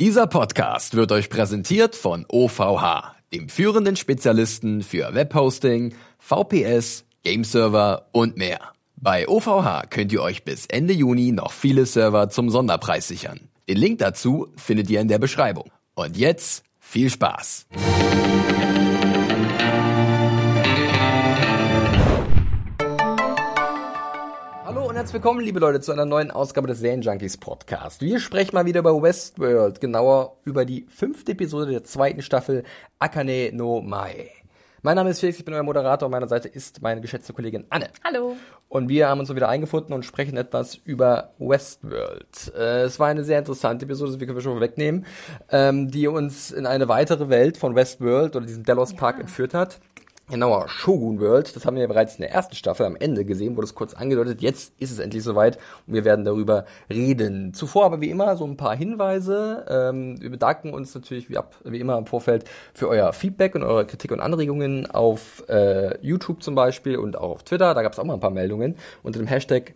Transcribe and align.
Dieser 0.00 0.28
Podcast 0.28 0.94
wird 0.94 1.10
euch 1.10 1.28
präsentiert 1.28 1.96
von 1.96 2.24
OVH, 2.28 3.16
dem 3.34 3.48
führenden 3.48 3.96
Spezialisten 3.96 4.84
für 4.84 5.12
Webhosting, 5.12 5.92
VPS, 6.20 7.04
Gameserver 7.24 8.06
und 8.12 8.36
mehr. 8.36 8.60
Bei 8.94 9.26
OVH 9.26 9.90
könnt 9.90 10.12
ihr 10.12 10.22
euch 10.22 10.44
bis 10.44 10.66
Ende 10.66 10.94
Juni 10.94 11.32
noch 11.32 11.50
viele 11.50 11.84
Server 11.84 12.30
zum 12.30 12.48
Sonderpreis 12.48 13.08
sichern. 13.08 13.40
Den 13.68 13.76
Link 13.76 13.98
dazu 13.98 14.46
findet 14.56 14.88
ihr 14.88 15.00
in 15.00 15.08
der 15.08 15.18
Beschreibung. 15.18 15.68
Und 15.96 16.16
jetzt 16.16 16.62
viel 16.78 17.10
Spaß! 17.10 17.66
Herzlich 25.08 25.22
willkommen, 25.24 25.40
liebe 25.40 25.58
Leute, 25.58 25.80
zu 25.80 25.90
einer 25.90 26.04
neuen 26.04 26.30
Ausgabe 26.30 26.68
des 26.68 26.82
Junkies 26.82 27.38
Podcast. 27.38 28.02
Wir 28.02 28.20
sprechen 28.20 28.54
mal 28.54 28.66
wieder 28.66 28.80
über 28.80 29.00
Westworld, 29.00 29.80
genauer 29.80 30.36
über 30.44 30.66
die 30.66 30.84
fünfte 30.90 31.32
Episode 31.32 31.70
der 31.70 31.82
zweiten 31.82 32.20
Staffel 32.20 32.62
Akane 32.98 33.50
no 33.54 33.80
Mai. 33.80 34.28
Mein 34.82 34.96
Name 34.96 35.08
ist 35.08 35.20
Felix, 35.20 35.38
ich 35.38 35.46
bin 35.46 35.54
euer 35.54 35.62
Moderator. 35.62 36.08
An 36.08 36.10
meiner 36.10 36.28
Seite 36.28 36.48
ist 36.48 36.82
meine 36.82 37.00
geschätzte 37.00 37.32
Kollegin 37.32 37.64
Anne. 37.70 37.88
Hallo. 38.04 38.36
Und 38.68 38.90
wir 38.90 39.08
haben 39.08 39.18
uns 39.20 39.34
wieder 39.34 39.48
eingefunden 39.48 39.94
und 39.94 40.04
sprechen 40.04 40.36
etwas 40.36 40.74
über 40.74 41.30
Westworld. 41.38 42.52
Äh, 42.54 42.82
es 42.82 43.00
war 43.00 43.06
eine 43.06 43.24
sehr 43.24 43.38
interessante 43.38 43.86
Episode, 43.86 44.10
das 44.12 44.20
können 44.20 44.34
wir 44.34 44.42
schon 44.42 44.60
wegnehmen, 44.60 45.06
ähm, 45.50 45.90
die 45.90 46.06
uns 46.06 46.50
in 46.50 46.66
eine 46.66 46.86
weitere 46.88 47.30
Welt 47.30 47.56
von 47.56 47.74
Westworld 47.74 48.36
oder 48.36 48.44
diesen 48.44 48.64
Delos 48.64 48.92
Park 48.92 49.16
Ja. 49.16 49.22
entführt 49.22 49.54
hat. 49.54 49.80
Genauer, 50.30 50.68
Shogun 50.68 51.20
World, 51.20 51.56
das 51.56 51.64
haben 51.64 51.76
wir 51.76 51.82
ja 51.82 51.86
bereits 51.88 52.16
in 52.16 52.20
der 52.20 52.32
ersten 52.32 52.54
Staffel 52.54 52.84
am 52.84 52.96
Ende 52.96 53.24
gesehen, 53.24 53.56
wurde 53.56 53.64
es 53.64 53.74
kurz 53.74 53.94
angedeutet. 53.94 54.42
Jetzt 54.42 54.74
ist 54.78 54.90
es 54.90 54.98
endlich 54.98 55.22
soweit 55.22 55.56
und 55.86 55.94
wir 55.94 56.04
werden 56.04 56.26
darüber 56.26 56.66
reden. 56.90 57.54
Zuvor 57.54 57.86
aber 57.86 58.02
wie 58.02 58.10
immer 58.10 58.36
so 58.36 58.44
ein 58.44 58.58
paar 58.58 58.76
Hinweise. 58.76 59.64
Ähm, 59.70 60.20
wir 60.20 60.28
bedanken 60.28 60.74
uns 60.74 60.94
natürlich 60.94 61.30
wie, 61.30 61.38
ab, 61.38 61.54
wie 61.64 61.80
immer 61.80 61.96
im 61.96 62.04
Vorfeld 62.04 62.44
für 62.74 62.88
euer 62.88 63.14
Feedback 63.14 63.54
und 63.54 63.62
eure 63.62 63.86
Kritik 63.86 64.12
und 64.12 64.20
Anregungen 64.20 64.90
auf 64.90 65.44
äh, 65.48 65.98
YouTube 66.06 66.42
zum 66.42 66.54
Beispiel 66.54 66.98
und 66.98 67.16
auch 67.16 67.30
auf 67.30 67.42
Twitter. 67.44 67.72
Da 67.72 67.80
gab 67.80 67.94
es 67.94 67.98
auch 67.98 68.04
mal 68.04 68.14
ein 68.14 68.20
paar 68.20 68.30
Meldungen 68.30 68.76
unter 69.02 69.18
dem 69.18 69.28
Hashtag 69.28 69.72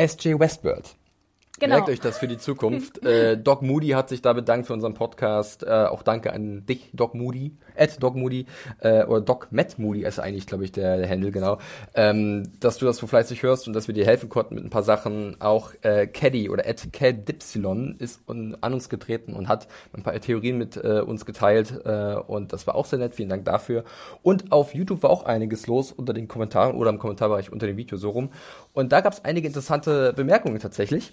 SJ 0.00 0.38
Westworld. 0.38 0.97
Genau. 1.58 1.76
Merkt 1.76 1.88
euch 1.88 2.00
das 2.00 2.18
für 2.18 2.28
die 2.28 2.38
Zukunft. 2.38 3.02
äh, 3.04 3.36
Doc 3.36 3.62
Moody 3.62 3.88
hat 3.88 4.08
sich 4.08 4.22
da 4.22 4.32
bedankt 4.32 4.66
für 4.66 4.72
unseren 4.72 4.94
Podcast. 4.94 5.64
Äh, 5.64 5.86
auch 5.86 6.02
danke 6.02 6.32
an 6.32 6.64
dich, 6.66 6.90
Doc 6.92 7.14
Moody. 7.14 7.56
At 7.76 8.02
Doc 8.02 8.14
Moody. 8.14 8.46
Äh, 8.80 9.04
oder 9.04 9.20
Doc 9.20 9.48
Matt 9.50 9.78
Moody 9.78 10.04
ist 10.04 10.18
eigentlich, 10.20 10.46
glaube 10.46 10.64
ich, 10.64 10.72
der, 10.72 10.98
der 10.98 11.08
Handle, 11.08 11.30
genau. 11.30 11.58
Ähm, 11.94 12.44
dass 12.60 12.78
du 12.78 12.86
das 12.86 12.98
so 12.98 13.06
fleißig 13.06 13.42
hörst 13.42 13.66
und 13.66 13.72
dass 13.72 13.88
wir 13.88 13.94
dir 13.94 14.06
helfen 14.06 14.28
konnten 14.28 14.54
mit 14.54 14.64
ein 14.64 14.70
paar 14.70 14.82
Sachen. 14.82 15.40
Auch 15.40 15.72
äh, 15.82 16.06
Caddy 16.06 16.48
oder 16.48 16.66
at 16.66 16.92
Cadypsilon 16.92 17.96
ist 17.98 18.20
un, 18.28 18.56
an 18.60 18.74
uns 18.74 18.88
getreten 18.88 19.34
und 19.34 19.48
hat 19.48 19.66
ein 19.92 20.02
paar 20.02 20.18
Theorien 20.20 20.58
mit 20.58 20.76
äh, 20.76 21.00
uns 21.00 21.24
geteilt. 21.24 21.80
Äh, 21.84 22.14
und 22.14 22.52
das 22.52 22.66
war 22.66 22.76
auch 22.76 22.86
sehr 22.86 22.98
nett. 22.98 23.14
Vielen 23.14 23.28
Dank 23.28 23.44
dafür. 23.44 23.84
Und 24.22 24.52
auf 24.52 24.74
YouTube 24.74 25.02
war 25.02 25.10
auch 25.10 25.24
einiges 25.24 25.66
los 25.66 25.90
unter 25.90 26.12
den 26.12 26.28
Kommentaren 26.28 26.76
oder 26.76 26.90
im 26.90 26.98
Kommentarbereich 26.98 27.50
unter 27.50 27.66
dem 27.66 27.76
Video 27.76 27.98
so 27.98 28.10
rum. 28.10 28.30
Und 28.72 28.92
da 28.92 29.00
gab 29.00 29.12
es 29.12 29.24
einige 29.24 29.48
interessante 29.48 30.12
Bemerkungen 30.12 30.58
tatsächlich. 30.60 31.12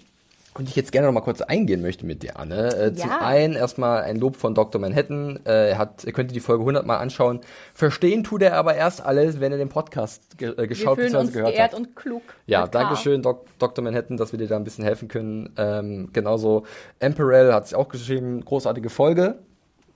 Und 0.58 0.68
ich 0.68 0.76
jetzt 0.76 0.90
gerne 0.92 1.06
noch 1.06 1.12
mal 1.12 1.20
kurz 1.20 1.40
eingehen 1.42 1.82
möchte 1.82 2.06
mit 2.06 2.22
dir, 2.22 2.38
Anne. 2.38 2.74
Äh, 2.74 2.94
Zum 2.94 3.10
Ja. 3.10 3.18
einen 3.20 3.54
erstmal 3.54 4.02
ein 4.02 4.16
Lob 4.16 4.36
von 4.36 4.54
Dr. 4.54 4.80
Manhattan. 4.80 5.38
Äh, 5.44 5.70
er 5.70 5.78
hat, 5.78 6.04
ihr 6.04 6.12
könnt 6.12 6.34
die 6.34 6.40
Folge 6.40 6.62
100 6.62 6.86
Mal 6.86 6.96
anschauen. 6.96 7.40
Verstehen 7.74 8.24
tut 8.24 8.42
er 8.42 8.54
aber 8.54 8.74
erst 8.74 9.04
alles, 9.04 9.40
wenn 9.40 9.52
er 9.52 9.58
den 9.58 9.68
Podcast 9.68 10.38
ge 10.38 10.54
äh, 10.56 10.66
geschaut 10.66 10.96
bzw. 10.96 11.30
gehört 11.32 11.52
geehrt 11.52 11.72
hat. 11.72 11.78
und 11.78 11.94
klug. 11.94 12.22
Ja, 12.46 12.66
danke 12.66 12.96
schön, 12.96 13.22
Doc 13.22 13.46
Dr. 13.58 13.84
Manhattan, 13.84 14.16
dass 14.16 14.32
wir 14.32 14.38
dir 14.38 14.48
da 14.48 14.56
ein 14.56 14.64
bisschen 14.64 14.84
helfen 14.84 15.08
können. 15.08 15.52
Ähm, 15.56 16.10
genauso 16.12 16.64
Emperel 17.00 17.52
hat 17.52 17.68
sich 17.68 17.76
auch 17.76 17.88
geschrieben, 17.88 18.44
großartige 18.44 18.88
Folge. 18.90 19.38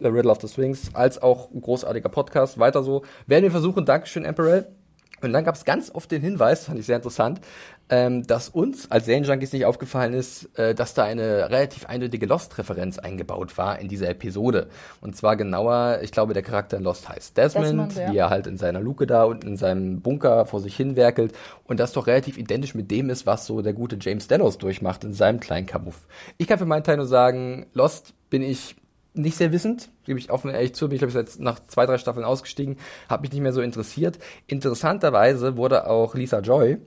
The 0.02 0.08
Riddle 0.08 0.30
of 0.30 0.40
the 0.40 0.48
Swings, 0.48 0.94
als 0.94 1.20
auch 1.20 1.50
ein 1.50 1.60
großartiger 1.60 2.08
Podcast. 2.08 2.58
Weiter 2.58 2.82
so. 2.82 3.02
Werden 3.26 3.42
wir 3.44 3.50
versuchen. 3.50 3.84
Dankeschön, 3.84 4.24
Emperel. 4.24 4.66
Und 5.22 5.32
dann 5.32 5.44
gab 5.44 5.54
es 5.54 5.64
ganz 5.64 5.90
oft 5.90 6.10
den 6.10 6.22
Hinweis, 6.22 6.64
fand 6.64 6.78
ich 6.78 6.86
sehr 6.86 6.96
interessant, 6.96 7.40
ähm, 7.90 8.26
dass 8.26 8.48
uns 8.48 8.90
als 8.90 9.06
Serienjunkies 9.06 9.52
nicht 9.52 9.66
aufgefallen 9.66 10.14
ist, 10.14 10.56
äh, 10.58 10.74
dass 10.74 10.94
da 10.94 11.04
eine 11.04 11.50
relativ 11.50 11.86
eindeutige 11.86 12.26
Lost-Referenz 12.26 12.98
eingebaut 12.98 13.58
war 13.58 13.78
in 13.78 13.88
dieser 13.88 14.08
Episode. 14.08 14.68
Und 15.00 15.16
zwar 15.16 15.36
genauer, 15.36 15.98
ich 16.02 16.12
glaube, 16.12 16.32
der 16.32 16.42
Charakter 16.42 16.76
in 16.76 16.84
Lost 16.84 17.08
heißt 17.08 17.36
Desmond, 17.36 17.66
Desmond, 17.66 17.96
ja. 17.96 18.12
wie 18.12 18.16
er 18.16 18.30
halt 18.30 18.46
in 18.46 18.56
seiner 18.56 18.80
Luke 18.80 19.06
da 19.06 19.24
unten 19.24 19.48
in 19.48 19.56
seinem 19.56 20.00
Bunker 20.00 20.46
vor 20.46 20.60
sich 20.60 20.76
hin 20.76 20.96
werkelt 20.96 21.32
und 21.64 21.80
das 21.80 21.92
doch 21.92 22.06
relativ 22.06 22.38
identisch 22.38 22.74
mit 22.74 22.90
dem 22.90 23.10
ist, 23.10 23.26
was 23.26 23.46
so 23.46 23.60
der 23.60 23.72
gute 23.72 23.98
James 24.00 24.28
Delos 24.28 24.58
durchmacht 24.58 25.02
in 25.04 25.12
seinem 25.12 25.40
kleinen 25.40 25.66
Kabuff. 25.66 26.06
Ich 26.38 26.46
kann 26.46 26.58
für 26.58 26.66
meinen 26.66 26.84
Teil 26.84 26.96
nur 26.96 27.06
sagen, 27.06 27.66
Lost 27.74 28.14
bin 28.30 28.42
ich 28.42 28.76
nicht 29.14 29.36
sehr 29.36 29.52
wissend, 29.52 29.90
gebe 30.04 30.18
ich 30.18 30.30
offen 30.30 30.50
ehrlich 30.50 30.74
zu, 30.74 30.88
bin 30.88 30.96
ich 30.96 31.00
glaube 31.00 31.10
ich 31.10 31.16
jetzt 31.16 31.40
nach 31.40 31.60
zwei, 31.60 31.86
drei 31.86 31.98
Staffeln 31.98 32.24
ausgestiegen, 32.24 32.76
habe 33.08 33.22
mich 33.22 33.32
nicht 33.32 33.42
mehr 33.42 33.52
so 33.52 33.60
interessiert. 33.60 34.18
Interessanterweise 34.46 35.56
wurde 35.56 35.88
auch 35.88 36.14
Lisa 36.14 36.40
Joy, 36.40 36.78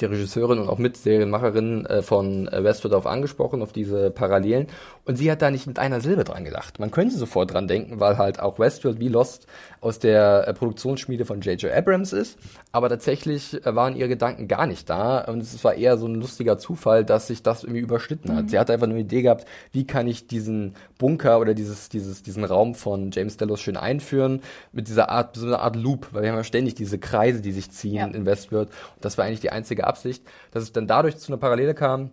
die 0.00 0.04
Regisseurin 0.04 0.58
und 0.58 0.68
auch 0.68 0.78
Mitserienmacherin 0.78 1.86
äh, 1.86 2.02
von 2.02 2.48
äh, 2.48 2.62
Westworld 2.64 2.94
auf 2.94 3.06
angesprochen, 3.06 3.62
auf 3.62 3.72
diese 3.72 4.10
Parallelen 4.10 4.68
und 5.08 5.16
sie 5.16 5.30
hat 5.30 5.40
da 5.40 5.50
nicht 5.50 5.66
mit 5.66 5.78
einer 5.78 6.02
Silbe 6.02 6.24
dran 6.24 6.44
gedacht. 6.44 6.78
Man 6.78 6.90
könnte 6.90 7.16
sofort 7.16 7.54
dran 7.54 7.66
denken, 7.66 7.98
weil 7.98 8.18
halt 8.18 8.40
auch 8.40 8.58
Westworld 8.58 9.00
wie 9.00 9.08
Lost 9.08 9.46
aus 9.80 9.98
der 9.98 10.46
äh, 10.46 10.52
Produktionsschmiede 10.52 11.24
von 11.24 11.40
J.J. 11.40 11.72
Abrams 11.72 12.12
ist, 12.12 12.38
aber 12.72 12.90
tatsächlich 12.90 13.64
äh, 13.64 13.74
waren 13.74 13.96
ihre 13.96 14.10
Gedanken 14.10 14.48
gar 14.48 14.66
nicht 14.66 14.90
da 14.90 15.20
und 15.20 15.40
es 15.40 15.64
war 15.64 15.74
eher 15.74 15.96
so 15.96 16.06
ein 16.06 16.16
lustiger 16.16 16.58
Zufall, 16.58 17.04
dass 17.04 17.28
sich 17.28 17.42
das 17.42 17.64
irgendwie 17.64 17.80
überschnitten 17.80 18.36
hat. 18.36 18.50
Sie 18.50 18.58
hatte 18.58 18.74
einfach 18.74 18.86
nur 18.86 18.96
eine 18.96 19.04
Idee 19.04 19.22
gehabt, 19.22 19.46
wie 19.72 19.86
kann 19.86 20.06
ich 20.06 20.26
diesen 20.26 20.74
Bunker 20.98 21.40
oder 21.40 21.54
dieses, 21.54 21.88
dieses, 21.88 22.22
diesen 22.22 22.44
Raum 22.48 22.74
von 22.74 23.10
James 23.12 23.36
Delos 23.36 23.60
schön 23.60 23.76
einführen 23.76 24.42
mit 24.72 24.88
dieser 24.88 25.08
Art, 25.10 25.36
so 25.36 25.46
einer 25.46 25.60
Art 25.60 25.76
Loop, 25.76 26.08
weil 26.12 26.22
wir 26.22 26.30
haben 26.30 26.36
ja 26.38 26.44
ständig 26.44 26.74
diese 26.74 26.98
Kreise, 26.98 27.40
die 27.40 27.52
sich 27.52 27.70
ziehen 27.70 27.94
Ja. 27.94 28.06
in 28.06 28.26
Westworld 28.26 28.68
und 28.68 29.04
das 29.04 29.18
war 29.18 29.24
eigentlich 29.24 29.40
die 29.40 29.50
einzige 29.50 29.86
Absicht, 29.86 30.22
dass 30.50 30.62
es 30.62 30.72
dann 30.72 30.86
dadurch 30.86 31.16
zu 31.18 31.32
einer 31.32 31.38
Parallele 31.40 31.74
kam, 31.74 32.10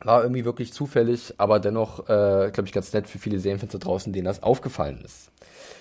war 0.00 0.22
irgendwie 0.22 0.44
wirklich 0.44 0.72
zufällig, 0.72 1.34
aber 1.38 1.58
dennoch, 1.58 2.00
äh, 2.08 2.50
glaube 2.52 2.64
ich, 2.66 2.72
ganz 2.72 2.92
nett 2.92 3.08
für 3.08 3.18
viele 3.18 3.40
Serienfans 3.40 3.72
da 3.72 3.78
draußen, 3.78 4.12
denen 4.12 4.26
das 4.26 4.42
aufgefallen 4.44 5.00
ist. 5.04 5.30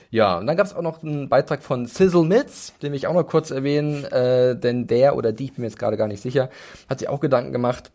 Ja, 0.09 0.37
und 0.39 0.47
dann 0.47 0.55
gab 0.57 0.65
es 0.65 0.73
auch 0.73 0.81
noch 0.81 1.03
einen 1.03 1.27
Beitrag 1.29 1.61
von 1.61 1.85
Sizzle 1.85 2.23
Mitz, 2.23 2.73
den 2.81 2.91
will 2.93 2.97
ich 2.97 3.07
auch 3.07 3.13
noch 3.13 3.27
kurz 3.27 3.51
erwähnen, 3.51 4.05
äh, 4.05 4.57
denn 4.57 4.87
der 4.87 5.15
oder 5.17 5.33
die, 5.33 5.43
ich 5.45 5.53
bin 5.53 5.61
mir 5.63 5.67
jetzt 5.67 5.77
gerade 5.77 5.97
gar 5.97 6.07
nicht 6.07 6.21
sicher, 6.23 6.49
hat 6.89 6.99
sich 6.99 7.09
auch 7.09 7.19
Gedanken 7.19 7.51
gemacht 7.51 7.91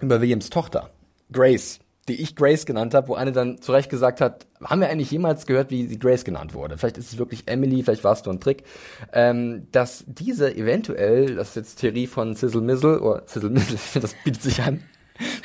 über 0.00 0.20
Williams 0.22 0.48
Tochter, 0.50 0.88
Grace, 1.32 1.80
die 2.10 2.20
ich 2.20 2.34
Grace 2.34 2.66
genannt 2.66 2.92
habe, 2.92 3.08
wo 3.08 3.14
eine 3.14 3.32
dann 3.32 3.62
zu 3.62 3.72
Recht 3.72 3.88
gesagt 3.88 4.20
hat, 4.20 4.46
haben 4.62 4.80
wir 4.80 4.88
eigentlich 4.90 5.10
jemals 5.10 5.46
gehört, 5.46 5.70
wie 5.70 5.86
sie 5.86 5.98
Grace 5.98 6.24
genannt 6.24 6.54
wurde? 6.54 6.76
Vielleicht 6.76 6.98
ist 6.98 7.12
es 7.12 7.18
wirklich 7.18 7.44
Emily, 7.46 7.82
vielleicht 7.82 8.04
war 8.04 8.12
es 8.12 8.24
nur 8.24 8.34
ein 8.34 8.40
Trick. 8.40 8.64
Ähm, 9.12 9.68
dass 9.70 10.04
diese 10.06 10.54
eventuell, 10.54 11.36
das 11.36 11.50
ist 11.50 11.56
jetzt 11.56 11.76
Theorie 11.76 12.06
von 12.08 12.34
Sizzle 12.34 12.60
Mizzle, 12.60 12.98
oder 13.00 13.22
Sizzle 13.26 13.50
Mizzle, 13.50 13.76
ich 13.76 13.80
finde, 13.92 14.08
das 14.08 14.16
bietet 14.24 14.42
sich 14.42 14.60
an, 14.62 14.82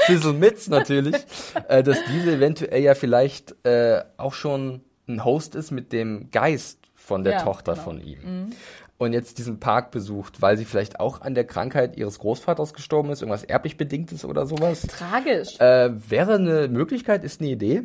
Sizzle 0.07 0.33
Mitz 0.33 0.67
natürlich, 0.67 1.15
äh, 1.69 1.83
dass 1.83 1.99
diese 2.11 2.33
eventuell 2.33 2.81
ja 2.81 2.95
vielleicht 2.95 3.55
äh, 3.63 4.03
auch 4.17 4.33
schon 4.33 4.81
ein 5.07 5.23
Host 5.23 5.53
ist 5.55 5.71
mit 5.71 5.93
dem 5.93 6.31
Geist 6.31 6.79
von 6.95 7.23
der 7.23 7.33
Ja, 7.33 7.43
Tochter 7.43 7.73
genau. 7.73 7.83
von 7.83 8.01
ihm. 8.01 8.49
Und 8.97 9.11
jetzt 9.11 9.37
diesen 9.39 9.59
Park 9.59 9.91
besucht, 9.91 10.41
weil 10.41 10.57
sie 10.57 10.63
vielleicht 10.63 11.01
auch 11.01 11.19
an 11.19 11.35
der 11.35 11.43
Krankheit 11.43 11.97
ihres 11.97 12.17
Großvaters 12.19 12.73
gestorben 12.73 13.09
ist, 13.09 13.21
irgendwas 13.21 13.43
erblich 13.43 13.75
bedingtes 13.75 14.23
oder 14.23 14.45
sowas. 14.45 14.83
Tragisch. 14.83 15.59
Äh, 15.59 15.91
wäre 16.09 16.35
eine 16.35 16.69
Möglichkeit, 16.69 17.25
ist 17.25 17.41
eine 17.41 17.49
Idee, 17.49 17.83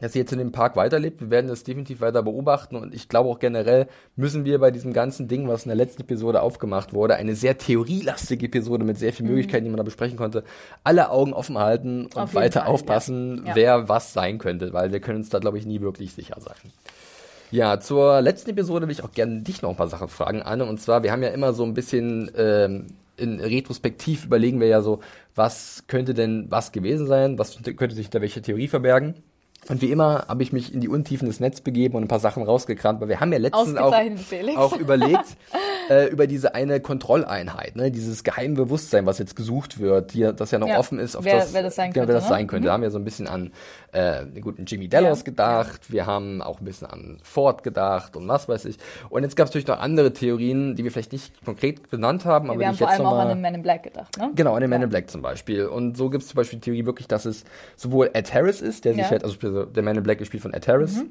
dass 0.00 0.14
sie 0.14 0.18
jetzt 0.18 0.32
in 0.32 0.38
dem 0.38 0.50
Park 0.50 0.76
weiterlebt. 0.76 1.20
Wir 1.20 1.30
werden 1.30 1.46
das 1.46 1.62
definitiv 1.62 2.00
weiter 2.00 2.22
beobachten 2.22 2.74
und 2.76 2.94
ich 2.94 3.08
glaube 3.08 3.28
auch 3.28 3.38
generell 3.38 3.86
müssen 4.16 4.44
wir 4.44 4.58
bei 4.58 4.70
diesem 4.70 4.92
ganzen 4.92 5.28
Ding, 5.28 5.46
was 5.46 5.64
in 5.64 5.68
der 5.68 5.76
letzten 5.76 6.02
Episode 6.02 6.42
aufgemacht 6.42 6.92
wurde, 6.92 7.16
eine 7.16 7.34
sehr 7.34 7.58
theorielastige 7.58 8.46
Episode 8.46 8.84
mit 8.84 8.98
sehr 8.98 9.12
vielen 9.12 9.28
Möglichkeiten, 9.28 9.64
die 9.64 9.70
man 9.70 9.76
da 9.78 9.84
besprechen 9.84 10.16
konnte, 10.16 10.42
alle 10.82 11.10
Augen 11.10 11.32
offen 11.32 11.58
halten 11.58 12.06
und 12.06 12.16
Auf 12.16 12.34
weiter 12.34 12.62
Fall, 12.62 12.70
aufpassen, 12.70 13.42
ja. 13.44 13.50
Ja. 13.50 13.56
wer 13.56 13.88
was 13.88 14.12
sein 14.12 14.38
könnte, 14.38 14.72
weil 14.72 14.90
wir 14.90 15.00
können 15.00 15.18
uns 15.18 15.28
da, 15.28 15.38
glaube 15.38 15.58
ich, 15.58 15.66
nie 15.66 15.80
wirklich 15.80 16.12
sicher 16.12 16.36
sein. 16.40 16.56
Ja, 17.50 17.80
zur 17.80 18.20
letzten 18.20 18.50
Episode 18.50 18.86
will 18.86 18.92
ich 18.92 19.02
auch 19.02 19.10
gerne 19.12 19.42
dich 19.42 19.60
noch 19.60 19.70
ein 19.70 19.76
paar 19.76 19.88
Sachen 19.88 20.08
fragen, 20.08 20.42
Anne. 20.42 20.64
Und 20.64 20.80
zwar, 20.80 21.02
wir 21.02 21.10
haben 21.10 21.22
ja 21.22 21.30
immer 21.30 21.52
so 21.52 21.64
ein 21.64 21.74
bisschen 21.74 22.30
ähm, 22.36 22.86
in 23.16 23.40
Retrospektiv 23.40 24.24
überlegen 24.24 24.60
wir 24.60 24.68
ja 24.68 24.82
so, 24.82 25.00
was 25.34 25.84
könnte 25.88 26.14
denn 26.14 26.46
was 26.48 26.70
gewesen 26.72 27.06
sein, 27.06 27.38
was 27.38 27.58
könnte 27.76 27.94
sich 27.94 28.08
da 28.08 28.20
welche 28.20 28.40
Theorie 28.42 28.68
verbergen. 28.68 29.14
Und 29.68 29.82
wie 29.82 29.90
immer 29.90 30.24
habe 30.26 30.42
ich 30.42 30.52
mich 30.52 30.72
in 30.72 30.80
die 30.80 30.88
Untiefen 30.88 31.26
des 31.28 31.38
Netzes 31.38 31.60
begeben 31.60 31.94
und 31.94 32.04
ein 32.04 32.08
paar 32.08 32.18
Sachen 32.18 32.42
rausgekramt, 32.42 33.00
weil 33.00 33.08
wir 33.08 33.20
haben 33.20 33.32
ja 33.32 33.38
letztens 33.38 33.76
auch, 33.76 33.94
auch 34.56 34.76
überlegt, 34.76 35.36
äh, 35.90 36.08
über 36.08 36.26
diese 36.26 36.54
eine 36.54 36.80
Kontrolleinheit, 36.80 37.76
ne, 37.76 37.90
dieses 37.90 38.24
geheime 38.24 38.54
Bewusstsein, 38.54 39.06
was 39.06 39.18
jetzt 39.18 39.36
gesucht 39.36 39.78
wird, 39.78 40.14
die, 40.14 40.32
das 40.34 40.50
ja 40.50 40.58
noch 40.58 40.68
ja, 40.68 40.78
offen 40.78 40.98
ist, 40.98 41.14
auf 41.14 41.24
wer, 41.24 41.36
das, 41.36 41.52
wer 41.52 41.62
das 41.62 41.76
sein 41.76 41.92
genau, 41.92 42.06
könnte. 42.06 42.08
Wer 42.08 42.14
das 42.14 42.24
ne? 42.24 42.28
sein 42.30 42.46
könnte. 42.46 42.62
Mhm. 42.62 42.66
Da 42.66 42.72
haben 42.72 42.82
wir 42.82 42.90
so 42.90 42.98
ein 42.98 43.04
bisschen 43.04 43.28
an 43.28 43.52
äh, 43.92 44.24
den 44.24 44.40
guten 44.40 44.64
Jimmy 44.64 44.88
Delos 44.88 45.18
ja. 45.18 45.24
gedacht, 45.24 45.92
wir 45.92 46.06
haben 46.06 46.40
auch 46.40 46.60
ein 46.60 46.64
bisschen 46.64 46.86
an 46.86 47.18
Ford 47.22 47.62
gedacht 47.62 48.16
und 48.16 48.26
was 48.26 48.48
weiß 48.48 48.64
ich. 48.64 48.76
Und 49.10 49.24
jetzt 49.24 49.36
gab 49.36 49.46
es 49.46 49.50
natürlich 49.50 49.66
noch 49.66 49.78
andere 49.78 50.12
Theorien, 50.12 50.74
die 50.74 50.84
wir 50.84 50.90
vielleicht 50.90 51.12
nicht 51.12 51.44
konkret 51.44 51.90
benannt 51.90 52.24
haben, 52.24 52.46
ja, 52.46 52.52
aber 52.52 52.60
wir 52.60 52.68
haben 52.68 52.76
vor 52.76 52.88
allem 52.88 53.06
auch 53.06 53.12
mal, 53.12 53.22
an 53.22 53.28
den 53.28 53.40
Man 53.40 53.54
in 53.54 53.62
Black 53.62 53.82
gedacht, 53.82 54.16
ne? 54.16 54.30
Genau, 54.34 54.54
an 54.54 54.62
den 54.62 54.70
Man 54.70 54.82
in 54.82 54.88
Black 54.88 55.10
zum 55.10 55.22
Beispiel. 55.22 55.66
Und 55.66 55.96
so 55.96 56.08
gibt 56.08 56.22
es 56.22 56.30
zum 56.30 56.36
Beispiel 56.36 56.58
die 56.58 56.64
Theorie 56.64 56.86
wirklich, 56.86 57.08
dass 57.08 57.24
es 57.24 57.44
sowohl 57.76 58.10
Ed 58.14 58.32
Harris 58.32 58.60
ist, 58.60 58.84
der 58.84 58.94
sich 58.94 59.04
halt, 59.04 59.22
also 59.22 59.36
der 59.50 59.82
Man 59.82 59.96
in 59.96 60.02
Black 60.02 60.18
gespielt 60.18 60.42
von 60.42 60.52
Ed 60.52 60.66
Harris, 60.68 60.96
mhm 60.96 61.10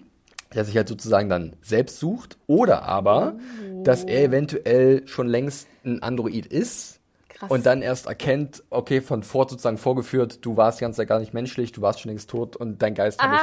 der 0.54 0.66
sich 0.66 0.76
halt 0.76 0.88
sozusagen 0.88 1.30
dann 1.30 1.56
selbst 1.62 2.00
sucht, 2.00 2.38
oder 2.48 2.84
aber, 2.84 3.36
oh. 3.38 3.84
dass 3.84 4.04
er 4.04 4.24
eventuell 4.24 5.08
schon 5.08 5.28
längst 5.28 5.68
ein 5.86 6.02
Android 6.02 6.46
ist 6.48 7.00
Krass. 7.30 7.52
und 7.52 7.66
dann 7.66 7.82
erst 7.82 8.08
erkennt, 8.08 8.64
okay, 8.70 9.02
von 9.02 9.24
Ford 9.24 9.50
sozusagen 9.50 9.78
vorgeführt, 9.78 10.40
du 10.44 10.58
warst 10.58 10.80
die 10.80 10.84
ganze 10.84 10.98
Zeit 10.98 11.08
gar 11.08 11.20
nicht 11.20 11.34
menschlich, 11.34 11.72
du 11.72 11.82
warst 11.82 12.02
schon 12.02 12.10
längst 12.10 12.30
tot 12.30 12.56
und 12.56 12.82
dein 12.82 12.96
Geist 12.96 13.20
ah, 13.20 13.24
habe 13.24 13.36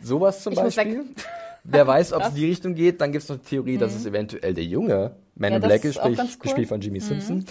ich. 0.00 0.06
Sowas 0.06 0.42
zum 0.42 0.54
Beispiel. 0.54 1.04
Wer 1.68 1.86
weiß, 1.86 2.12
ob 2.12 2.22
es 2.22 2.28
in 2.28 2.34
die 2.36 2.46
Richtung 2.46 2.74
geht, 2.76 3.00
dann 3.00 3.10
gibt 3.10 3.24
es 3.24 3.28
noch 3.28 3.38
die 3.38 3.44
Theorie, 3.44 3.74
mhm. 3.74 3.80
dass 3.80 3.94
es 3.94 4.06
eventuell 4.06 4.54
der 4.54 4.64
junge 4.64 5.16
Man 5.34 5.50
ja, 5.50 5.56
in 5.56 5.62
Black 5.62 5.84
ist, 5.84 5.96
sprich, 5.96 6.18
cool. 6.18 6.28
gespielt 6.40 6.68
von 6.68 6.80
Jimmy 6.80 7.00
mhm. 7.00 7.04
Simpson. 7.04 7.44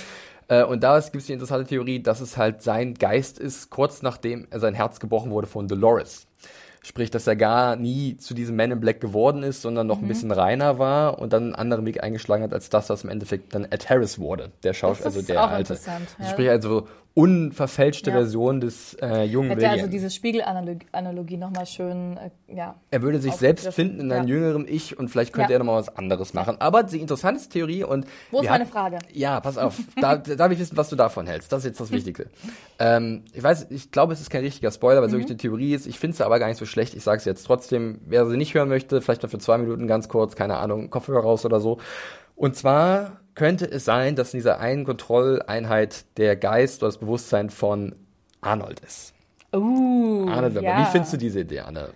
Äh, 0.47 0.63
und 0.63 0.83
da 0.83 0.99
gibt 0.99 1.17
es 1.17 1.25
die 1.25 1.33
interessante 1.33 1.67
Theorie, 1.67 2.01
dass 2.01 2.21
es 2.21 2.37
halt 2.37 2.61
sein 2.61 2.93
Geist 2.93 3.39
ist, 3.39 3.69
kurz 3.71 4.01
nachdem 4.01 4.47
sein 4.51 4.73
Herz 4.73 4.99
gebrochen 4.99 5.31
wurde 5.31 5.47
von 5.47 5.67
Dolores. 5.67 6.27
Sprich, 6.85 7.09
dass 7.09 7.25
er 7.25 7.35
gar 7.35 7.77
nie 7.77 8.15
zu 8.17 8.35
diesem 8.35 8.55
Man 8.55 8.69
in 8.69 8.79
Black 8.79 9.01
geworden 9.01 9.41
ist, 9.41 9.63
sondern 9.63 9.87
noch 9.87 9.97
mhm. 9.97 10.05
ein 10.05 10.07
bisschen 10.07 10.29
reiner 10.29 10.77
war 10.77 11.17
und 11.17 11.33
dann 11.33 11.45
einen 11.45 11.55
anderen 11.55 11.83
Weg 11.87 12.03
eingeschlagen 12.03 12.43
hat, 12.43 12.53
als 12.53 12.69
das, 12.69 12.91
was 12.91 13.03
im 13.03 13.09
Endeffekt 13.09 13.55
dann 13.55 13.65
Ed 13.65 13.89
Harris 13.89 14.19
wurde, 14.19 14.51
der 14.61 14.73
Schauspieler, 14.73 15.07
also 15.07 15.21
der 15.23 15.49
alte. 15.49 15.79
Ja. 16.19 16.29
Sprich, 16.29 16.47
also 16.47 16.87
unverfälschte 17.15 18.09
ja. 18.09 18.17
Version 18.17 18.59
des 18.59 18.93
äh, 18.95 19.23
jungen 19.23 19.47
Hätte 19.47 19.61
William. 19.61 19.71
also 19.71 19.87
diese 19.87 20.09
Spiegelanalogie 20.09 21.37
nochmal 21.37 21.65
schön, 21.65 22.17
äh, 22.17 22.29
ja. 22.53 22.75
Er 22.91 23.01
würde 23.01 23.19
sich 23.19 23.33
selbst 23.35 23.69
finden 23.69 24.01
in 24.01 24.11
einem 24.11 24.27
ja. 24.27 24.35
jüngeren 24.35 24.67
Ich 24.67 24.99
und 24.99 25.07
vielleicht 25.07 25.31
könnte 25.31 25.53
ja. 25.53 25.55
er 25.55 25.59
nochmal 25.59 25.79
was 25.79 25.95
anderes 25.95 26.33
machen. 26.33 26.57
Aber 26.59 26.83
die 26.83 26.99
interessante 26.99 27.47
Theorie 27.47 27.85
und. 27.85 28.05
Wo 28.31 28.41
ist 28.41 28.49
meine 28.49 28.65
Frage? 28.65 28.99
Ja, 29.13 29.39
pass 29.39 29.57
auf. 29.57 29.79
da 29.99 30.17
darf 30.17 30.51
ich 30.51 30.59
wissen, 30.59 30.75
was 30.75 30.89
du 30.89 30.97
davon 30.97 31.25
hältst. 31.25 31.53
Das 31.53 31.59
ist 31.59 31.65
jetzt 31.65 31.79
das 31.79 31.91
Wichtigste. 31.91 32.29
ähm, 32.79 33.23
ich 33.31 33.41
weiß, 33.41 33.67
ich 33.69 33.91
glaube, 33.91 34.11
es 34.11 34.19
ist 34.19 34.29
kein 34.29 34.43
richtiger 34.43 34.71
Spoiler, 34.71 34.99
weil 34.99 35.07
es 35.07 35.13
mhm. 35.13 35.19
wirklich 35.19 35.31
eine 35.31 35.37
Theorie 35.37 35.73
ist. 35.73 35.87
Ich 35.87 35.97
finde 35.97 36.15
es 36.15 36.21
aber 36.21 36.37
gar 36.37 36.47
nicht 36.47 36.57
so 36.57 36.65
schlecht. 36.65 36.95
Ich 36.95 37.03
sage 37.03 37.19
es 37.19 37.25
jetzt 37.25 37.45
trotzdem. 37.45 38.01
Wer 38.05 38.27
sie 38.27 38.35
nicht 38.35 38.53
hören 38.53 38.67
möchte, 38.67 39.01
vielleicht 39.01 39.23
noch 39.23 39.29
für 39.29 39.39
zwei 39.39 39.57
Minuten 39.57 39.87
ganz 39.87 40.09
kurz, 40.09 40.35
keine 40.35 40.57
Ahnung, 40.57 40.89
Kopfhörer 40.89 41.21
raus 41.21 41.45
oder 41.45 41.61
so. 41.61 41.77
Und 42.35 42.57
zwar 42.57 43.21
könnte 43.35 43.69
es 43.69 43.85
sein, 43.85 44.15
dass 44.15 44.33
in 44.33 44.39
dieser 44.39 44.59
einen 44.59 44.85
Kontrolleinheit 44.85 46.05
der 46.17 46.35
Geist 46.35 46.81
oder 46.81 46.87
das 46.87 46.97
Bewusstsein 46.97 47.49
von 47.49 47.95
Arnold 48.41 48.79
ist. 48.79 49.13
Uh, 49.53 50.27
Arnold 50.29 50.61
ja. 50.61 50.81
Wie 50.81 50.91
findest 50.91 51.13
du 51.13 51.17
diese 51.17 51.41
Idee, 51.41 51.59
Anne? 51.59 51.89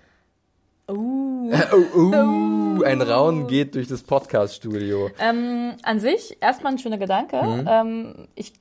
Uh. 0.89 1.51
oh, 1.95 1.97
uh, 1.97 2.83
ein 2.83 3.01
Raunen 3.01 3.47
geht 3.47 3.75
durch 3.75 3.87
das 3.87 4.03
Podcast-Studio. 4.03 5.09
Ähm, 5.19 5.75
an 5.83 5.99
sich 5.99 6.37
erstmal 6.41 6.73
ein 6.73 6.79
schöner 6.79 6.97
Gedanke. 6.97 7.41
Mhm. 7.41 7.67
Ähm, 7.67 8.27
ich 8.35 8.53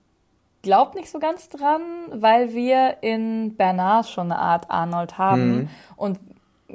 glaube 0.62 0.96
nicht 0.98 1.10
so 1.10 1.18
ganz 1.18 1.48
dran, 1.48 1.82
weil 2.10 2.52
wir 2.52 2.98
in 3.00 3.56
Bernard 3.56 4.08
schon 4.08 4.32
eine 4.32 4.40
Art 4.40 4.70
Arnold 4.70 5.18
haben. 5.18 5.56
Mhm. 5.56 5.68
Und 5.96 6.18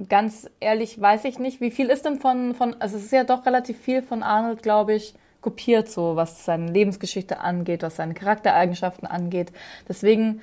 ganz 0.09 0.49
ehrlich 0.59 0.99
weiß 0.99 1.25
ich 1.25 1.39
nicht, 1.39 1.61
wie 1.61 1.71
viel 1.71 1.87
ist 1.87 2.05
denn 2.05 2.19
von, 2.19 2.55
von, 2.55 2.75
also 2.79 2.97
es 2.97 3.03
ist 3.03 3.11
ja 3.11 3.23
doch 3.23 3.45
relativ 3.45 3.77
viel 3.77 4.01
von 4.01 4.23
Arnold, 4.23 4.63
glaube 4.63 4.93
ich, 4.95 5.13
kopiert, 5.43 5.89
so 5.89 6.15
was 6.15 6.45
seine 6.45 6.71
Lebensgeschichte 6.71 7.39
angeht, 7.39 7.83
was 7.83 7.97
seine 7.97 8.15
Charaktereigenschaften 8.15 9.07
angeht. 9.07 9.51
Deswegen 9.87 10.41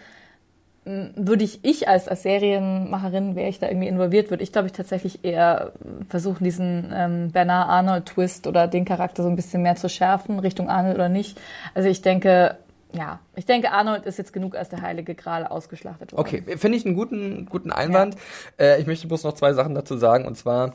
würde 0.84 1.44
ich, 1.44 1.62
ich 1.62 1.88
als, 1.88 2.08
als 2.08 2.22
Serienmacherin, 2.22 3.36
wäre 3.36 3.48
ich 3.48 3.58
da 3.58 3.68
irgendwie 3.68 3.88
involviert, 3.88 4.30
würde 4.30 4.42
ich, 4.42 4.50
glaube 4.50 4.66
ich, 4.66 4.72
tatsächlich 4.72 5.24
eher 5.24 5.72
versuchen, 6.08 6.42
diesen 6.42 6.90
ähm, 6.94 7.30
Bernard 7.32 7.68
Arnold-Twist 7.68 8.46
oder 8.46 8.66
den 8.66 8.86
Charakter 8.86 9.22
so 9.22 9.28
ein 9.28 9.36
bisschen 9.36 9.62
mehr 9.62 9.76
zu 9.76 9.88
schärfen, 9.88 10.38
Richtung 10.38 10.70
Arnold 10.70 10.94
oder 10.94 11.10
nicht. 11.10 11.38
Also 11.74 11.88
ich 11.88 12.00
denke, 12.00 12.56
ja, 12.92 13.20
ich 13.36 13.44
denke, 13.44 13.70
Arnold 13.72 14.06
ist 14.06 14.16
jetzt 14.18 14.32
genug 14.32 14.56
als 14.56 14.70
der 14.70 14.80
heilige 14.80 15.14
Gral 15.14 15.46
ausgeschlachtet 15.46 16.12
worden. 16.12 16.20
Okay, 16.20 16.56
finde 16.56 16.78
ich 16.78 16.86
einen 16.86 16.94
guten, 16.94 17.46
guten 17.46 17.70
Einwand. 17.70 18.16
Ja. 18.58 18.66
Äh, 18.66 18.80
ich 18.80 18.86
möchte 18.86 19.06
bloß 19.06 19.22
noch 19.24 19.34
zwei 19.34 19.52
Sachen 19.52 19.74
dazu 19.74 19.96
sagen. 19.96 20.24
Und 20.24 20.36
zwar, 20.36 20.74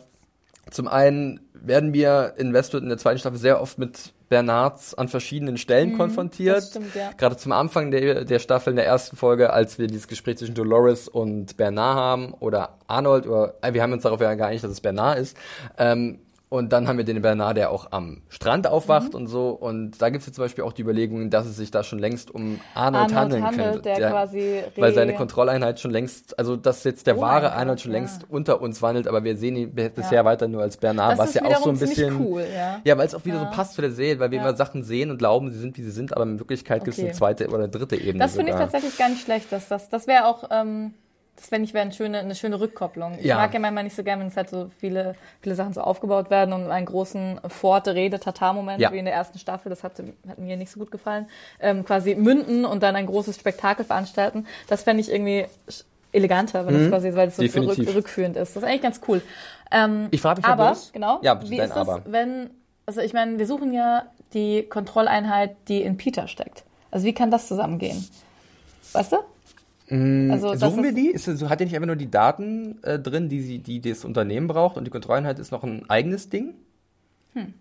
zum 0.71 0.87
einen 0.87 1.39
werden 1.53 1.93
wir 1.93 2.33
in 2.37 2.53
Westwood 2.53 2.83
in 2.83 2.89
der 2.89 2.97
zweiten 2.97 3.19
Staffel 3.19 3.39
sehr 3.39 3.61
oft 3.61 3.77
mit 3.77 4.13
Bernards 4.29 4.95
an 4.95 5.07
verschiedenen 5.07 5.57
Stellen 5.57 5.93
mhm, 5.93 5.97
konfrontiert. 5.97 6.63
Stimmt, 6.63 6.95
ja. 6.95 7.11
Gerade 7.17 7.37
zum 7.37 7.51
Anfang 7.51 7.91
der, 7.91 8.25
der 8.25 8.39
Staffel, 8.39 8.71
in 8.71 8.75
der 8.75 8.85
ersten 8.85 9.15
Folge, 9.15 9.53
als 9.53 9.77
wir 9.77 9.87
dieses 9.87 10.07
Gespräch 10.07 10.37
zwischen 10.37 10.55
Dolores 10.55 11.07
und 11.07 11.57
Bernard 11.57 11.95
haben 11.95 12.33
oder 12.33 12.77
Arnold, 12.87 13.27
oder 13.27 13.55
äh, 13.61 13.73
wir 13.73 13.83
haben 13.83 13.93
uns 13.93 14.03
darauf 14.03 14.21
ja 14.21 14.33
geeinigt, 14.33 14.63
dass 14.63 14.71
es 14.71 14.81
Bernard 14.81 15.19
ist. 15.19 15.37
Ähm, 15.77 16.19
und 16.47 16.71
dann 16.71 16.87
haben 16.87 16.97
wir 16.97 17.05
den 17.05 17.21
Bernard, 17.21 17.57
der 17.57 17.71
auch 17.71 17.91
am 17.91 18.21
Strand 18.29 18.67
aufwacht 18.67 19.09
mhm. 19.09 19.19
und 19.19 19.27
so. 19.27 19.49
Und 19.49 19.99
da 20.01 20.09
gibt 20.09 20.21
es 20.21 20.27
jetzt 20.27 20.35
zum 20.35 20.45
Beispiel 20.45 20.63
auch 20.63 20.73
die 20.73 20.83
Überlegung, 20.83 21.29
dass 21.31 21.47
es 21.47 21.57
sich 21.57 21.71
da 21.71 21.83
schon 21.83 21.97
längst 21.97 22.33
um 22.33 22.59
Arnold, 22.75 23.03
Arnold 23.03 23.15
handeln 23.15 23.43
handelt, 23.43 23.65
könnte. 23.65 23.81
Der, 23.81 23.95
der 23.97 24.09
quasi 24.11 24.63
weil 24.75 24.93
seine 24.93 25.15
Kontrolleinheit 25.15 25.79
schon 25.79 25.89
längst, 25.89 26.37
also 26.37 26.55
dass 26.55 26.83
jetzt 26.83 27.07
der 27.07 27.17
oh 27.17 27.21
wahre 27.21 27.53
Arnold 27.53 27.81
schon 27.81 27.91
ja. 27.91 27.97
längst 27.97 28.29
unter 28.29 28.61
uns 28.61 28.81
wandelt, 28.81 29.07
aber 29.07 29.23
wir 29.23 29.37
sehen 29.37 29.55
ihn 29.55 29.73
bisher 29.73 30.13
ja. 30.13 30.25
weiter 30.25 30.47
nur 30.47 30.61
als 30.61 30.77
Bernard, 30.77 31.13
das 31.13 31.19
was 31.19 31.33
ja 31.33 31.45
auch 31.45 31.63
so 31.63 31.69
ein 31.71 31.79
bisschen. 31.79 32.19
Cool, 32.19 32.45
ja, 32.53 32.79
ja 32.83 32.97
weil 32.97 33.07
es 33.07 33.15
auch 33.15 33.25
wieder 33.25 33.39
so 33.39 33.45
passt 33.45 33.75
für 33.75 33.81
der 33.81 33.91
Serie, 33.91 34.19
weil 34.19 34.29
wir 34.29 34.39
immer 34.39 34.55
Sachen 34.55 34.83
sehen 34.83 35.09
und 35.09 35.17
glauben, 35.17 35.51
sie 35.51 35.59
sind, 35.59 35.77
wie 35.77 35.83
sie 35.83 35.91
sind, 35.91 36.15
aber 36.15 36.23
in 36.23 36.39
Wirklichkeit 36.39 36.81
okay. 36.81 36.91
gibt 36.91 36.97
es 36.99 37.03
eine 37.03 37.13
zweite 37.13 37.47
oder 37.49 37.67
dritte 37.67 37.95
Ebene. 37.95 38.19
Das 38.19 38.35
finde 38.35 38.51
ich 38.51 38.57
tatsächlich 38.57 38.97
gar 38.97 39.09
nicht 39.09 39.23
schlecht. 39.23 39.51
Das, 39.51 39.67
das, 39.67 39.89
das 39.89 40.05
wäre 40.05 40.25
auch. 40.25 40.43
Ähm 40.51 40.93
das 41.35 41.47
fände 41.47 41.67
ich 41.67 41.73
wäre 41.73 41.83
eine 41.83 41.91
schöne, 41.91 42.19
eine 42.19 42.35
schöne 42.35 42.59
Rückkopplung. 42.59 43.17
Ich 43.19 43.25
ja. 43.25 43.35
mag 43.35 43.53
ja 43.53 43.59
manchmal 43.59 43.83
nicht 43.83 43.95
so 43.95 44.03
gerne, 44.03 44.21
wenn 44.21 44.29
es 44.29 44.37
halt 44.37 44.49
so 44.49 44.69
viele, 44.79 45.15
viele 45.41 45.55
Sachen 45.55 45.73
so 45.73 45.81
aufgebaut 45.81 46.29
werden 46.29 46.53
und 46.53 46.71
einen 46.71 46.85
großen 46.85 47.41
Forte 47.47 47.93
Rede 47.93 48.19
Tatar-Moment, 48.19 48.79
ja. 48.79 48.91
wie 48.91 48.99
in 48.99 49.05
der 49.05 49.13
ersten 49.13 49.37
Staffel, 49.37 49.69
das 49.69 49.83
hat, 49.83 50.01
hat 50.27 50.37
mir 50.37 50.57
nicht 50.57 50.71
so 50.71 50.79
gut 50.79 50.91
gefallen, 50.91 51.27
ähm, 51.59 51.83
quasi 51.83 52.15
münden 52.15 52.65
und 52.65 52.83
dann 52.83 52.95
ein 52.95 53.05
großes 53.05 53.35
Spektakel 53.35 53.85
veranstalten. 53.85 54.47
Das 54.67 54.83
fände 54.83 55.01
ich 55.01 55.11
irgendwie 55.11 55.45
eleganter, 56.13 56.65
weil 56.65 56.73
mhm. 56.73 56.79
das 56.79 56.89
quasi, 56.89 57.13
weil 57.13 57.27
es 57.27 57.35
so 57.35 57.43
rück, 57.43 57.95
rückführend 57.95 58.37
ist. 58.37 58.55
Das 58.55 58.63
ist 58.63 58.69
eigentlich 58.69 58.81
ganz 58.81 59.01
cool. 59.07 59.21
Ähm, 59.71 60.07
ich 60.11 60.21
frage 60.21 60.39
mich 60.41 60.47
aber, 60.47 60.67
bloß, 60.67 60.93
genau, 60.93 61.19
ja, 61.21 61.41
wie 61.41 61.59
ist 61.59 61.75
das, 61.75 61.87
wenn, 62.05 62.49
also 62.85 63.01
ich 63.01 63.13
meine, 63.13 63.37
wir 63.37 63.47
suchen 63.47 63.73
ja 63.73 64.03
die 64.33 64.63
Kontrolleinheit, 64.63 65.55
die 65.67 65.81
in 65.81 65.97
Peter 65.97 66.27
steckt. 66.27 66.63
Also 66.91 67.05
wie 67.05 67.13
kann 67.13 67.29
das 67.29 67.47
zusammengehen? 67.47 68.07
Weißt 68.93 69.11
du? 69.11 69.17
Mm, 69.89 70.31
also, 70.31 70.55
Suchen 70.55 70.83
wir 70.83 70.93
die? 70.93 71.07
Ist, 71.07 71.27
hat 71.27 71.59
der 71.59 71.67
nicht 71.67 71.75
einfach 71.75 71.87
nur 71.87 71.95
die 71.95 72.09
Daten 72.09 72.81
äh, 72.83 72.99
drin, 72.99 73.29
die, 73.29 73.41
sie, 73.41 73.59
die 73.59 73.81
das 73.81 74.05
Unternehmen 74.05 74.47
braucht 74.47 74.77
und 74.77 74.85
die 74.85 74.91
Kontrolleinheit 74.91 75.39
ist 75.39 75.51
noch 75.51 75.63
ein 75.63 75.89
eigenes 75.89 76.29
Ding? 76.29 76.55
Hm. 77.33 77.53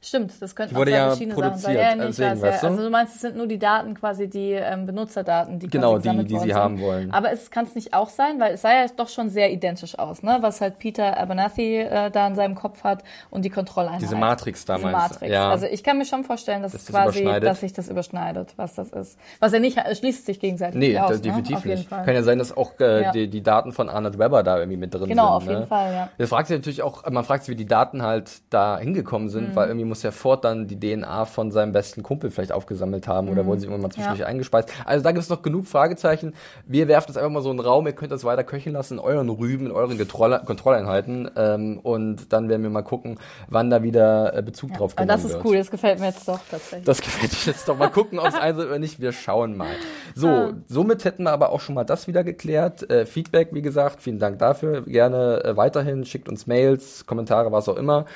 Stimmt, 0.00 0.32
das 0.40 0.54
könnten 0.54 0.76
auch 0.76 0.82
zwei 0.82 0.90
ja 0.90 1.06
verschiedene 1.08 1.36
Sachen 1.36 1.58
sein. 1.58 1.76
Ja, 1.76 1.94
deswegen, 1.94 2.42
weißt 2.42 2.62
du? 2.62 2.66
Also 2.68 2.82
du 2.82 2.90
meinst, 2.90 3.14
es 3.16 3.20
sind 3.20 3.36
nur 3.36 3.46
die 3.46 3.58
Daten 3.58 3.94
quasi, 3.94 4.28
die 4.28 4.52
ähm, 4.52 4.86
Benutzerdaten, 4.86 5.58
die 5.58 5.68
Genau, 5.68 5.98
die, 5.98 6.24
die 6.24 6.38
sie 6.38 6.46
sind. 6.46 6.54
haben 6.54 6.80
wollen. 6.80 7.12
Aber 7.12 7.32
es 7.32 7.50
kann 7.50 7.64
es 7.64 7.74
nicht 7.74 7.94
auch 7.94 8.08
sein, 8.08 8.38
weil 8.40 8.54
es 8.54 8.62
sah 8.62 8.72
ja 8.72 8.86
doch 8.96 9.08
schon 9.08 9.30
sehr 9.30 9.50
identisch 9.50 9.98
aus, 9.98 10.22
ne? 10.22 10.38
Was 10.40 10.60
halt 10.60 10.78
Peter 10.78 11.16
Abernathy 11.18 11.80
äh, 11.80 12.10
da 12.10 12.26
in 12.26 12.34
seinem 12.34 12.54
Kopf 12.54 12.84
hat 12.84 13.02
und 13.30 13.44
die 13.44 13.50
Kontrolleinheit. 13.50 14.02
Diese 14.02 14.16
Matrix 14.16 14.64
damals. 14.64 14.82
Diese 14.82 14.92
Matrix. 14.92 15.32
Ja. 15.32 15.50
Also 15.50 15.66
ich 15.66 15.82
kann 15.82 15.98
mir 15.98 16.04
schon 16.04 16.24
vorstellen, 16.24 16.62
dass, 16.62 16.72
dass 16.72 16.82
es 16.82 16.88
quasi, 16.88 17.24
dass 17.24 17.60
sich 17.60 17.72
das 17.72 17.88
überschneidet, 17.88 18.54
was 18.56 18.74
das 18.74 18.90
ist. 18.90 19.18
Was 19.40 19.52
ja 19.52 19.58
nicht, 19.58 19.78
es 19.78 19.98
schließt 19.98 20.26
sich 20.26 20.40
gegenseitig 20.40 20.78
nee, 20.78 20.98
aus. 20.98 21.10
Nee, 21.10 21.18
definitiv 21.18 21.64
ne? 21.64 21.74
nicht. 21.74 21.88
Fall. 21.88 22.04
Kann 22.04 22.14
ja 22.14 22.22
sein, 22.22 22.38
dass 22.38 22.56
auch 22.56 22.78
äh, 22.80 23.02
ja. 23.02 23.12
die, 23.12 23.28
die 23.28 23.42
Daten 23.42 23.72
von 23.72 23.88
Arnold 23.88 24.18
Webber 24.18 24.42
da 24.42 24.58
irgendwie 24.58 24.76
mit 24.76 24.94
drin 24.94 25.08
genau, 25.08 25.08
sind. 25.08 25.16
Genau, 25.16 25.36
auf 25.36 25.46
jeden 25.46 25.60
ne? 25.60 25.66
Fall, 25.66 25.92
ja. 25.92 26.08
Das 26.18 26.28
fragt 26.28 26.48
sich 26.48 26.56
natürlich 26.56 26.82
auch, 26.82 27.08
man 27.10 27.24
fragt 27.24 27.44
sich, 27.44 27.52
wie 27.52 27.56
die 27.56 27.66
Daten 27.66 28.02
halt 28.02 28.42
da 28.50 28.78
hingekommen 28.78 29.28
sind, 29.28 29.50
mhm. 29.50 29.52
Weil 29.62 29.68
irgendwie 29.68 29.86
muss 29.86 30.02
ja 30.02 30.10
Ford 30.10 30.44
dann 30.44 30.66
die 30.66 30.78
DNA 30.78 31.24
von 31.24 31.52
seinem 31.52 31.72
besten 31.72 32.02
Kumpel 32.02 32.30
vielleicht 32.30 32.50
aufgesammelt 32.52 33.06
haben 33.06 33.28
oder 33.28 33.44
mhm. 33.44 33.46
wurden 33.46 33.60
sie 33.60 33.66
irgendwann 33.66 33.82
mal 33.82 33.90
zwischendurch 33.90 34.20
ja. 34.20 34.26
eingespeist. 34.26 34.70
Also 34.84 35.04
da 35.04 35.12
gibt 35.12 35.22
es 35.22 35.30
noch 35.30 35.42
genug 35.42 35.66
Fragezeichen. 35.66 36.34
Wir 36.66 36.88
werfen 36.88 37.06
das 37.08 37.16
einfach 37.16 37.30
mal 37.30 37.42
so 37.42 37.50
in 37.50 37.58
den 37.58 37.66
Raum, 37.66 37.86
ihr 37.86 37.92
könnt 37.92 38.10
das 38.10 38.24
weiter 38.24 38.42
köcheln 38.42 38.74
lassen 38.74 38.94
in 38.94 39.00
euren 39.00 39.28
Rüben, 39.28 39.66
in 39.66 39.72
euren 39.72 39.98
Getroll 39.98 40.40
Kontrolleinheiten 40.44 41.30
ähm, 41.36 41.78
und 41.82 42.32
dann 42.32 42.48
werden 42.48 42.62
wir 42.62 42.70
mal 42.70 42.82
gucken, 42.82 43.18
wann 43.48 43.70
da 43.70 43.82
wieder 43.82 44.36
äh, 44.36 44.42
Bezug 44.42 44.70
ja. 44.70 44.78
drauf 44.78 44.96
genommen 44.96 45.22
wird. 45.22 45.30
Das 45.30 45.36
ist 45.36 45.44
cool, 45.44 45.56
das 45.56 45.70
gefällt 45.70 46.00
mir 46.00 46.06
jetzt 46.06 46.26
doch 46.26 46.40
tatsächlich. 46.50 46.84
Das 46.84 47.00
gefällt 47.00 47.32
mir 47.32 47.52
jetzt 47.52 47.68
doch. 47.68 47.78
Mal 47.78 47.88
gucken, 47.88 48.18
ob 48.18 48.26
es 48.26 48.34
also 48.34 48.62
oder 48.62 48.78
nicht, 48.78 49.00
wir 49.00 49.12
schauen 49.12 49.56
mal. 49.56 49.74
So, 50.14 50.28
ah. 50.28 50.52
somit 50.66 51.04
hätten 51.04 51.22
wir 51.22 51.30
aber 51.30 51.50
auch 51.50 51.60
schon 51.60 51.74
mal 51.74 51.84
das 51.84 52.08
wieder 52.08 52.24
geklärt. 52.24 52.90
Äh, 52.90 53.06
Feedback, 53.06 53.50
wie 53.52 53.62
gesagt, 53.62 54.02
vielen 54.02 54.18
Dank 54.18 54.38
dafür. 54.38 54.82
Gerne 54.82 55.44
äh, 55.44 55.56
weiterhin, 55.56 56.04
schickt 56.04 56.28
uns 56.28 56.46
Mails, 56.46 57.06
Kommentare, 57.06 57.52
was 57.52 57.68
auch 57.68 57.76
immer 57.76 58.06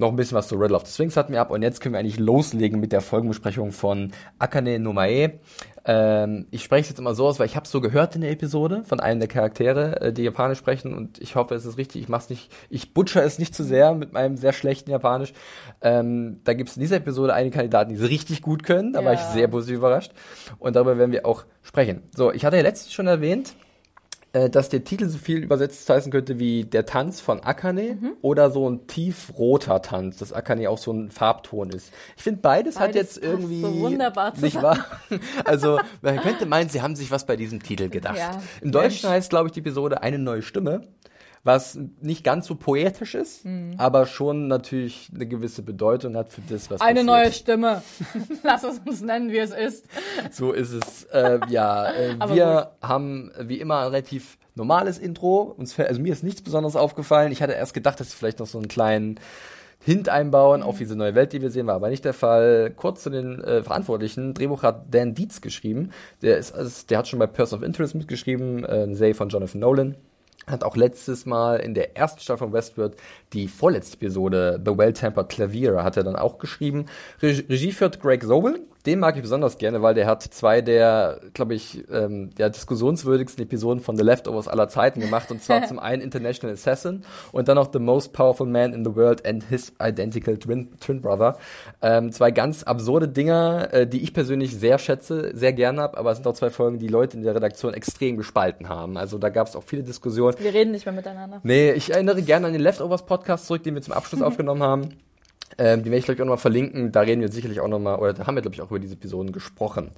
noch 0.00 0.08
ein 0.08 0.16
bisschen 0.16 0.36
was 0.36 0.48
zu 0.48 0.56
Riddle 0.56 0.76
of 0.76 0.86
the 0.86 0.92
Sphinx 0.92 1.16
hatten 1.16 1.32
wir 1.32 1.40
ab 1.40 1.50
und 1.50 1.62
jetzt 1.62 1.80
können 1.80 1.92
wir 1.94 2.00
eigentlich 2.00 2.18
loslegen 2.18 2.80
mit 2.80 2.90
der 2.92 3.00
Folgenbesprechung 3.02 3.70
von 3.72 4.12
Akane 4.38 4.78
no 4.78 4.92
Mae. 4.92 5.38
Ähm, 5.84 6.46
ich 6.50 6.62
spreche 6.64 6.82
es 6.82 6.88
jetzt 6.90 6.98
immer 6.98 7.14
so 7.14 7.26
aus, 7.26 7.38
weil 7.38 7.46
ich 7.46 7.56
habe 7.56 7.64
es 7.64 7.70
so 7.70 7.80
gehört 7.80 8.14
in 8.14 8.20
der 8.20 8.30
Episode 8.30 8.82
von 8.84 9.00
einem 9.00 9.18
der 9.20 9.28
Charaktere, 9.28 10.00
äh, 10.00 10.12
die 10.12 10.22
Japanisch 10.22 10.58
sprechen 10.58 10.94
und 10.94 11.18
ich 11.20 11.36
hoffe, 11.36 11.54
es 11.54 11.64
ist 11.64 11.78
richtig. 11.78 12.02
Ich 12.02 12.08
mach's 12.08 12.28
nicht, 12.28 12.50
ich 12.68 12.92
butcher 12.92 13.24
es 13.24 13.38
nicht 13.38 13.54
zu 13.54 13.64
sehr 13.64 13.94
mit 13.94 14.12
meinem 14.12 14.36
sehr 14.36 14.52
schlechten 14.52 14.90
Japanisch. 14.90 15.32
Ähm, 15.80 16.40
da 16.44 16.52
gibt 16.54 16.70
es 16.70 16.76
in 16.76 16.80
dieser 16.82 16.96
Episode 16.96 17.32
einige 17.34 17.54
Kandidaten, 17.56 17.90
die 17.90 17.96
es 17.96 18.08
richtig 18.08 18.42
gut 18.42 18.62
können. 18.62 18.92
Da 18.92 19.00
Ja. 19.00 19.06
war 19.06 19.12
ich 19.14 19.20
sehr 19.20 19.48
positiv 19.48 19.76
überrascht. 19.78 20.12
Und 20.58 20.76
darüber 20.76 20.98
werden 20.98 21.12
wir 21.12 21.24
auch 21.24 21.44
sprechen. 21.62 22.02
So, 22.14 22.32
ich 22.32 22.44
hatte 22.44 22.56
ja 22.56 22.62
letztens 22.62 22.92
schon 22.92 23.06
erwähnt, 23.06 23.54
äh, 24.32 24.48
dass 24.48 24.68
der 24.68 24.84
Titel 24.84 25.08
so 25.08 25.18
viel 25.18 25.42
übersetzt 25.42 25.88
heißen 25.90 26.12
könnte 26.12 26.38
wie 26.38 26.64
der 26.64 26.86
Tanz 26.86 27.20
von 27.20 27.40
Akane 27.40 27.98
Mhm. 28.00 28.12
oder 28.22 28.50
so 28.50 28.68
ein 28.68 28.86
tiefroter 28.86 29.82
Tanz, 29.82 30.18
dass 30.18 30.32
Akane 30.32 30.70
auch 30.70 30.78
so 30.78 30.92
ein 30.92 31.10
Farbton 31.10 31.70
ist. 31.70 31.92
Ich 32.16 32.22
finde 32.22 32.40
beides, 32.40 32.78
hat 32.78 32.92
Beides 32.92 33.16
jetzt 33.16 33.20
passt 33.22 33.32
irgendwie 33.32 33.60
so 33.60 33.80
wunderbar 33.80 34.32
nicht 34.38 34.62
wahr? 34.62 34.78
Also 35.44 35.80
man 36.02 36.18
könnte 36.20 36.46
meinen, 36.46 36.68
sie 36.68 36.80
haben 36.82 36.96
sich 36.96 37.10
was 37.10 37.26
bei 37.26 37.36
diesem 37.36 37.62
Titel 37.62 37.88
gedacht. 37.88 38.18
Ja. 38.18 38.40
Im 38.60 38.72
Deutschen 38.72 39.10
heißt, 39.10 39.30
glaube 39.30 39.48
ich, 39.48 39.52
die 39.52 39.60
Episode 39.60 40.02
eine 40.02 40.18
neue 40.18 40.42
Stimme. 40.42 40.82
Was 41.42 41.78
nicht 42.02 42.22
ganz 42.22 42.46
so 42.46 42.54
poetisch 42.54 43.14
ist, 43.14 43.46
Mhm. 43.46 43.74
aber 43.78 44.04
schon 44.06 44.46
natürlich 44.46 45.10
eine 45.14 45.26
gewisse 45.26 45.62
Bedeutung 45.62 46.14
hat 46.16 46.28
für 46.28 46.42
das, 46.42 46.70
was 46.70 46.82
Eine 46.82 47.00
passiert. 47.00 47.06
neue 47.06 47.32
Stimme. 47.32 47.82
Lass 48.42 48.62
es 48.62 48.78
uns 48.86 49.00
nennen, 49.00 49.30
wie 49.32 49.38
es 49.38 49.52
ist. 49.52 49.86
So 50.30 50.52
ist 50.52 50.72
es. 50.72 51.04
Äh, 51.04 51.40
ja, 51.48 51.90
äh, 51.92 52.14
wir 52.34 52.72
haben 52.82 53.30
wie 53.40 53.58
immer 53.58 53.78
ein 53.80 53.86
relativ 53.88 54.36
normales 54.54 54.98
Intro. 54.98 55.54
Uns, 55.56 55.78
also 55.80 56.00
mir 56.00 56.12
ist 56.12 56.22
nichts 56.22 56.42
Besonderes 56.42 56.76
aufgefallen. 56.76 57.32
Ich 57.32 57.40
hatte 57.42 57.52
erst 57.54 57.72
gedacht, 57.72 58.00
dass 58.00 58.10
sie 58.10 58.16
vielleicht 58.18 58.38
noch 58.38 58.46
so 58.46 58.58
einen 58.58 58.68
kleinen 58.68 59.18
Hint 59.82 60.10
einbauen 60.10 60.62
auf 60.62 60.76
diese 60.76 60.94
neue 60.94 61.14
Welt, 61.14 61.32
die 61.32 61.40
wir 61.40 61.50
sehen, 61.50 61.66
war 61.66 61.76
aber 61.76 61.88
nicht 61.88 62.04
der 62.04 62.12
Fall. 62.12 62.70
Kurz 62.76 63.02
zu 63.02 63.08
den 63.08 63.42
äh, 63.42 63.62
Verantwortlichen. 63.62 64.34
Drehbuch 64.34 64.62
hat 64.62 64.94
Dan 64.94 65.14
Dietz 65.14 65.40
geschrieben. 65.40 65.90
Der, 66.20 66.36
ist, 66.36 66.52
also, 66.54 66.86
der 66.90 66.98
hat 66.98 67.08
schon 67.08 67.18
bei 67.18 67.26
Person 67.26 67.60
of 67.60 67.64
Interest 67.64 67.94
mitgeschrieben, 67.94 68.62
äh, 68.66 68.82
ein 68.82 68.94
Serie 68.94 69.14
von 69.14 69.30
Jonathan 69.30 69.58
Nolan. 69.60 69.94
Hat 70.50 70.64
auch 70.64 70.76
letztes 70.76 71.26
Mal 71.26 71.60
in 71.60 71.74
der 71.74 71.96
ersten 71.96 72.20
Staffel 72.20 72.46
von 72.46 72.52
Westworld 72.52 72.96
die 73.32 73.48
vorletzte 73.48 73.96
Episode 73.96 74.60
The 74.64 74.76
Well-Tempered 74.76 75.28
Clavier 75.28 75.84
hat 75.84 75.96
er 75.96 76.04
dann 76.04 76.16
auch 76.16 76.38
geschrieben. 76.38 76.86
Regie, 77.22 77.72
führt 77.72 78.00
Greg 78.00 78.24
Sobel. 78.24 78.60
Den 78.86 78.98
mag 78.98 79.16
ich 79.16 79.22
besonders 79.22 79.58
gerne, 79.58 79.82
weil 79.82 79.94
der 79.94 80.06
hat 80.06 80.22
zwei 80.22 80.62
der, 80.62 81.20
glaube 81.34 81.54
ich, 81.54 81.84
ähm, 81.92 82.30
der 82.36 82.48
diskussionswürdigsten 82.48 83.44
Episoden 83.44 83.82
von 83.82 83.96
The 83.96 84.02
Leftovers 84.02 84.48
aller 84.48 84.68
Zeiten 84.68 85.00
gemacht. 85.00 85.30
Und 85.30 85.42
zwar 85.42 85.64
zum 85.68 85.78
einen 85.78 86.00
International 86.00 86.54
Assassin 86.54 87.04
und 87.32 87.48
dann 87.48 87.56
noch 87.56 87.70
The 87.72 87.78
Most 87.78 88.14
Powerful 88.14 88.46
Man 88.46 88.72
in 88.72 88.84
the 88.84 88.96
World 88.96 89.26
and 89.26 89.44
His 89.44 89.72
Identical 89.82 90.38
Twin, 90.38 90.70
Twin 90.80 91.02
Brother. 91.02 91.36
Ähm, 91.82 92.10
zwei 92.10 92.30
ganz 92.30 92.62
absurde 92.62 93.08
Dinger, 93.08 93.68
äh, 93.72 93.86
die 93.86 94.02
ich 94.02 94.14
persönlich 94.14 94.56
sehr 94.56 94.78
schätze, 94.78 95.30
sehr 95.34 95.52
gerne 95.52 95.82
habe, 95.82 95.98
aber 95.98 96.12
es 96.12 96.18
sind 96.18 96.26
auch 96.26 96.34
zwei 96.34 96.50
Folgen, 96.50 96.78
die 96.78 96.88
Leute 96.88 97.18
in 97.18 97.22
der 97.22 97.34
Redaktion 97.34 97.74
extrem 97.74 98.16
gespalten 98.16 98.70
haben. 98.70 98.96
Also 98.96 99.18
da 99.18 99.28
gab 99.28 99.46
es 99.46 99.56
auch 99.56 99.64
viele 99.64 99.82
Diskussionen. 99.82 100.36
Wir 100.38 100.54
reden 100.54 100.72
nicht 100.72 100.86
mehr 100.86 100.94
miteinander. 100.94 101.40
Nee, 101.42 101.72
ich 101.72 101.92
erinnere 101.92 102.22
gerne 102.22 102.46
an 102.46 102.52
den 102.54 102.62
Leftovers 102.62 103.04
Podcast 103.04 103.46
zurück, 103.46 103.62
den 103.62 103.74
wir 103.74 103.82
zum 103.82 103.92
Abschluss 103.92 104.22
aufgenommen 104.30 104.62
haben. 104.62 104.88
Ähm, 105.60 105.82
die 105.82 105.90
werde 105.90 105.98
ich 105.98 106.04
gleich 106.06 106.16
auch 106.16 106.24
nochmal 106.24 106.38
verlinken. 106.38 106.90
Da 106.90 107.00
reden 107.02 107.20
wir 107.20 107.30
sicherlich 107.30 107.60
auch 107.60 107.68
nochmal, 107.68 107.98
oder 107.98 108.14
da 108.14 108.26
haben 108.26 108.34
wir, 108.34 108.40
glaube 108.40 108.54
ich, 108.54 108.62
auch 108.62 108.70
über 108.70 108.78
diese 108.78 108.94
Episoden 108.94 109.30
gesprochen. 109.30 109.90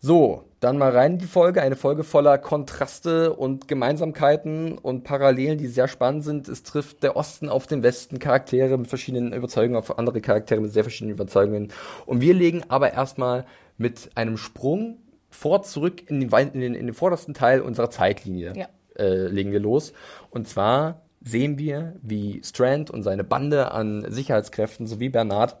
So, 0.00 0.44
dann 0.60 0.78
mal 0.78 0.90
rein 0.90 1.12
in 1.12 1.18
die 1.18 1.26
Folge. 1.26 1.60
Eine 1.60 1.76
Folge 1.76 2.02
voller 2.02 2.38
Kontraste 2.38 3.34
und 3.34 3.68
Gemeinsamkeiten 3.68 4.78
und 4.78 5.04
Parallelen, 5.04 5.58
die 5.58 5.66
sehr 5.66 5.86
spannend 5.86 6.24
sind. 6.24 6.48
Es 6.48 6.62
trifft 6.62 7.02
der 7.02 7.14
Osten 7.14 7.50
auf 7.50 7.66
den 7.66 7.82
Westen, 7.82 8.18
Charaktere 8.20 8.78
mit 8.78 8.88
verschiedenen 8.88 9.34
Überzeugungen 9.34 9.76
auf 9.76 9.98
andere 9.98 10.22
Charaktere 10.22 10.60
mit 10.62 10.72
sehr 10.72 10.82
verschiedenen 10.82 11.14
Überzeugungen. 11.14 11.72
Und 12.06 12.22
wir 12.22 12.32
legen 12.32 12.62
aber 12.68 12.94
erstmal 12.94 13.44
mit 13.76 14.08
einem 14.14 14.38
Sprung 14.38 14.96
vor 15.28 15.62
zurück 15.62 16.08
in 16.08 16.20
den, 16.20 16.30
in 16.54 16.60
den, 16.60 16.74
in 16.74 16.86
den 16.86 16.94
vordersten 16.94 17.34
Teil 17.34 17.60
unserer 17.60 17.90
Zeitlinie 17.90 18.54
Ja. 18.56 18.66
äh, 18.98 19.26
legen 19.26 19.52
wir 19.52 19.60
los. 19.60 19.92
Und 20.30 20.48
zwar 20.48 21.02
sehen 21.24 21.58
wir, 21.58 21.94
wie 22.02 22.42
Strand 22.44 22.90
und 22.90 23.02
seine 23.02 23.24
Bande 23.24 23.72
an 23.72 24.04
Sicherheitskräften 24.08 24.86
sowie 24.86 25.08
Bernard 25.08 25.56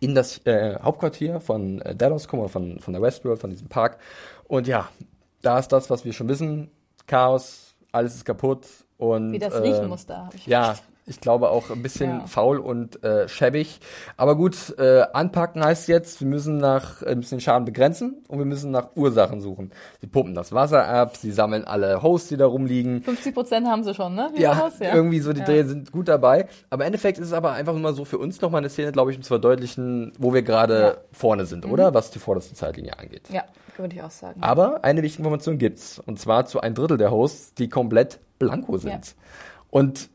in 0.00 0.14
das 0.14 0.38
äh, 0.46 0.78
Hauptquartier 0.80 1.40
von 1.40 1.80
äh, 1.82 1.94
Dallas 1.94 2.28
kommen, 2.28 2.48
von, 2.48 2.80
von 2.80 2.92
der 2.92 3.02
Westworld, 3.02 3.40
von 3.40 3.50
diesem 3.50 3.68
Park. 3.68 3.98
Und 4.44 4.66
ja, 4.66 4.88
da 5.42 5.58
ist 5.58 5.68
das, 5.68 5.90
was 5.90 6.04
wir 6.04 6.12
schon 6.12 6.28
wissen. 6.28 6.70
Chaos, 7.06 7.74
alles 7.90 8.14
ist 8.14 8.24
kaputt. 8.24 8.66
Und, 8.96 9.32
Wie 9.32 9.38
das 9.38 9.54
äh, 9.54 9.58
riechen 9.58 9.88
muss 9.88 10.06
da, 10.06 10.26
habe 10.26 10.36
ich 10.36 10.46
Ja, 10.46 10.72
gedacht. 10.72 10.82
Ich 11.06 11.20
glaube 11.20 11.50
auch 11.50 11.70
ein 11.70 11.82
bisschen 11.82 12.10
Ja. 12.20 12.26
faul 12.26 12.58
und 12.58 13.02
äh, 13.04 13.28
schäbig. 13.28 13.80
Aber 14.16 14.36
gut, 14.36 14.76
äh, 14.78 15.02
anpacken 15.12 15.64
heißt 15.64 15.88
jetzt, 15.88 16.20
wir 16.20 16.28
müssen 16.28 16.58
nach 16.58 17.02
äh, 17.02 17.14
müssen 17.16 17.36
den 17.36 17.40
Schaden 17.40 17.64
begrenzen 17.64 18.22
und 18.28 18.38
wir 18.38 18.44
müssen 18.44 18.70
nach 18.70 18.90
Ursachen 18.94 19.40
suchen. 19.40 19.72
Sie 20.00 20.06
pumpen 20.06 20.34
das 20.34 20.52
Wasser 20.52 20.86
ab, 20.86 21.16
sie 21.16 21.32
sammeln 21.32 21.64
alle 21.64 22.02
Hosts, 22.02 22.28
die 22.28 22.36
da 22.36 22.46
rumliegen. 22.46 23.02
50 23.02 23.34
Prozent 23.34 23.66
haben 23.66 23.82
sie 23.82 23.94
schon, 23.94 24.14
ne? 24.14 24.30
Wie 24.34 24.42
Ja, 24.42 24.50
war 24.56 24.70
das? 24.70 24.80
irgendwie 24.80 25.18
so, 25.20 25.32
die 25.32 25.40
Ja. 25.40 25.46
Dreh 25.46 25.64
sind 25.64 25.90
gut 25.90 26.06
dabei. 26.08 26.46
Aber 26.70 26.84
im 26.84 26.86
Endeffekt 26.86 27.18
ist 27.18 27.26
es 27.26 27.32
aber 27.32 27.52
einfach 27.52 27.72
nur 27.72 27.82
mal 27.82 27.94
so 27.94 28.04
für 28.04 28.18
uns 28.18 28.40
nochmal 28.40 28.60
eine 28.60 28.70
Szene, 28.70 28.92
glaube 28.92 29.10
ich, 29.10 29.16
um 29.16 29.22
zu 29.24 29.28
verdeutlichen, 29.28 30.12
wo 30.18 30.32
wir 30.32 30.42
gerade 30.42 30.80
Ja. 30.80 30.94
vorne 31.12 31.46
sind, 31.46 31.66
oder? 31.66 31.94
Was 31.94 32.10
die 32.12 32.20
vorderste 32.20 32.54
Zeitlinie 32.54 32.98
angeht. 32.98 33.28
Ja, 33.30 33.42
würde 33.76 33.96
ich 33.96 34.02
auch 34.02 34.10
sagen. 34.10 34.40
Aber 34.42 34.84
eine 34.84 35.02
wichtige 35.02 35.22
Information 35.22 35.58
gibt's. 35.58 35.98
Und 35.98 36.20
zwar 36.20 36.46
zu 36.46 36.60
ein 36.60 36.74
Drittel 36.74 36.96
der 36.96 37.10
Hosts, 37.10 37.54
die 37.54 37.68
komplett 37.68 38.20
blanko 38.38 38.76
sind. 38.78 38.92
Ja. 38.92 39.00
Und 39.70 40.10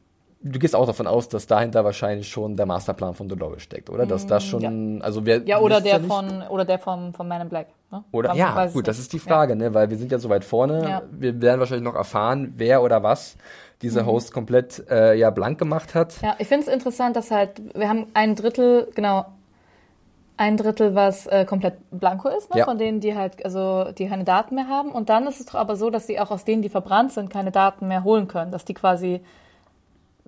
du 0.52 0.60
gehst 0.60 0.76
auch 0.76 0.86
davon 0.86 1.08
aus, 1.08 1.30
dass 1.30 1.48
dahinter 1.48 1.84
wahrscheinlich 1.86 2.28
schon 2.30 2.56
der 2.56 2.66
Masterplan 2.66 3.14
von 3.14 3.28
Dolores 3.30 3.62
steckt, 3.64 3.90
oder? 3.90 4.06
Dass 4.06 4.26
das 4.28 4.44
schon, 4.44 5.02
also 5.02 5.26
wer. 5.26 5.40
Mm, 5.42 5.46
ja, 5.48 5.60
oder 5.60 5.82
der 5.82 6.00
nicht- 6.00 6.08
von 6.12 6.42
oder 6.50 6.66
der 6.66 6.80
von, 6.80 7.14
von 7.14 7.28
Man 7.28 7.42
in 7.42 7.50
Black. 7.50 7.68
Ne? 7.92 8.04
Oder, 8.12 8.30
Man 8.30 8.38
ja, 8.38 8.66
gut, 8.68 8.88
das 8.88 9.00
ist 9.00 9.14
die 9.14 9.20
Frage, 9.20 9.56
ne? 9.56 9.74
Weil 9.74 9.90
wir 9.90 9.98
sind 9.98 10.12
ja 10.12 10.20
so 10.20 10.30
weit 10.30 10.44
vorne. 10.44 10.84
Ja. 10.90 11.02
Wir 11.12 11.40
werden 11.42 11.60
wahrscheinlich 11.60 11.86
noch 11.86 11.96
erfahren, 11.96 12.54
wer 12.58 12.82
oder 12.84 13.04
was 13.04 13.38
dieser 13.82 14.04
Mhm. 14.04 14.08
Host 14.08 14.34
komplett 14.34 14.84
äh, 14.90 15.14
ja 15.16 15.30
blank 15.30 15.60
gemacht 15.60 15.94
hat. 15.96 16.20
Ja, 16.22 16.36
ich 16.40 16.48
finde 16.48 16.66
es 16.68 16.74
interessant, 16.74 17.16
dass 17.16 17.30
halt, 17.32 17.62
wir 17.76 17.88
haben 17.88 18.08
ein 18.14 18.36
Drittel, 18.36 18.88
genau, 18.96 19.26
ein 20.40 20.56
Drittel, 20.58 20.94
was 20.94 21.26
äh, 21.28 21.46
komplett 21.46 21.76
blanko 21.92 22.30
ist, 22.30 22.52
ne? 22.54 22.60
Ja. 22.60 22.66
von 22.66 22.78
denen, 22.78 23.00
die 23.00 23.16
halt, 23.16 23.44
also 23.44 23.92
die 23.92 24.08
keine 24.08 24.24
Daten 24.24 24.54
mehr 24.56 24.68
haben. 24.68 24.92
Und 24.92 25.10
dann 25.10 25.26
ist 25.28 25.40
es 25.40 25.48
doch 25.48 25.56
aber 25.56 25.76
so, 25.76 25.90
dass 25.90 26.06
sie 26.08 26.20
auch 26.20 26.30
aus 26.30 26.44
denen, 26.46 26.62
die 26.62 26.70
verbrannt 26.70 27.12
sind, 27.12 27.30
keine 27.32 27.52
Daten 27.52 27.88
mehr 27.88 28.04
holen 28.04 28.28
können, 28.28 28.52
dass 28.52 28.64
die 28.66 28.74
quasi 28.76 29.22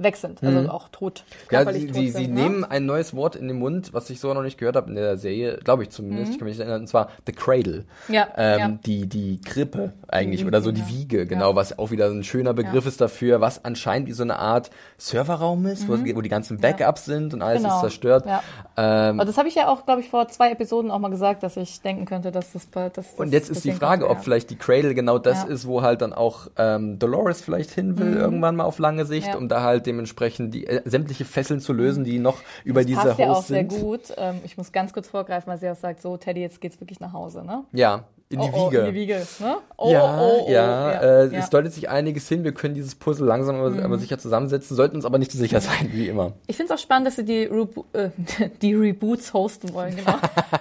weg 0.02 0.16
sind, 0.16 0.42
also 0.44 0.70
auch 0.70 0.88
tot. 0.90 1.24
Mhm. 1.50 1.54
Ja, 1.54 1.72
sie, 1.74 1.86
tot 1.88 1.96
sie, 1.96 2.10
sind, 2.10 2.16
sie 2.24 2.28
ne? 2.28 2.42
nehmen 2.42 2.64
ein 2.64 2.86
neues 2.86 3.16
Wort 3.16 3.36
in 3.36 3.48
den 3.48 3.60
Mund, 3.60 3.94
was 3.94 4.10
ich 4.10 4.20
so 4.20 4.34
noch 4.34 4.42
nicht 4.44 4.58
gehört 4.58 4.76
habe 4.76 4.90
in 4.90 4.96
der 4.96 5.18
Serie, 5.18 5.58
glaube 5.64 5.84
ich 5.84 5.90
zumindest, 5.90 6.32
ich 6.34 6.40
kann 6.40 6.48
mich 6.48 6.58
nicht 6.58 6.62
erinnern, 6.66 6.82
und 6.82 6.88
zwar 6.88 7.10
The 7.26 7.32
Cradle. 7.34 7.86
Mhm. 8.08 8.14
Ja, 8.14 8.28
Ähm, 8.38 8.60
ja. 8.60 8.68
Die, 8.86 9.08
die 9.08 9.42
Krippe 9.42 9.94
eigentlich, 10.08 10.42
Die 10.42 10.48
oder 10.48 10.62
so 10.62 10.72
die. 10.72 10.88
Wiege, 10.88 11.26
genau, 11.28 11.50
Ja. 11.52 11.56
was 11.56 11.78
auch 11.78 11.92
wieder 11.92 12.08
ein 12.10 12.24
schöner 12.24 12.54
Begriff 12.54 12.86
ist 12.88 13.00
dafür, 13.02 13.42
was 13.42 13.64
anscheinend 13.66 14.08
wie 14.08 14.14
so 14.14 14.24
eine 14.24 14.40
Art 14.40 14.72
Serverraum 14.98 15.66
ist, 15.66 15.88
wo, 15.88 15.94
wo 15.94 16.22
die 16.22 16.30
ganzen 16.30 16.58
Backups 16.60 17.06
sind 17.06 17.34
und 17.34 17.42
alles 17.42 17.60
Mhm. 17.62 17.66
Genau, 17.66 17.76
ist 17.76 17.82
zerstört. 17.82 18.26
ja. 18.26 18.42
Ähm, 18.78 19.20
Aber 19.20 19.26
das 19.26 19.38
habe 19.38 19.48
ich 19.50 19.56
ja 19.56 19.68
auch, 19.68 19.86
glaube 19.86 20.02
ich, 20.02 20.10
vor 20.10 20.28
zwei 20.30 20.52
Episoden 20.52 20.92
auch 20.92 21.00
mal 21.00 21.10
gesagt, 21.10 21.44
dass 21.44 21.58
ich 21.58 21.82
denken 21.82 22.06
könnte, 22.06 22.32
dass 22.32 22.54
das 22.54 22.66
bald 22.66 22.98
das, 22.98 23.06
und 23.18 23.34
jetzt 23.34 23.50
ist 23.50 23.66
die 23.66 23.72
Frage, 23.74 24.06
kommt, 24.06 24.18
ob 24.18 24.24
vielleicht 24.24 24.50
die 24.50 24.56
Cradle 24.56 24.94
genau 24.96 25.18
das 25.18 25.44
ist, 25.44 25.68
wo 25.68 25.82
halt 25.82 26.02
dann 26.02 26.14
auch 26.14 26.48
ähm, 26.58 26.98
Dolores 27.00 27.42
vielleicht 27.42 27.72
hin 27.72 27.98
will, 27.98 28.14
irgendwann 28.16 28.56
mal 28.56 28.64
auf 28.64 28.80
lange 28.80 29.06
Sicht, 29.06 29.28
Mhm. 29.34 29.40
Um 29.40 29.48
da 29.50 29.62
halt 29.64 29.86
dementsprechend 29.90 30.54
die 30.54 30.68
äh, 30.68 30.82
sämtliche 30.86 31.26
Fesseln 31.26 31.60
zu 31.60 31.74
lösen, 31.74 32.04
die 32.04 32.20
noch 32.20 32.40
über 32.64 32.82
das 32.82 32.88
diese 32.88 33.02
passt 33.02 33.20
ja 33.20 33.32
auch 33.32 33.36
Hosts 33.38 33.48
sehr 33.48 33.70
sind. 33.70 33.82
gut. 33.82 34.02
Ähm, 34.18 34.36
ich 34.46 34.58
muss 34.58 34.72
ganz 34.72 34.94
kurz 34.94 35.08
vorgreifen, 35.08 35.52
weil 35.52 35.60
sie 35.60 35.70
auch 35.70 35.76
sagt, 35.76 36.02
so 36.02 36.16
Teddy, 36.18 36.42
jetzt 36.42 36.62
geht's 36.62 36.80
wirklich 36.80 37.00
nach 37.00 37.14
Hause, 37.14 37.44
ne? 37.44 37.64
Ja, 37.74 38.06
in 38.32 38.42
die 38.42 38.48
oh, 38.54 38.68
Wiege. 38.68 38.78
Oh, 38.78 38.86
in 38.86 38.94
die 38.94 39.00
Wiege, 39.00 39.28
ne? 39.40 39.58
Oh, 39.76 39.92
ja, 39.92 40.22
oh, 40.22 40.46
oh, 40.46 40.52
ja, 40.52 40.92
ja, 40.92 41.02
äh, 41.02 41.24
ja. 41.24 41.32
Mhm. 41.32 41.36
es 41.36 41.50
deutet 41.50 41.74
sich 41.74 41.90
einiges 41.90 42.30
hin. 42.30 42.44
Wir 42.44 42.52
können 42.52 42.76
dieses 42.76 42.94
Puzzle 42.94 43.26
langsam 43.26 43.56
aber, 43.56 43.84
aber 43.84 43.98
sicher 43.98 44.20
zusammensetzen, 44.20 44.76
sollten 44.78 44.98
uns 44.98 45.06
aber 45.06 45.18
nicht 45.18 45.32
zu 45.32 45.38
sicher 45.38 45.62
sein, 45.62 45.90
wie 45.94 46.08
immer. 46.08 46.34
Ich 46.46 46.56
finde 46.56 46.72
es 46.72 46.80
auch 46.80 46.82
spannend, 46.82 47.08
dass 47.08 47.16
sie 47.16 47.26
die, 47.26 47.46
Rebo 47.46 47.86
äh, 47.94 48.10
die 48.62 48.76
Reboots 48.76 49.34
hosten 49.34 49.74
wollen, 49.74 49.96
genau. 49.96 50.14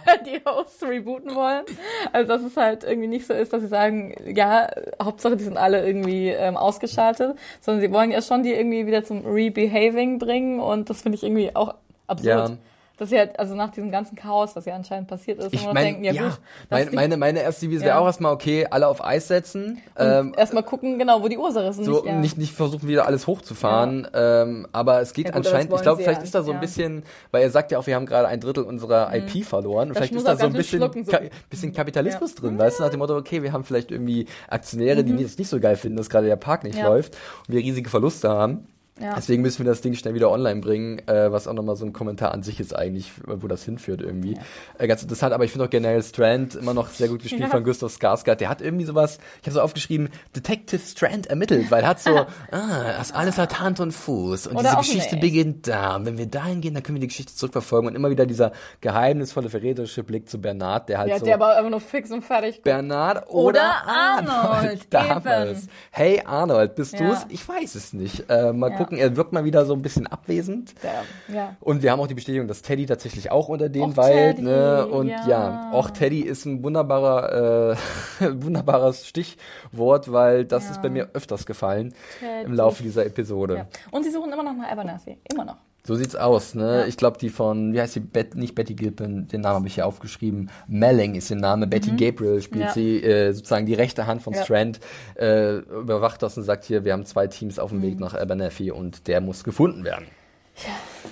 die 0.27 0.41
Hosts 0.47 0.83
rebooten 0.83 1.35
wollen. 1.35 1.65
Also, 2.13 2.29
dass 2.29 2.43
es 2.43 2.57
halt 2.57 2.85
irgendwie 2.85 3.09
nicht 3.09 3.27
so 3.27 3.35
ist, 3.35 3.53
dass 3.53 3.61
sie 3.61 3.69
sagen, 3.69 4.15
ja, 4.25 4.69
Hauptsache, 5.03 5.37
die 5.37 5.45
sind 5.45 5.59
alle 5.59 5.87
irgendwie 5.87 6.29
ähm, 6.29 6.57
ausgeschaltet, 6.57 7.37
sondern 7.61 7.83
sie 7.83 7.93
wollen 7.93 8.11
ja 8.11 8.23
schon 8.23 8.43
die 8.43 8.53
irgendwie 8.53 8.87
wieder 8.87 9.05
zum 9.05 9.27
Rebehaving 9.27 10.19
bringen 10.19 10.61
und 10.61 10.89
das 10.89 11.03
finde 11.03 11.17
ich 11.17 11.23
irgendwie 11.23 11.55
auch 11.55 11.75
absurd. 12.07 12.51
Ja. 12.51 12.57
Dass 12.99 13.11
sie 13.11 13.19
halt, 13.19 13.39
also 13.39 13.55
nach 13.55 13.71
diesem 13.71 13.93
ganzen 13.93 14.17
Chaos, 14.17 14.57
was 14.57 14.65
ja 14.65 14.75
anscheinend 14.75 15.07
passiert 15.09 15.39
ist, 15.39 15.53
Ich 15.55 15.65
meine, 15.65 15.81
denken, 15.81 16.03
ja, 16.05 16.13
ja, 16.13 16.23
gut, 16.31 16.39
lass 16.69 16.93
meine, 16.93 17.17
meine, 17.17 17.41
erste 17.43 17.67
Devise 17.67 17.83
wäre 17.83 17.95
Ja. 17.95 17.99
auch 18.01 18.07
erstmal, 18.07 18.33
okay, 18.33 18.67
alle 18.69 18.89
auf 18.89 19.05
Eis 19.05 19.29
setzen. 19.29 19.81
Ähm, 19.97 20.35
erstmal 20.37 20.65
gucken, 20.65 20.99
genau, 20.99 21.23
wo 21.23 21.29
die 21.29 21.39
Ursache 21.39 21.67
ist. 21.67 21.79
und 21.79 21.85
so 21.85 21.93
nicht, 21.93 22.05
ja. 22.07 22.19
nicht, 22.19 22.39
nicht 22.39 22.53
versuchen, 22.55 22.89
wieder 22.89 23.07
alles 23.07 23.29
hochzufahren. 23.29 24.09
Ähm, 24.13 24.67
aber 24.73 25.01
es 25.01 25.13
geht 25.13 25.27
Ja 25.27 25.31
gut, 25.31 25.47
anscheinend, 25.47 25.73
ich 25.73 25.81
glaube, 25.83 26.03
vielleicht 26.03 26.19
ja, 26.21 26.25
ist 26.25 26.35
da 26.35 26.43
so 26.43 26.51
ein 26.51 26.55
ja. 26.55 26.59
Mhm. 26.59 26.61
bisschen, 26.61 27.03
weil 27.31 27.43
er 27.45 27.51
sagt 27.51 27.71
ja 27.71 27.79
auch, 27.79 27.87
wir 27.87 27.95
haben 27.95 28.07
gerade 28.07 28.27
ein 28.27 28.41
Drittel 28.41 28.65
unserer 28.65 29.15
IP 29.15 29.45
verloren. 29.45 29.89
Und 29.89 29.97
Das 29.97 29.99
vielleicht 30.09 30.15
ist 30.17 30.27
da 30.27 30.37
so 30.37 30.47
ein 30.47 30.53
bisschen, 30.53 30.81
so. 30.81 31.13
Ka 31.13 31.21
bisschen 31.49 31.73
Kapitalismus 31.73 32.35
Ja. 32.35 32.41
drin, 32.41 32.59
weißt 32.59 32.81
du, 32.81 32.83
nach 32.83 32.91
dem 32.91 32.99
Motto, 32.99 33.17
okay, 33.17 33.45
wir 33.45 33.53
haben 33.53 33.63
vielleicht 33.63 33.93
irgendwie 33.93 34.27
Aktionäre, 34.49 35.05
die 35.05 35.23
es 35.23 35.39
nicht 35.39 35.49
so 35.49 35.61
geil 35.61 35.77
finden, 35.77 35.97
dass 35.97 36.11
gerade 36.11 36.27
der 36.27 36.35
Park 36.37 36.65
nicht 36.65 36.75
Mhm. 36.75 36.81
Ja. 36.81 36.89
läuft 36.89 37.17
und 37.47 37.55
wir 37.55 37.61
riesige 37.61 37.89
Verluste 37.91 38.29
haben. 38.29 38.67
Ja. 39.01 39.15
Deswegen 39.15 39.43
müssen 39.43 39.65
wir 39.65 39.71
das 39.71 39.81
Ding 39.81 39.95
schnell 39.95 40.15
wieder 40.15 40.31
online 40.31 40.61
bringen, 40.61 40.99
äh, 41.09 41.31
was 41.31 41.47
auch 41.49 41.53
nochmal 41.53 41.77
so 41.77 41.85
ein 41.87 41.93
Kommentar 41.93 42.33
an 42.33 42.43
sich 42.43 42.59
ist 42.61 42.75
eigentlich, 42.75 43.13
wo 43.25 43.47
das 43.47 43.65
hinführt 43.65 44.01
irgendwie. 44.01 44.37
Äh, 44.79 44.87
ganz 44.89 45.03
interessant, 45.03 45.33
aber 45.33 45.45
ich 45.45 45.53
finde 45.53 45.67
auch 45.67 45.71
generell 45.71 46.03
Strand 46.03 46.55
immer 46.57 46.75
noch 46.75 46.89
sehr 46.89 47.09
gut 47.09 47.23
gespielt 47.23 47.43
Ja. 47.43 47.49
von 47.49 47.65
Gustav 47.65 47.93
Skarsgård. 47.93 48.37
Der 48.37 48.49
hat 48.49 48.61
irgendwie 48.61 48.85
sowas, 48.85 49.19
ich 49.41 49.47
habe 49.47 49.55
so 49.55 49.61
aufgeschrieben, 49.61 50.09
Detective 50.35 50.81
Strand 50.81 51.27
ermittelt, 51.29 51.71
weil 51.71 51.83
er 51.83 51.89
hat 51.89 52.01
so, 52.01 52.11
ah, 52.51 52.93
das 52.99 53.13
alles 53.13 53.39
hat 53.39 53.61
Hand 53.61 53.81
und 53.81 53.93
Fuß 53.93 54.47
und 54.49 54.57
Oder 54.57 54.63
diese 54.71 54.77
Geschichte 54.79 55.15
nicht. 55.17 55.21
beginnt 55.23 55.69
da. 55.69 55.97
Und 55.97 56.07
wenn 56.07 56.19
wir 56.19 56.27
dahin 56.27 56.61
gehen, 56.61 56.75
dann 56.75 56.83
können 56.83 56.97
wir 56.97 57.01
die 57.01 57.09
Geschichte 57.09 57.35
zurückverfolgen 57.35 57.89
und 57.91 57.95
immer 57.97 58.11
wieder 58.11 58.27
dieser 58.27 58.53
geheimnisvolle, 58.81 59.51
verräterische 59.51 60.03
Blick 60.05 60.29
zu 60.29 60.41
Bernard, 60.41 60.89
der 60.89 60.99
halt 60.99 61.11
Ja, 61.11 61.19
so... 61.19 61.25
der 61.25 61.35
aber 61.35 61.57
einfach 61.57 61.71
nur 61.71 61.81
fix 61.81 62.11
und 62.11 62.23
fertig. 62.23 62.63
Bernard 62.63 63.29
oder, 63.29 63.49
Oder 63.49 63.73
Arnold, 63.87 64.87
damals. 64.91 65.63
eben. 65.65 65.69
Hey 65.91 66.23
Arnold, 66.25 66.75
bist 66.75 66.99
Ja. 66.99 67.09
du's? 67.09 67.27
Ich 67.29 67.47
weiß 67.49 67.75
es 67.75 67.93
nicht. 67.93 68.29
Äh, 68.31 68.53
mal 68.53 68.71
Ja. 68.71 68.77
Gucken, 68.89 68.99
er 68.99 69.17
wirkt 69.17 69.33
mal 69.33 69.45
wieder 69.45 69.65
so 69.67 69.75
ein 69.75 69.83
bisschen 69.83 70.07
abwesend. 70.07 70.75
Der, 70.83 71.05
ja. 71.35 71.57
Und 71.61 71.83
wir 71.83 71.93
haben 71.93 72.01
auch 72.01 72.07
die 72.07 72.15
Bestätigung, 72.15 72.49
dass 72.49 72.63
Teddy 72.63 72.87
tatsächlich 72.87 73.31
auch 73.31 73.49
unter 73.49 73.69
denen 73.69 73.93
Och, 73.93 73.97
weilt. 73.97 74.37
Teddy, 74.37 74.49
Ne? 74.49 74.87
Und 74.87 75.09
ja. 75.09 75.27
ja. 75.29 75.71
auch 75.73 75.91
Teddy 75.91 76.21
ist 76.21 76.45
ein 76.47 76.63
wunderbarer, 76.63 77.73
äh, 77.73 77.77
wunderbares 78.43 79.07
Stichwort, 79.07 80.13
weil 80.13 80.45
das 80.45 80.65
Ja. 80.65 80.71
ist 80.73 80.83
bei 80.83 80.89
mir 80.91 81.11
öfters 81.15 81.47
gefallen 81.47 81.95
Teddy. 82.21 82.45
im 82.47 82.53
Laufe 82.55 82.83
dieser 82.83 83.05
Episode. 83.07 83.57
ja. 83.57 83.67
Und 83.91 84.05
sie 84.05 84.11
suchen 84.11 84.33
immer 84.33 84.43
noch 84.43 84.55
nach 84.57 84.71
Abernathy. 84.71 85.19
Immer 85.33 85.45
noch. 85.45 85.57
So 85.89 85.95
sieht's 85.95 86.15
aus, 86.15 86.55
ne? 86.55 86.81
Ja. 86.81 86.85
Ich 86.87 86.99
glaube, 86.99 87.17
die 87.17 87.31
von, 87.31 87.73
wie 87.73 87.81
heißt 87.81 87.95
die, 87.97 88.01
Bet, 88.01 88.35
nicht 88.37 88.55
Betty 88.55 88.75
Gilpin, 88.75 89.27
den 89.27 89.41
Namen 89.41 89.55
habe 89.57 89.69
ich 89.69 89.75
hier 89.77 89.87
aufgeschrieben. 89.87 90.51
Melling 90.67 91.15
ist 91.15 91.31
ihr 91.31 91.37
Name. 91.37 91.67
Betty 91.67 91.93
Gabriel 91.93 92.43
spielt 92.43 92.61
Mhm. 92.65 92.69
Ja. 92.69 92.73
sie, 92.75 93.03
äh, 93.03 93.33
sozusagen 93.33 93.65
die 93.65 93.73
rechte 93.73 94.07
Hand 94.07 94.21
von 94.21 94.35
Ja. 94.35 94.45
Strand, 94.45 94.81
äh, 95.19 95.55
überwacht 95.57 96.23
das 96.23 96.37
und 96.37 96.43
sagt 96.45 96.65
hier, 96.67 96.85
wir 96.85 96.93
haben 96.93 97.07
zwei 97.07 97.27
Teams 97.27 97.59
auf 97.59 97.71
dem 97.71 97.79
Mhm. 97.79 97.83
Weg 97.85 98.01
nach 98.01 98.13
Abernathy 98.13 98.71
und 98.71 99.09
der 99.09 99.23
muss 99.23 99.45
gefunden 99.45 99.83
werden. 99.85 100.05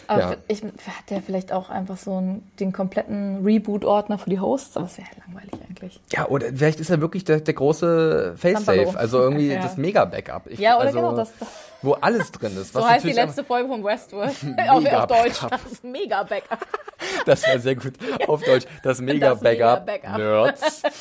Aber 0.09 0.21
Ja. 0.21 0.37
ich, 0.49 0.62
hat 0.62 0.73
der 1.09 1.23
vielleicht 1.23 1.52
auch 1.52 1.71
einfach 1.71 1.97
so 1.97 2.16
einen, 2.18 2.42
den 2.61 2.73
kompletten 2.73 3.45
Reboot-Ordner 3.47 4.18
für 4.18 4.28
die 4.28 4.40
Hosts? 4.40 4.76
Aber 4.76 4.87
es 4.87 4.99
wäre 4.99 5.09
ja 5.16 5.23
langweilig 5.26 5.52
eigentlich. 5.68 6.00
Ja, 6.12 6.28
oder 6.28 6.49
vielleicht 6.54 6.80
ist 6.80 6.90
er 6.90 7.00
wirklich 7.00 7.25
der, 7.25 7.40
der 7.40 7.54
große 7.54 8.35
Zampano. 8.38 8.90
also 8.90 9.21
irgendwie 9.21 9.49
Ja. 9.52 9.62
das 9.62 9.76
Mega-Backup. 9.78 10.50
Ja, 10.59 10.76
oder 10.76 10.87
also, 10.88 10.99
genau, 10.99 11.16
das, 11.16 11.30
das 11.38 11.49
Wo 11.83 11.92
alles 11.95 12.33
drin 12.33 12.56
ist. 12.56 12.73
so 12.73 12.80
was 12.80 12.88
heißt 12.88 13.04
die 13.04 13.12
letzte 13.12 13.45
Folge 13.45 13.68
von 13.68 13.85
Westworld. 13.85 14.30
auf, 14.68 14.83
Mega 14.83 15.04
auf 15.04 15.06
Deutsch. 15.06 15.40
Backup. 15.40 15.61
Das 15.71 15.83
mega 15.83 16.23
Backup. 16.23 16.66
Das 17.26 17.47
wäre 17.47 17.61
sehr 17.61 17.76
gut 17.76 17.92
auf 18.26 18.42
Deutsch. 18.42 18.66
Das 18.83 19.00
Mega-Backup. 19.00 19.87
Mega-Backup. 19.87 20.16
Nerds. 20.18 20.83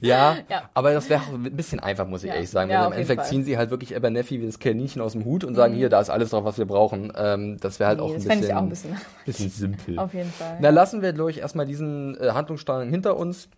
Ja, 0.00 0.36
Ja. 0.48 0.68
aber 0.74 0.92
das 0.92 1.08
wäre 1.08 1.22
ein 1.32 1.54
bisschen 1.56 1.78
einfach, 1.80 2.06
muss 2.06 2.22
ich 2.24 2.28
Ja. 2.28 2.34
ehrlich 2.34 2.50
sagen. 2.50 2.70
Ja, 2.70 2.84
Im 2.86 2.92
Endeffekt 2.92 3.20
Fall. 3.22 3.30
ziehen 3.30 3.44
sie 3.44 3.56
halt 3.56 3.70
wirklich 3.70 3.94
Abernathy 3.94 4.40
wie 4.40 4.46
das 4.46 4.58
Kaninchen 4.58 5.00
aus 5.00 5.12
dem 5.12 5.24
Hut 5.24 5.44
und 5.44 5.54
sagen, 5.54 5.74
hier, 5.74 5.88
da 5.88 6.00
ist 6.00 6.10
alles 6.10 6.30
drauf, 6.30 6.44
was 6.44 6.58
wir 6.58 6.64
brauchen. 6.66 7.12
Ähm, 7.16 7.56
das 7.60 7.78
wäre 7.78 7.88
halt 7.88 7.98
Nee, 8.00 8.04
auch 8.04 8.08
ein 8.08 8.14
das 8.14 8.24
bisschen, 8.24 8.30
fände 8.40 8.46
ich 8.48 8.54
auch 8.54 8.58
ein 8.62 8.68
bisschen. 8.68 8.96
bisschen 9.24 9.50
simpel. 9.50 9.98
Auf 9.98 10.14
jeden 10.14 10.32
Fall. 10.32 10.58
Na, 10.60 10.70
lassen 10.70 11.00
wir 11.00 11.12
durch 11.12 11.38
erstmal 11.38 11.64
diesen 11.66 12.20
äh, 12.20 12.30
Handlungsstrang 12.30 12.88
hinter 12.90 13.16
uns. 13.16 13.48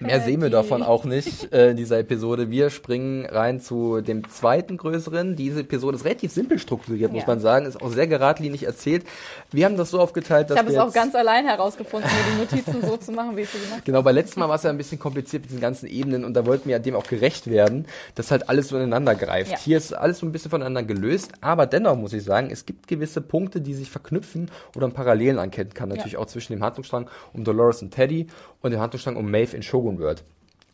Mehr 0.00 0.20
sehen 0.20 0.40
wir 0.40 0.48
Teddy. 0.50 0.62
davon 0.62 0.82
auch 0.82 1.04
nicht 1.04 1.52
äh, 1.52 1.70
in 1.70 1.76
dieser 1.76 1.98
Episode. 1.98 2.50
Wir 2.50 2.70
springen 2.70 3.26
rein 3.26 3.60
zu 3.60 4.00
dem 4.00 4.28
zweiten 4.28 4.76
größeren. 4.76 5.36
Diese 5.36 5.60
Episode 5.60 5.96
ist 5.96 6.04
relativ 6.04 6.32
simpel 6.32 6.58
strukturiert, 6.58 7.12
muss 7.12 7.22
Ja. 7.22 7.28
man 7.28 7.40
sagen. 7.40 7.66
Ist 7.66 7.80
auch 7.80 7.90
sehr 7.90 8.06
geradlinig 8.06 8.64
erzählt. 8.64 9.04
Wir 9.52 9.66
haben 9.66 9.76
das 9.76 9.90
so 9.90 10.00
aufgeteilt, 10.00 10.50
dass 10.50 10.56
Ich 10.56 10.62
habe 10.62 10.72
es 10.72 10.78
auch 10.78 10.92
ganz 10.92 11.14
allein 11.14 11.46
herausgefunden, 11.46 12.10
mir 12.10 12.46
die 12.46 12.56
Notizen 12.56 12.86
so 12.86 12.96
zu 12.96 13.12
machen, 13.12 13.36
wie 13.36 13.42
ich 13.42 13.50
sie 13.50 13.58
gemacht 13.58 13.72
habe. 13.72 13.82
Genau, 13.84 14.02
bei 14.02 14.12
letztem 14.12 14.40
Mal 14.40 14.48
war 14.48 14.56
es 14.56 14.62
ja 14.62 14.70
ein 14.70 14.78
bisschen 14.78 14.98
kompliziert 14.98 15.42
mit 15.42 15.50
diesen 15.50 15.60
ganzen 15.60 15.86
Ebenen 15.86 16.24
und 16.24 16.34
da 16.34 16.44
wollten 16.46 16.66
wir 16.68 16.72
ja 16.72 16.78
dem 16.80 16.96
auch 16.96 17.06
gerecht 17.06 17.48
werden, 17.50 17.86
dass 18.14 18.30
halt 18.30 18.48
alles 18.48 18.68
so 18.68 18.76
ineinander 18.76 19.14
greift. 19.14 19.52
Ja. 19.52 19.58
Hier 19.58 19.76
ist 19.76 19.92
alles 19.92 20.18
so 20.18 20.26
ein 20.26 20.32
bisschen 20.32 20.50
voneinander 20.50 20.82
gelöst, 20.82 21.32
aber 21.40 21.66
dennoch 21.66 21.96
muss 21.96 22.12
ich 22.14 22.24
sagen, 22.24 22.48
es 22.50 22.66
gibt 22.66 22.88
gewisse 22.88 23.20
Punkte, 23.20 23.60
die 23.60 23.74
sich 23.74 23.90
verknüpfen 23.90 24.50
oder 24.76 24.88
Parallelen 24.88 25.38
erkennen 25.38 25.74
kann. 25.74 25.88
Natürlich 25.90 26.16
auch 26.16 26.26
zwischen 26.26 26.52
dem 26.54 26.62
Handlungsstrang 26.64 27.08
um 27.32 27.44
Dolores 27.44 27.82
und 27.82 27.90
Teddy 27.92 28.26
und 28.64 28.70
dem 28.70 28.80
Handlungsstrang 28.80 29.16
um 29.16 29.30
Maeve 29.30 29.54
in 29.54 29.62
Shogun 29.62 29.98
World. 30.00 30.24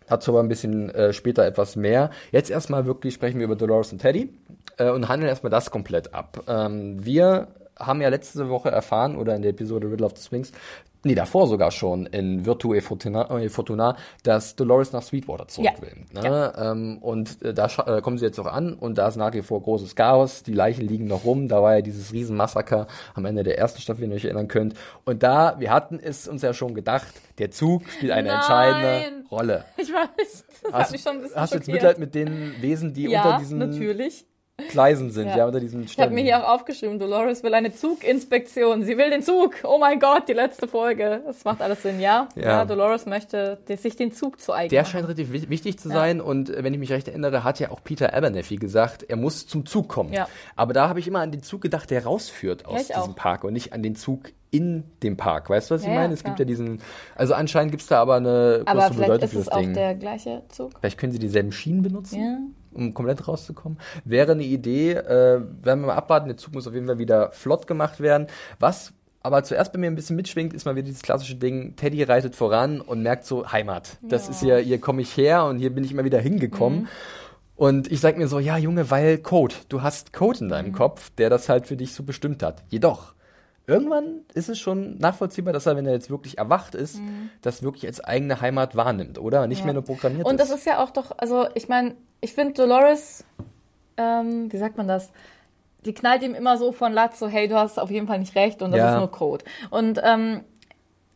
Dazu 0.06 0.32
aber 0.32 0.40
ein 0.40 0.49
bisschen 0.49 0.90
äh, 0.90 1.12
später 1.12 1.44
etwas 1.44 1.76
mehr. 1.76 2.11
Jetzt 2.32 2.50
erstmal 2.50 2.87
wirklich 2.87 3.14
sprechen 3.14 3.38
wir 3.38 3.44
über 3.44 3.56
Dolores 3.56 3.92
und 3.92 4.00
Teddy 4.00 4.32
äh, 4.76 4.90
und 4.90 5.09
handeln 5.09 5.28
erstmal 5.28 5.50
das 5.50 5.70
komplett 5.70 6.14
ab. 6.14 6.44
Ähm, 6.49 7.05
wir 7.05 7.48
haben 7.79 8.00
ja 8.00 8.09
letzte 8.09 8.48
Woche 8.48 8.70
erfahren, 8.70 9.16
oder 9.16 9.35
in 9.35 9.42
der 9.42 9.53
Episode 9.53 9.90
Riddle 9.90 10.07
of 10.07 10.16
the 10.16 10.22
Sphinx, 10.22 10.53
nee, 11.05 11.15
davor 11.15 11.47
sogar 11.47 11.71
schon 11.71 12.07
in 12.07 12.45
Virtue 12.47 12.81
Fortuna, 12.81 13.41
e 13.41 13.49
Fortuna 13.49 13.97
dass 14.23 14.57
Dolores 14.57 14.93
nach 14.93 15.03
Sweetwater 15.03 15.49
zurück 15.49 15.71
Ja. 15.77 15.83
will. 15.83 16.05
Ne? 16.13 16.53
Ähm, 16.57 16.99
und 17.01 17.43
äh, 17.43 17.55
da 17.55 17.67
äh, 17.87 18.01
kommen 18.01 18.19
sie 18.19 18.25
jetzt 18.27 18.39
auch 18.39 18.47
an 18.47 18.75
und 18.75 18.99
da 18.99 19.09
ist 19.09 19.17
nach 19.17 19.33
wie 19.33 19.43
vor 19.43 19.63
großes 19.63 19.95
Chaos. 19.97 20.43
Die 20.43 20.53
Leichen 20.53 20.87
liegen 20.87 21.07
noch 21.07 21.25
rum. 21.25 21.49
Da 21.49 21.63
war 21.63 21.77
ja 21.77 21.81
dieses 21.83 22.13
Riesenmassaker 22.13 22.87
am 23.15 23.25
Ende 23.25 23.43
der 23.43 23.59
ersten 23.59 23.81
Staffel, 23.81 24.03
wenn 24.03 24.11
ihr 24.11 24.17
euch 24.17 24.25
erinnern 24.25 24.49
könnt. 24.49 24.75
Und 25.05 25.23
da, 25.23 25.57
wir 25.59 25.71
hatten 25.73 25.99
es 26.03 26.29
uns 26.29 26.43
ja 26.43 26.53
schon 26.55 26.75
gedacht, 26.75 27.09
der 27.39 27.51
Zug 27.51 27.89
spielt 27.89 28.13
eine 28.13 28.29
Nein. 28.29 28.37
entscheidende 28.37 29.29
Rolle. 29.31 29.65
Ich 29.77 29.93
weiß, 29.93 30.45
das 30.63 30.73
hat 30.73 30.81
Hast, 30.81 30.93
mich 30.93 31.03
schon 31.03 31.13
ein 31.17 31.23
bisschen 31.23 31.41
hast 31.41 31.53
du 31.53 31.59
jetzt. 31.59 31.69
Mitleid 31.69 31.99
mit 31.99 32.15
den 32.15 32.61
Wesen, 32.61 32.93
die 32.93 33.05
ja, 33.05 33.23
unter 33.23 33.39
diesen 33.39 33.59
natürlich. 33.59 34.27
Gleisen 34.68 35.11
sind, 35.11 35.29
ja, 35.29 35.38
Ja. 35.38 35.46
unter 35.46 35.61
diesen 35.61 35.83
Ich 35.85 35.99
habe 35.99 36.11
mir 36.11 36.20
Ständen? 36.20 36.27
hier 36.37 36.44
auch 36.44 36.55
aufgeschrieben, 36.55 36.99
Dolores 36.99 37.42
will 37.42 37.55
eine 37.55 37.73
Zuginspektion. 37.75 38.83
Sie 38.85 38.96
will 38.99 39.11
den 39.11 39.23
Zug. 39.23 39.55
Oh 39.64 39.79
mein 39.79 39.99
Gott, 40.01 40.29
die 40.29 40.33
letzte 40.33 40.68
Folge. 40.68 41.23
Das 41.27 41.44
macht 41.44 41.62
alles 41.62 41.83
Sinn, 41.83 42.01
ja? 42.01 42.29
Ja. 42.35 42.64
Dolores 42.64 43.07
möchte 43.07 43.59
sich 43.66 43.96
den 43.96 44.12
Zug 44.12 44.40
zu 44.40 44.53
eigen 44.53 44.70
Der 44.70 44.85
scheint 44.85 45.05
relativ 45.05 45.33
wi- 45.33 45.49
wichtig 45.49 45.79
zu 45.79 45.88
Ja. 45.88 45.94
sein 45.94 46.20
und 46.20 46.51
äh, 46.51 46.62
wenn 46.64 46.73
ich 46.75 46.81
mich 46.81 46.92
recht 46.92 47.09
erinnere, 47.09 47.44
hat 47.44 47.59
ja 47.61 47.70
auch 47.70 47.83
Peter 47.83 48.12
Abernathy 48.14 48.57
gesagt, 48.57 49.05
er 49.09 49.16
muss 49.16 49.46
zum 49.46 49.66
Zug 49.66 49.88
kommen. 49.88 50.12
Ja. 50.12 50.29
Aber 50.57 50.73
da 50.73 50.88
habe 50.88 50.99
ich 51.01 51.07
immer 51.09 51.20
an 51.20 51.31
den 51.33 51.42
Zug 51.42 51.61
gedacht, 51.61 51.90
der 51.90 52.05
rausführt 52.05 52.66
aus 52.66 52.88
Ja, 52.88 52.96
diesem 52.99 53.12
auch. 53.12 53.16
Park 53.16 53.44
und 53.44 53.53
nicht 53.53 53.73
an 53.73 53.83
den 53.83 53.94
Zug 53.96 54.33
in 54.53 54.83
dem 55.03 55.16
Park. 55.16 55.49
Weißt 55.49 55.70
du, 55.70 55.77
was 55.77 55.83
ich 55.83 55.87
Ja, 55.87 55.94
ja, 55.94 56.01
meine? 56.01 56.14
Es 56.14 56.20
klar. 56.23 56.33
gibt 56.35 56.40
ja 56.40 56.44
diesen, 56.44 56.81
also 57.14 57.35
anscheinend 57.35 57.70
gibt 57.70 57.83
es 57.83 57.88
da 57.88 58.01
aber 58.01 58.16
eine 58.16 58.62
Aber 58.66 58.81
große 58.81 58.94
vielleicht 58.94 59.12
Bedeutung 59.12 59.29
ist 59.29 59.35
es 59.37 59.44
das 59.46 59.55
auch 59.55 59.73
der 59.73 59.94
gleiche 59.94 60.42
Zug. 60.49 60.73
Vielleicht 60.81 60.99
können 60.99 61.12
sie 61.12 61.18
dieselben 61.20 61.53
Schienen 61.53 61.83
benutzen, 61.83 62.20
Ja. 62.20 62.38
Um 62.72 62.94
komplett 62.94 63.26
rauszukommen. 63.26 63.78
Wäre 64.04 64.33
eine 64.33 64.44
Idee, 64.44 64.92
äh, 64.92 65.40
werden 65.62 65.80
wir 65.83 65.87
mal 65.88 65.94
abwarten. 65.94 66.28
Der 66.28 66.37
Zug 66.37 66.54
muss 66.54 66.66
auf 66.66 66.74
jeden 66.74 66.87
Fall 66.87 66.98
wieder 66.98 67.30
flott 67.33 67.66
gemacht 67.66 68.00
werden. 68.00 68.26
Was 68.59 68.92
aber 69.22 69.44
zuerst 69.44 69.72
bei 69.72 69.78
mir 69.78 69.88
ein 69.88 69.96
bisschen 69.96 70.16
mitschwingt, 70.16 70.54
ist 70.54 70.64
mal 70.64 70.76
wieder 70.76 70.87
dieses 70.87 71.02
klassische 71.02 71.35
Ding, 71.37 71.76
Teddy 71.76 72.02
reitet 72.02 72.35
voran 72.37 72.80
und 72.80 73.02
merkt 73.02 73.24
so, 73.26 73.52
Heimat. 73.52 73.98
Das 74.02 74.24
Ja. 74.26 74.30
ist 74.30 74.40
hier, 74.40 74.59
hier 74.59 74.80
komme 74.80 75.02
ich 75.02 75.14
her 75.16 75.44
und 75.44 75.59
hier 75.59 75.74
bin 75.74 75.85
ich 75.85 75.92
immer 75.92 76.04
wieder 76.04 76.18
hingekommen. 76.20 76.80
Mhm. 76.83 76.88
Und 77.56 77.92
ich 77.92 78.00
sag 78.00 78.16
mir 78.16 78.26
so, 78.28 78.38
ja 78.38 78.56
Junge, 78.56 78.90
weil 78.90 79.18
Code, 79.18 79.54
du 79.68 79.83
hast 79.83 80.14
Code 80.14 80.38
in 80.38 80.46
Mhm. 80.46 80.50
deinem 80.50 80.72
Kopf, 80.72 81.11
der 81.18 81.28
das 81.28 81.50
halt 81.50 81.66
für 81.66 81.76
dich 81.76 81.92
so 81.92 82.02
bestimmt 82.02 82.42
hat. 82.42 82.62
Jedoch, 82.70 83.12
irgendwann 83.70 84.20
ist 84.35 84.48
es 84.48 84.59
schon 84.59 84.98
nachvollziehbar, 84.98 85.52
dass 85.52 85.66
er, 85.66 85.76
wenn 85.76 85.87
er 85.87 85.92
jetzt 85.92 86.11
wirklich 86.11 86.38
erwacht 86.38 86.74
ist, 86.74 87.00
das 87.42 87.62
wirklich 87.62 87.87
als 87.87 88.00
eigene 88.02 88.40
Heimat 88.40 88.76
wahrnimmt, 88.76 89.18
oder? 89.18 89.46
Nicht 89.46 89.59
Mhm. 89.59 89.61
Ja. 89.61 89.64
mehr 89.66 89.74
nur 89.74 89.85
programmiert 89.85 90.26
Und 90.26 90.35
ist. 90.35 90.40
das 90.50 90.50
ist 90.59 90.66
ja 90.66 90.83
auch 90.83 90.90
doch, 90.90 91.12
also 91.18 91.46
ich 91.54 91.68
meine, 91.68 91.94
ich 92.20 92.33
finde 92.35 92.54
Dolores, 92.54 93.24
ähm, 93.96 94.52
wie 94.52 94.56
sagt 94.59 94.76
man 94.76 94.88
das? 94.88 95.11
Die 95.87 95.94
knallt 95.94 96.22
ihm 96.22 96.35
immer 96.35 96.59
so 96.59 96.72
von 96.72 96.92
Latz, 96.92 97.18
so 97.18 97.26
hey, 97.28 97.48
du 97.48 97.54
hast 97.56 97.78
auf 97.78 97.90
jeden 97.90 98.06
Fall 98.06 98.18
nicht 98.18 98.35
recht 98.35 98.61
und 98.61 98.72
das 98.72 98.78
Ja. 98.78 98.92
ist 98.92 98.98
nur 98.98 99.11
Code. 99.11 99.44
Und 99.70 100.00
ähm, 100.04 100.42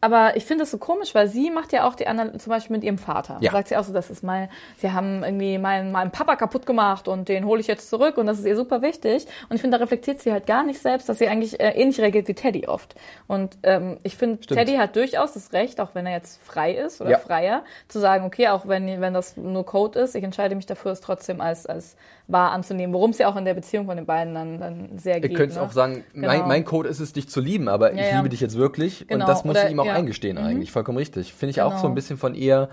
aber 0.04 0.36
ich 0.36 0.44
finde 0.44 0.64
es 0.64 0.70
so 0.70 0.78
komisch, 0.78 1.14
weil 1.14 1.28
sie 1.28 1.50
macht 1.50 1.72
ja 1.72 1.88
auch 1.88 1.94
die 1.94 2.06
anderen, 2.06 2.38
zum 2.38 2.50
Beispiel 2.50 2.76
mit 2.76 2.84
ihrem 2.84 2.98
Vater. 2.98 3.38
Ja. 3.40 3.50
Sagt 3.52 3.68
sie 3.68 3.76
auch 3.76 3.84
so, 3.84 3.92
das 3.92 4.10
ist 4.10 4.22
mein, 4.22 4.48
sie 4.76 4.92
haben 4.92 5.24
irgendwie 5.24 5.56
meinen, 5.58 5.92
meinen 5.92 6.10
Papa 6.10 6.36
kaputt 6.36 6.66
gemacht 6.66 7.08
und 7.08 7.28
den 7.28 7.46
hole 7.46 7.60
ich 7.60 7.66
jetzt 7.66 7.88
zurück 7.88 8.18
und 8.18 8.26
das 8.26 8.38
ist 8.38 8.44
ihr 8.46 8.56
super 8.56 8.82
wichtig. 8.82 9.26
Und 9.48 9.54
ich 9.56 9.60
finde, 9.60 9.78
da 9.78 9.82
reflektiert 9.82 10.20
sie 10.20 10.30
halt 10.32 10.46
gar 10.46 10.64
nicht 10.64 10.80
selbst, 10.80 11.08
dass 11.08 11.18
sie 11.18 11.28
eigentlich 11.28 11.58
äh, 11.58 11.70
ähnlich 11.70 12.00
reagiert 12.00 12.28
wie 12.28 12.34
Teddy 12.34 12.66
oft. 12.66 12.94
Und 13.26 13.56
ähm, 13.62 13.98
ich 14.02 14.16
finde. 14.16 14.38
Teddy 14.40 14.74
hat 14.76 14.94
durchaus 14.96 15.32
das 15.32 15.52
Recht, 15.52 15.80
auch 15.80 15.94
wenn 15.94 16.06
er 16.06 16.12
jetzt 16.12 16.42
frei 16.44 16.72
ist 16.72 17.00
oder 17.00 17.10
Ja. 17.10 17.18
freier, 17.18 17.64
zu 17.88 17.98
sagen, 17.98 18.24
okay, 18.26 18.48
auch 18.48 18.68
wenn, 18.68 19.00
wenn 19.00 19.14
das 19.14 19.36
nur 19.36 19.64
Code 19.64 19.98
ist, 20.00 20.14
ich 20.14 20.22
entscheide 20.24 20.54
mich 20.54 20.66
dafür, 20.66 20.92
es 20.92 21.00
trotzdem 21.00 21.40
als, 21.40 21.66
als 21.66 21.96
wahr 22.26 22.52
anzunehmen, 22.52 22.94
worum 22.94 23.10
es 23.10 23.18
ja 23.18 23.28
auch 23.28 23.36
in 23.36 23.44
der 23.44 23.52
Beziehung 23.54 23.86
von 23.86 23.96
den 23.96 24.06
beiden 24.06 24.34
dann, 24.34 24.58
dann 24.58 24.98
sehr 24.98 25.16
Ihr 25.16 25.20
geht. 25.28 25.36
könnt 25.36 25.54
ne? 25.54 25.60
auch 25.62 25.72
sagen, 25.72 26.04
mein, 26.14 26.30
Genau. 26.38 26.46
mein 26.48 26.64
Code 26.64 26.88
ist 26.88 27.00
es, 27.00 27.12
dich 27.12 27.28
zu 27.28 27.40
lieben, 27.40 27.68
aber 27.68 27.92
ich 27.92 27.98
Ja, 28.00 28.06
ja. 28.08 28.16
liebe 28.16 28.30
dich 28.30 28.40
jetzt 28.40 28.56
wirklich. 28.56 29.06
Genau, 29.06 29.24
Und 29.24 29.28
das 29.28 29.44
muss 29.44 29.56
oder- 29.56 29.68
ihm 29.70 29.78
auch. 29.80 29.84
Eingestehen 29.94 30.36
Mhm. 30.38 30.44
eigentlich. 30.44 30.72
Vollkommen 30.72 30.98
richtig. 30.98 31.32
Finde 31.34 31.50
ich 31.50 31.62
auch 31.62 31.70
Genau. 31.70 31.82
so 31.82 31.88
ein 31.88 31.94
bisschen 31.94 32.16
von 32.16 32.34
ihr 32.34 32.68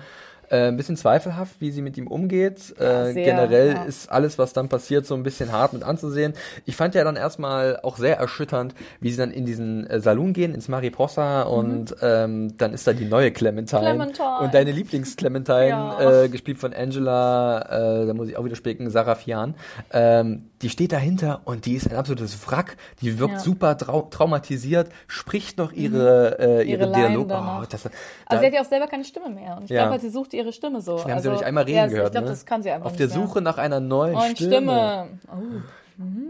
äh, 0.51 0.67
ein 0.67 0.77
bisschen 0.77 0.97
zweifelhaft, 0.97 1.55
wie 1.59 1.71
sie 1.71 1.81
mit 1.81 1.97
ihm 1.97 2.07
umgeht. 2.07 2.73
Äh, 2.79 3.13
sehr, 3.13 3.13
generell 3.13 3.73
ja. 3.73 3.83
ist 3.83 4.11
alles, 4.11 4.37
was 4.37 4.53
dann 4.53 4.69
passiert, 4.69 5.05
so 5.05 5.15
ein 5.15 5.23
bisschen 5.23 5.51
hart 5.51 5.73
mit 5.73 5.83
anzusehen. 5.83 6.33
Ich 6.65 6.75
fand 6.75 6.93
ja 6.95 7.03
dann 7.03 7.15
erstmal 7.15 7.79
auch 7.81 7.97
sehr 7.97 8.17
erschütternd, 8.17 8.75
wie 8.99 9.09
sie 9.11 9.17
dann 9.17 9.31
in 9.31 9.45
diesen 9.45 9.87
äh, 9.87 9.99
Salon 9.99 10.33
gehen, 10.33 10.53
ins 10.53 10.67
Mariposa 10.67 11.43
und 11.43 11.95
ähm, 12.01 12.55
dann 12.57 12.73
ist 12.73 12.85
da 12.87 12.93
die 12.93 13.05
neue 13.05 13.31
Clementine. 13.31 13.81
Mhm. 13.81 13.85
Clementine. 13.97 14.39
Und 14.41 14.53
deine 14.53 14.71
Lieblings-Clementine, 14.71 15.67
Ja. 15.69 16.23
äh, 16.23 16.29
gespielt 16.29 16.57
von 16.57 16.73
Angela, 16.73 18.01
äh, 18.03 18.07
da 18.07 18.13
muss 18.13 18.27
ich 18.27 18.37
auch 18.37 18.43
wieder 18.45 18.55
spicken, 18.55 18.89
Sarafian. 18.89 19.55
Ähm, 19.91 20.49
die 20.61 20.69
steht 20.69 20.91
dahinter 20.91 21.41
und 21.45 21.65
die 21.65 21.73
ist 21.75 21.89
ein 21.89 21.95
absolutes 21.97 22.37
Wrack. 22.47 22.77
Die 23.01 23.17
wirkt 23.19 23.33
Ja. 23.33 23.39
super 23.39 23.77
trau 23.77 24.01
traumatisiert, 24.03 24.89
spricht 25.07 25.57
noch 25.57 25.71
ihre, 25.71 26.37
äh, 26.39 26.63
ihre, 26.63 26.81
Ihre 26.83 26.91
Dialoge. 26.91 27.33
Oh, 27.33 27.63
das, 27.69 27.85
Also 27.85 27.89
da- 28.29 28.39
sie 28.39 28.45
hat 28.45 28.53
ja 28.53 28.61
auch 28.61 28.65
selber 28.65 28.87
keine 28.87 29.03
Stimme 29.03 29.29
mehr. 29.29 29.57
Und 29.57 29.63
ich 29.63 29.69
glaube 29.69 29.91
halt, 29.91 30.01
sie 30.01 30.09
sucht 30.09 30.33
ihre 30.41 30.53
Stimme 30.53 30.81
so. 30.81 30.97
wir 30.97 31.03
haben 31.03 31.11
also, 31.11 31.23
sie 31.23 31.29
noch 31.29 31.35
nicht 31.37 31.45
einmal 31.45 31.63
reden 31.63 31.77
ja, 31.77 31.87
gehört. 31.87 32.07
Ich 32.07 32.11
glaube, 32.11 32.25
ne? 32.25 32.31
das 32.31 32.45
kann 32.45 32.63
sie 32.63 32.71
einfach 32.71 32.87
Auf 32.87 32.91
nicht 32.93 32.99
der 32.99 33.07
mehr. 33.07 33.27
Suche 33.27 33.41
nach 33.41 33.57
einer 33.57 33.79
neuen 33.79 34.13
Neuen 34.13 34.35
Stimme. 34.35 34.51
Stimme. 34.51 35.07
Oh. 35.27 35.80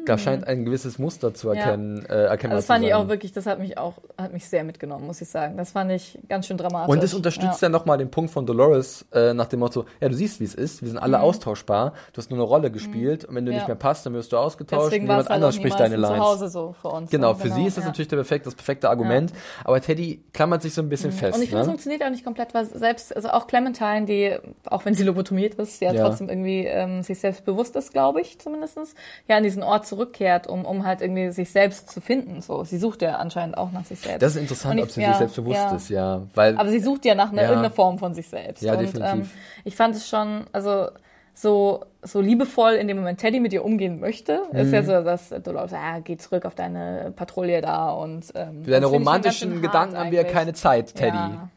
Da 0.06 0.18
scheint 0.18 0.48
ein 0.48 0.66
gewisses 0.66 1.00
Muster 1.00 1.34
zu 1.34 1.50
erkennen, 1.50 2.06
ja. 2.10 2.26
äh, 2.26 2.28
also 2.28 2.48
das 2.48 2.66
fand 2.66 2.86
ich 2.86 2.94
auch 2.94 3.08
wirklich, 3.08 3.32
das 3.32 3.46
hat 3.46 3.60
mich 3.60 3.78
auch, 3.78 3.94
hat 4.18 4.34
mich 4.34 4.48
sehr 4.48 4.64
mitgenommen, 4.64 5.06
muss 5.06 5.22
ich 5.22 5.30
sagen. 5.30 5.58
Das 5.58 5.72
fand 5.72 5.92
ich 5.92 6.20
ganz 6.28 6.48
schön 6.48 6.58
dramatisch. 6.58 6.90
Und 6.90 7.04
es 7.04 7.14
unterstützt 7.14 7.62
ja, 7.62 7.68
ja 7.68 7.70
nochmal 7.70 7.98
den 7.98 8.10
Punkt 8.10 8.32
von 8.32 8.46
Dolores 8.46 9.06
äh, 9.14 9.34
nach 9.34 9.48
dem 9.48 9.60
Motto, 9.60 9.86
ja, 10.00 10.10
du 10.10 10.16
siehst, 10.16 10.40
wie 10.40 10.46
es 10.46 10.56
ist, 10.56 10.82
wir 10.82 10.90
sind 10.90 10.98
alle 10.98 11.18
mhm. 11.18 11.24
austauschbar, 11.24 11.94
du 12.14 12.18
hast 12.18 12.30
nur 12.30 12.40
eine 12.40 12.48
Rolle 12.48 12.72
gespielt 12.72 13.24
mhm. 13.24 13.30
und 13.30 13.36
wenn 13.36 13.46
du 13.46 13.52
ja. 13.52 13.58
nicht 13.58 13.68
mehr 13.68 13.76
passt, 13.76 14.06
dann 14.06 14.14
wirst 14.14 14.32
du 14.32 14.38
ausgetauscht 14.38 14.88
Deswegen 14.88 15.04
und 15.04 15.10
jemand 15.10 15.30
halt 15.30 15.36
anders 15.36 15.56
spricht 15.56 15.80
deine 15.80 15.98
Lines. 15.98 16.18
Zu 16.18 16.24
Hause 16.24 16.50
so 16.50 16.76
für 16.82 16.90
uns. 16.90 17.12
Genau, 17.12 17.34
für 17.34 17.44
genau, 17.44 17.56
sie 17.56 17.66
ist 17.66 17.78
das 17.78 17.86
natürlich 17.86 18.08
der 18.08 18.18
perfekt, 18.18 18.46
das 18.46 18.56
perfekte 18.56 18.90
Argument, 18.90 19.32
aber 19.64 19.82
Teddy 19.82 20.24
klammert 20.34 20.62
sich 20.62 20.74
so 20.74 20.82
ein 20.82 20.90
bisschen 20.90 21.12
mhm. 21.12 21.16
fest. 21.16 21.38
Und 21.38 21.44
ich 21.44 21.50
finde, 21.50 21.58
ne? 21.58 21.62
es 21.62 21.68
funktioniert 21.68 22.04
auch 22.04 22.10
nicht 22.10 22.24
komplett, 22.24 22.54
weil 22.54 22.66
selbst, 22.66 23.16
also 23.16 23.30
auch 23.30 23.48
Clementine, 23.48 24.06
die, 24.06 24.38
auch 24.66 24.86
wenn 24.86 24.94
sie 24.94 25.04
lobotomiert 25.04 25.56
ist, 25.56 25.82
ja, 25.82 25.94
trotzdem 25.94 26.30
irgendwie 26.30 26.66
ähm, 26.66 27.04
sich 27.04 27.20
selbst 27.20 27.46
bewusst 27.46 27.76
ist, 27.76 27.94
glaube 27.94 28.22
ich, 28.22 28.40
zumindestens, 28.40 28.96
ja, 29.28 29.38
an 29.38 29.44
diesen 29.44 29.61
Ort 29.64 29.86
zurückkehrt, 29.86 30.48
um, 30.48 30.66
um 30.66 30.86
halt 30.86 31.02
irgendwie 31.02 31.32
sich 31.32 31.52
selbst 31.52 31.90
zu 31.90 32.02
finden. 32.02 32.42
So, 32.42 32.64
sie 32.64 32.78
sucht 32.78 33.02
ja 33.02 33.16
anscheinend 33.16 33.58
auch 33.58 33.72
nach 33.72 33.86
sich 33.86 34.00
selbst. 34.00 34.22
Das 34.22 34.36
ist 34.36 34.42
interessant, 34.42 34.78
ich, 34.78 34.84
ob 34.84 34.92
sie 34.92 35.02
ja, 35.02 35.10
sich 35.10 35.18
selbst 35.18 35.36
bewusst 35.36 35.58
ja. 35.58 35.76
ist, 35.76 35.90
ja. 35.90 36.22
Weil, 36.34 36.58
Aber 36.58 36.70
sie 36.70 36.80
sucht 36.80 37.06
ja 37.06 37.16
nach 37.16 37.32
einer, 37.32 37.44
ja. 37.44 37.50
irgendeiner 37.50 37.74
Form 37.74 38.00
von 38.00 38.14
sich 38.14 38.28
selbst. 38.28 38.64
Ja, 38.64 38.74
und, 38.74 38.82
definitiv. 38.82 39.34
Ähm, 39.34 39.40
ich 39.64 39.76
fand 39.76 39.96
es 39.96 40.08
schon, 40.08 40.46
also 40.52 40.88
so, 41.34 41.86
so 42.02 42.22
liebevoll 42.22 42.74
in 42.74 42.88
dem 42.88 42.98
Moment 42.98 43.20
Teddy 43.20 43.40
mit 43.40 43.54
ihr 43.54 43.64
umgehen 43.64 44.00
möchte. 44.00 44.42
Mhm. 44.52 44.60
Ist 44.60 44.74
ja 44.74 44.84
so, 44.84 45.04
dass 45.04 45.30
du 45.30 45.52
läufst, 45.52 45.74
ja, 45.74 46.00
geh 46.00 46.18
zurück 46.18 46.46
auf 46.46 46.56
deine 46.56 47.14
Patrouille 47.16 47.62
da 47.62 47.92
und 47.92 48.26
ähm, 48.36 48.64
Für 48.64 48.72
deine 48.72 48.86
romantischen 48.88 49.62
Gedanken 49.62 49.98
haben 49.98 50.12
wir 50.12 50.24
keine 50.24 50.54
Zeit, 50.54 50.96
Teddy. 50.96 51.18
Ja. 51.18 51.50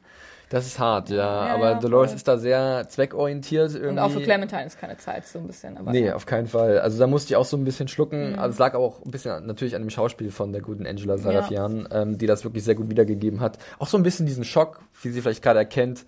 Das 0.54 0.66
ist 0.66 0.78
hart, 0.78 1.10
ja. 1.10 1.16
ja 1.16 1.54
aber 1.54 1.72
ja, 1.72 1.80
Dolores 1.80 2.10
voll. 2.10 2.16
ist 2.16 2.28
da 2.28 2.38
sehr 2.38 2.86
zweckorientiert 2.88 3.72
irgendwie. 3.72 3.88
Und 3.88 3.98
auch 3.98 4.12
für 4.12 4.20
Clementine 4.20 4.66
ist 4.66 4.78
keine 4.78 4.96
Zeit, 4.96 5.26
so 5.26 5.40
ein 5.40 5.48
bisschen. 5.48 5.76
Aber 5.76 5.90
nee, 5.90 6.12
auf 6.12 6.26
keinen 6.26 6.46
Fall. 6.46 6.78
Also 6.78 6.96
da 6.96 7.08
musste 7.08 7.32
ich 7.32 7.36
auch 7.36 7.44
so 7.44 7.56
ein 7.56 7.64
bisschen 7.64 7.88
schlucken. 7.88 8.34
Mhm. 8.34 8.38
Also 8.38 8.52
es 8.52 8.58
lag 8.60 8.74
auch 8.74 9.04
ein 9.04 9.10
bisschen 9.10 9.46
natürlich 9.46 9.74
an 9.74 9.82
dem 9.82 9.90
Schauspiel 9.90 10.30
von 10.30 10.52
der 10.52 10.62
guten 10.62 10.86
Angela 10.86 11.18
Sarafian, 11.18 11.88
ja. 11.90 12.02
ähm, 12.02 12.18
die 12.18 12.26
das 12.26 12.44
wirklich 12.44 12.62
sehr 12.62 12.76
gut 12.76 12.88
wiedergegeben 12.88 13.40
hat. 13.40 13.58
Auch 13.80 13.88
so 13.88 13.96
ein 13.96 14.04
bisschen 14.04 14.26
diesen 14.26 14.44
Schock, 14.44 14.78
wie 15.02 15.08
sie 15.08 15.22
vielleicht 15.22 15.42
gerade 15.42 15.58
erkennt, 15.58 16.06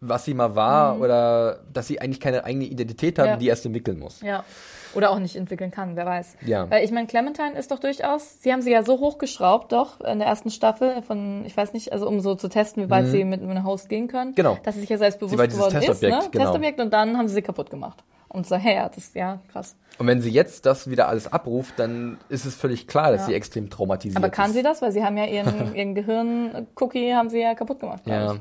was 0.00 0.24
sie 0.24 0.34
mal 0.34 0.56
war 0.56 0.96
mhm. 0.96 1.02
oder 1.02 1.60
dass 1.72 1.86
sie 1.86 2.00
eigentlich 2.00 2.18
keine 2.18 2.42
eigene 2.42 2.64
Identität 2.64 3.16
hat, 3.20 3.40
die 3.40 3.46
erst 3.46 3.64
entwickeln 3.64 4.00
muss. 4.00 4.22
Ja. 4.22 4.44
Oder 4.94 5.10
auch 5.10 5.18
nicht 5.18 5.36
entwickeln 5.36 5.70
kann, 5.70 5.96
wer 5.96 6.06
weiß. 6.06 6.36
Ja. 6.46 6.70
Weil 6.70 6.84
ich 6.84 6.90
meine, 6.90 7.06
Clementine 7.06 7.52
ist 7.58 7.70
doch 7.70 7.78
durchaus, 7.78 8.40
sie 8.40 8.52
haben 8.52 8.62
sie 8.62 8.70
ja 8.70 8.82
so 8.82 9.00
hochgeschraubt, 9.00 9.72
doch, 9.72 10.00
in 10.00 10.18
der 10.18 10.28
ersten 10.28 10.50
Staffel 10.50 11.02
von, 11.02 11.44
ich 11.44 11.56
weiß 11.56 11.72
nicht, 11.72 11.92
also 11.92 12.06
um 12.08 12.20
so 12.20 12.34
zu 12.34 12.48
testen, 12.48 12.84
wie 12.84 12.90
weit 12.90 13.06
mhm. 13.06 13.10
sie 13.10 13.24
mit, 13.24 13.42
einem 13.42 13.64
Host 13.64 13.88
gehen 13.88 14.08
können. 14.08 14.34
Genau. 14.34 14.58
Dass 14.62 14.74
sie 14.74 14.80
sich 14.80 14.90
ja 14.90 14.98
selbst 14.98 15.18
bewusst 15.18 15.36
geworden 15.50 15.82
ist, 15.82 16.02
ne? 16.02 16.08
Genau. 16.08 16.44
Testobjekt 16.44 16.80
und 16.80 16.92
dann 16.92 17.16
haben 17.16 17.28
sie 17.28 17.34
sie 17.34 17.42
kaputt 17.42 17.70
gemacht. 17.70 18.02
Und 18.28 18.46
so, 18.46 18.56
hey, 18.56 18.74
ja, 18.74 18.88
das 18.88 18.98
ist 18.98 19.14
ja 19.14 19.40
krass. 19.50 19.74
Und 19.98 20.06
wenn 20.06 20.20
sie 20.20 20.30
jetzt 20.30 20.66
das 20.66 20.90
wieder 20.90 21.08
alles 21.08 21.32
abruft, 21.32 21.78
dann 21.78 22.18
ist 22.28 22.44
es 22.44 22.54
völlig 22.54 22.86
klar, 22.86 23.10
dass 23.10 23.22
ja. 23.22 23.26
sie 23.28 23.34
extrem 23.34 23.70
traumatisiert 23.70 24.18
ist. 24.18 24.24
Aber 24.24 24.30
kann 24.30 24.50
ist. 24.50 24.56
sie 24.56 24.62
das? 24.62 24.82
Weil 24.82 24.92
sie 24.92 25.02
haben 25.02 25.16
ja 25.16 25.24
ihren, 25.24 25.74
ihren 25.74 25.94
Gehirn-Cookie 25.94 27.14
haben 27.14 27.30
sie 27.30 27.40
ja 27.40 27.54
kaputt 27.54 27.80
gemacht. 27.80 28.02
Ja. 28.06 28.34
Ich. 28.34 28.40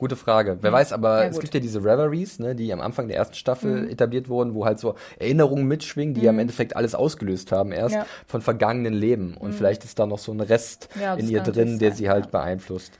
Gute 0.00 0.16
Frage. 0.16 0.56
Wer 0.62 0.72
weiß, 0.72 0.94
aber 0.94 1.26
es 1.26 1.38
gibt 1.40 1.52
ja 1.52 1.60
diese 1.60 1.84
Reveries, 1.84 2.38
ne, 2.38 2.54
die 2.54 2.72
am 2.72 2.80
Anfang 2.80 3.08
der 3.08 3.18
ersten 3.18 3.34
Staffel 3.34 3.82
mhm. 3.82 3.90
etabliert 3.90 4.30
wurden, 4.30 4.54
wo 4.54 4.64
halt 4.64 4.78
so 4.78 4.94
Erinnerungen 5.18 5.68
mitschwingen, 5.68 6.14
die 6.14 6.22
mhm. 6.22 6.28
am 6.28 6.38
Endeffekt 6.38 6.74
alles 6.74 6.94
ausgelöst 6.94 7.52
haben 7.52 7.70
erst 7.70 7.96
ja. 7.96 8.06
von 8.26 8.40
vergangenen 8.40 8.94
Leben. 8.94 9.36
Und 9.36 9.50
mhm. 9.50 9.54
vielleicht 9.56 9.84
ist 9.84 9.98
da 9.98 10.06
noch 10.06 10.18
so 10.18 10.32
ein 10.32 10.40
Rest 10.40 10.88
ja, 10.98 11.16
in 11.16 11.28
ihr 11.28 11.42
drin, 11.42 11.78
der 11.78 11.92
sie 11.92 12.08
halt 12.08 12.30
beeinflusst. 12.30 12.94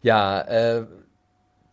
Ja, 0.00 0.40
äh, 0.40 0.86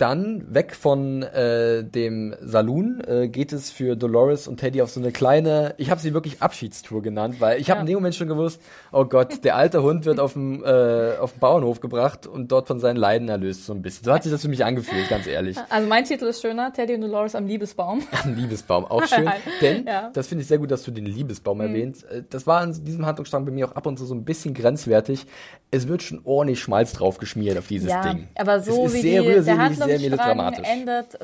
dann 0.03 0.53
weg 0.53 0.75
von 0.75 1.23
äh, 1.23 1.81
dem 1.81 2.35
Saloon 2.41 3.01
äh, 3.07 3.29
geht 3.29 3.53
es 3.53 3.71
für 3.71 3.95
Dolores 3.95 4.49
und 4.49 4.57
Teddy 4.57 4.81
auf 4.81 4.89
so 4.89 4.99
eine 4.99 5.13
kleine, 5.13 5.75
ich 5.77 5.89
habe 5.89 6.01
sie 6.01 6.13
wirklich 6.13 6.41
Abschiedstour 6.41 7.01
genannt, 7.01 7.37
weil 7.39 7.61
ich 7.61 7.67
ja. 7.67 7.75
habe 7.75 7.81
in 7.81 7.87
dem 7.87 7.95
Moment 7.95 8.13
schon 8.13 8.27
gewusst, 8.27 8.61
oh 8.91 9.05
Gott, 9.05 9.45
der 9.45 9.55
alte 9.55 9.81
Hund 9.81 10.03
wird 10.03 10.19
auf 10.19 10.33
dem 10.33 10.61
äh, 10.61 11.15
auf 11.15 11.31
dem 11.31 11.39
Bauernhof 11.39 11.79
gebracht 11.79 12.27
und 12.27 12.51
dort 12.51 12.67
von 12.67 12.81
seinen 12.81 12.97
Leiden 12.97 13.29
erlöst 13.29 13.65
so 13.65 13.71
ein 13.71 13.81
bisschen. 13.81 14.03
So 14.03 14.11
hat 14.11 14.23
sich 14.23 14.31
das 14.33 14.41
für 14.41 14.49
mich 14.49 14.65
angefühlt, 14.65 15.07
ganz 15.07 15.25
ehrlich. 15.25 15.57
Also 15.69 15.87
mein 15.87 16.03
Titel 16.03 16.25
ist 16.25 16.41
schöner, 16.41 16.73
Teddy 16.73 16.95
und 16.95 17.01
Dolores 17.01 17.33
am 17.33 17.47
Liebesbaum. 17.47 18.03
Am 18.25 18.35
Liebesbaum, 18.35 18.83
auch 18.83 19.05
schön, 19.07 19.29
denn 19.61 19.85
ja. 19.85 20.09
das 20.13 20.27
finde 20.27 20.41
ich 20.41 20.49
sehr 20.49 20.57
gut, 20.57 20.69
dass 20.69 20.83
du 20.83 20.91
den 20.91 21.05
Liebesbaum 21.05 21.59
mhm. 21.59 21.63
erwähnst. 21.63 22.03
Äh, 22.03 22.23
das 22.29 22.45
war 22.45 22.61
in 22.61 22.83
diesem 22.83 23.05
Handlungsstrang 23.05 23.45
bei 23.45 23.51
mir 23.51 23.69
auch 23.69 23.75
ab 23.77 23.85
und 23.85 23.97
zu 23.97 24.05
so 24.05 24.15
ein 24.15 24.25
bisschen 24.25 24.53
grenzwertig. 24.53 25.25
Es 25.71 25.87
wird 25.87 26.03
schon 26.03 26.19
ordentlich 26.25 26.59
Schmalz 26.59 26.91
drauf 26.91 27.19
geschmiert 27.19 27.57
auf 27.57 27.67
dieses 27.67 27.89
ja, 27.89 28.01
Ding. 28.01 28.27
aber 28.35 28.59
so 28.59 28.93
wie 28.93 29.01
die, 29.01 29.11
der 29.11 29.92
sehr 29.99 30.09
melodramatisch. 30.09 30.67
endet, 30.67 31.17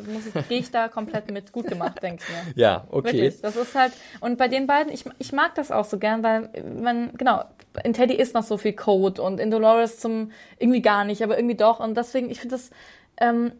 gehe 0.47 0.59
ich 0.59 0.71
da 0.71 0.87
komplett 0.87 1.31
mit 1.31 1.51
gut 1.51 1.67
gemacht, 1.67 2.01
denke 2.01 2.23
ich 2.23 2.29
mir. 2.29 2.53
Ja, 2.55 2.85
okay. 2.89 3.13
Wirklich. 3.13 3.41
Das 3.41 3.55
ist 3.55 3.75
halt, 3.75 3.93
und 4.19 4.37
bei 4.37 4.47
den 4.47 4.67
beiden, 4.67 4.91
ich, 4.91 5.05
ich 5.19 5.31
mag 5.31 5.55
das 5.55 5.71
auch 5.71 5.85
so 5.85 5.97
gern, 5.97 6.23
weil 6.23 6.49
man, 6.81 7.11
genau, 7.17 7.43
in 7.83 7.93
Teddy 7.93 8.15
ist 8.15 8.33
noch 8.33 8.43
so 8.43 8.57
viel 8.57 8.73
Code 8.73 9.21
und 9.21 9.39
in 9.39 9.51
Dolores 9.51 9.99
zum 9.99 10.31
irgendwie 10.57 10.81
gar 10.81 11.05
nicht, 11.05 11.21
aber 11.23 11.37
irgendwie 11.37 11.55
doch. 11.55 11.79
Und 11.79 11.95
deswegen, 11.95 12.29
ich 12.29 12.39
finde 12.39 12.55
das, 12.55 12.71
ähm, 13.17 13.51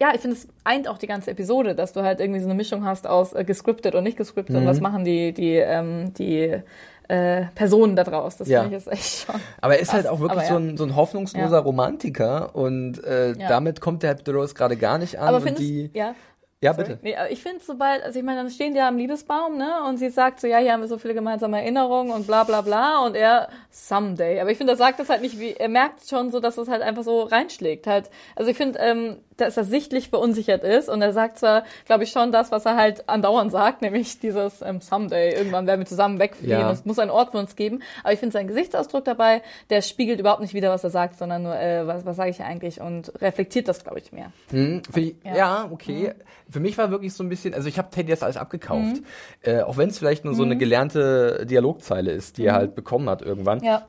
ja, 0.00 0.10
ich 0.14 0.20
finde, 0.20 0.36
es 0.36 0.48
eint 0.64 0.88
auch 0.88 0.98
die 0.98 1.06
ganze 1.06 1.30
Episode, 1.30 1.74
dass 1.74 1.92
du 1.92 2.02
halt 2.02 2.18
irgendwie 2.20 2.40
so 2.40 2.46
eine 2.46 2.54
Mischung 2.54 2.84
hast 2.84 3.06
aus 3.06 3.34
äh, 3.34 3.44
gescriptet 3.44 3.94
und 3.94 4.02
nicht 4.02 4.16
gescriptet 4.16 4.56
mhm. 4.56 4.62
und 4.62 4.68
was 4.68 4.80
machen 4.80 5.04
die, 5.04 5.32
die, 5.32 5.54
ähm, 5.54 6.12
die 6.14 6.60
äh, 7.08 7.46
Personen 7.54 7.96
da 7.96 8.04
draus. 8.04 8.36
Das 8.36 8.48
ja. 8.48 8.62
finde 8.62 8.76
ich 8.76 8.84
jetzt 8.84 8.92
echt 8.92 9.26
schon. 9.26 9.40
Aber 9.60 9.74
er 9.74 9.80
ist 9.80 9.92
halt 9.92 10.06
auch 10.06 10.20
wirklich 10.20 10.44
so, 10.44 10.56
ein, 10.56 10.76
so 10.76 10.84
ein 10.84 10.96
hoffnungsloser 10.96 11.56
ja. 11.56 11.62
Romantiker 11.62 12.54
und 12.54 13.02
äh, 13.04 13.34
damit 13.36 13.80
kommt 13.80 14.02
der 14.02 14.10
Happy 14.10 14.30
Rose 14.30 14.54
gerade 14.54 14.76
gar 14.76 14.98
nicht 14.98 15.18
an. 15.18 15.28
Aber 15.28 15.40
findest, 15.40 15.62
die, 15.62 15.90
ja. 15.94 16.14
Ja, 16.62 16.72
bitte. 16.72 17.00
Nee, 17.02 17.16
ich 17.30 17.42
finde, 17.42 17.58
sobald, 17.60 18.04
also 18.04 18.16
ich 18.16 18.24
meine, 18.24 18.40
dann 18.40 18.48
stehen 18.48 18.72
die 18.72 18.78
ja 18.78 18.86
am 18.86 18.96
Liebesbaum, 18.96 19.58
ne? 19.58 19.82
Und 19.88 19.96
sie 19.96 20.10
sagt 20.10 20.40
so, 20.40 20.46
ja, 20.46 20.58
hier 20.58 20.72
haben 20.72 20.80
wir 20.80 20.86
so 20.86 20.96
viele 20.96 21.12
gemeinsame 21.12 21.60
Erinnerungen 21.60 22.12
und 22.12 22.24
bla 22.24 22.44
bla 22.44 22.60
bla. 22.60 23.04
Und 23.04 23.16
er, 23.16 23.48
someday. 23.72 24.40
Aber 24.40 24.52
ich 24.52 24.58
finde, 24.58 24.74
er 24.74 24.76
sagt 24.76 25.00
das 25.00 25.08
halt 25.08 25.22
nicht 25.22 25.40
wie, 25.40 25.54
er 25.54 25.68
merkt 25.68 26.08
schon 26.08 26.30
so, 26.30 26.38
dass 26.38 26.58
es 26.58 26.68
halt 26.68 26.80
einfach 26.82 27.02
so 27.02 27.22
reinschlägt. 27.24 27.88
Halt. 27.88 28.10
Also 28.36 28.48
ich 28.48 28.56
finde, 28.56 28.78
ähm, 28.78 29.16
dass 29.46 29.56
er 29.56 29.64
sichtlich 29.64 30.08
verunsichert 30.08 30.64
ist 30.64 30.88
und 30.88 31.02
er 31.02 31.12
sagt 31.12 31.38
zwar, 31.38 31.64
glaube 31.86 32.04
ich, 32.04 32.10
schon 32.10 32.32
das, 32.32 32.50
was 32.50 32.64
er 32.66 32.76
halt 32.76 33.08
andauernd 33.08 33.52
sagt, 33.52 33.82
nämlich 33.82 34.20
dieses 34.20 34.62
ähm, 34.62 34.80
Someday, 34.80 35.34
irgendwann 35.34 35.66
werden 35.66 35.80
wir 35.80 35.86
zusammen 35.86 36.18
wegfliegen 36.18 36.52
ja. 36.52 36.70
es 36.70 36.84
muss 36.84 36.98
einen 36.98 37.10
Ort 37.10 37.32
für 37.32 37.38
uns 37.38 37.56
geben. 37.56 37.80
Aber 38.02 38.12
ich 38.12 38.18
finde 38.18 38.32
seinen 38.32 38.48
Gesichtsausdruck 38.48 39.04
dabei, 39.04 39.42
der 39.70 39.82
spiegelt 39.82 40.20
überhaupt 40.20 40.40
nicht 40.40 40.54
wieder, 40.54 40.70
was 40.70 40.84
er 40.84 40.90
sagt, 40.90 41.18
sondern 41.18 41.42
nur, 41.42 41.58
äh, 41.58 41.86
was, 41.86 42.04
was 42.04 42.16
sage 42.16 42.30
ich 42.30 42.40
eigentlich 42.42 42.80
und 42.80 43.12
reflektiert 43.20 43.68
das, 43.68 43.82
glaube 43.82 43.98
ich, 43.98 44.12
mehr. 44.12 44.32
Hm, 44.50 44.82
ich, 44.94 45.14
ja. 45.24 45.36
ja. 45.36 45.68
okay. 45.70 46.14
Mhm. 46.16 46.52
Für 46.52 46.60
mich 46.60 46.76
war 46.78 46.90
wirklich 46.90 47.14
so 47.14 47.24
ein 47.24 47.28
bisschen, 47.28 47.54
also 47.54 47.68
ich 47.68 47.78
habe 47.78 47.90
Teddy 47.90 48.10
das 48.10 48.22
alles 48.22 48.36
abgekauft. 48.36 48.96
Mhm. 48.96 49.04
Äh, 49.42 49.62
auch 49.62 49.76
wenn 49.76 49.88
es 49.88 49.98
vielleicht 49.98 50.24
nur 50.24 50.34
so 50.34 50.42
eine 50.42 50.54
mhm. 50.54 50.58
gelernte 50.58 51.46
Dialogzeile 51.46 52.10
ist, 52.12 52.38
die 52.38 52.46
er 52.46 52.54
mhm. 52.54 52.56
halt 52.56 52.74
bekommen 52.74 53.08
hat 53.08 53.22
irgendwann. 53.22 53.62
Ja. 53.62 53.86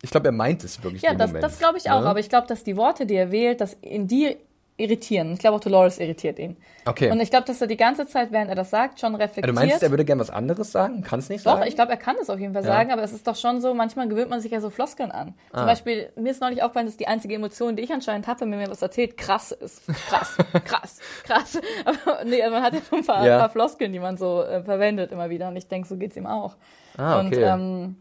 Ich 0.00 0.10
glaube, 0.10 0.28
er 0.28 0.32
meint 0.32 0.62
es 0.62 0.82
wirklich. 0.82 1.02
Ja, 1.02 1.14
das, 1.14 1.32
das 1.32 1.58
glaube 1.58 1.78
ich 1.78 1.90
auch. 1.90 2.02
Ne? 2.02 2.06
Aber 2.06 2.20
ich 2.20 2.28
glaube, 2.28 2.46
dass 2.46 2.62
die 2.62 2.76
Worte, 2.76 3.04
die 3.04 3.16
er 3.16 3.32
wählt, 3.32 3.60
dass 3.60 3.74
in 3.74 4.06
die 4.06 4.36
irritieren. 4.78 5.32
Ich 5.32 5.40
glaube 5.40 5.56
auch 5.56 5.60
Dolores 5.60 5.98
irritiert 5.98 6.38
ihn. 6.38 6.56
Okay. 6.86 7.10
Und 7.10 7.20
ich 7.20 7.30
glaube, 7.30 7.46
dass 7.46 7.60
er 7.60 7.66
die 7.66 7.76
ganze 7.76 8.06
Zeit, 8.06 8.30
während 8.30 8.48
er 8.48 8.54
das 8.54 8.70
sagt, 8.70 9.00
schon 9.00 9.14
reflektiert. 9.16 9.48
du 9.48 9.52
meinst, 9.52 9.82
er 9.82 9.90
würde 9.90 10.04
gerne 10.04 10.20
was 10.20 10.30
anderes 10.30 10.72
sagen? 10.72 11.02
Kann 11.02 11.18
es 11.18 11.28
nicht 11.28 11.44
doch, 11.44 11.52
sagen? 11.52 11.62
Doch, 11.62 11.68
ich 11.68 11.74
glaube, 11.74 11.90
er 11.90 11.98
kann 11.98 12.16
es 12.22 12.30
auf 12.30 12.38
jeden 12.38 12.54
Fall 12.54 12.62
ja. 12.62 12.68
sagen, 12.68 12.92
aber 12.92 13.02
es 13.02 13.12
ist 13.12 13.26
doch 13.26 13.34
schon 13.36 13.60
so, 13.60 13.74
manchmal 13.74 14.08
gewöhnt 14.08 14.30
man 14.30 14.40
sich 14.40 14.52
ja 14.52 14.60
so 14.60 14.70
Floskeln 14.70 15.10
an. 15.10 15.34
Zum 15.50 15.60
ah. 15.60 15.64
Beispiel, 15.66 16.10
mir 16.16 16.30
ist 16.30 16.40
neulich 16.40 16.62
aufgefallen, 16.62 16.86
dass 16.86 16.96
die 16.96 17.08
einzige 17.08 17.34
Emotion, 17.34 17.74
die 17.74 17.82
ich 17.82 17.92
anscheinend 17.92 18.28
habe, 18.28 18.40
wenn 18.40 18.50
mir 18.50 18.70
was 18.70 18.80
erzählt, 18.80 19.16
krass 19.16 19.50
ist. 19.50 19.82
Krass, 20.08 20.36
krass, 20.64 21.00
krass. 21.24 21.60
Aber 21.84 22.24
nee, 22.24 22.48
man 22.48 22.62
hat 22.62 22.72
ja 22.72 22.80
so 22.88 22.96
ein 22.96 23.04
paar, 23.04 23.26
ja. 23.26 23.38
paar 23.38 23.50
Floskeln, 23.50 23.92
die 23.92 23.98
man 23.98 24.16
so 24.16 24.42
äh, 24.42 24.62
verwendet 24.62 25.10
immer 25.10 25.28
wieder 25.28 25.48
und 25.48 25.56
ich 25.56 25.66
denke, 25.66 25.88
so 25.88 25.96
geht's 25.96 26.16
ihm 26.16 26.26
auch. 26.26 26.56
Ah, 26.96 27.20
okay. 27.20 27.26
Und 27.26 27.36
ähm, 27.36 27.96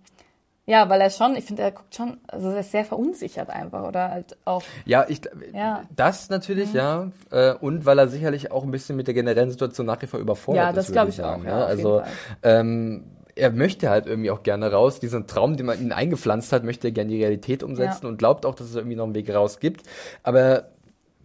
ja, 0.68 0.90
weil 0.90 1.00
er 1.00 1.10
schon, 1.10 1.38
ich 1.38 1.46
finde, 1.46 1.62
er 1.62 1.72
guckt 1.72 1.96
schon, 1.96 2.18
also 2.28 2.50
er 2.50 2.60
ist 2.60 2.72
sehr 2.72 2.84
verunsichert 2.84 3.50
einfach 3.50 3.88
oder 3.88 4.12
halt 4.12 4.36
auch. 4.44 4.62
Ja, 4.86 5.06
ich, 5.08 5.22
ja. 5.54 5.84
das 5.96 6.30
natürlich, 6.30 6.74
mhm. 6.74 6.76
ja. 6.76 7.12
Äh, 7.32 7.54
und 7.54 7.86
weil 7.86 7.98
er 7.98 8.10
sicherlich 8.10 8.52
auch 8.52 8.64
ein 8.64 8.72
bisschen 8.72 8.98
mit 8.98 9.08
der 9.08 9.14
generellen 9.14 9.50
Situation 9.50 9.88
nach 9.88 10.02
wie 10.02 10.08
vor 10.08 10.20
überfordert 10.20 10.62
ja, 10.62 10.70
ist. 10.70 10.76
Ja, 10.76 10.82
das 10.82 10.92
glaube 10.92 11.10
ich 11.12 11.24
auch. 11.24 11.44
Ja, 11.46 11.66
also, 11.66 12.02
ähm, 12.44 13.06
er 13.38 13.52
möchte 13.52 13.90
halt 13.90 14.08
irgendwie 14.08 14.30
auch 14.30 14.44
gerne 14.44 14.70
raus. 14.70 15.00
Diesen 15.00 15.26
Traum, 15.26 15.56
den 15.56 15.68
man 15.68 15.80
ihn 15.80 15.94
eingepflanzt 15.94 16.52
hat, 16.52 16.66
möchte 16.66 16.90
er 16.90 16.92
gerne 16.92 17.12
die 17.12 17.22
Realität 17.22 17.64
umsetzen 17.64 18.04
ja. 18.04 18.10
und 18.10 18.18
glaubt 18.18 18.46
auch, 18.46 18.56
dass 18.56 18.68
es 18.68 18.76
irgendwie 18.76 18.96
noch 18.98 19.06
einen 19.06 19.16
Weg 19.16 19.34
raus 19.34 19.60
gibt. 19.60 19.84
Aber 20.24 20.66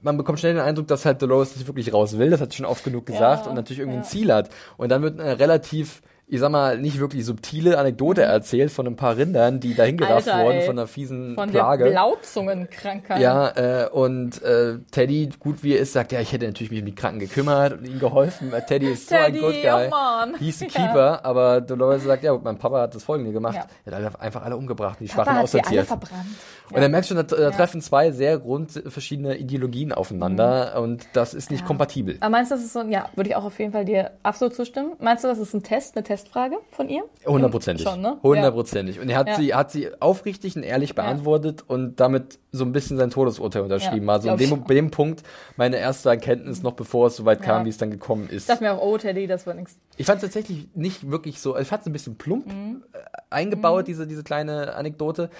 man 0.03 0.17
bekommt 0.17 0.39
schnell 0.39 0.55
den 0.55 0.63
Eindruck, 0.63 0.87
dass 0.87 1.05
halt 1.05 1.21
Dolores 1.23 1.57
nicht 1.57 1.67
wirklich 1.67 1.93
raus 1.93 2.19
will. 2.19 2.31
Das 2.31 2.41
hat 2.41 2.55
schon 2.55 2.67
oft 2.67 2.85
genug 2.85 3.07
gesagt 3.07 3.45
ja, 3.45 3.51
und 3.51 3.57
natürlich 3.57 3.81
irgendwie 3.81 3.99
ein 3.99 4.05
Ziel 4.05 4.33
hat. 4.33 4.51
Und 4.77 4.91
dann 4.91 5.03
wird 5.03 5.19
eine 5.19 5.39
relativ 5.39 6.03
ich 6.33 6.41
sag 6.41 6.51
mal, 6.51 6.79
nicht 6.79 6.99
wirklich 6.99 7.27
subtile 7.27 7.77
Anekdote 7.77 8.23
mhm. 8.23 8.31
erzählt 8.31 8.71
von 8.71 8.87
ein 8.87 8.97
paar 8.97 9.19
Rindern, 9.19 9.61
die 9.61 9.75
dahin 9.75 9.99
gerafft 9.99 10.29
wurden 10.29 10.61
ey, 10.61 10.67
von 10.67 10.79
einer 10.79 10.87
fiesen 10.87 11.35
von 11.35 11.51
Plage. 11.51 11.85
Der 11.85 11.91
Blauzungenkrankheit. 11.91 13.21
Ja, 13.21 13.51
äh, 13.51 13.91
und 13.91 14.41
äh, 14.41 14.79
Teddy, 14.91 15.29
gut 15.39 15.63
wie 15.63 15.75
er 15.75 15.81
ist, 15.81 15.93
sagt, 15.93 16.11
ja, 16.11 16.21
ich 16.21 16.33
hätte 16.33 16.47
natürlich 16.47 16.71
mich 16.71 16.81
um 16.81 16.87
die 16.87 16.95
Kranken 16.95 17.19
gekümmert 17.19 17.75
und 17.75 17.85
ihnen 17.87 17.99
geholfen. 17.99 18.51
Teddy 18.67 18.93
ist 18.93 19.11
Teddy, 19.11 19.41
so 19.41 19.47
ein 19.47 19.53
Good 19.53 19.63
Guy. 19.63 19.91
Oh 19.93 20.39
Hieß 20.39 20.61
ja. 20.61 20.67
Keeper, 20.69 21.23
aber 21.23 21.61
Dolores 21.61 22.03
sagt, 22.03 22.25
ja, 22.25 22.35
mein 22.43 22.57
Papa 22.57 22.81
hat 22.81 22.95
das 22.95 23.05
folgende 23.05 23.31
gemacht. 23.33 23.57
Ja. 23.57 23.67
Er 23.93 24.03
hat 24.03 24.19
einfach 24.19 24.43
alle 24.43 24.57
umgebracht, 24.57 25.01
die 25.01 25.09
Papa 25.09 25.25
Schwachen 25.25 25.37
hat 25.37 25.45
aussortiert. 25.45 25.81
alle 25.81 25.85
verbrannt. 25.85 26.29
Und 26.71 26.81
er 26.81 26.89
merkt 26.89 27.07
schon, 27.07 27.19
da, 27.19 27.23
da 27.25 27.51
treffen 27.51 27.83
zwei 27.83 28.13
sehr 28.13 28.39
grundverschiedene 28.39 29.37
Ideologien 29.37 29.93
aufeinander 29.93 30.73
mhm. 30.77 30.83
und 30.83 31.09
das 31.13 31.35
ist 31.35 31.51
nicht 31.51 31.67
kompatibel. 31.67 32.17
Aber 32.21 32.31
meinst 32.31 32.51
du, 32.51 32.55
das 32.55 32.65
ist 32.65 32.73
so, 32.73 32.81
ja, 32.83 33.11
würde 33.15 33.29
ich 33.29 33.37
auch 33.37 33.45
auf 33.45 33.59
jeden 33.59 33.73
Fall 33.73 33.85
dir 33.85 34.13
absolut 34.23 34.55
zustimmen. 34.55 34.93
Meinst 34.99 35.25
du, 35.25 35.29
das 35.29 35.39
ist 35.39 35.53
ein 35.53 35.63
Test, 35.63 35.97
eine 35.97 36.05
Test 36.05 36.22
Testfrage 36.23 36.57
von 36.71 36.89
ihr? 36.89 37.05
Hundertprozentig. 37.27 37.87
Schon, 37.87 38.01
ne? 38.01 38.19
Hundertprozentig. 38.23 39.01
Und 39.01 39.09
er 39.09 39.19
hat 39.19 39.29
Ja. 39.29 39.35
sie, 39.37 39.55
hat 39.55 39.71
sie 39.71 39.89
aufrichtig 40.01 40.57
und 40.57 40.63
ehrlich 40.63 40.95
beantwortet 40.95 41.65
und 41.67 42.01
damit 42.01 42.39
so 42.53 42.65
ein 42.65 42.73
bisschen 42.73 42.97
sein 42.97 43.11
Todesurteil 43.11 43.63
unterschrieben. 43.63 44.07
Ja, 44.07 44.13
also 44.13 44.31
in 44.31 44.37
dem, 44.37 44.65
bei 44.65 44.75
dem 44.75 44.91
Punkt 44.91 45.23
meine 45.57 45.77
erste 45.79 46.11
Erkenntnis 46.11 46.63
noch 46.63 46.73
bevor 46.73 47.07
es 47.09 47.17
soweit 47.17 47.43
kam, 47.43 47.61
Ja. 47.61 47.65
wie 47.67 47.71
es 47.71 47.79
dann 47.79 47.91
gekommen 47.91 48.29
ist. 48.29 48.43
Ich 48.43 48.47
dachte 48.47 48.65
mir 48.65 48.73
auch, 48.75 48.83
oh 48.83 48.99
Teddy, 48.99 49.27
das 49.27 49.47
war 49.47 49.55
nichts. 49.55 49.77
Ich 49.97 50.07
fand 50.07 50.23
es 50.23 50.29
tatsächlich 50.29 50.69
nicht 50.75 51.11
wirklich 51.11 51.41
so, 51.41 51.57
ich 51.59 51.67
fand 51.69 51.83
es 51.83 51.87
ein 51.87 51.93
bisschen 51.93 52.17
plump 52.17 52.47
Mhm. 52.47 52.83
äh, 52.93 52.99
eingebaut, 53.31 53.87
diese, 53.89 54.07
diese 54.07 54.23
kleine 54.23 54.75
Anekdote. 54.75 55.31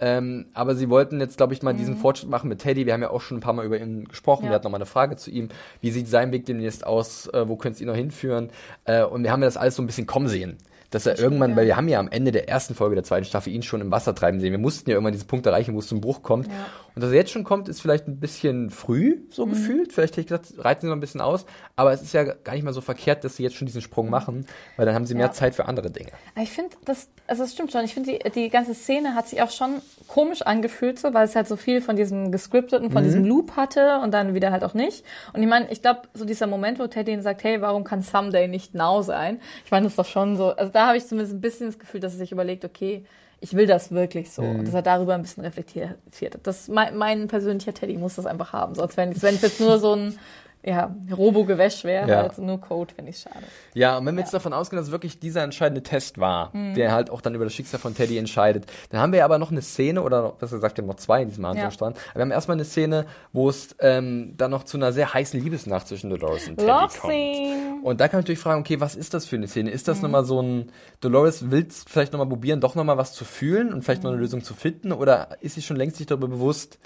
Ähm, 0.00 0.46
aber 0.54 0.74
sie 0.74 0.88
wollten 0.88 1.20
jetzt, 1.20 1.36
glaube 1.36 1.52
ich, 1.52 1.62
mal 1.62 1.74
Mhm. 1.74 1.78
diesen 1.78 1.96
Fortschritt 1.96 2.30
machen 2.30 2.48
mit 2.48 2.60
Teddy. 2.60 2.86
Wir 2.86 2.94
haben 2.94 3.02
ja 3.02 3.10
auch 3.10 3.20
schon 3.20 3.36
ein 3.36 3.40
paar 3.40 3.52
Mal 3.52 3.66
über 3.66 3.78
ihn 3.78 4.06
gesprochen. 4.08 4.44
Ja. 4.44 4.50
Wir 4.50 4.54
hatten 4.54 4.64
noch 4.64 4.70
mal 4.70 4.78
eine 4.78 4.86
Frage 4.86 5.16
zu 5.16 5.30
ihm. 5.30 5.48
Wie 5.80 5.90
sieht 5.90 6.08
sein 6.08 6.32
Weg 6.32 6.46
demnächst 6.46 6.86
aus? 6.86 7.26
Äh, 7.28 7.48
wo 7.48 7.56
könnte 7.56 7.74
es 7.76 7.80
ihn 7.80 7.86
noch 7.86 7.94
hinführen? 7.94 8.48
Äh, 8.84 9.04
und 9.04 9.22
wir 9.22 9.30
haben 9.30 9.42
ja 9.42 9.46
das 9.46 9.56
alles 9.56 9.76
so 9.76 9.82
ein 9.82 9.86
bisschen 9.86 10.06
kommen 10.06 10.28
sehen. 10.28 10.56
Dass 10.90 11.06
er 11.06 11.20
irgendwann, 11.20 11.50
ja. 11.52 11.56
weil 11.56 11.66
wir 11.66 11.76
haben 11.76 11.86
ja 11.86 12.00
am 12.00 12.08
Ende 12.08 12.32
der 12.32 12.48
ersten 12.48 12.74
Folge 12.74 12.96
der 12.96 13.04
zweiten 13.04 13.24
Staffel 13.24 13.52
ihn 13.52 13.62
schon 13.62 13.80
im 13.80 13.92
Wasser 13.92 14.12
treiben 14.12 14.40
sehen. 14.40 14.50
Wir 14.50 14.58
mussten 14.58 14.90
ja 14.90 14.94
irgendwann 14.96 15.12
diesen 15.12 15.28
Punkt 15.28 15.46
erreichen, 15.46 15.72
wo 15.74 15.78
es 15.78 15.86
zum 15.86 16.00
Bruch 16.00 16.22
kommt. 16.22 16.48
Ja. 16.48 16.52
Und 16.94 17.02
dass 17.02 17.10
er 17.10 17.16
jetzt 17.16 17.30
schon 17.30 17.44
kommt, 17.44 17.68
ist 17.68 17.80
vielleicht 17.80 18.08
ein 18.08 18.18
bisschen 18.20 18.70
früh, 18.70 19.20
so 19.30 19.46
Mhm. 19.46 19.50
gefühlt. 19.50 19.92
Vielleicht 19.92 20.14
hätte 20.16 20.20
ich 20.22 20.26
gesagt, 20.26 20.52
reiten 20.64 20.82
sie 20.82 20.86
noch 20.88 20.94
ein 20.96 21.00
bisschen 21.00 21.20
aus. 21.20 21.46
Aber 21.76 21.92
es 21.92 22.02
ist 22.02 22.12
ja 22.12 22.24
gar 22.24 22.52
nicht 22.54 22.62
mal 22.64 22.72
so 22.72 22.80
verkehrt, 22.80 23.24
dass 23.24 23.36
sie 23.36 23.42
jetzt 23.42 23.56
schon 23.56 23.66
diesen 23.66 23.80
Sprung 23.80 24.10
machen, 24.10 24.46
weil 24.76 24.86
dann 24.86 24.94
haben 24.94 25.06
sie 25.06 25.14
mehr 25.14 25.26
Ja. 25.26 25.32
Zeit 25.32 25.54
für 25.54 25.66
andere 25.66 25.90
Dinge. 25.90 26.10
Ich 26.40 26.50
finde, 26.50 26.76
das, 26.84 27.08
also 27.26 27.42
das 27.44 27.52
stimmt 27.52 27.72
schon. 27.72 27.84
Ich 27.84 27.94
finde, 27.94 28.18
die, 28.24 28.30
die 28.30 28.48
ganze 28.50 28.74
Szene 28.74 29.14
hat 29.14 29.28
sich 29.28 29.40
auch 29.42 29.50
schon 29.50 29.80
komisch 30.08 30.42
angefühlt, 30.42 30.98
so, 30.98 31.14
weil 31.14 31.24
es 31.24 31.36
halt 31.36 31.46
so 31.48 31.56
viel 31.56 31.80
von 31.80 31.96
diesem 31.96 32.32
gescripteten, 32.32 32.90
von 32.90 33.04
diesem 33.04 33.24
Loop 33.24 33.56
hatte 33.56 34.00
und 34.02 34.12
dann 34.12 34.34
wieder 34.34 34.50
halt 34.50 34.64
auch 34.64 34.74
nicht. 34.74 35.04
Und 35.32 35.42
ich 35.42 35.48
meine, 35.48 35.70
ich 35.70 35.82
glaube, 35.82 36.02
so 36.14 36.24
dieser 36.24 36.46
Moment, 36.46 36.78
wo 36.78 36.86
Teddy 36.86 37.12
ihn 37.12 37.22
sagt, 37.22 37.44
hey, 37.44 37.60
warum 37.60 37.84
kann 37.84 38.02
Someday 38.02 38.48
nicht 38.48 38.74
Now 38.74 39.02
sein? 39.02 39.40
Ich 39.64 39.70
meine, 39.70 39.84
das 39.84 39.92
ist 39.92 39.98
doch 39.98 40.04
schon 40.06 40.36
so, 40.36 40.48
also 40.50 40.72
da 40.72 40.88
habe 40.88 40.96
ich 40.98 41.06
zumindest 41.06 41.34
ein 41.36 41.40
bisschen 41.40 41.66
das 41.66 41.78
Gefühl, 41.78 42.00
dass 42.00 42.12
er 42.14 42.18
sich 42.18 42.32
überlegt, 42.32 42.64
okay, 42.64 43.04
ich 43.40 43.54
will 43.54 43.66
das 43.66 43.90
wirklich 43.90 44.30
so. 44.30 44.42
Und 44.42 44.66
dass 44.66 44.74
er 44.74 44.82
darüber 44.82 45.14
ein 45.14 45.22
bisschen 45.22 45.44
reflektiert. 45.44 45.96
Das, 46.42 46.68
mein, 46.68 46.96
mein 46.96 47.26
persönlicher 47.26 47.72
Teddy 47.72 47.96
muss 47.96 48.16
das 48.16 48.26
einfach 48.26 48.52
haben. 48.52 48.74
Sonst, 48.74 48.96
wenn 48.96 49.12
es 49.12 49.42
jetzt 49.42 49.60
nur 49.60 49.78
so 49.78 49.94
ein, 49.94 50.18
ja, 50.62 50.94
Robo-Gewäsch 51.16 51.84
wäre, 51.84 52.08
Ja. 52.08 52.16
halt 52.18 52.38
nur 52.38 52.60
Code, 52.60 52.94
finde 52.94 53.10
ich 53.10 53.18
schade. 53.18 53.36
Ja, 53.74 53.96
und 53.98 54.06
wenn 54.06 54.14
wir 54.16 54.20
jetzt 54.20 54.34
davon 54.34 54.52
ausgehen, 54.52 54.76
dass 54.78 54.86
es 54.88 54.92
wirklich 54.92 55.18
dieser 55.18 55.42
entscheidende 55.42 55.82
Test 55.82 56.18
war, 56.18 56.50
Mhm. 56.54 56.74
der 56.74 56.92
halt 56.92 57.08
auch 57.10 57.20
dann 57.20 57.34
über 57.34 57.44
das 57.44 57.54
Schicksal 57.54 57.80
von 57.80 57.94
Teddy 57.94 58.18
entscheidet, 58.18 58.66
dann 58.90 59.00
haben 59.00 59.12
wir 59.12 59.24
aber 59.24 59.38
noch 59.38 59.50
eine 59.50 59.62
Szene, 59.62 60.02
oder 60.02 60.32
besser 60.38 60.56
gesagt, 60.56 60.76
wir 60.76 60.82
haben 60.82 60.88
noch 60.88 60.96
zwei 60.96 61.22
in 61.22 61.28
diesem 61.28 61.46
Handlungsstrang. 61.46 61.92
Aber 61.92 62.14
wir 62.16 62.22
haben 62.22 62.30
erstmal 62.30 62.56
eine 62.56 62.64
Szene, 62.64 63.06
wo 63.32 63.48
es 63.48 63.74
ähm, 63.80 64.34
dann 64.36 64.50
noch 64.50 64.64
zu 64.64 64.76
einer 64.76 64.92
sehr 64.92 65.14
heißen 65.14 65.40
Liebesnacht 65.40 65.88
zwischen 65.88 66.10
Dolores 66.10 66.46
und 66.48 66.56
Teddy 66.58 66.70
Love 66.70 66.98
kommt. 66.98 67.12
scene. 67.14 67.76
Und 67.82 68.00
da 68.00 68.08
kann 68.08 68.18
man 68.18 68.22
natürlich 68.24 68.40
fragen, 68.40 68.60
okay, 68.60 68.80
was 68.80 68.96
ist 68.96 69.14
das 69.14 69.24
für 69.26 69.36
eine 69.36 69.48
Szene? 69.48 69.70
Ist 69.70 69.88
das 69.88 69.98
Mhm. 69.98 70.02
nochmal 70.02 70.24
so 70.24 70.40
ein, 70.42 70.70
Dolores 71.00 71.50
willst 71.50 71.88
vielleicht 71.88 72.12
nochmal 72.12 72.28
probieren, 72.28 72.60
doch 72.60 72.74
nochmal 72.74 72.98
was 72.98 73.12
zu 73.14 73.24
fühlen 73.24 73.72
und 73.72 73.82
vielleicht 73.82 74.02
noch 74.02 74.10
Mhm. 74.10 74.16
eine 74.16 74.22
Lösung 74.22 74.42
zu 74.44 74.52
finden? 74.54 74.92
Oder 74.92 75.38
ist 75.40 75.54
sie 75.54 75.62
schon 75.62 75.76
längst 75.76 75.96
sich 75.96 76.06
darüber 76.06 76.28
bewusst, 76.28 76.78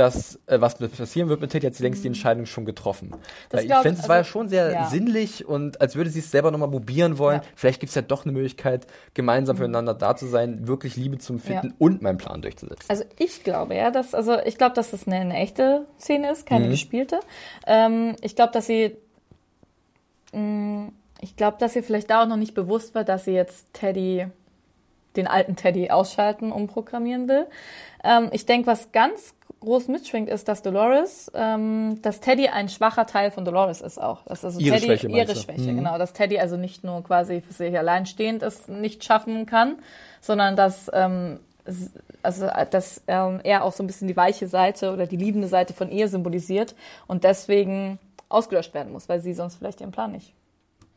dass 0.00 0.40
äh, 0.46 0.60
was 0.60 0.76
passieren 0.76 1.28
wird 1.28 1.42
mit 1.42 1.50
Teddy, 1.50 1.66
hat 1.66 1.74
sie 1.74 1.82
längst 1.82 2.02
die 2.02 2.08
Entscheidung 2.08 2.46
schon 2.46 2.64
getroffen. 2.64 3.14
Weil 3.50 3.66
ich 3.66 3.74
finde, 3.74 4.00
es 4.00 4.08
war 4.08 4.16
ja 4.16 4.20
also, 4.20 4.30
schon 4.30 4.48
sehr 4.48 4.72
ja. 4.72 4.86
sinnlich 4.86 5.46
und 5.46 5.80
als 5.82 5.94
würde 5.94 6.08
sie 6.08 6.20
es 6.20 6.30
selber 6.30 6.50
nochmal 6.50 6.70
probieren 6.70 7.18
wollen. 7.18 7.42
Ja. 7.42 7.48
Vielleicht 7.54 7.80
gibt 7.80 7.90
es 7.90 7.94
ja 7.96 8.02
doch 8.02 8.24
eine 8.24 8.32
Möglichkeit, 8.32 8.86
gemeinsam 9.12 9.58
füreinander 9.58 9.92
da 9.92 10.16
zu 10.16 10.26
sein, 10.26 10.66
wirklich 10.66 10.96
Liebe 10.96 11.18
zu 11.18 11.34
empfinden 11.34 11.68
Ja. 11.68 11.74
und 11.78 12.00
meinen 12.00 12.16
Plan 12.16 12.40
durchzusetzen. 12.40 12.86
Also 12.88 13.04
ich 13.18 13.44
glaube 13.44 13.74
ja, 13.74 13.90
dass 13.90 14.14
also 14.14 14.38
ich 14.40 14.56
glaube, 14.56 14.74
dass 14.74 14.90
das 14.90 15.06
eine, 15.06 15.16
eine 15.16 15.36
echte 15.36 15.86
Szene 15.98 16.30
ist, 16.32 16.44
Mhm. 16.44 16.54
keine 16.54 16.68
gespielte. 16.70 17.20
Ähm, 17.66 18.16
ich 18.22 18.34
glaube, 18.36 18.52
dass 18.52 18.66
sie 18.66 18.96
mh, 20.32 20.92
ich 21.20 21.36
glaube, 21.36 21.58
dass 21.60 21.76
ihr 21.76 21.82
vielleicht 21.82 22.08
da 22.08 22.22
auch 22.22 22.26
noch 22.26 22.36
nicht 22.38 22.54
bewusst 22.54 22.94
war, 22.94 23.04
dass 23.04 23.26
sie 23.26 23.32
jetzt 23.32 23.74
Teddy 23.74 24.26
den 25.16 25.26
alten 25.26 25.56
Teddy 25.56 25.90
ausschalten, 25.90 26.52
umprogrammieren 26.52 27.28
will. 27.28 27.46
Ähm, 28.02 28.30
ich 28.32 28.46
denke, 28.46 28.68
was 28.68 28.92
ganz 28.92 29.34
groß 29.60 29.88
mitschwingt, 29.88 30.28
ist, 30.28 30.48
dass 30.48 30.62
Dolores, 30.62 31.30
ähm, 31.34 32.00
dass 32.02 32.20
Teddy 32.20 32.48
ein 32.48 32.68
schwacher 32.68 33.06
Teil 33.06 33.30
von 33.30 33.44
Dolores 33.44 33.80
ist 33.80 34.00
auch. 34.00 34.24
Dass 34.24 34.44
also 34.44 34.58
Ihre 34.58 34.76
Teddy, 34.76 34.98
Schwäche, 34.98 35.08
ihre? 35.08 35.36
Schwäche, 35.36 35.74
genau. 35.74 35.98
Dass 35.98 36.12
Teddy 36.12 36.38
also 36.38 36.56
nicht 36.56 36.82
nur 36.82 37.04
quasi 37.04 37.42
für 37.42 37.52
sich 37.52 37.78
alleinstehend 37.78 38.42
es 38.42 38.68
nicht 38.68 39.04
schaffen 39.04 39.46
kann, 39.46 39.76
sondern 40.20 40.56
dass 40.56 40.90
ähm, 40.92 41.40
also 42.22 42.48
dass 42.70 43.02
ähm, 43.06 43.40
er 43.44 43.64
auch 43.64 43.72
so 43.72 43.82
ein 43.82 43.86
bisschen 43.86 44.08
die 44.08 44.16
weiche 44.16 44.48
Seite 44.48 44.92
oder 44.92 45.06
die 45.06 45.16
liebende 45.16 45.48
Seite 45.48 45.74
von 45.74 45.90
ihr 45.90 46.08
symbolisiert 46.08 46.74
und 47.06 47.24
deswegen 47.24 47.98
ausgelöscht 48.28 48.74
werden 48.74 48.92
muss, 48.92 49.08
weil 49.08 49.20
sie 49.20 49.34
sonst 49.34 49.56
vielleicht 49.56 49.80
ihren 49.80 49.92
Plan 49.92 50.12
nicht. 50.12 50.32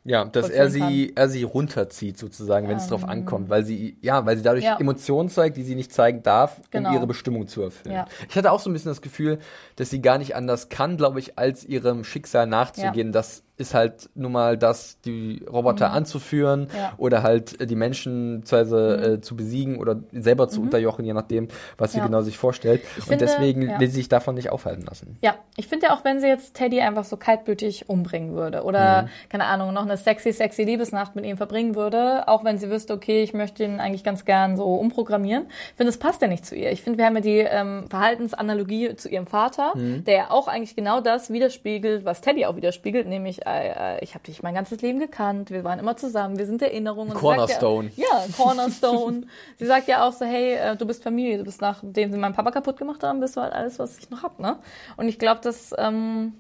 Ja, 0.06 0.26
dass 0.26 0.50
er 0.50 0.70
sie, 0.70 1.14
er 1.16 1.30
sie 1.30 1.44
runterzieht 1.44 2.18
sozusagen, 2.18 2.68
wenn 2.68 2.76
es 2.76 2.88
drauf 2.88 3.06
ankommt, 3.08 3.50
weil 3.50 3.64
sie, 3.64 3.98
ja, 4.02 4.26
weil 4.26 4.36
sie 4.36 4.44
dadurch 4.44 4.66
Ja. 4.66 4.78
Emotionen 4.78 5.30
zeigt, 5.30 5.56
die 5.56 5.64
sie 5.64 5.76
nicht 5.76 5.94
zeigen 5.94 6.24
darf, 6.24 6.60
Genau. 6.72 6.90
um 6.90 6.96
ihre 6.96 7.08
Bestimmung 7.08 7.48
zu 7.48 7.62
erfüllen. 7.62 7.96
Ja. 7.96 8.06
Ich 8.30 8.36
hatte 8.36 8.52
auch 8.52 8.60
so 8.60 8.70
ein 8.70 8.74
bisschen 8.74 8.92
das 8.92 9.02
Gefühl, 9.02 9.40
dass 9.78 9.90
sie 9.90 10.02
gar 10.02 10.18
nicht 10.18 10.36
anders 10.36 10.68
kann, 10.68 10.98
glaube 10.98 11.20
ich, 11.20 11.38
als 11.38 11.64
ihrem 11.64 12.04
Schicksal 12.04 12.48
nachzugehen. 12.48 13.14
Das 13.14 13.44
ist 13.56 13.74
halt 13.76 14.10
nun 14.16 14.32
mal 14.32 14.58
das, 14.58 15.00
die 15.02 15.46
Roboter 15.52 15.92
anzuführen 15.92 16.62
Mhm. 16.62 16.68
Ja. 16.78 16.88
Mhm. 16.90 16.94
oder 16.98 17.24
halt 17.24 17.62
äh, 17.62 17.68
die 17.68 17.76
Menschen 17.76 18.42
beziehungsweise, 18.42 19.14
äh, 19.16 19.22
zu 19.22 19.36
besiegen 19.36 19.78
oder 19.80 20.00
selber 20.12 20.50
zu 20.50 20.62
unterjochen, 20.62 21.06
je 21.06 21.14
nachdem, 21.14 21.48
was 21.78 21.92
sie 21.92 22.00
Ja. 22.00 22.06
genau 22.06 22.22
sich 22.22 22.38
vorstellt. 22.38 22.82
Ich 22.98 22.98
Und 23.04 23.10
finde, 23.10 23.26
deswegen 23.26 23.70
ja. 23.70 23.80
will 23.80 23.88
sie 23.88 23.98
sich 23.98 24.10
davon 24.10 24.36
nicht 24.36 24.50
aufhalten 24.50 24.84
lassen. 24.86 25.18
Ja, 25.22 25.36
ich 25.56 25.68
finde 25.68 25.88
ja 25.88 25.96
auch, 25.96 26.04
wenn 26.04 26.20
sie 26.20 26.28
jetzt 26.28 26.56
Teddy 26.56 26.82
einfach 26.82 27.04
so 27.04 27.16
kaltblütig 27.18 27.90
umbringen 27.90 28.34
würde 28.34 28.64
oder, 28.64 29.04
Mhm. 29.04 29.08
keine 29.30 29.46
Ahnung, 29.46 29.72
noch 29.74 29.84
eine 29.84 29.98
sexy, 29.98 30.32
sexy 30.32 30.64
Liebesnacht 30.64 31.16
mit 31.16 31.26
ihm 31.26 31.38
verbringen 31.38 31.76
würde, 31.76 32.28
auch 32.28 32.44
wenn 32.44 32.58
sie 32.58 32.70
wüsste, 32.72 32.94
okay, 32.94 33.22
ich 33.24 33.34
möchte 33.34 33.64
ihn 33.64 33.80
eigentlich 33.80 34.04
ganz 34.04 34.26
gern 34.26 34.58
so 34.58 34.66
umprogrammieren, 34.76 35.46
ich 35.48 35.78
finde, 35.78 35.92
das 35.92 35.98
passt 36.00 36.22
ja 36.22 36.28
nicht 36.28 36.46
zu 36.46 36.56
ihr. 36.56 36.72
Ich 36.72 36.82
finde, 36.82 36.98
wir 36.98 37.06
haben 37.06 37.16
ja 37.16 37.22
die 37.22 37.40
ähm, 37.40 37.86
Verhaltensanalogie 37.90 38.96
zu 38.96 39.10
ihrem 39.10 39.28
Vater, 39.28 39.74
Mhm. 39.76 40.04
der 40.06 40.14
ja 40.16 40.32
auch 40.32 40.48
eigentlich 40.48 40.76
genau 40.76 41.02
das 41.02 41.32
widerspiegelt, 41.32 42.06
was 42.06 42.22
Teddy 42.22 42.46
auch 42.46 42.56
widerspiegelt, 42.56 43.08
nämlich, 43.08 43.43
äh, 43.46 43.96
äh, 43.96 44.04
ich 44.04 44.14
habe 44.14 44.24
dich 44.24 44.44
mein 44.44 44.54
ganzes 44.54 44.82
Leben 44.82 45.00
gekannt, 45.00 45.52
wir 45.52 45.64
waren 45.64 45.80
immer 45.80 45.96
zusammen, 45.98 46.38
wir 46.38 46.46
sind 46.46 46.62
Erinnerungen. 46.62 47.14
Cornerstone. 47.14 47.92
Ja, 47.96 48.06
ja, 48.06 48.26
Cornerstone. 48.36 49.24
sie 49.60 49.66
sagt 49.66 49.88
ja 49.88 50.08
auch 50.08 50.14
so, 50.14 50.26
hey, 50.26 50.54
äh, 50.54 50.76
du 50.76 50.86
bist 50.86 51.04
Familie, 51.04 51.38
du 51.38 51.44
bist 51.44 51.62
nachdem 51.62 52.12
sie 52.12 52.18
meinen 52.18 52.34
Papa 52.34 52.52
kaputt 52.52 52.78
gemacht 52.78 53.04
haben, 53.04 53.20
bist 53.20 53.38
du 53.38 53.42
halt 53.42 53.54
alles, 53.54 53.80
was 53.80 53.98
ich 53.98 54.10
noch 54.10 54.24
hab, 54.24 54.40
ne? 54.40 54.58
Und 54.98 55.08
ich 55.08 55.20
glaube, 55.20 55.42
das, 55.44 55.74
ähm, 55.78 56.34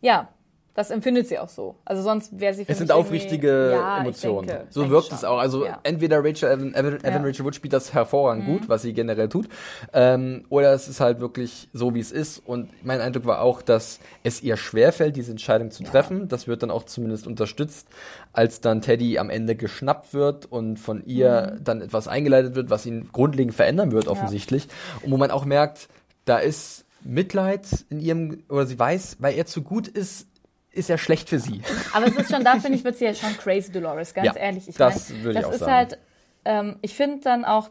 ja, 0.00 0.28
das 0.74 0.90
empfindet 0.90 1.28
sie 1.28 1.38
auch 1.38 1.48
so. 1.48 1.76
Also 1.84 2.02
sonst 2.02 2.40
wäre 2.40 2.52
sie 2.52 2.64
für 2.64 2.72
Es 2.72 2.78
sind 2.78 2.90
aufrichtige 2.90 3.70
ja, 3.72 3.98
Emotionen. 4.00 4.48
denke- 4.48 4.66
so 4.70 4.90
wirkt 4.90 5.08
schon. 5.08 5.16
es 5.18 5.24
auch. 5.24 5.38
Also 5.38 5.64
Ja. 5.66 5.78
entweder 5.84 6.18
Rachel 6.24 6.50
Evan, 6.50 6.74
Evan, 6.74 6.94
Evan 7.00 7.12
Ja. 7.12 7.18
Mhm. 7.20 7.24
Rachel 7.26 7.44
Wood 7.44 7.54
spielt 7.54 7.72
das 7.72 7.94
hervorragend 7.94 8.46
gut, 8.46 8.68
was 8.68 8.82
sie 8.82 8.92
generell 8.92 9.28
tut, 9.28 9.48
ähm, 9.92 10.44
oder 10.48 10.72
es 10.72 10.88
ist 10.88 11.00
halt 11.00 11.20
wirklich 11.20 11.68
so, 11.72 11.94
wie 11.94 12.00
es 12.00 12.10
ist. 12.12 12.38
Und 12.44 12.70
mein 12.84 13.00
Eindruck 13.00 13.24
war 13.24 13.40
auch, 13.40 13.62
dass 13.62 14.00
es 14.24 14.42
ihr 14.42 14.56
schwerfällt, 14.56 15.14
diese 15.16 15.30
Entscheidung 15.30 15.70
zu 15.70 15.84
treffen. 15.84 16.28
Das 16.28 16.48
wird 16.48 16.62
dann 16.62 16.70
auch 16.70 16.82
zumindest 16.84 17.26
unterstützt, 17.26 17.86
als 18.32 18.60
dann 18.60 18.80
Teddy 18.82 19.18
am 19.18 19.30
Ende 19.30 19.54
geschnappt 19.54 20.12
wird 20.12 20.46
und 20.50 20.78
von 20.80 21.04
ihr 21.06 21.52
Mhm. 21.60 21.64
dann 21.64 21.80
etwas 21.82 22.08
eingeleitet 22.08 22.54
wird, 22.56 22.70
was 22.70 22.84
ihn 22.84 23.10
grundlegend 23.12 23.54
verändern 23.54 23.92
wird, 23.92 24.08
offensichtlich. 24.08 24.66
Und 25.02 25.12
wo 25.12 25.16
man 25.18 25.30
auch 25.30 25.44
merkt, 25.44 25.88
da 26.24 26.38
ist 26.38 26.84
Mitleid 27.04 27.66
in 27.90 28.00
ihrem, 28.00 28.42
oder 28.48 28.66
sie 28.66 28.78
weiß, 28.78 29.18
weil 29.20 29.34
er 29.36 29.46
zu 29.46 29.62
gut 29.62 29.86
ist, 29.88 30.26
ist 30.74 30.90
er 30.90 30.98
schlecht 30.98 31.28
für 31.28 31.38
sie. 31.38 31.60
Aber 31.92 32.06
es 32.06 32.16
ist 32.16 32.30
schon, 32.30 32.44
da 32.44 32.58
finde 32.58 32.78
ich, 32.78 32.84
wird 32.84 32.96
sie 32.96 33.04
ja 33.04 33.14
schon 33.14 33.36
crazy 33.36 33.72
Dolores, 33.72 34.12
ganz 34.14 34.26
Ja, 34.26 34.34
ehrlich. 34.34 34.68
Ich 34.68 34.76
das 34.76 35.10
mein, 35.10 35.22
würde 35.24 35.38
ich 35.40 35.44
auch 35.44 35.52
ist 35.52 35.58
sagen. 35.60 35.72
halt, 35.72 35.98
ähm, 36.44 36.76
ich 36.82 36.94
finde 36.94 37.20
dann 37.22 37.44
auch, 37.44 37.70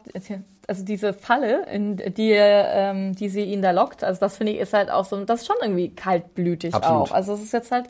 also 0.66 0.84
diese 0.84 1.12
Falle, 1.12 1.66
in 1.70 1.96
die, 1.96 2.32
ähm, 2.32 3.14
die 3.14 3.28
sie 3.28 3.42
ihn 3.42 3.62
da 3.62 3.70
lockt, 3.70 4.02
also 4.02 4.18
das 4.20 4.36
finde 4.36 4.52
ich 4.52 4.58
ist 4.58 4.72
halt 4.72 4.90
auch 4.90 5.04
so, 5.04 5.24
das 5.24 5.42
ist 5.42 5.46
schon 5.46 5.56
irgendwie 5.62 5.94
kaltblütig 5.94 6.74
Absolut. 6.74 7.10
auch. 7.10 7.12
Also 7.12 7.34
es 7.34 7.42
ist 7.42 7.52
jetzt 7.52 7.70
halt, 7.70 7.88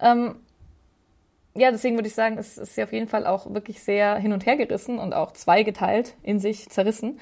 ähm, 0.00 0.36
ja, 1.58 1.70
deswegen 1.70 1.96
würde 1.96 2.08
ich 2.08 2.14
sagen, 2.14 2.38
es 2.38 2.58
ist 2.58 2.74
sie 2.74 2.82
auf 2.82 2.92
jeden 2.92 3.08
Fall 3.08 3.26
auch 3.26 3.52
wirklich 3.52 3.82
sehr 3.82 4.16
hin 4.16 4.32
und 4.32 4.46
her 4.46 4.56
gerissen 4.56 4.98
und 4.98 5.12
auch 5.12 5.32
zweigeteilt 5.32 6.14
in 6.22 6.38
sich 6.40 6.68
zerrissen. 6.68 7.18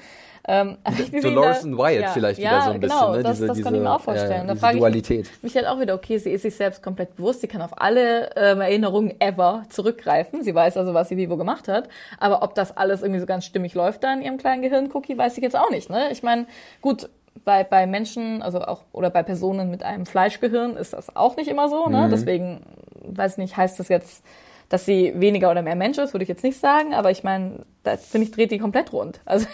Ähm, 0.49 0.77
Dolores 1.21 1.61
da- 1.61 1.67
und 1.67 1.77
Wyatt 1.77 2.01
ja, 2.01 2.09
vielleicht 2.09 2.39
ja, 2.39 2.49
wieder 2.49 2.61
so 2.61 2.71
ein 2.71 2.79
genau, 2.79 2.95
bisschen, 2.95 3.11
ne? 3.11 3.23
Das, 3.23 3.31
diese, 3.33 3.47
das 3.47 3.57
diese, 3.57 3.65
kann 3.65 3.75
ich 3.75 3.81
mir 3.81 3.91
auch 3.91 4.01
vorstellen. 4.01 4.31
Ja, 4.31 4.37
da 4.43 4.53
diese 4.53 4.59
frage 4.61 4.75
ich 4.75 4.79
Dualität. 4.79 5.29
mich 5.41 5.55
halt 5.55 5.67
auch 5.67 5.79
wieder, 5.79 5.93
okay, 5.93 6.17
sie 6.19 6.31
ist 6.31 6.43
sich 6.43 6.55
selbst 6.55 6.81
komplett 6.81 7.17
bewusst, 7.17 7.41
sie 7.41 7.47
kann 7.47 7.61
auf 7.61 7.81
alle 7.81 8.29
ähm, 8.37 8.61
Erinnerungen 8.61 9.19
ever 9.19 9.65
zurückgreifen. 9.69 10.43
Sie 10.43 10.55
weiß 10.55 10.77
also, 10.77 10.93
was 10.93 11.09
sie 11.09 11.17
wie 11.17 11.29
wo 11.29 11.35
gemacht 11.35 11.67
hat. 11.67 11.89
Aber 12.17 12.43
ob 12.43 12.55
das 12.55 12.75
alles 12.77 13.01
irgendwie 13.01 13.19
so 13.19 13.25
ganz 13.25 13.43
stimmig 13.43 13.73
läuft 13.73 14.05
da 14.05 14.13
in 14.13 14.21
ihrem 14.21 14.37
kleinen 14.37 14.61
Gehirn-Cookie, 14.61 15.17
weiß 15.17 15.35
ich 15.37 15.43
jetzt 15.43 15.57
auch 15.57 15.69
nicht. 15.69 15.89
Ne? 15.89 16.11
Ich 16.11 16.23
meine, 16.23 16.47
gut, 16.81 17.09
bei, 17.45 17.63
bei 17.63 17.85
Menschen, 17.87 18.41
also 18.41 18.61
auch 18.61 18.83
oder 18.91 19.09
bei 19.09 19.23
Personen 19.23 19.69
mit 19.71 19.83
einem 19.83 20.05
Fleischgehirn 20.05 20.75
ist 20.77 20.93
das 20.93 21.15
auch 21.15 21.35
nicht 21.37 21.47
immer 21.49 21.69
so. 21.69 21.85
Mhm. 21.87 21.91
Ne? 21.91 22.07
Deswegen, 22.11 22.61
weiß 23.03 23.37
nicht, 23.37 23.55
heißt 23.57 23.79
das 23.79 23.89
jetzt, 23.89 24.23
dass 24.69 24.85
sie 24.85 25.13
weniger 25.15 25.49
oder 25.51 25.61
mehr 25.61 25.75
Mensch 25.75 25.97
ist, 25.97 26.13
würde 26.13 26.23
ich 26.23 26.29
jetzt 26.29 26.43
nicht 26.43 26.59
sagen. 26.59 26.93
Aber 26.93 27.11
ich 27.11 27.23
meine, 27.23 27.65
da 27.83 27.97
finde 27.97 28.25
ich, 28.27 28.31
dreht 28.31 28.51
die 28.51 28.59
komplett 28.59 28.91
rund. 28.93 29.19
Also 29.25 29.47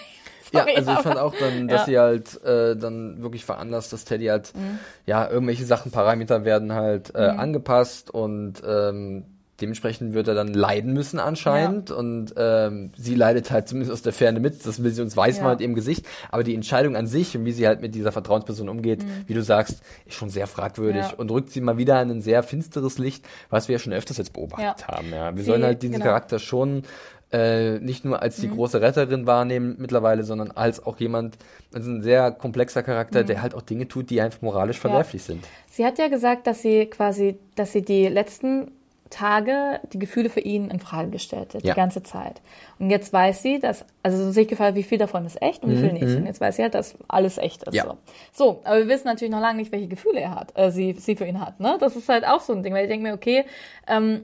Ja, 0.52 0.66
also 0.76 0.92
ich 0.94 1.00
fand 1.00 1.18
auch 1.18 1.34
dann, 1.36 1.68
dass 1.68 1.82
Ja. 1.82 1.86
sie 1.86 1.98
halt 2.00 2.44
äh, 2.44 2.76
dann 2.76 3.24
wirklich 3.24 3.44
veranlasst, 3.44 3.92
dass 3.92 4.06
Teddy 4.06 4.26
halt, 4.28 4.54
ja, 5.08 5.28
irgendwelche 5.28 5.66
Sachen, 5.66 5.92
Parameter 5.92 6.46
werden 6.46 6.74
halt 6.74 7.16
äh, 7.16 7.32
Mhm. 7.32 7.40
angepasst 7.40 8.12
und 8.12 8.62
ähm, 8.64 9.26
dementsprechend 9.62 10.14
wird 10.14 10.28
er 10.28 10.34
dann 10.34 10.54
leiden 10.54 10.94
müssen 10.94 11.20
anscheinend 11.20 11.90
ja. 11.90 11.96
und 11.96 12.34
ähm, 12.38 12.92
sie 12.98 13.16
leidet 13.16 13.52
halt 13.52 13.68
zumindest 13.68 13.92
aus 13.92 14.02
der 14.02 14.14
Ferne 14.14 14.40
mit, 14.40 14.66
das 14.66 14.84
will 14.84 14.92
sie 14.92 15.02
uns 15.02 15.16
weiß 15.16 15.38
ja. 15.38 15.50
mit 15.50 15.62
ihrem 15.62 15.76
Gesicht, 15.76 16.06
aber 16.32 16.44
die 16.44 16.56
Entscheidung 16.56 16.96
an 16.96 17.08
sich 17.08 17.38
und 17.38 17.46
wie 17.46 17.52
sie 17.52 17.68
halt 17.68 17.82
mit 17.82 17.94
dieser 17.94 18.12
Vertrauensperson 18.12 18.68
umgeht, 18.68 19.04
mhm. 19.04 19.24
wie 19.28 19.34
du 19.34 19.44
sagst, 19.44 19.82
ist 20.06 20.16
schon 20.16 20.30
sehr 20.30 20.48
fragwürdig 20.48 21.04
ja. 21.04 21.14
und 21.18 21.30
rückt 21.30 21.52
sie 21.52 21.62
mal 21.62 21.78
wieder 21.78 22.02
in 22.02 22.10
ein 22.10 22.22
sehr 22.22 22.42
finsteres 22.44 22.98
Licht, 22.98 23.26
was 23.50 23.68
wir 23.68 23.74
ja 23.74 23.80
schon 23.80 23.94
öfters 23.94 24.18
jetzt 24.18 24.34
beobachtet 24.34 24.88
haben. 24.88 25.08
Ja, 25.12 25.36
wir 25.36 25.44
sie, 25.44 25.50
sollen 25.50 25.64
halt 25.64 25.84
diesen 25.84 25.94
genau. 25.94 26.06
Charakter 26.06 26.40
schon 26.40 26.84
äh, 27.32 27.80
nicht 27.80 28.06
nur 28.06 28.22
als 28.22 28.38
die 28.38 28.48
mhm. 28.48 28.56
große 28.56 28.82
Retterin 28.82 29.26
wahrnehmen 29.26 29.76
mittlerweile, 29.80 30.24
sondern 30.24 30.52
als 30.52 30.86
auch 30.86 31.00
jemand, 31.00 31.38
also 31.74 31.90
ein 31.90 32.04
sehr 32.04 32.32
komplexer 32.32 32.84
Charakter, 32.84 33.22
mhm. 33.22 33.28
der 33.28 33.42
halt 33.42 33.56
auch 33.56 33.64
Dinge 33.64 33.88
tut, 33.88 34.10
die 34.10 34.22
einfach 34.22 34.42
moralisch 34.42 34.80
verwerflich 34.80 35.24
sind. 35.24 35.44
Sie 35.72 35.86
hat 35.86 35.98
ja 35.98 36.08
gesagt, 36.10 36.46
dass 36.48 36.62
sie 36.62 36.86
quasi, 36.86 37.40
dass 37.56 37.72
sie 37.72 37.82
die 37.82 38.08
letzten 38.08 38.72
Tage 39.14 39.80
die 39.94 40.00
Gefühle 40.00 40.30
für 40.30 40.40
ihn 40.40 40.70
in 40.72 40.80
Frage 40.80 41.12
gestellt 41.12 41.54
hat, 41.54 41.64
ja. 41.64 41.74
die 41.74 41.78
ganze 41.78 42.02
Zeit. 42.02 42.42
Und 42.80 42.90
jetzt 42.90 43.14
weiß 43.14 43.44
sie, 43.44 43.60
dass, 43.60 43.86
also 44.02 44.32
sich 44.32 44.48
gefallen, 44.48 44.74
wie 44.76 44.84
viel 44.84 44.98
davon 44.98 45.26
ist 45.26 45.40
echt 45.42 45.64
und 45.64 45.72
wie 45.72 45.78
viel 45.78 45.94
mhm. 45.94 46.00
nicht. 46.00 46.18
Und 46.18 46.26
jetzt 46.26 46.42
weiß 46.42 46.56
sie 46.56 46.64
halt, 46.64 46.74
dass 46.74 46.96
alles 47.08 47.38
echt 47.38 47.64
ist. 47.64 47.76
Ja. 47.76 47.84
So. 47.84 47.98
so, 48.32 48.62
aber 48.64 48.80
wir 48.80 48.88
wissen 48.88 49.08
natürlich 49.08 49.32
noch 49.32 49.40
lange 49.40 49.58
nicht, 49.58 49.72
welche 49.72 49.88
Gefühle 49.88 50.20
er 50.20 50.36
hat, 50.36 50.52
äh, 50.56 50.72
sie, 50.72 50.94
sie 50.94 51.16
für 51.16 51.26
ihn 51.26 51.40
hat. 51.40 51.60
Ne? 51.60 51.78
Das 51.80 51.96
ist 51.96 52.10
halt 52.10 52.26
auch 52.26 52.42
so 52.42 52.54
ein 52.54 52.64
Ding, 52.64 52.74
weil 52.74 52.86
ich 52.86 52.90
denke 52.90 53.08
mir, 53.08 53.14
okay, 53.14 53.46
ähm, 53.88 54.24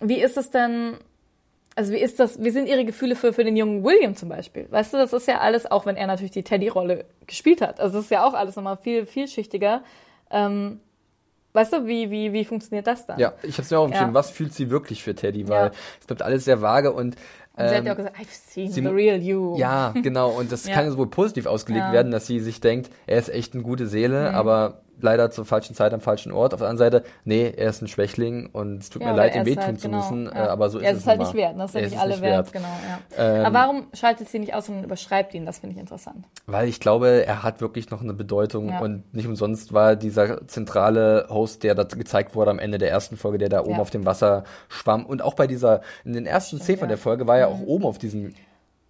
wie 0.00 0.20
ist 0.20 0.36
es 0.36 0.50
denn, 0.50 0.94
also 1.74 1.92
wie 1.92 1.98
ist 1.98 2.20
das, 2.20 2.42
wie 2.42 2.50
sind 2.50 2.68
ihre 2.68 2.84
Gefühle 2.84 3.16
für, 3.16 3.32
für 3.32 3.42
den 3.42 3.56
jungen 3.56 3.82
William 3.82 4.14
zum 4.14 4.28
Beispiel? 4.28 4.66
Weißt 4.70 4.94
du, 4.94 4.98
das 4.98 5.12
ist 5.12 5.26
ja 5.26 5.40
alles, 5.40 5.68
auch 5.68 5.84
wenn 5.84 5.96
er 5.96 6.06
natürlich 6.06 6.30
die 6.30 6.44
Teddy-Rolle 6.44 7.06
gespielt 7.26 7.60
hat. 7.60 7.80
Also 7.80 7.96
das 7.96 8.04
ist 8.04 8.10
ja 8.10 8.24
auch 8.24 8.34
alles 8.34 8.54
nochmal 8.54 8.76
viel 8.76 9.04
vielschichtiger. 9.04 9.82
Ähm, 10.30 10.80
Weißt 11.52 11.72
du, 11.72 11.86
wie, 11.86 12.10
wie, 12.10 12.32
wie 12.32 12.44
funktioniert 12.44 12.86
das 12.86 13.06
dann? 13.06 13.18
Ja, 13.18 13.32
ich 13.42 13.54
habe 13.54 13.62
es 13.62 13.70
mir 13.70 13.78
auch 13.78 13.84
aufgeschrieben, 13.84 14.10
ja. 14.10 14.14
was 14.14 14.30
fühlt 14.30 14.52
sie 14.52 14.70
wirklich 14.70 15.02
für 15.02 15.14
Teddy, 15.14 15.48
weil 15.48 15.66
ja. 15.66 15.72
es 16.00 16.06
bleibt 16.06 16.22
alles 16.22 16.44
sehr 16.44 16.60
vage 16.60 16.92
und 16.92 17.16
und 17.56 17.68
sie 17.68 17.74
hat 17.74 17.84
ja 17.86 17.92
auch 17.92 17.98
ähm, 17.98 18.04
gesagt, 18.04 18.20
I've 18.20 18.52
seen 18.52 18.70
sie, 18.70 18.82
the 18.82 18.86
real 18.86 19.20
you. 19.20 19.56
Ja, 19.56 19.92
genau. 20.00 20.30
Und 20.30 20.52
das 20.52 20.64
ja. 20.68 20.74
kann 20.74 20.96
wohl 20.96 21.08
positiv 21.08 21.46
ausgelegt 21.46 21.90
werden, 21.90 22.12
dass 22.12 22.26
sie 22.26 22.38
sich 22.38 22.60
denkt, 22.60 22.88
er 23.08 23.18
ist 23.18 23.30
echt 23.30 23.54
eine 23.54 23.64
gute 23.64 23.88
Seele, 23.88 24.30
mhm. 24.30 24.36
aber 24.36 24.82
leider 25.00 25.30
zur 25.30 25.44
falschen 25.44 25.74
Zeit 25.74 25.92
am 25.92 26.00
falschen 26.00 26.32
Ort. 26.32 26.54
Auf 26.54 26.60
der 26.60 26.68
anderen 26.68 26.92
Seite, 26.92 27.06
nee, 27.24 27.52
er 27.56 27.70
ist 27.70 27.82
ein 27.82 27.88
Schwächling 27.88 28.48
und 28.52 28.82
es 28.82 28.90
tut 28.90 29.02
ja, 29.02 29.10
mir 29.10 29.16
leid, 29.16 29.34
ihm 29.34 29.46
wehtun 29.46 29.64
halt, 29.64 29.80
zu 29.80 29.88
genau, 29.88 29.98
müssen, 29.98 30.26
ja. 30.26 30.46
Äh, 30.46 30.48
aber 30.48 30.70
so 30.70 30.78
ist 30.78 30.84
er 30.84 30.90
es. 30.90 30.96
Er 30.96 30.98
ist 30.98 31.06
halt 31.06 31.18
nicht 31.20 31.34
wert, 31.34 31.58
das 31.58 31.72
sind 31.72 31.84
nicht 31.84 31.98
alle 31.98 32.20
wert, 32.20 32.52
genau. 32.52 32.68
Ja. 33.16 33.38
Ähm, 33.38 33.46
aber 33.46 33.54
warum 33.58 33.86
schaltet 33.92 34.28
sie 34.28 34.38
nicht 34.38 34.54
aus 34.54 34.68
und 34.68 34.84
überschreibt 34.84 35.34
ihn? 35.34 35.46
Das 35.46 35.58
finde 35.58 35.74
ich 35.74 35.80
interessant. 35.80 36.26
Weil 36.46 36.68
ich 36.68 36.80
glaube, 36.80 37.24
er 37.26 37.42
hat 37.42 37.60
wirklich 37.60 37.90
noch 37.90 38.02
eine 38.02 38.14
Bedeutung 38.14 38.76
und 38.78 39.14
nicht 39.14 39.26
umsonst 39.26 39.72
war 39.72 39.96
dieser 39.96 40.46
zentrale 40.46 41.26
Host, 41.28 41.62
der 41.62 41.74
da 41.74 41.84
gezeigt 41.84 42.34
wurde 42.34 42.50
am 42.50 42.58
Ende 42.58 42.78
der 42.78 42.90
ersten 42.90 43.16
Folge, 43.16 43.38
der 43.38 43.48
da 43.48 43.62
oben 43.62 43.80
auf 43.80 43.90
dem 43.90 44.04
Wasser 44.04 44.44
schwamm 44.68 45.06
und 45.06 45.22
auch 45.22 45.34
bei 45.34 45.46
dieser, 45.46 45.80
in 46.04 46.12
den 46.12 46.26
ersten 46.26 46.58
Szenen 46.60 46.78
von 46.78 46.88
der 46.88 46.98
Folge 46.98 47.26
war 47.26 47.38
er 47.38 47.48
auch 47.48 47.58
mhm. 47.58 47.64
oben 47.64 47.84
auf 47.84 47.98
diesem 47.98 48.32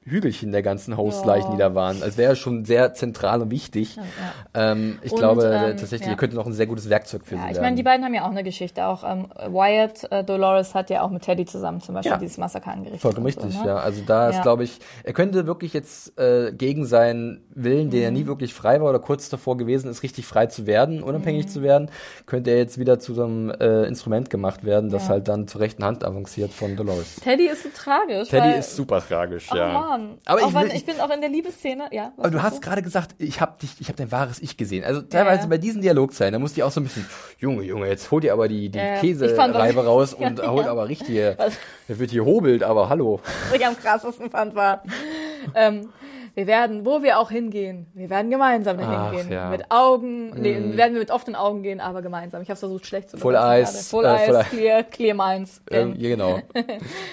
Hügelchen 0.04 0.52
der 0.52 0.62
ganzen 0.62 0.96
Host-Leichen, 0.96 1.52
die 1.52 1.58
da 1.58 1.74
waren. 1.74 2.02
Also 2.02 2.18
wäre 2.18 2.37
schon 2.37 2.64
sehr 2.64 2.94
zentral 2.94 3.42
und 3.42 3.50
wichtig. 3.50 3.96
Ja, 3.96 4.02
ja. 4.02 4.72
Ähm, 4.72 4.98
ich 5.02 5.12
und, 5.12 5.18
glaube 5.18 5.44
ähm, 5.44 5.76
tatsächlich, 5.76 6.06
ja. 6.06 6.11
ihr 6.11 6.16
könnte 6.16 6.37
noch 6.37 6.46
ein 6.46 6.52
sehr 6.52 6.66
gutes 6.66 6.88
Werkzeug 6.88 7.24
für 7.24 7.37
ja, 7.37 7.46
sie 7.46 7.52
Ich 7.52 7.61
meine, 7.61 7.76
die 7.76 7.82
beiden 7.82 8.04
haben 8.04 8.14
ja 8.14 8.24
auch 8.24 8.30
eine 8.30 8.44
Geschichte. 8.44 8.87
Auch 8.87 9.04
ähm, 9.04 9.26
Wyatt 9.48 10.11
äh, 10.11 10.24
Dolores 10.24 10.74
hat 10.74 10.90
ja 10.90 11.02
auch 11.02 11.11
mit 11.11 11.22
Teddy 11.22 11.44
zusammen 11.46 11.80
zum 11.80 11.94
Beispiel 11.94 12.16
dieses 12.18 12.38
Massaker 12.38 12.72
angerichtet. 12.72 13.00
Vollkommen 13.00 13.26
richtig, 13.26 13.52
so, 13.52 13.61
ne? 13.61 13.66
ja. 13.66 13.76
Also 13.76 14.02
da 14.06 14.30
ist, 14.30 14.42
glaube 14.42 14.64
ich, 14.64 14.78
er 15.04 15.12
könnte 15.12 15.46
wirklich 15.46 15.72
jetzt 15.72 16.18
äh, 16.18 16.52
gegen 16.52 16.87
seinen 16.87 17.44
Willen, 17.54 17.90
der 17.90 18.00
mhm. 18.00 18.04
ja 18.04 18.11
nie 18.11 18.26
wirklich 18.26 18.54
frei 18.54 18.80
war 18.80 18.90
oder 18.90 19.00
kurz 19.00 19.28
davor 19.28 19.56
gewesen 19.56 19.90
ist, 19.90 20.02
richtig 20.02 20.26
frei 20.26 20.46
zu 20.46 20.66
werden, 20.66 21.02
unabhängig 21.02 21.46
mhm. 21.46 21.50
zu 21.50 21.62
werden, 21.62 21.90
könnte 22.26 22.50
er 22.50 22.58
jetzt 22.58 22.78
wieder 22.78 22.98
zu 22.98 23.14
so 23.14 23.24
einem 23.24 23.50
äh, 23.50 23.84
Instrument 23.84 24.30
gemacht 24.30 24.64
werden, 24.64 24.90
das 24.90 25.08
halt 25.08 25.28
dann 25.28 25.48
zur 25.48 25.61
rechten 25.61 25.84
Hand 25.84 26.04
avanciert 26.04 26.52
von 26.52 26.76
Dolores. 26.76 27.16
Teddy 27.16 27.48
ist 27.48 27.64
so 27.64 27.68
tragisch. 27.74 28.28
Teddy 28.28 28.58
ist 28.58 28.74
super 28.74 29.02
tragisch, 29.06 29.48
ja. 29.52 29.94
Oh 29.94 29.97
Mann. 29.98 30.18
Aber 30.24 30.42
auch 30.42 30.48
ich, 30.48 30.54
will, 30.54 30.70
ich 30.74 30.84
bin 30.84 31.00
auch 31.00 31.11
in 31.11 31.20
der 31.20 31.30
Liebesszene, 31.30 31.88
ja. 31.90 32.12
Aber 32.16 32.30
du 32.30 32.42
hast 32.42 32.56
so? 32.56 32.61
gerade 32.61 32.82
gesagt, 32.82 33.14
ich 33.18 33.40
habe 33.40 33.58
dich, 33.61 33.70
ich 33.80 33.88
habe 33.88 33.96
dein 33.96 34.11
wahres 34.12 34.40
Ich 34.40 34.56
gesehen. 34.56 34.84
Also 34.84 35.02
teilweise 35.02 35.42
ja. 35.42 35.46
bei 35.48 35.58
diesen 35.58 35.82
Dialogzeilen, 35.82 36.32
da 36.32 36.38
musste 36.38 36.61
ich 36.61 36.64
auch 36.64 36.70
so 36.70 36.80
ein 36.80 36.84
bisschen, 36.84 37.06
Junge, 37.38 37.62
Junge, 37.64 37.88
jetzt 37.88 38.11
hol 38.11 38.20
dir 38.20 38.32
aber 38.32 38.48
die, 38.48 38.68
die 38.68 38.78
ja, 38.78 39.00
Käsereibe 39.00 39.84
raus 39.84 40.14
und 40.14 40.38
ja, 40.38 40.50
hol 40.50 40.64
aber 40.64 40.88
richtige, 40.88 41.37
der 41.88 41.98
wird 41.98 42.11
hier 42.11 42.24
hobelt, 42.24 42.62
aber 42.62 42.88
hallo. 42.88 43.20
Was 43.50 43.58
ich 43.58 43.66
am 43.66 43.76
krassesten 43.76 44.30
fand 44.30 44.54
war, 44.54 44.82
ähm, 45.54 45.88
wir 46.38 46.46
werden, 46.46 46.87
wo 46.87 47.03
wir 47.03 47.18
auch 47.18 47.33
hingehen, 47.33 47.88
wir 47.94 48.11
werden 48.11 48.31
gemeinsam 48.31 48.79
dahin 48.79 49.18
gehen. 49.18 49.33
Ja. 49.33 49.51
Mit 49.51 49.72
Augen, 49.72 50.31
nee, 50.40 50.55
mm. 50.55 50.77
werden 50.77 50.92
wir 50.92 51.01
mit 51.01 51.11
offenen 51.11 51.35
Augen 51.35 51.64
gehen, 51.64 51.81
aber 51.81 52.01
gemeinsam. 52.01 52.42
Ich 52.42 52.48
habe 52.48 52.57
versucht, 52.57 52.87
schlecht 52.87 53.11
zu 53.11 53.16
Full 53.16 53.35
Eyes. 53.35 53.88
Full, 53.88 54.05
äh, 54.05 54.09
Eyes, 54.09 54.48
Clear, 54.51 54.85
Clear 54.85 55.16
Minds. 55.16 55.61
Ähm, 55.68 55.94
ja, 55.98 56.11
genau. 56.11 56.38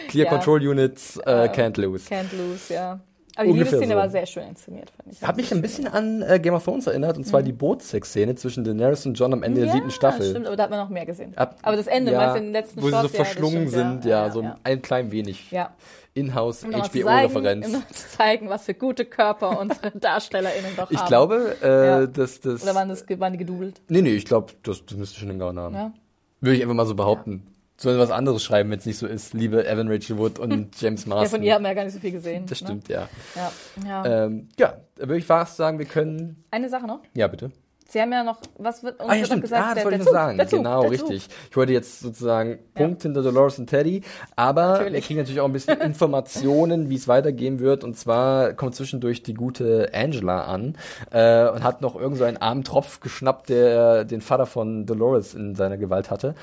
Clear 0.10 0.30
Control 0.30 0.62
Units, 0.62 1.18
äh, 1.26 1.50
can't 1.52 1.82
lose. 1.82 2.08
Can't 2.08 2.38
lose, 2.38 2.72
ja. 2.72 3.00
Aber 3.36 3.48
die 3.48 3.54
Liebesszene 3.54 3.88
so. 3.88 3.96
war 3.96 4.10
sehr 4.10 4.26
schön 4.26 4.48
inszeniert, 4.48 4.90
fand 4.90 5.12
ich. 5.12 5.22
Hat 5.22 5.36
mich 5.36 5.52
ein 5.54 5.62
bisschen 5.62 5.88
an 5.88 6.22
äh, 6.22 6.40
Game 6.40 6.54
of 6.54 6.64
Thrones 6.64 6.88
erinnert, 6.88 7.18
und 7.18 7.26
zwar 7.26 7.42
mhm. 7.42 7.46
die 7.46 7.52
Bootsex-Szene 7.52 8.36
zwischen 8.36 8.64
Daenerys 8.64 9.06
und 9.06 9.16
John 9.16 9.34
am 9.34 9.44
Ende 9.44 9.62
ja, 9.62 9.66
der 9.66 9.74
siebten 9.74 9.92
Staffel. 9.92 10.30
stimmt, 10.30 10.48
aber 10.48 10.56
da 10.56 10.64
hat 10.64 10.70
man 10.70 10.80
noch 10.80 10.90
mehr 10.90 11.06
gesehen. 11.06 11.34
Ab, 11.38 11.58
aber 11.62 11.76
das 11.76 11.88
Ende, 11.88 12.14
ja, 12.14 12.20
weißt 12.20 12.36
du, 12.36 12.38
in 12.40 12.44
den 12.46 12.54
letzten 12.54 12.82
Wo 12.82 12.90
Shots, 12.90 13.02
sie 13.02 13.08
so 13.10 13.24
verschlungen 13.24 13.64
ja, 13.64 13.70
sind, 13.70 14.06
ja, 14.06 14.32
so 14.32 14.44
ein 14.64 14.82
klein 14.82 15.12
wenig. 15.12 15.52
Ja. 15.52 15.74
Inhouse 16.14 16.64
HBO-Referenz. 16.64 17.68
Um 17.68 17.84
zu 17.92 18.10
zeigen, 18.10 18.48
was 18.48 18.64
für 18.64 18.74
gute 18.74 19.04
Körper 19.04 19.60
unsere 19.60 19.92
DarstellerInnen 20.00 20.72
doch 20.78 20.90
ich 20.90 20.98
haben. 20.98 21.04
Ich 21.04 21.10
glaube, 21.10 21.56
äh, 21.62 22.12
dass 22.12 22.40
das. 22.40 22.64
Oder 22.64 22.74
waren, 22.74 22.88
das, 22.88 23.06
waren 23.20 23.34
die 23.34 23.40
gedoubelt? 23.40 23.82
Nee, 23.90 24.02
nee, 24.02 24.16
ich 24.16 24.24
glaube, 24.24 24.54
das, 24.64 24.86
das 24.86 24.98
müsste 24.98 25.20
schon 25.20 25.28
den 25.28 25.40
Gauen 25.40 25.60
haben. 25.60 25.94
Würde 26.40 26.56
ich 26.56 26.62
einfach 26.62 26.76
mal 26.76 26.86
so 26.86 26.96
behaupten. 26.96 27.55
Sollen 27.78 28.00
was 28.00 28.12
anderes 28.12 28.44
schreiben, 28.44 28.72
wenn 28.72 28.80
es 28.80 28.86
nicht 28.86 28.98
so 28.98 29.06
ist, 29.06 29.34
liebe 29.34 29.68
Evan 29.68 29.90
Rachel 29.90 30.18
Wood 30.18 30.40
und 30.40 30.70
James 30.82 31.06
Marsden. 31.06 31.26
Ja, 31.26 31.30
von 31.30 31.44
ihr 31.44 31.54
haben 31.56 31.64
wir 31.64 31.70
ja 31.70 31.74
gar 31.74 31.84
nicht 31.84 31.94
so 31.94 32.00
viel 32.00 32.12
gesehen. 32.12 32.46
Das 32.46 32.62
ne? 32.62 32.68
stimmt, 32.68 32.90
ne? 32.90 32.96
ja. 32.96 33.10
Ja, 33.36 33.52
ja. 33.86 34.26
Ähm, 34.26 34.48
ja, 34.58 34.78
würde 34.96 35.18
ich 35.18 35.26
fast 35.26 35.58
sagen, 35.58 35.78
wir 35.78 35.86
können. 35.86 36.44
Eine 36.52 36.70
Sache 36.70 36.88
noch? 36.88 37.02
Ja, 37.14 37.28
bitte. 37.28 37.52
Sie 37.88 38.02
haben 38.02 38.12
ja 38.12 38.24
noch, 38.24 38.40
was 38.58 38.84
wird 38.84 39.00
uns 39.00 39.10
ah, 39.10 39.14
ja, 39.14 39.26
stimmt. 39.26 39.44
gesagt? 39.44 39.66
Ah, 39.66 39.76
das 39.76 39.84
wollte 39.86 40.00
ich 40.00 40.06
noch 40.06 40.12
sagen. 40.12 40.38
Der 40.38 40.48
Zug, 40.48 40.60
genau, 40.60 40.82
der 40.82 40.92
richtig. 40.92 41.30
Ich 41.50 41.56
wollte 41.56 41.72
jetzt 41.72 42.00
sozusagen 42.00 42.58
Punkt 42.74 43.04
hinter 43.04 43.22
Dolores 43.22 43.60
und 43.60 43.68
Teddy, 43.70 44.02
aber 44.36 44.64
natürlich. 44.64 44.94
wir 44.94 45.02
kriegen 45.02 45.20
natürlich 45.20 45.40
auch 45.40 45.46
ein 45.46 45.54
bisschen 45.54 45.80
Informationen, 45.82 46.90
wie 46.90 46.96
es 46.96 47.08
weitergehen 47.08 47.60
wird. 47.60 47.84
Und 47.84 47.96
zwar 47.96 48.54
kommt 48.54 48.76
zwischendurch 48.76 49.22
die 49.22 49.36
gute 49.36 49.92
Angela 49.94 50.46
an 50.46 50.78
äh, 51.12 51.48
und 51.48 51.64
hat 51.64 51.82
noch 51.82 51.96
irgend 51.96 52.18
so 52.18 52.24
einen 52.24 52.38
armen 52.38 52.64
Tropf 52.64 53.02
geschnappt, 53.02 53.50
der 53.50 54.04
den 54.04 54.22
Vater 54.22 54.48
von 54.48 54.88
Dolores 54.88 55.36
in 55.36 55.54
seiner 55.54 55.78
Gewalt 55.78 56.10
hatte. 56.10 56.34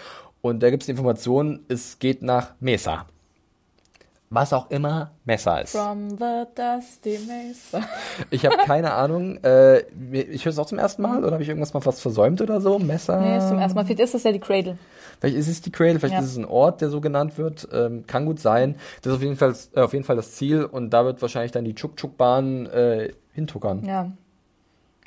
Und 0.42 0.62
da 0.62 0.70
gibt 0.70 0.82
es 0.82 0.86
die 0.86 0.92
Information, 0.92 1.60
es 1.68 1.98
geht 1.98 2.20
nach 2.20 2.54
Mesa. 2.60 3.06
Was 4.28 4.52
auch 4.54 4.70
immer 4.70 5.10
Mesa 5.26 5.58
ist. 5.58 5.72
From 5.72 6.10
the 6.10 6.44
dusty 6.54 7.18
Mesa. 7.28 7.86
Ich 8.30 8.46
habe 8.46 8.56
keine 8.64 8.94
Ahnung. 8.94 9.36
Äh, 9.44 9.80
ich 10.10 10.46
höre 10.46 10.52
es 10.52 10.58
auch 10.58 10.66
zum 10.66 10.78
ersten 10.78 11.02
Mal 11.02 11.22
oder 11.22 11.32
habe 11.32 11.42
ich 11.42 11.48
irgendwas 11.50 11.74
mal 11.74 11.80
fast 11.80 12.00
versäumt 12.00 12.40
oder 12.40 12.60
so? 12.62 12.78
Mesa? 12.78 13.20
Nee, 13.20 13.36
ist 13.36 13.48
zum 13.48 13.58
ersten 13.58 13.76
Mal. 13.76 13.84
Vielleicht 13.84 14.00
ist 14.00 14.14
es 14.14 14.22
ja 14.22 14.32
die 14.32 14.40
Cradle. 14.40 14.78
Vielleicht 15.20 15.36
ist 15.36 15.48
es 15.48 15.60
die 15.60 15.70
Cradle, 15.70 16.00
vielleicht 16.00 16.14
ja. 16.14 16.20
ist 16.20 16.30
es 16.30 16.38
ein 16.38 16.46
Ort, 16.46 16.80
der 16.80 16.88
so 16.88 17.02
genannt 17.02 17.36
wird. 17.36 17.68
Ähm, 17.72 18.06
kann 18.06 18.24
gut 18.24 18.40
sein. 18.40 18.76
Das 19.02 19.12
ist 19.12 19.16
auf 19.18 19.22
jeden 19.22 19.36
Fall, 19.36 19.54
äh, 19.74 19.80
auf 19.80 19.92
jeden 19.92 20.04
Fall 20.04 20.16
das 20.16 20.32
Ziel 20.32 20.64
und 20.64 20.90
da 20.90 21.04
wird 21.04 21.20
wahrscheinlich 21.20 21.52
dann 21.52 21.66
die 21.66 21.74
Chuk-Chuk-Bahn 21.74 22.66
äh, 22.66 23.12
hintuckern. 23.34 23.84
Ja. 23.84 24.12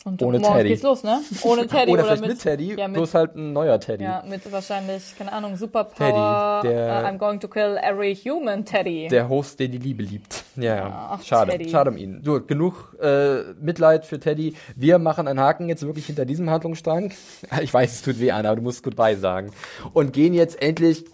Und 0.06 0.22
ohne 0.22 0.39
Teddy. 0.39 0.70
geht's 0.70 0.84
los, 0.84 1.02
ne? 1.04 1.20
Ohne 1.41 1.65
Teddy. 1.68 1.91
oder, 1.91 2.04
oder 2.04 2.04
vielleicht 2.04 2.22
mit, 2.22 2.30
mit 2.30 2.39
Teddy, 2.39 2.76
ja, 2.76 2.88
mit, 2.88 2.98
bloß 2.98 3.15
halt 3.15 3.36
ein 3.36 3.54
neuer 3.54 3.80
Teddy. 3.80 4.04
Ja, 4.04 4.24
mit 4.30 4.52
wahrscheinlich, 4.52 5.18
keine 5.18 5.34
Ahnung, 5.34 5.58
Superpower. 5.58 6.62
Teddy, 6.62 6.76
der, 6.76 7.02
uh, 7.04 7.08
I'm 7.08 7.18
going 7.18 7.39
to 7.39 7.48
kill 7.48 7.76
every 7.82 8.15
human 8.15 8.63
Teddy. 8.63 9.08
Der 9.08 9.28
Host, 9.28 9.60
der 9.60 9.68
die 9.68 9.80
Liebe 9.80 10.04
liebt. 10.04 10.44
Ja, 10.58 10.76
ja. 10.76 11.10
Ach, 11.13 11.24
schade. 11.24 11.54
Teddy. 11.54 11.70
Schade 11.70 11.89
um 11.89 11.98
ihn. 11.98 12.22
So, 12.24 12.39
genug 12.39 12.96
äh, 13.02 13.54
Mitleid 13.60 14.06
für 14.06 14.20
Teddy. 14.20 14.56
Wir 14.76 15.00
machen 15.00 15.28
einen 15.28 15.39
Haken 15.39 15.70
jetzt 15.70 15.84
wirklich 15.84 16.06
hinter 16.06 16.26
diesem 16.26 16.52
Handlungsstrang. 16.52 17.12
Ich 17.62 17.74
weiß, 17.74 17.94
es 17.94 18.02
tut 18.04 18.20
weh, 18.20 18.32
Anna, 18.32 18.50
aber 18.50 18.58
du 18.58 18.62
musst 18.62 18.84
goodbye 18.84 19.15
sagen. 19.18 19.52
Und 19.94 20.13
gehen 20.13 20.36
jetzt 20.36 20.62
endlich 20.62 21.06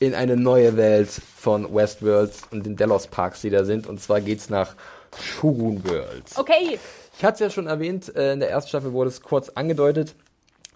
in 0.00 0.14
eine 0.14 0.36
neue 0.36 0.76
Welt 0.76 1.08
von 1.08 1.72
Westworld 1.72 2.32
und 2.50 2.66
den 2.66 2.74
Delos 2.74 3.06
Parks, 3.06 3.42
die 3.42 3.50
da 3.50 3.64
sind. 3.64 3.86
Und 3.86 4.00
zwar 4.00 4.20
geht's 4.20 4.50
nach 4.50 4.74
Shogun 5.20 5.84
World. 5.84 6.24
Okay. 6.36 6.78
Ich 7.18 7.24
hatte 7.24 7.34
es 7.34 7.40
ja 7.40 7.50
schon 7.50 7.66
erwähnt, 7.66 8.14
äh, 8.14 8.32
in 8.32 8.38
der 8.38 8.48
ersten 8.48 8.68
Staffel 8.68 8.92
wurde 8.92 9.08
es 9.08 9.22
kurz 9.22 9.48
angedeutet. 9.48 10.14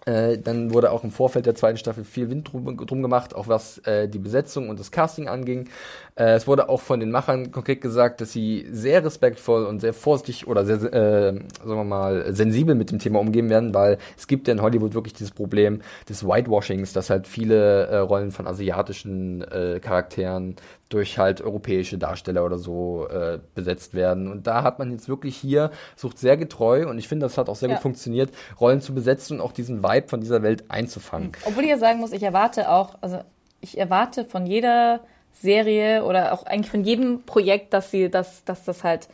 Äh, 0.07 0.39
dann 0.39 0.75
wurde 0.75 0.91
auch 0.91 1.05
im 1.05 1.13
Vorfeld 1.13 1.47
der 1.47 1.55
zweiten 1.55 1.79
Staffel 1.79 2.03
viel 2.03 2.31
Wind 2.31 2.53
drum, 2.53 2.77
drum 2.85 3.01
gemacht, 3.01 3.33
auch 3.37 3.47
was 3.47 3.79
äh, 3.87 4.09
die 4.09 4.19
Besetzung 4.19 4.69
und 4.69 4.81
das 4.81 4.91
Casting 4.91 5.29
anging. 5.29 5.69
Äh, 6.15 6.35
es 6.35 6.47
wurde 6.47 6.69
auch 6.69 6.81
von 6.81 7.01
den 7.01 7.11
Machern 7.11 7.51
konkret 7.53 7.81
gesagt, 7.81 8.21
dass 8.21 8.33
sie 8.33 8.67
sehr 8.71 9.05
respektvoll 9.05 9.65
und 9.65 9.81
sehr 9.81 9.93
vorsichtig 9.93 10.47
oder 10.47 10.65
sehr, 10.65 10.77
äh, 10.93 11.33
sagen 11.33 11.77
wir 11.77 11.85
mal, 11.85 12.35
sensibel 12.35 12.75
mit 12.75 12.91
dem 12.91 12.99
Thema 12.99 13.21
umgehen 13.21 13.49
werden, 13.49 13.75
weil 13.75 13.99
es 14.17 14.27
gibt 14.27 14.49
ja 14.49 14.53
in 14.53 14.61
Hollywood 14.61 14.95
wirklich 14.95 15.15
dieses 15.15 15.31
Problem 15.31 15.81
des 16.09 16.27
Whitewashings, 16.27 16.93
dass 16.93 17.11
halt 17.11 17.27
viele 17.27 17.87
äh, 17.87 17.97
Rollen 17.99 18.31
von 18.31 18.47
asiatischen 18.47 19.43
äh, 19.43 19.81
Charakteren 19.81 20.57
durch 20.91 21.19
halt 21.19 21.41
europäische 21.41 21.97
Darsteller 21.97 22.45
oder 22.45 22.59
so 22.59 23.09
äh, 23.09 23.39
besetzt 23.55 23.95
werden. 23.95 24.31
Und 24.31 24.47
da 24.47 24.63
hat 24.63 24.79
man 24.79 24.91
jetzt 24.91 25.09
wirklich 25.09 25.37
hier, 25.37 25.71
sucht 25.97 26.19
sehr 26.19 26.37
getreu 26.37 26.87
und 26.89 26.99
ich 26.99 27.09
finde, 27.09 27.25
das 27.25 27.39
hat 27.39 27.49
auch 27.49 27.57
sehr 27.57 27.71
ja. 27.71 27.77
gut 27.77 27.83
funktioniert, 27.83 28.31
Rollen 28.61 28.83
zu 28.83 28.95
besetzen 28.95 29.41
und 29.41 29.47
auch 29.47 29.53
diesen 29.53 29.83
Vibe 29.83 30.09
von 30.09 30.21
dieser 30.21 30.43
Welt 30.43 30.65
einzufangen. 30.69 31.33
Obwohl 31.47 31.65
ich 31.65 31.71
ja 31.71 31.79
sagen 31.79 32.01
muss, 32.01 32.13
ich 32.13 32.23
erwarte 32.23 32.69
auch, 32.69 32.97
also 33.01 33.21
ich 33.63 33.79
erwarte 33.79 34.27
von 34.27 34.45
jeder 34.45 35.01
Serie 35.33 36.05
oder 36.05 36.33
auch 36.33 36.45
eigentlich 36.45 36.71
von 36.71 36.85
jedem 36.85 37.23
Projekt, 37.25 37.73
dass 37.73 37.91
sie, 37.91 38.11
dass, 38.11 38.45
dass 38.45 38.65
das 38.65 38.85
halt 38.85 39.09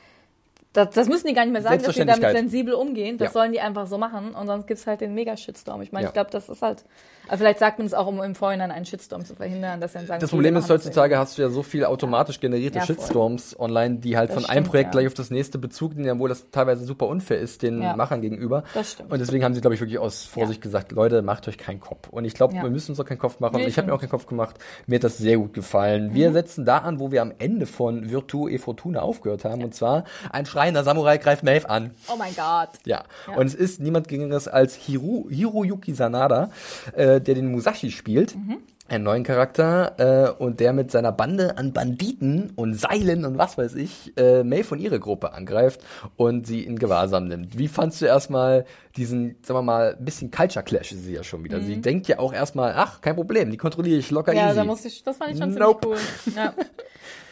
das, 0.78 0.94
das 0.94 1.08
müssen 1.08 1.26
die 1.26 1.34
gar 1.34 1.44
nicht 1.44 1.52
mehr 1.52 1.62
sagen, 1.62 1.82
dass 1.82 1.94
sie 1.94 2.04
damit 2.04 2.30
sensibel 2.30 2.74
umgehen. 2.74 3.18
Das 3.18 3.28
ja. 3.28 3.32
sollen 3.32 3.52
die 3.52 3.60
einfach 3.60 3.86
so 3.86 3.98
machen 3.98 4.34
und 4.34 4.46
sonst 4.46 4.66
gibt's 4.66 4.86
halt 4.86 5.00
den 5.00 5.14
Mega-Shitstorm. 5.14 5.82
Ich 5.82 5.92
meine, 5.92 6.04
ja. 6.04 6.08
ich 6.08 6.14
glaube, 6.14 6.30
das 6.30 6.48
ist 6.48 6.62
halt. 6.62 6.84
Aber 7.26 7.38
vielleicht 7.38 7.58
sagt 7.58 7.78
man 7.78 7.86
es 7.86 7.94
auch, 7.94 8.06
um 8.06 8.22
im 8.22 8.34
Vorhinein 8.34 8.70
einen 8.70 8.86
Shitstorm 8.86 9.24
zu 9.24 9.34
verhindern, 9.34 9.80
dass 9.80 9.92
dann 9.92 10.06
sagen, 10.06 10.20
Das 10.20 10.30
Problem 10.30 10.56
ist, 10.56 10.70
heutzutage 10.70 11.18
hast 11.18 11.36
du 11.36 11.42
ja 11.42 11.50
so 11.50 11.62
viel 11.62 11.84
automatisch 11.84 12.40
generierte 12.40 12.78
ja, 12.78 12.86
Shitstorms 12.86 13.58
online, 13.58 13.96
die 13.98 14.16
halt 14.16 14.30
das 14.30 14.34
von 14.34 14.44
stimmt, 14.44 14.56
einem 14.56 14.66
Projekt 14.66 14.92
gleich 14.92 15.06
auf 15.06 15.14
das 15.14 15.30
nächste 15.30 15.58
Bezug 15.58 15.96
nehmen, 15.96 16.12
obwohl 16.12 16.28
das 16.28 16.50
teilweise 16.50 16.84
super 16.84 17.06
unfair 17.06 17.38
ist 17.38 17.62
den 17.62 17.78
Machern 17.78 18.22
gegenüber. 18.22 18.64
Das 18.72 18.92
stimmt. 18.92 19.12
Und 19.12 19.18
deswegen 19.18 19.44
haben 19.44 19.54
sie, 19.54 19.60
glaube 19.60 19.74
ich, 19.74 19.80
wirklich 19.80 19.98
aus 19.98 20.24
Vorsicht 20.24 20.62
gesagt, 20.62 20.92
Leute, 20.92 21.22
macht 21.22 21.48
euch 21.48 21.58
keinen 21.58 21.80
Kopf. 21.80 22.08
Und 22.08 22.24
ich 22.24 22.34
glaube, 22.34 22.54
wir 22.54 22.70
müssen 22.70 22.92
uns 22.92 23.00
auch 23.00 23.04
keinen 23.04 23.18
Kopf 23.18 23.40
machen. 23.40 23.56
Nee, 23.56 23.66
ich 23.66 23.76
habe 23.76 23.88
mir 23.88 23.94
auch 23.94 24.00
keinen 24.00 24.10
Kopf 24.10 24.26
gemacht. 24.26 24.56
Mir 24.86 24.96
hat 24.96 25.04
das 25.04 25.18
sehr 25.18 25.36
gut 25.36 25.52
gefallen. 25.52 26.08
Mhm. 26.08 26.14
Wir 26.14 26.32
setzen 26.32 26.64
da 26.64 26.78
an, 26.78 27.00
wo 27.00 27.10
wir 27.10 27.22
am 27.22 27.32
Ende 27.38 27.66
von 27.66 28.10
Virtu 28.10 28.48
e 28.48 28.58
Fortuna 28.58 29.00
aufgehört 29.00 29.44
haben. 29.44 29.62
Und 29.64 29.74
zwar 29.74 30.04
ein 30.30 30.46
schreiender 30.68 30.84
Samurai 30.84 31.16
greift 31.16 31.42
Maeve 31.44 31.68
an. 31.70 31.92
Oh 32.12 32.16
mein 32.18 32.34
Gott. 32.34 32.68
Ja. 32.84 33.04
ja. 33.26 33.36
Und 33.36 33.46
es 33.46 33.54
ist 33.54 33.80
niemand 33.80 34.08
geringeres 34.08 34.48
als 34.48 34.74
Hiru, 34.74 35.28
Hiroyuki 35.30 35.94
Sanada, 35.94 36.50
äh, 36.92 37.22
der 37.22 37.34
den 37.34 37.50
Musashi 37.50 37.90
spielt. 37.90 38.36
Mhm. 38.36 38.58
Einen 38.86 39.04
neuen 39.04 39.22
Charakter 39.22 40.36
äh, 40.38 40.42
und 40.42 40.60
der 40.60 40.72
mit 40.72 40.90
seiner 40.90 41.12
Bande 41.12 41.58
an 41.58 41.72
Banditen 41.74 42.52
und 42.56 42.74
Seilen 42.74 43.26
und 43.26 43.36
was 43.36 43.58
weiß 43.58 43.74
ich 43.74 44.14
äh, 44.16 44.42
Maeve 44.42 44.74
und 44.74 44.80
ihre 44.80 44.98
Gruppe 44.98 45.32
angreift 45.32 45.80
und 46.16 46.46
sie 46.46 46.64
in 46.64 46.78
Gewahrsam 46.78 47.28
nimmt. 47.28 47.58
Wie 47.58 47.68
fandst 47.68 48.00
du 48.00 48.06
erstmal 48.06 48.64
diesen, 48.96 49.36
sagen 49.42 49.58
wir 49.58 49.62
mal, 49.62 49.96
ein 49.98 50.04
bisschen 50.04 50.30
Culture 50.30 50.64
Clash 50.64 50.92
ist 50.92 51.04
sie 51.04 51.14
ja 51.14 51.22
schon 51.22 51.44
wieder. 51.44 51.58
Mhm. 51.58 51.64
Sie 51.64 51.80
denkt 51.80 52.08
ja 52.08 52.18
auch 52.18 52.32
erstmal, 52.32 52.74
ach, 52.76 53.00
kein 53.02 53.14
Problem, 53.14 53.50
die 53.50 53.56
kontrolliere 53.56 53.98
ich 53.98 54.10
locker 54.10 54.32
ja, 54.32 54.46
easy. 54.46 54.56
Ja, 54.56 54.62
da 54.62 54.64
muss 54.64 54.84
ich, 54.84 55.02
das 55.02 55.16
fand 55.16 55.32
ich 55.32 55.38
schon 55.38 55.54
nope. 55.54 55.96
ziemlich 55.96 56.02
cool. 56.26 56.32
Ja. 56.36 56.54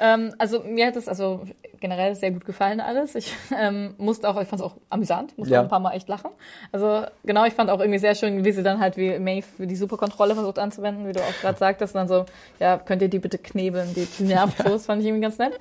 ähm, 0.01 0.35
also 0.39 0.61
mir 0.61 0.87
hat 0.87 0.97
es 0.97 1.09
also 1.09 1.43
generell 1.81 2.15
sehr 2.15 2.31
gut 2.31 2.45
gefallen 2.45 2.81
alles. 2.81 3.15
Ich 3.15 3.33
ähm, 3.59 3.95
musste 3.99 4.29
auch, 4.29 4.41
ich 4.41 4.49
fand 4.49 4.61
es 4.61 4.67
auch 4.67 4.77
amüsant, 4.91 5.37
musste 5.39 5.55
ja. 5.55 5.61
auch 5.61 5.65
ein 5.65 5.71
paar 5.71 5.81
Mal 5.81 5.93
echt 5.93 6.09
lachen. 6.09 6.31
Also 6.73 7.05
genau, 7.25 7.45
ich 7.45 7.55
fand 7.55 7.71
auch 7.71 7.81
irgendwie 7.81 7.99
sehr 7.99 8.15
schön, 8.15 8.45
wie 8.45 8.53
sie 8.53 8.63
dann 8.63 8.81
halt 8.81 8.97
wie 8.97 9.19
Maeve 9.19 9.47
die 9.59 9.77
Superkontrolle 9.77 10.35
versucht 10.35 10.59
anzuwenden, 10.59 11.07
wie 11.07 11.13
du 11.13 11.21
auch 11.21 11.41
gerade 11.41 11.59
sagtest, 11.59 11.95
und 11.95 12.01
dann 12.01 12.09
so, 12.09 12.27
ja, 12.59 12.79
könnt 12.79 13.03
ihr 13.03 13.09
die 13.09 13.19
bitte 13.19 13.39
knebeln, 13.39 13.95
die, 13.95 14.07
die 14.19 14.25
nervt 14.25 14.65
das 14.65 14.87
fand 14.87 15.03
ich 15.03 15.09
irgendwie 15.09 15.23
ganz 15.23 15.39
nett. 15.39 15.59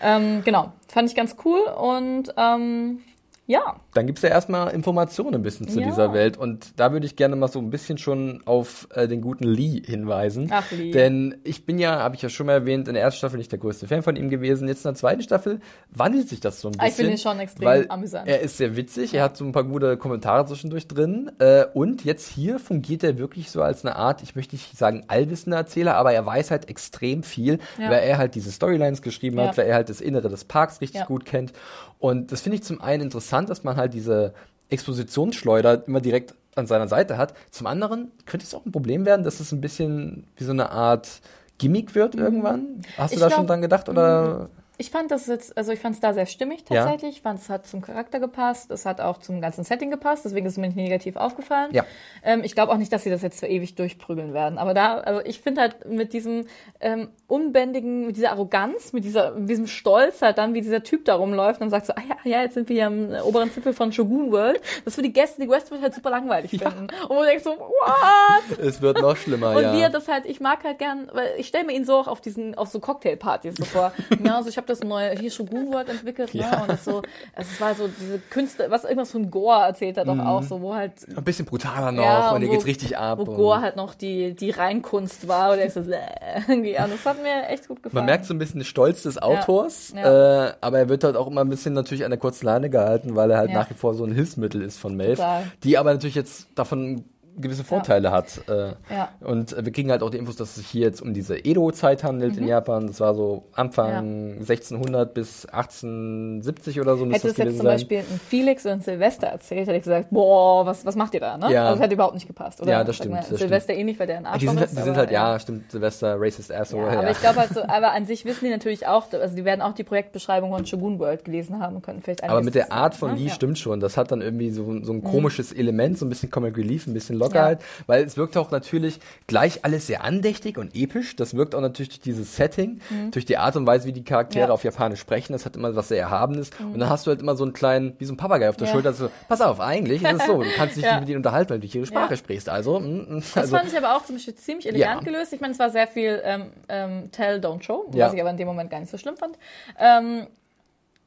Ähm, 0.00 0.42
genau, 0.44 0.72
fand 0.88 1.08
ich 1.08 1.16
ganz 1.16 1.36
cool 1.44 1.60
und 1.60 2.32
ähm, 2.36 3.00
ja. 3.46 3.76
Dann 3.94 4.06
gibt's 4.06 4.22
ja 4.22 4.28
erstmal 4.28 4.74
Informationen 4.74 5.36
ein 5.36 5.42
bisschen 5.42 5.68
zu 5.68 5.80
ja. 5.80 5.86
dieser 5.86 6.12
Welt. 6.12 6.36
Und 6.36 6.80
da 6.80 6.92
würde 6.92 7.06
ich 7.06 7.14
gerne 7.14 7.36
mal 7.36 7.46
so 7.46 7.60
ein 7.60 7.70
bisschen 7.70 7.96
schon 7.96 8.42
auf 8.44 8.88
äh, 8.92 9.06
den 9.06 9.20
guten 9.20 9.44
Lee 9.44 9.82
hinweisen. 9.84 10.48
Ach, 10.50 10.68
Lee. 10.72 10.90
Denn 10.90 11.38
ich 11.44 11.64
bin 11.64 11.78
ja, 11.78 12.00
habe 12.00 12.16
ich 12.16 12.22
ja 12.22 12.28
schon 12.28 12.46
mal 12.46 12.54
erwähnt, 12.54 12.88
in 12.88 12.94
der 12.94 13.04
ersten 13.04 13.18
Staffel 13.18 13.38
nicht 13.38 13.52
der 13.52 13.60
größte 13.60 13.86
Fan 13.86 14.02
von 14.02 14.16
ihm 14.16 14.30
gewesen. 14.30 14.66
Jetzt 14.66 14.84
in 14.84 14.90
der 14.90 14.94
zweiten 14.96 15.22
Staffel 15.22 15.60
wandelt 15.90 16.28
sich 16.28 16.40
das 16.40 16.60
so 16.60 16.68
ein 16.68 16.72
bisschen. 16.72 16.84
Ah, 16.84 16.88
ich 16.88 16.94
finde 16.94 17.12
ihn 17.12 17.18
schon 17.18 17.38
extrem 17.38 17.66
weil 17.66 17.86
amüsant. 17.88 18.28
Er 18.28 18.40
ist 18.40 18.56
sehr 18.56 18.76
witzig, 18.76 19.14
er 19.14 19.22
hat 19.22 19.36
so 19.36 19.44
ein 19.44 19.52
paar 19.52 19.64
gute 19.64 19.96
Kommentare 19.96 20.44
zwischendurch 20.46 20.88
drin. 20.88 21.30
Äh, 21.38 21.66
und 21.72 22.04
jetzt 22.04 22.28
hier 22.28 22.58
fungiert 22.58 23.04
er 23.04 23.16
wirklich 23.16 23.52
so 23.52 23.62
als 23.62 23.84
eine 23.84 23.94
Art, 23.94 24.24
ich 24.24 24.34
möchte 24.34 24.56
nicht 24.56 24.76
sagen 24.76 25.04
allwissender 25.06 25.58
Erzähler, 25.58 25.94
aber 25.94 26.12
er 26.12 26.26
weiß 26.26 26.50
halt 26.50 26.68
extrem 26.68 27.22
viel, 27.22 27.60
ja. 27.78 27.90
weil 27.90 28.02
er 28.02 28.18
halt 28.18 28.34
diese 28.34 28.50
Storylines 28.50 29.02
geschrieben 29.02 29.38
hat, 29.40 29.52
ja. 29.52 29.56
weil 29.58 29.68
er 29.68 29.76
halt 29.76 29.88
das 29.88 30.00
Innere 30.00 30.28
des 30.28 30.44
Parks 30.44 30.80
richtig 30.80 31.04
gut 31.06 31.24
kennt. 31.24 31.52
Und 31.98 32.32
das 32.32 32.42
finde 32.42 32.56
ich 32.56 32.62
zum 32.62 32.80
einen 32.80 33.04
interessant, 33.04 33.48
dass 33.48 33.64
man 33.64 33.76
halt 33.76 33.94
diese 33.94 34.34
Expositionsschleuder 34.68 35.86
immer 35.86 36.00
direkt 36.00 36.34
an 36.54 36.66
seiner 36.66 36.88
Seite 36.88 37.18
hat. 37.18 37.34
Zum 37.50 37.66
anderen 37.66 38.10
könnte 38.24 38.44
es 38.44 38.54
auch 38.54 38.64
ein 38.64 38.72
Problem 38.72 39.04
werden, 39.04 39.24
dass 39.24 39.40
es 39.40 39.52
ein 39.52 39.60
bisschen 39.60 40.26
wie 40.36 40.44
so 40.44 40.52
eine 40.52 40.70
Art 40.70 41.20
Gimmick 41.58 41.94
wird 41.94 42.14
irgendwann. 42.14 42.82
Hast 42.96 43.12
du 43.12 43.16
ich 43.16 43.20
da 43.20 43.28
glaub, 43.28 43.38
schon 43.38 43.46
dran 43.46 43.62
gedacht 43.62 43.88
oder? 43.88 44.48
Ich 44.78 44.90
fand 44.90 45.10
das 45.10 45.26
jetzt, 45.26 45.56
also 45.56 45.72
ich 45.72 45.80
fand 45.80 45.94
es 45.94 46.00
da 46.00 46.12
sehr 46.12 46.26
stimmig 46.26 46.64
tatsächlich. 46.64 47.02
Ja. 47.02 47.08
Ich 47.08 47.22
fand 47.22 47.40
es 47.40 47.48
hat 47.48 47.66
zum 47.66 47.80
Charakter 47.80 48.20
gepasst, 48.20 48.70
es 48.70 48.84
hat 48.84 49.00
auch 49.00 49.18
zum 49.18 49.40
ganzen 49.40 49.64
Setting 49.64 49.90
gepasst, 49.90 50.24
deswegen 50.24 50.46
ist 50.46 50.52
es 50.52 50.58
mir 50.58 50.66
nicht 50.66 50.76
negativ 50.76 51.16
aufgefallen. 51.16 51.70
Ja. 51.72 51.84
Ähm, 52.22 52.42
ich 52.44 52.54
glaube 52.54 52.72
auch 52.72 52.76
nicht, 52.76 52.92
dass 52.92 53.04
sie 53.04 53.10
das 53.10 53.22
jetzt 53.22 53.40
für 53.40 53.46
ewig 53.46 53.74
durchprügeln 53.74 54.34
werden. 54.34 54.58
Aber 54.58 54.74
da, 54.74 54.98
also 54.98 55.20
ich 55.24 55.40
finde 55.40 55.62
halt 55.62 55.88
mit 55.88 56.12
diesem 56.12 56.46
ähm, 56.80 57.08
unbändigen, 57.26 58.06
mit 58.06 58.16
dieser 58.16 58.32
Arroganz, 58.32 58.92
mit 58.92 59.04
dieser, 59.04 59.32
mit 59.32 59.48
diesem 59.48 59.66
Stolz 59.66 60.22
halt 60.22 60.38
dann, 60.38 60.54
wie 60.54 60.60
dieser 60.60 60.82
Typ 60.82 61.04
da 61.04 61.14
rumläuft 61.14 61.60
und 61.60 61.70
sagt 61.70 61.86
so, 61.86 61.92
ah 61.94 62.02
ja, 62.08 62.16
ja, 62.24 62.42
jetzt 62.42 62.54
sind 62.54 62.68
wir 62.68 62.76
hier 62.76 62.86
am 62.86 63.10
oberen 63.24 63.50
Zipfel 63.50 63.72
von 63.72 63.92
Shogun 63.92 64.30
World. 64.32 64.60
Das 64.84 64.94
für 64.94 65.02
die 65.02 65.12
Gäste, 65.12 65.40
die 65.40 65.48
Westworld 65.48 65.82
halt 65.82 65.94
super 65.94 66.10
langweilig 66.10 66.52
ja. 66.52 66.70
finden. 66.70 66.88
Und 67.08 67.16
man 67.16 67.26
denkt 67.26 67.44
so, 67.44 67.50
what? 67.50 68.58
Es 68.66 68.80
wird 68.82 69.00
noch 69.00 69.16
schlimmer, 69.16 69.50
und 69.50 69.62
ja. 69.62 69.70
Und 69.70 69.76
wie 69.76 69.82
er 69.82 69.90
das 69.90 70.08
halt, 70.08 70.26
ich 70.26 70.40
mag 70.40 70.64
halt 70.64 70.78
gern, 70.78 71.08
weil 71.12 71.34
ich 71.38 71.46
stelle 71.46 71.64
mir 71.64 71.72
ihn 71.72 71.84
so 71.84 71.94
auch 71.94 72.08
auf 72.08 72.20
diesen, 72.20 72.56
auf 72.56 72.68
so 72.68 72.80
Cocktailpartys 72.80 73.56
so 73.56 73.64
vor. 73.64 73.92
ja, 74.24 74.36
also 74.36 74.48
ich 74.48 74.56
habe 74.56 74.65
das 74.66 74.80
neue 74.82 75.10
hier 75.18 75.30
Shogun 75.30 75.72
World 75.72 75.88
entwickelt, 75.88 76.34
ne? 76.34 76.40
Ja. 76.40 76.62
Und 76.62 76.70
das 76.70 76.84
so, 76.84 77.02
also 77.34 77.50
es 77.52 77.60
war 77.60 77.74
so 77.74 77.88
diese 77.88 78.18
Künstler, 78.18 78.70
was 78.70 78.84
irgendwas 78.84 79.12
von 79.12 79.30
Gore 79.30 79.64
erzählt 79.64 79.96
er 79.96 80.04
doch 80.04 80.14
mhm. 80.14 80.26
auch, 80.26 80.42
so 80.42 80.60
wo 80.60 80.74
halt. 80.74 80.92
Ein 81.14 81.24
bisschen 81.24 81.46
brutaler 81.46 81.92
noch 81.92 82.02
ja, 82.02 82.30
und 82.32 82.42
hier 82.42 82.50
geht's 82.50 82.66
richtig 82.66 82.98
ab. 82.98 83.18
Wo 83.18 83.24
Gore 83.24 83.60
halt 83.60 83.76
noch 83.76 83.94
die, 83.94 84.34
die 84.34 84.50
Reinkunst 84.50 85.28
war 85.28 85.52
und 85.52 85.58
er 85.58 85.66
ist 85.66 85.74
so, 85.74 85.80
irgendwie. 85.80 86.76
Und 86.76 86.92
das 86.92 87.04
hat 87.04 87.22
mir 87.22 87.48
echt 87.48 87.68
gut 87.68 87.82
gefallen. 87.82 88.04
Man 88.04 88.06
merkt 88.06 88.26
so 88.26 88.34
ein 88.34 88.38
bisschen 88.38 88.60
den 88.60 88.66
Stolz 88.66 89.02
des 89.02 89.20
Autors, 89.20 89.92
ja. 89.96 90.48
Äh, 90.48 90.52
aber 90.60 90.78
er 90.78 90.88
wird 90.88 91.04
halt 91.04 91.16
auch 91.16 91.26
immer 91.26 91.42
ein 91.42 91.48
bisschen 91.48 91.74
natürlich 91.74 92.04
an 92.04 92.10
der 92.10 92.18
kurzen 92.18 92.46
Leine 92.46 92.70
gehalten, 92.70 93.16
weil 93.16 93.30
er 93.30 93.38
halt 93.38 93.52
nach 93.52 93.70
wie 93.70 93.74
vor 93.74 93.94
so 93.94 94.04
ein 94.04 94.12
Hilfsmittel 94.12 94.62
ist 94.62 94.78
von 94.78 94.98
Total. 94.98 95.44
die 95.62 95.78
aber 95.78 95.92
natürlich 95.92 96.14
jetzt 96.14 96.48
davon 96.54 97.04
gewisse 97.36 97.64
Vorteile 97.64 98.08
ja. 98.08 98.12
hat. 98.12 98.40
Äh, 98.48 98.74
ja. 98.94 99.08
Und 99.20 99.56
wir 99.64 99.72
kriegen 99.72 99.90
halt 99.90 100.02
auch 100.02 100.10
die 100.10 100.18
Infos, 100.18 100.36
dass 100.36 100.50
es 100.50 100.54
sich 100.56 100.66
hier 100.66 100.82
jetzt 100.82 101.02
um 101.02 101.14
diese 101.14 101.36
Edo-Zeit 101.44 102.04
handelt 102.04 102.36
mhm. 102.36 102.42
in 102.42 102.48
Japan. 102.48 102.86
Das 102.86 103.00
war 103.00 103.14
so 103.14 103.44
Anfang 103.52 103.90
ja. 103.90 103.98
1600 104.40 105.14
bis 105.14 105.46
1870 105.46 106.80
oder 106.80 106.96
so. 106.96 107.06
Hätte 107.10 107.28
es 107.28 107.36
jetzt 107.36 107.56
zum 107.56 107.66
Beispiel 107.66 107.98
ein 107.98 108.20
Felix 108.28 108.66
und 108.66 108.82
Silvester 108.84 109.28
erzählt, 109.28 109.68
hätte 109.68 109.76
ich 109.76 109.84
gesagt, 109.84 110.08
boah, 110.10 110.66
was, 110.66 110.84
was 110.84 110.96
macht 110.96 111.14
ihr 111.14 111.20
da? 111.20 111.36
Ne? 111.36 111.52
Ja. 111.52 111.64
Also 111.64 111.76
das 111.76 111.84
hätte 111.84 111.94
überhaupt 111.94 112.14
nicht 112.14 112.26
gepasst, 112.26 112.60
oder? 112.60 112.70
Ja, 112.70 112.84
das 112.84 112.96
stimmt. 112.96 113.16
Das 113.16 113.28
Silvester 113.28 113.72
stimmt. 113.72 113.80
ähnlich, 113.80 113.98
weil 113.98 114.06
der 114.06 114.18
ein 114.18 114.26
Arschloch 114.26 114.40
die 114.40 114.58
sind, 114.58 114.64
ist. 114.64 114.78
Die 114.78 114.82
sind 114.82 114.96
halt, 114.96 115.10
ja, 115.10 115.38
stimmt, 115.38 115.70
Silvester, 115.70 116.16
Racist 116.18 116.52
Asshole. 116.52 116.92
Ja, 116.92 116.98
aber 117.00 117.10
ich 117.10 117.20
glaube 117.20 117.36
halt 117.36 117.50
so, 117.50 117.62
aber 117.62 117.92
an 117.92 118.06
sich 118.06 118.24
wissen 118.24 118.44
die 118.44 118.50
natürlich 118.50 118.86
auch, 118.86 119.12
also 119.12 119.34
die 119.34 119.44
werden 119.44 119.62
auch 119.62 119.74
die 119.74 119.84
Projektbeschreibung 119.84 120.50
von 120.50 120.66
Shogun 120.66 120.98
World 120.98 121.24
gelesen 121.24 121.60
haben 121.60 121.76
und 121.76 121.82
können 121.82 122.02
vielleicht 122.02 122.24
Aber 122.24 122.42
mit 122.42 122.54
der 122.54 122.72
Art 122.72 122.94
von 122.94 123.12
ne? 123.12 123.18
Lee 123.18 123.30
stimmt 123.30 123.58
schon. 123.58 123.80
Das 123.80 123.96
hat 123.96 124.10
dann 124.10 124.20
irgendwie 124.20 124.50
so, 124.50 124.64
so 124.82 124.92
ein 124.92 124.98
mhm. 124.98 125.04
komisches 125.04 125.52
mhm. 125.52 125.60
Element, 125.60 125.98
so 125.98 126.06
ein 126.06 126.08
bisschen 126.08 126.30
Comic 126.30 126.56
Relief, 126.56 126.86
ein 126.86 126.94
bisschen 126.94 127.16
Lockerheit, 127.26 127.62
weil 127.86 128.04
es 128.04 128.16
wirkt 128.16 128.36
auch 128.36 128.50
natürlich 128.50 129.00
gleich 129.26 129.64
alles 129.64 129.86
sehr 129.86 130.04
andächtig 130.04 130.58
und 130.58 130.74
episch. 130.74 131.16
Das 131.16 131.34
wirkt 131.34 131.54
auch 131.54 131.60
natürlich 131.60 131.90
durch 131.90 132.00
dieses 132.00 132.36
Setting, 132.36 132.80
mhm. 132.90 133.10
durch 133.10 133.24
die 133.24 133.36
Art 133.36 133.56
und 133.56 133.66
Weise, 133.66 133.86
wie 133.86 133.92
die 133.92 134.04
Charaktere 134.04 134.48
ja. 134.48 134.52
auf 134.52 134.64
Japanisch 134.64 135.00
sprechen. 135.00 135.32
Das 135.32 135.44
hat 135.44 135.56
immer 135.56 135.74
was 135.76 135.88
sehr 135.88 136.00
Erhabenes. 136.00 136.50
Mhm. 136.58 136.74
Und 136.74 136.80
dann 136.80 136.90
hast 136.90 137.06
du 137.06 137.10
halt 137.10 137.20
immer 137.20 137.36
so 137.36 137.44
einen 137.44 137.52
kleinen, 137.52 137.94
wie 137.98 138.04
so 138.04 138.12
ein 138.12 138.16
Papagei 138.16 138.48
auf 138.48 138.56
der 138.56 138.66
ja. 138.66 138.72
Schulter. 138.72 138.92
So, 138.92 139.10
pass 139.28 139.40
auf, 139.40 139.60
eigentlich 139.60 140.02
ist 140.02 140.20
es 140.20 140.26
so. 140.26 140.42
Du 140.42 140.50
kannst 140.56 140.76
dich 140.76 140.84
ja. 140.84 140.92
nicht 140.92 141.00
mit 141.00 141.08
ihnen 141.10 141.18
unterhalten, 141.18 141.50
weil 141.50 141.60
du 141.60 141.66
ihre 141.66 141.86
Sprache 141.86 142.10
ja. 142.10 142.16
sprichst. 142.16 142.48
Also, 142.48 142.80
mm, 142.80 143.22
also, 143.34 143.40
Das 143.40 143.50
fand 143.50 143.68
ich 143.68 143.76
aber 143.76 143.96
auch 143.96 144.04
zum 144.04 144.16
Beispiel 144.16 144.34
ziemlich 144.34 144.68
elegant 144.68 145.04
gelöst. 145.04 145.32
Ich 145.32 145.40
meine, 145.40 145.52
es 145.52 145.58
war 145.58 145.70
sehr 145.70 145.86
viel 145.86 146.20
ähm, 146.24 146.50
ähm, 146.68 147.10
Tell, 147.12 147.40
Don't 147.40 147.62
Show, 147.62 147.86
was 147.90 148.12
ich 148.12 148.20
aber 148.20 148.30
in 148.30 148.36
dem 148.36 148.46
Moment 148.46 148.70
gar 148.70 148.80
nicht 148.80 148.90
so 148.90 148.98
schlimm 148.98 149.16
fand. 149.16 149.38
Ähm, 149.78 150.26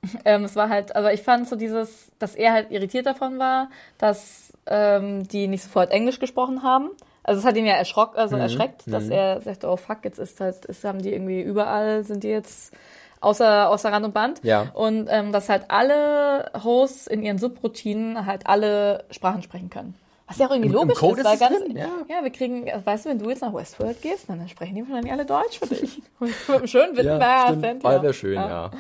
ähm, 0.26 0.45
es 0.45 0.55
war 0.55 0.70
halt, 0.70 0.95
also 0.95 1.09
ich 1.09 1.22
fand 1.22 1.47
so 1.47 1.55
dieses, 1.55 2.11
dass 2.20 2.36
er 2.36 2.53
halt 2.53 2.72
irritiert 2.72 3.05
davon 3.05 3.39
war, 3.39 3.70
dass 3.97 4.48
ähm, 4.70 5.28
die 5.28 5.47
nicht 5.47 5.63
sofort 5.63 5.91
Englisch 5.91 6.20
gesprochen 6.20 6.63
haben. 6.63 6.89
Also 7.24 7.39
es 7.39 7.45
hat 7.45 7.57
ihn 7.57 7.65
ja 7.65 7.74
erschrock, 7.74 8.17
also 8.17 8.36
mhm. 8.36 8.43
erschreckt, 8.43 8.84
dass 8.88 9.05
mhm. 9.05 9.11
er 9.11 9.41
sagte, 9.41 9.67
oh 9.67 9.76
fuck, 9.76 9.99
jetzt 10.03 10.20
ist 10.20 10.39
halt, 10.39 10.65
ist, 10.65 10.84
haben 10.84 11.01
die 11.01 11.11
irgendwie 11.11 11.41
überall, 11.41 12.03
sind 12.03 12.24
die 12.24 12.30
jetzt 12.30 12.74
außer, 13.22 13.70
außer 13.70 13.91
Rand 13.91 14.05
und 14.05 14.13
Band. 14.13 14.39
Ja. 14.43 14.72
Und 14.74 15.07
ähm, 15.11 15.32
dass 15.32 15.49
halt 15.49 15.65
alle 15.67 16.51
Hosts 16.63 17.07
in 17.07 17.22
ihren 17.22 17.38
Subroutinen 17.38 18.26
halt 18.26 18.47
alle 18.47 19.05
Sprachen 19.11 19.41
sprechen 19.41 19.70
können. 19.70 19.95
Was 20.28 20.38
ja 20.38 20.45
auch 20.45 20.51
irgendwie 20.51 20.70
Im, 20.70 20.76
logisch 20.76 21.01
im 21.01 21.17
ist, 21.17 21.26
weil 21.26 21.38
ganz, 21.38 21.59
drin, 21.59 21.76
ja. 21.76 21.88
ja, 22.07 22.24
wir 22.24 22.30
kriegen, 22.30 22.67
weißt 22.67 23.05
du, 23.05 23.09
wenn 23.09 23.17
du 23.17 23.30
jetzt 23.30 23.41
nach 23.41 23.53
Westworld 23.53 23.99
gehst, 24.01 24.30
dann 24.30 24.47
sprechen 24.47 24.76
die 24.76 24.82
wahrscheinlich 24.84 25.11
alle 25.11 25.26
Deutsch 25.26 25.57
für 25.57 25.65
dich. 25.65 26.03
Mit 26.20 26.34
einem 26.47 26.67
schönen 26.67 26.95
Wittenberger 26.95 27.67
ja, 27.84 28.03
Wäre 28.03 28.13
schön, 28.13 28.36
ja. 28.36 28.47
ja. 28.47 28.72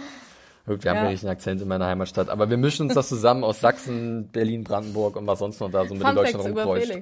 Wir 0.69 0.91
haben 0.91 1.05
ja 1.05 1.09
nicht 1.09 1.23
einen 1.23 1.31
Akzent 1.31 1.61
in 1.61 1.67
meiner 1.67 1.87
Heimatstadt, 1.87 2.29
aber 2.29 2.49
wir 2.49 2.57
mischen 2.57 2.83
uns 2.83 2.93
das 2.93 3.09
zusammen 3.09 3.43
aus 3.43 3.59
Sachsen, 3.59 4.29
Berlin, 4.31 4.63
Brandenburg 4.63 5.15
und 5.15 5.27
was 5.27 5.39
sonst 5.39 5.59
noch 5.59 5.71
da 5.71 5.85
so 5.85 5.95
mit 5.95 6.07
in 6.07 6.15
Deutschland 6.15 6.45
rumkreucht. 6.45 7.01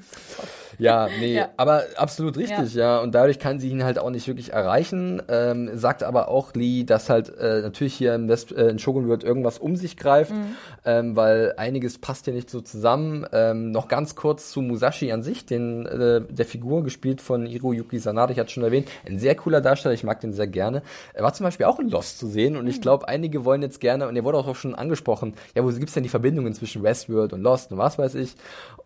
Ja, 0.80 1.08
nee, 1.20 1.36
ja. 1.36 1.50
aber 1.58 1.84
absolut 1.96 2.38
richtig, 2.38 2.76
ja. 2.76 2.98
ja. 2.98 3.00
Und 3.00 3.16
dadurch 3.16 3.40
kann 3.40 3.60
sie 3.60 3.70
ihn 3.70 3.84
halt 3.84 3.98
auch 3.98 4.10
nicht 4.10 4.28
wirklich 4.28 4.54
erreichen. 4.54 5.22
Ähm, 5.28 5.72
sagt 5.74 6.04
aber 6.04 6.28
auch 6.28 6.54
Lee, 6.54 6.84
dass 6.84 7.10
halt 7.10 7.36
äh, 7.38 7.62
natürlich 7.62 7.96
hier 7.96 8.14
im 8.14 8.28
West, 8.28 8.52
äh, 8.52 8.70
in 8.70 8.80
Shogun 8.80 9.08
wird 9.08 9.24
irgendwas 9.24 9.58
um 9.58 9.76
sich 9.76 9.98
greift, 9.98 10.32
mhm. 10.32 10.56
ähm, 10.86 11.16
weil 11.16 11.54
einiges 11.58 11.98
passt 11.98 12.26
hier 12.26 12.34
nicht 12.34 12.50
so 12.50 12.62
zusammen. 12.62 13.26
Ähm, 13.32 13.72
noch 13.72 13.88
ganz 13.88 14.16
kurz 14.16 14.52
zu 14.52 14.62
Musashi 14.62 15.12
an 15.12 15.24
sich, 15.24 15.46
den 15.46 15.86
äh, 15.86 16.22
der 16.30 16.46
Figur 16.46 16.84
gespielt 16.84 17.22
von 17.22 17.46
Hiroyuki 17.46 17.98
Sanada, 17.98 18.32
ich 18.32 18.40
hatte 18.40 18.52
schon 18.52 18.64
erwähnt, 18.64 18.88
ein 19.08 19.18
sehr 19.18 19.36
cooler 19.36 19.62
Darsteller, 19.62 19.96
ich 19.96 20.04
mag 20.04 20.20
den 20.22 20.34
sehr 20.34 20.48
gerne. 20.48 20.84
Er 21.14 21.24
war 21.24 21.34
zum 21.34 21.46
Beispiel 21.46 21.66
auch 21.66 21.80
in 21.80 21.90
Lost 21.90 22.20
zu 22.20 22.28
sehen 22.28 22.56
und 22.56 22.66
mhm. 22.66 22.70
ich 22.70 22.82
glaube, 22.82 23.08
einige 23.08 23.46
wollen 23.46 23.57
jetzt 23.62 23.80
gerne, 23.80 24.08
und 24.08 24.16
er 24.16 24.24
wurde 24.24 24.38
auch 24.38 24.56
schon 24.56 24.76
angesprochen, 24.76 25.34
ja, 25.56 25.64
wo 25.64 25.68
gibt's 25.70 25.94
denn 25.94 26.04
die 26.04 26.10
Verbindungen 26.10 26.54
zwischen 26.54 26.84
Westworld 26.84 27.34
und 27.34 27.42
Lost 27.42 27.72
und 27.72 27.78
was 27.78 27.98
weiß 27.98 28.16
ich. 28.16 28.36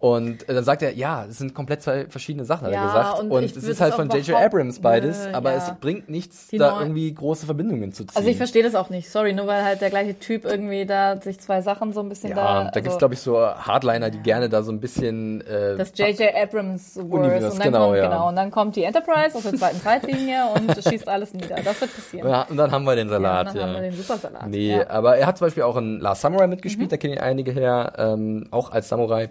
Und 0.02 0.50
äh, 0.50 0.56
dann 0.56 0.64
sagt 0.64 0.82
er, 0.82 0.96
ja, 0.96 1.26
es 1.30 1.38
sind 1.38 1.54
komplett 1.54 1.84
zwei 1.84 2.08
verschiedene 2.08 2.44
Sachen, 2.44 2.66
hat 2.66 2.74
Ja, 2.74 2.82
er 2.82 2.88
gesagt. 2.88 3.20
und 3.20 3.30
Und, 3.32 3.44
es 3.44 3.56
ist 3.56 3.80
halt 3.80 3.94
von 3.94 4.10
J.J. 4.10 4.36
Abrams 4.36 4.80
beides, 4.80 5.28
Nö, 5.28 5.34
aber 5.36 5.52
ja. 5.52 5.58
es 5.58 5.72
bringt 5.80 6.10
nichts, 6.10 6.48
Die 6.48 6.58
da 6.58 6.80
irgendwie 6.80 7.14
große 7.14 7.46
Verbindungen 7.46 7.92
zu 7.94 8.06
ziehen. 8.06 8.18
Also 8.18 8.28
ich 8.28 8.38
verstehe 8.38 8.64
das 8.64 8.74
auch 8.74 8.90
nicht, 8.90 9.12
sorry, 9.12 9.34
nur 9.34 9.46
weil 9.46 9.64
halt 9.64 9.80
der 9.80 9.92
gleiche 9.92 10.18
Typ 10.18 10.46
irgendwie 10.46 10.88
da 10.88 11.22
sich 11.22 11.40
zwei 11.40 11.62
Sachen 11.62 11.94
so 11.94 12.00
ein 12.00 12.10
bisschen 12.10 12.32
Ja, 12.32 12.36
da. 12.36 12.64
da, 12.72 12.80
gibt's 12.80 12.88
also, 12.88 12.98
glaube 12.98 13.14
ich, 13.14 13.20
so 13.20 13.38
Hardliner, 13.46 14.10
die 14.10 14.18
gerne 14.24 14.50
da 14.50 14.64
so 14.64 14.72
ein 14.72 14.80
bisschen. 14.80 15.42
Äh, 15.42 15.78
das 15.78 15.92
J.J. 15.96 16.34
Abrams 16.34 16.98
Universe, 16.98 17.52
und 17.52 17.60
dann 17.60 17.72
genau, 17.72 17.86
kommt, 17.90 17.98
ja. 17.98 18.04
genau, 18.10 18.28
und 18.30 18.36
dann 18.38 18.50
kommt 18.50 18.76
die 18.78 18.84
Enterprise 18.84 19.38
aus 19.38 19.44
der 19.44 19.54
zweiten 19.54 19.82
Zeitlinie 19.82 20.46
und 20.56 20.84
schießt 20.84 21.08
alles 21.08 21.36
nieder. 21.36 21.58
Das 21.64 21.80
wird 21.80 21.96
passieren. 21.96 22.28
ja, 22.28 22.48
und 22.50 22.58
dann 22.58 22.72
haben 22.72 22.86
wir 22.86 22.96
den 22.96 23.08
Ja, 23.08 23.14
Salat. 23.14 23.48
dann 23.50 23.56
Ja, 23.56 23.62
haben 23.68 23.74
wir 23.76 23.82
den 23.82 23.94
Supersalat. 23.94 24.48
Nee, 24.50 24.82
aber 24.84 25.18
er 25.18 25.28
hat 25.28 25.38
zum 25.38 25.46
Beispiel 25.46 25.62
auch 25.62 25.78
in 25.78 26.00
Last 26.00 26.22
Samurai 26.22 26.48
mitgespielt, 26.48 26.92
da 26.92 26.98
kennen 26.98 27.14
ihn 27.14 27.20
einige 27.20 27.52
her, 27.52 27.94
ähm, 28.00 28.48
auch 28.50 28.72
als 28.72 28.90
Samurai. 28.90 29.30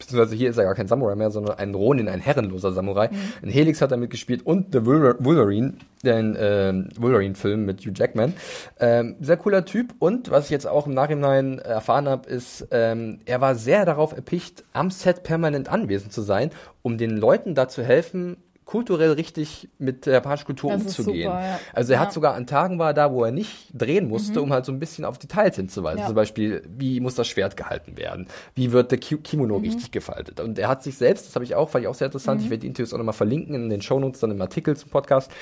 Beziehungsweise 0.00 0.34
hier 0.34 0.50
ist 0.50 0.56
er 0.56 0.64
gar 0.64 0.74
kein 0.74 0.88
Samurai 0.88 1.14
mehr, 1.14 1.30
sondern 1.30 1.58
ein 1.58 1.74
Ronin, 1.74 2.08
ein 2.08 2.20
herrenloser 2.20 2.72
Samurai. 2.72 3.10
In 3.42 3.50
Helix 3.50 3.80
hat 3.80 3.92
er 3.92 3.98
mitgespielt 3.98 4.44
und 4.44 4.72
The 4.72 4.84
Wolver- 4.86 5.16
Wolverine, 5.20 5.74
den 6.02 6.36
ähm, 6.40 6.88
Wolverine-Film 6.98 7.64
mit 7.66 7.82
Hugh 7.82 7.92
Jackman. 7.94 8.32
Ähm, 8.80 9.16
sehr 9.20 9.36
cooler 9.36 9.64
Typ 9.64 9.94
und 9.98 10.30
was 10.30 10.46
ich 10.46 10.50
jetzt 10.50 10.66
auch 10.66 10.86
im 10.86 10.94
Nachhinein 10.94 11.58
erfahren 11.58 12.08
habe, 12.08 12.28
ist, 12.28 12.66
ähm, 12.70 13.18
er 13.26 13.40
war 13.40 13.54
sehr 13.54 13.84
darauf 13.84 14.12
erpicht, 14.16 14.64
am 14.72 14.90
Set 14.90 15.22
permanent 15.22 15.70
anwesend 15.70 16.12
zu 16.12 16.22
sein, 16.22 16.50
um 16.82 16.96
den 16.96 17.16
Leuten 17.16 17.54
da 17.54 17.68
zu 17.68 17.84
helfen, 17.84 18.38
kulturell 18.70 19.10
richtig 19.12 19.68
mit 19.78 20.06
der 20.06 20.12
japanischen 20.14 20.46
Kultur 20.46 20.70
Das 20.70 20.82
umzugehen. 20.82 21.24
super, 21.30 21.44
ja. 21.44 21.58
Also 21.72 21.92
er 21.92 21.98
Ja. 21.98 22.02
hat 22.04 22.12
sogar 22.12 22.34
an 22.34 22.46
Tagen 22.46 22.78
war 22.78 22.90
er 22.90 22.94
da, 22.94 23.12
wo 23.12 23.24
er 23.24 23.32
nicht 23.32 23.68
drehen 23.74 24.06
musste, 24.08 24.40
um 24.40 24.52
halt 24.52 24.64
so 24.64 24.70
ein 24.70 24.78
bisschen 24.78 25.04
auf 25.04 25.18
Details 25.18 25.56
hinzuweisen. 25.56 25.98
Ja. 26.00 26.06
Zum 26.06 26.14
Beispiel, 26.14 26.62
wie 26.78 27.00
muss 27.00 27.16
das 27.16 27.26
Schwert 27.26 27.56
gehalten 27.56 27.96
werden? 27.96 28.28
Wie 28.54 28.70
wird 28.70 28.92
der 28.92 28.98
Ki 28.98 29.16
Kimono 29.16 29.56
richtig 29.56 29.90
gefaltet? 29.90 30.38
Und 30.38 30.56
er 30.58 30.68
hat 30.68 30.84
sich 30.84 30.96
selbst, 30.96 31.26
das 31.26 31.34
habe 31.34 31.44
ich 31.44 31.56
auch, 31.56 31.68
fand 31.68 31.82
ich 31.82 31.88
auch 31.88 31.94
sehr 31.94 32.06
interessant, 32.06 32.42
ich 32.42 32.48
werde 32.50 32.60
die 32.60 32.68
Interviews 32.68 32.94
auch 32.94 32.98
nochmal 32.98 33.12
verlinken 33.12 33.56
in 33.56 33.70
den 33.70 33.82
Shownotes, 33.82 34.20
dann 34.20 34.30
im 34.30 34.40
Artikel 34.40 34.76
zum 34.76 34.88
Podcast. 34.90 35.32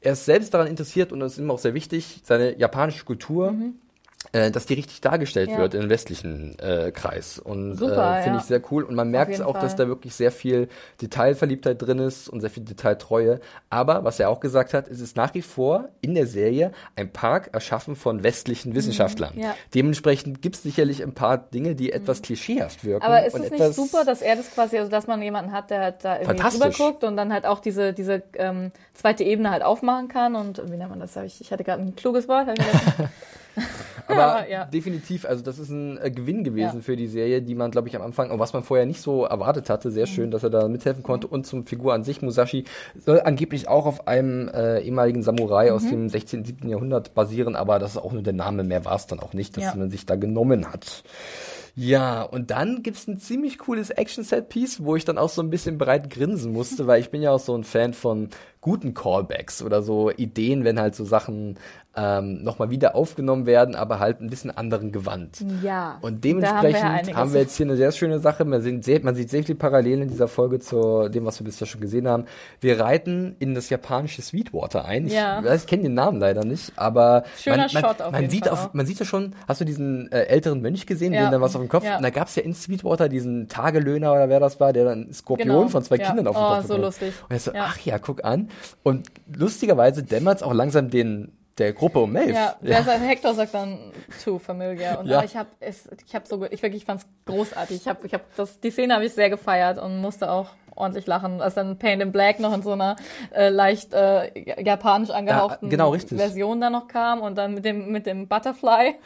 Er 0.00 0.12
ist 0.12 0.24
selbst 0.24 0.54
daran 0.54 0.68
interessiert 0.68 1.10
und 1.10 1.20
es 1.22 1.32
ist 1.32 1.38
ihm 1.38 1.50
auch 1.50 1.58
sehr 1.58 1.74
wichtig, 1.74 2.20
seine 2.22 2.56
japanische 2.56 3.04
Kultur, 3.04 3.52
äh, 4.32 4.50
dass 4.50 4.66
die 4.66 4.74
richtig 4.74 5.00
dargestellt 5.00 5.50
Ja. 5.50 5.58
wird 5.58 5.74
im 5.74 5.88
westlichen 5.88 6.58
äh, 6.58 6.90
Kreis. 6.92 7.38
Und 7.38 7.76
Super, 7.76 8.18
äh, 8.18 8.22
finde 8.22 8.38
ja. 8.38 8.42
ich 8.42 8.48
sehr 8.48 8.60
cool. 8.70 8.84
Und 8.84 8.94
man 8.94 9.10
merkt 9.10 9.32
jeden 9.32 9.44
auch, 9.44 9.54
dass 9.54 9.72
Fall. 9.72 9.86
da 9.86 9.88
wirklich 9.88 10.14
sehr 10.14 10.32
viel 10.32 10.68
Detailverliebtheit 11.00 11.80
drin 11.80 11.98
ist 11.98 12.28
und 12.28 12.40
sehr 12.40 12.50
viel 12.50 12.64
Detailtreue. 12.64 13.40
Aber 13.70 14.04
was 14.04 14.20
er 14.20 14.30
auch 14.30 14.40
gesagt 14.40 14.74
hat, 14.74 14.88
es 14.88 15.00
ist 15.00 15.16
nach 15.16 15.34
wie 15.34 15.42
vor 15.42 15.88
in 16.00 16.14
der 16.14 16.26
Serie 16.26 16.72
ein 16.96 17.10
Park 17.10 17.50
erschaffen 17.52 17.96
von 17.96 18.22
westlichen 18.22 18.74
Wissenschaftlern. 18.74 19.34
Mhm. 19.34 19.42
ja. 19.42 19.54
Dementsprechend 19.74 20.42
gibt 20.42 20.56
es 20.56 20.62
sicherlich 20.62 21.02
ein 21.02 21.14
paar 21.14 21.38
Dinge, 21.38 21.74
die 21.74 21.92
etwas 21.92 22.22
klischeehaft 22.22 22.84
wirken. 22.84 23.04
Aber 23.04 23.24
ist 23.24 23.34
es 23.34 23.50
nicht 23.50 23.74
super, 23.74 24.04
dass 24.04 24.22
er 24.22 24.36
das 24.36 24.50
quasi, 24.52 24.78
also 24.78 24.90
dass 24.90 25.06
man 25.06 25.22
jemanden 25.22 25.52
hat, 25.52 25.70
der 25.70 25.80
halt 25.80 26.04
da 26.04 26.20
irgendwie 26.20 26.42
drüber 26.42 26.70
guckt 26.70 27.04
und 27.04 27.16
dann 27.16 27.32
halt 27.32 27.46
auch 27.46 27.60
diese, 27.60 27.92
diese 27.92 28.22
ähm, 28.34 28.72
zweite 28.94 29.24
Ebene 29.24 29.50
halt 29.50 29.62
aufmachen 29.62 30.08
kann 30.08 30.34
und 30.34 30.62
wie 30.70 30.76
nennt 30.76 30.90
man 30.90 31.00
das? 31.00 31.16
Ich, 31.16 31.40
ich 31.40 31.52
hatte 31.52 31.64
gerade 31.64 31.82
ein 31.82 31.96
kluges 31.96 32.28
Wort. 32.28 32.48
Aber 34.08 34.48
ja. 34.48 34.64
definitiv, 34.66 35.24
also 35.24 35.42
das 35.42 35.58
ist 35.58 35.70
ein 35.70 35.98
äh, 35.98 36.10
Gewinn 36.10 36.44
gewesen 36.44 36.76
Ja. 36.76 36.80
für 36.82 36.96
die 36.96 37.08
Serie, 37.08 37.42
die 37.42 37.54
man, 37.54 37.70
glaube 37.70 37.88
ich, 37.88 37.96
am 37.96 38.02
Anfang, 38.02 38.30
und 38.30 38.38
was 38.38 38.52
man 38.52 38.62
vorher 38.62 38.86
nicht 38.86 39.00
so 39.00 39.24
erwartet 39.24 39.68
hatte, 39.70 39.88
Mhm. 39.88 39.92
sehr 39.92 40.06
schön, 40.06 40.30
dass 40.30 40.42
er 40.42 40.50
da 40.50 40.68
mithelfen 40.68 41.02
konnte. 41.02 41.26
Und 41.26 41.46
zum 41.46 41.64
Figur 41.66 41.94
an 41.94 42.02
sich, 42.04 42.22
Musashi, 42.22 42.64
soll 42.94 43.20
angeblich 43.20 43.68
auch 43.68 43.86
auf 43.86 44.06
einem 44.06 44.48
äh, 44.48 44.80
ehemaligen 44.80 45.22
Samurai 45.22 45.70
Mhm. 45.70 45.72
aus 45.76 45.88
dem 45.88 46.08
16., 46.08 46.44
17. 46.44 46.68
Jahrhundert 46.68 47.14
basieren, 47.14 47.56
aber 47.56 47.78
das 47.78 47.92
ist 47.92 47.96
auch 47.98 48.12
nur 48.12 48.22
der 48.22 48.32
Name, 48.34 48.62
mehr 48.64 48.84
war 48.84 48.96
es 48.96 49.06
dann 49.06 49.20
auch 49.20 49.32
nicht, 49.32 49.56
dass 49.56 49.64
Ja. 49.64 49.74
man 49.74 49.90
sich 49.90 50.06
da 50.06 50.16
genommen 50.16 50.72
hat. 50.72 51.02
Ja, 51.78 52.22
und 52.22 52.50
dann 52.50 52.82
gibt's 52.82 53.06
ein 53.06 53.18
ziemlich 53.18 53.58
cooles 53.58 53.90
Action-Set-Piece, 53.90 54.82
wo 54.82 54.96
ich 54.96 55.04
dann 55.04 55.18
auch 55.18 55.28
so 55.28 55.42
ein 55.42 55.50
bisschen 55.50 55.76
breit 55.76 56.08
grinsen 56.08 56.52
musste, 56.52 56.86
weil 56.86 57.00
ich 57.00 57.10
bin 57.10 57.20
ja 57.20 57.32
auch 57.32 57.38
so 57.40 57.54
ein 57.54 57.64
Fan 57.64 57.92
von 57.92 58.30
guten 58.60 58.94
Callbacks 58.94 59.62
oder 59.62 59.82
so 59.82 60.10
Ideen, 60.10 60.64
wenn 60.64 60.80
halt 60.80 60.94
so 60.94 61.04
Sachen 61.04 61.58
ähm, 61.98 62.42
nochmal 62.42 62.68
wieder 62.68 62.94
aufgenommen 62.94 63.46
werden, 63.46 63.74
aber 63.74 64.00
halt 64.00 64.20
ein 64.20 64.28
bisschen 64.28 64.50
anderen 64.50 64.92
Gewand. 64.92 65.38
Ja. 65.62 65.96
Und 66.02 66.24
dementsprechend 66.24 66.82
haben 66.82 66.92
haben 66.92 67.02
wir, 67.02 67.04
wir, 67.04 67.10
ja 67.14 67.16
einiges. 67.22 67.34
jetzt 67.34 67.56
hier 67.56 67.64
eine 67.66 67.76
sehr 67.76 67.90
schöne 67.92 68.18
Sache. 68.18 68.44
Man 68.44 68.60
sieht, 68.60 68.84
sehr, 68.84 69.02
man 69.02 69.14
sieht 69.14 69.30
sehr 69.30 69.42
viele 69.44 69.56
Parallelen 69.56 70.02
in 70.02 70.08
dieser 70.10 70.28
Folge 70.28 70.58
zu 70.58 71.08
dem, 71.08 71.24
was 71.24 71.40
wir 71.40 71.46
bisher 71.46 71.66
schon 71.66 71.80
gesehen 71.80 72.06
haben. 72.06 72.26
Wir 72.60 72.80
reiten 72.80 73.36
in 73.38 73.54
das 73.54 73.70
japanische 73.70 74.20
Sweetwater 74.20 74.84
ein. 74.84 75.06
Ja. 75.06 75.38
Ich, 75.38 75.46
weiß, 75.46 75.60
ich 75.62 75.66
kenne 75.68 75.84
den 75.84 75.94
Namen 75.94 76.20
leider 76.20 76.44
nicht, 76.44 76.72
aber 76.76 77.24
Schöner 77.38 77.56
man, 77.56 77.70
man, 77.72 77.82
Shot 77.84 78.02
auf 78.02 78.12
man 78.12 78.20
jeden 78.20 78.30
sieht 78.30 78.44
Fall 78.44 78.52
auf, 78.52 78.66
auch. 78.66 78.74
man 78.74 78.84
sieht 78.84 78.98
ja 78.98 79.06
schon, 79.06 79.34
hast 79.48 79.62
du 79.62 79.64
diesen 79.64 80.12
äh, 80.12 80.24
älteren 80.24 80.60
Mönch 80.60 80.84
gesehen, 80.84 81.14
Ja. 81.14 81.22
den 81.22 81.32
da 81.32 81.40
was 81.40 81.56
auf 81.56 81.62
dem 81.62 81.70
Kopf? 81.70 81.84
Ja. 81.86 81.96
Und 81.96 82.02
da 82.02 82.10
gab 82.10 82.28
es 82.28 82.36
ja 82.36 82.42
in 82.42 82.52
Sweetwater 82.52 83.08
diesen 83.08 83.48
Tagelöhner 83.48 84.12
oder 84.12 84.28
wer 84.28 84.40
das 84.40 84.60
war, 84.60 84.74
der 84.74 84.84
dann 84.84 85.10
Skorpion 85.14 85.48
Genau. 85.48 85.68
von 85.68 85.82
zwei 85.82 85.96
Ja. 85.96 86.08
Kindern 86.08 86.26
auf 86.26 86.36
dem 86.36 86.42
Oh, 86.44 86.56
Kopf 86.56 86.66
so 86.66 86.76
lustig. 86.76 87.14
Und 87.30 87.36
ich 87.36 87.40
so, 87.42 87.52
Ja. 87.54 87.64
ach 87.68 87.78
ja, 87.80 87.98
guck 87.98 88.22
an. 88.22 88.50
Und 88.82 89.08
lustigerweise 89.34 90.02
dämmert 90.02 90.38
es 90.38 90.42
auch 90.42 90.54
langsam 90.54 90.90
den 90.90 91.32
der 91.58 91.72
Gruppe 91.72 92.00
um 92.00 92.12
Maeve. 92.12 92.32
Ja, 92.32 92.56
wer 92.60 92.82
sagt, 92.82 93.00
Hector 93.00 93.34
sagt 93.34 93.54
dann 93.54 93.78
too 94.22 94.38
familiar. 94.38 94.98
Und 94.98 95.06
Ja. 95.06 95.24
ich 95.24 95.36
habe 95.36 95.48
es, 95.60 95.88
ich 96.06 96.14
habe 96.14 96.26
so, 96.26 96.44
ich 96.44 96.62
wirklich 96.62 96.84
fand's 96.84 97.06
großartig. 97.24 97.78
Ich 97.78 97.88
habe, 97.88 98.06
ich 98.06 98.12
habe 98.12 98.24
das, 98.36 98.60
die 98.60 98.70
Szene 98.70 98.94
habe 98.94 99.06
ich 99.06 99.14
sehr 99.14 99.30
gefeiert 99.30 99.78
und 99.78 100.00
musste 100.00 100.30
auch 100.30 100.48
ordentlich 100.74 101.06
lachen, 101.06 101.40
als 101.40 101.54
dann 101.54 101.78
Paint 101.78 102.02
in 102.02 102.12
Black 102.12 102.38
noch 102.38 102.52
in 102.52 102.62
so 102.62 102.72
einer 102.72 102.96
äh, 103.34 103.48
leicht 103.48 103.94
äh, 103.94 104.60
japanisch 104.62 105.08
angehauchten 105.08 105.70
genau, 105.70 105.90
richtig. 105.90 106.18
Version 106.18 106.60
da 106.60 106.68
noch 106.68 106.86
kam 106.88 107.22
und 107.22 107.36
dann 107.38 107.54
mit 107.54 107.64
dem 107.64 107.90
mit 107.90 108.04
dem 108.04 108.28
Butterfly. 108.28 108.96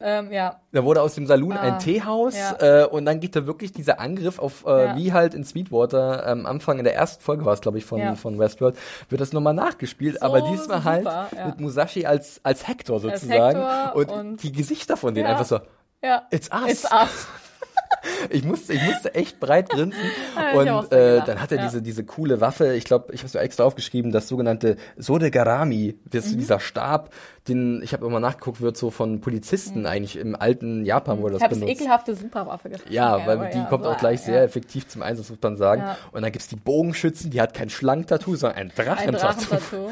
Ähm, 0.00 0.30
ja, 0.32 0.60
Da 0.72 0.84
wurde 0.84 1.02
aus 1.02 1.14
dem 1.14 1.26
Saloon 1.26 1.52
Ah, 1.54 1.60
ein 1.60 1.78
Teehaus 1.80 2.34
ja. 2.36 2.82
äh, 2.82 2.86
und 2.86 3.04
dann 3.04 3.18
geht 3.18 3.34
da 3.34 3.46
wirklich 3.46 3.72
dieser 3.72 3.98
Angriff 3.98 4.38
auf, 4.38 4.64
äh, 4.66 4.84
Ja. 4.86 4.96
wie 4.96 5.12
halt 5.12 5.34
in 5.34 5.42
Sweetwater, 5.44 6.24
am 6.26 6.46
Anfang 6.46 6.78
in 6.78 6.84
der 6.84 6.94
ersten 6.94 7.22
Folge 7.22 7.44
war 7.44 7.52
es, 7.54 7.60
glaube 7.60 7.78
ich, 7.78 7.84
von, 7.84 7.98
Ja. 7.98 8.14
von 8.14 8.38
Westworld, 8.38 8.76
wird 9.08 9.20
das 9.20 9.32
nochmal 9.32 9.54
nachgespielt, 9.54 10.18
So 10.20 10.26
aber 10.26 10.40
diesmal 10.42 10.84
halt 10.84 11.04
super, 11.04 11.28
ja. 11.36 11.46
mit 11.46 11.60
Musashi 11.60 12.06
als, 12.06 12.40
als 12.44 12.68
Hector 12.68 13.00
sozusagen. 13.00 13.58
Hector 13.60 13.96
und, 13.96 14.10
und- 14.12 14.42
die 14.42 14.52
Gesichter 14.52 14.96
von 14.96 15.14
denen 15.14 15.26
einfach 15.26 15.46
so, 15.46 15.58
ja. 16.02 16.22
it's 16.30 16.48
us. 16.52 16.70
It's 16.70 16.84
us. 16.92 17.26
Ich 18.30 18.44
musste, 18.44 18.74
ich 18.74 18.82
musste 18.82 19.14
echt 19.14 19.40
breit 19.40 19.70
grinsen. 19.70 19.98
Und 20.54 20.92
äh, 20.92 21.20
dann 21.24 21.40
hat 21.42 21.50
er 21.50 21.58
ja. 21.58 21.64
diese, 21.64 21.82
diese 21.82 22.04
coole 22.04 22.40
Waffe, 22.40 22.74
ich 22.74 22.84
glaube, 22.84 23.12
ich 23.12 23.20
habe 23.20 23.28
so 23.28 23.38
extra 23.38 23.64
aufgeschrieben, 23.64 24.12
das 24.12 24.28
sogenannte 24.28 24.76
Sodegarami, 24.96 25.98
das, 26.04 26.26
Mhm. 26.32 26.38
dieser 26.38 26.60
Stab, 26.60 27.10
den, 27.48 27.80
ich 27.82 27.92
habe 27.92 28.06
immer 28.06 28.20
nachgeguckt, 28.20 28.60
wird 28.60 28.76
so 28.76 28.90
von 28.90 29.20
Polizisten 29.20 29.86
eigentlich 29.86 30.16
im 30.18 30.36
alten 30.36 30.84
Japan 30.84 31.18
wurde 31.22 31.34
Mhm. 31.34 31.36
Ich 31.36 31.40
das 31.40 31.42
habe 31.44 31.54
das 31.54 31.60
benutzt. 31.60 31.80
ekelhafte 31.80 32.14
Superwaffe 32.14 32.68
gefunden. 32.70 32.92
Ja, 32.92 33.26
weil 33.26 33.50
die 33.52 33.58
ja, 33.58 33.64
kommt 33.64 33.84
auch 33.86 33.94
so, 33.94 33.98
gleich 33.98 34.20
ja. 34.20 34.26
sehr 34.26 34.42
effektiv 34.42 34.88
zum 34.88 35.02
Einsatz, 35.02 35.30
muss 35.30 35.38
man 35.42 35.56
sagen. 35.56 35.82
Und 36.12 36.22
dann 36.22 36.32
gibt's 36.32 36.48
die 36.48 36.56
Bogenschützen, 36.56 37.30
die 37.30 37.40
hat 37.40 37.54
kein 37.54 37.70
Schlangen-Tattoo, 37.70 38.36
sondern 38.36 38.58
ein 38.58 38.72
Ein 38.76 38.84
Drachentattoo. 38.84 39.46
Drachentattoo. 39.48 39.90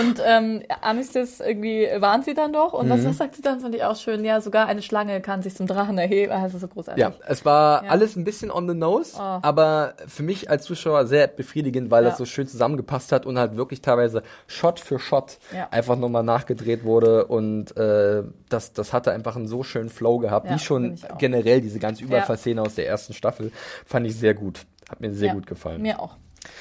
Und 0.00 0.22
ähm, 0.26 0.62
Amistis 0.82 1.40
irgendwie 1.40 1.88
warnt 1.98 2.24
sie 2.24 2.34
dann 2.34 2.52
doch. 2.52 2.72
Und 2.72 2.86
Mhm. 2.86 2.90
was, 2.90 3.04
was 3.04 3.18
sagt 3.18 3.36
sie 3.36 3.42
dann? 3.42 3.60
Fand 3.60 3.74
ich 3.74 3.84
auch 3.84 3.96
schön. 3.96 4.24
Ja, 4.24 4.40
sogar 4.40 4.66
eine 4.66 4.82
Schlange 4.82 5.20
kann 5.20 5.42
sich 5.42 5.54
zum 5.56 5.66
Drachen 5.66 5.98
erheben. 5.98 6.32
Also 6.32 6.58
so 6.58 6.68
großartig. 6.68 7.00
Ja, 7.02 7.12
es 7.26 7.44
war 7.44 7.84
alles 7.88 8.16
ein 8.16 8.24
bisschen 8.24 8.50
on 8.50 8.68
the 8.68 8.74
nose, 8.74 9.16
Oh. 9.18 9.38
aber 9.42 9.94
für 10.06 10.22
mich 10.22 10.50
als 10.50 10.64
Zuschauer 10.64 11.06
sehr 11.06 11.26
befriedigend, 11.28 11.90
weil 11.90 12.04
das 12.04 12.18
so 12.18 12.24
schön 12.24 12.46
zusammengepasst 12.46 13.12
hat 13.12 13.26
und 13.26 13.38
halt 13.38 13.56
wirklich 13.56 13.80
teilweise 13.80 14.22
Shot 14.46 14.80
für 14.80 14.98
Shot 14.98 15.38
einfach 15.70 15.96
nochmal 15.96 16.22
nachgedreht 16.22 16.84
wurde 16.84 16.87
und 16.96 17.76
äh, 17.76 18.22
das, 18.48 18.72
das 18.72 18.92
hatte 18.92 19.12
einfach 19.12 19.36
einen 19.36 19.46
so 19.48 19.62
schönen 19.62 19.88
Flow 19.90 20.18
gehabt, 20.18 20.46
Ja, 20.48 20.54
wie 20.54 20.58
schon 20.58 20.96
generell 21.18 21.60
diese 21.60 21.78
ganze 21.78 22.04
Überfallszene 22.04 22.60
aus 22.62 22.74
der 22.74 22.86
ersten 22.86 23.12
Staffel, 23.14 23.52
fand 23.86 24.06
ich 24.06 24.16
sehr 24.16 24.34
gut. 24.34 24.66
Hat 24.88 25.00
mir 25.00 25.12
sehr 25.12 25.28
Ja, 25.28 25.34
gut 25.34 25.46
gefallen. 25.46 25.82
Mir 25.82 26.00
auch. 26.00 26.16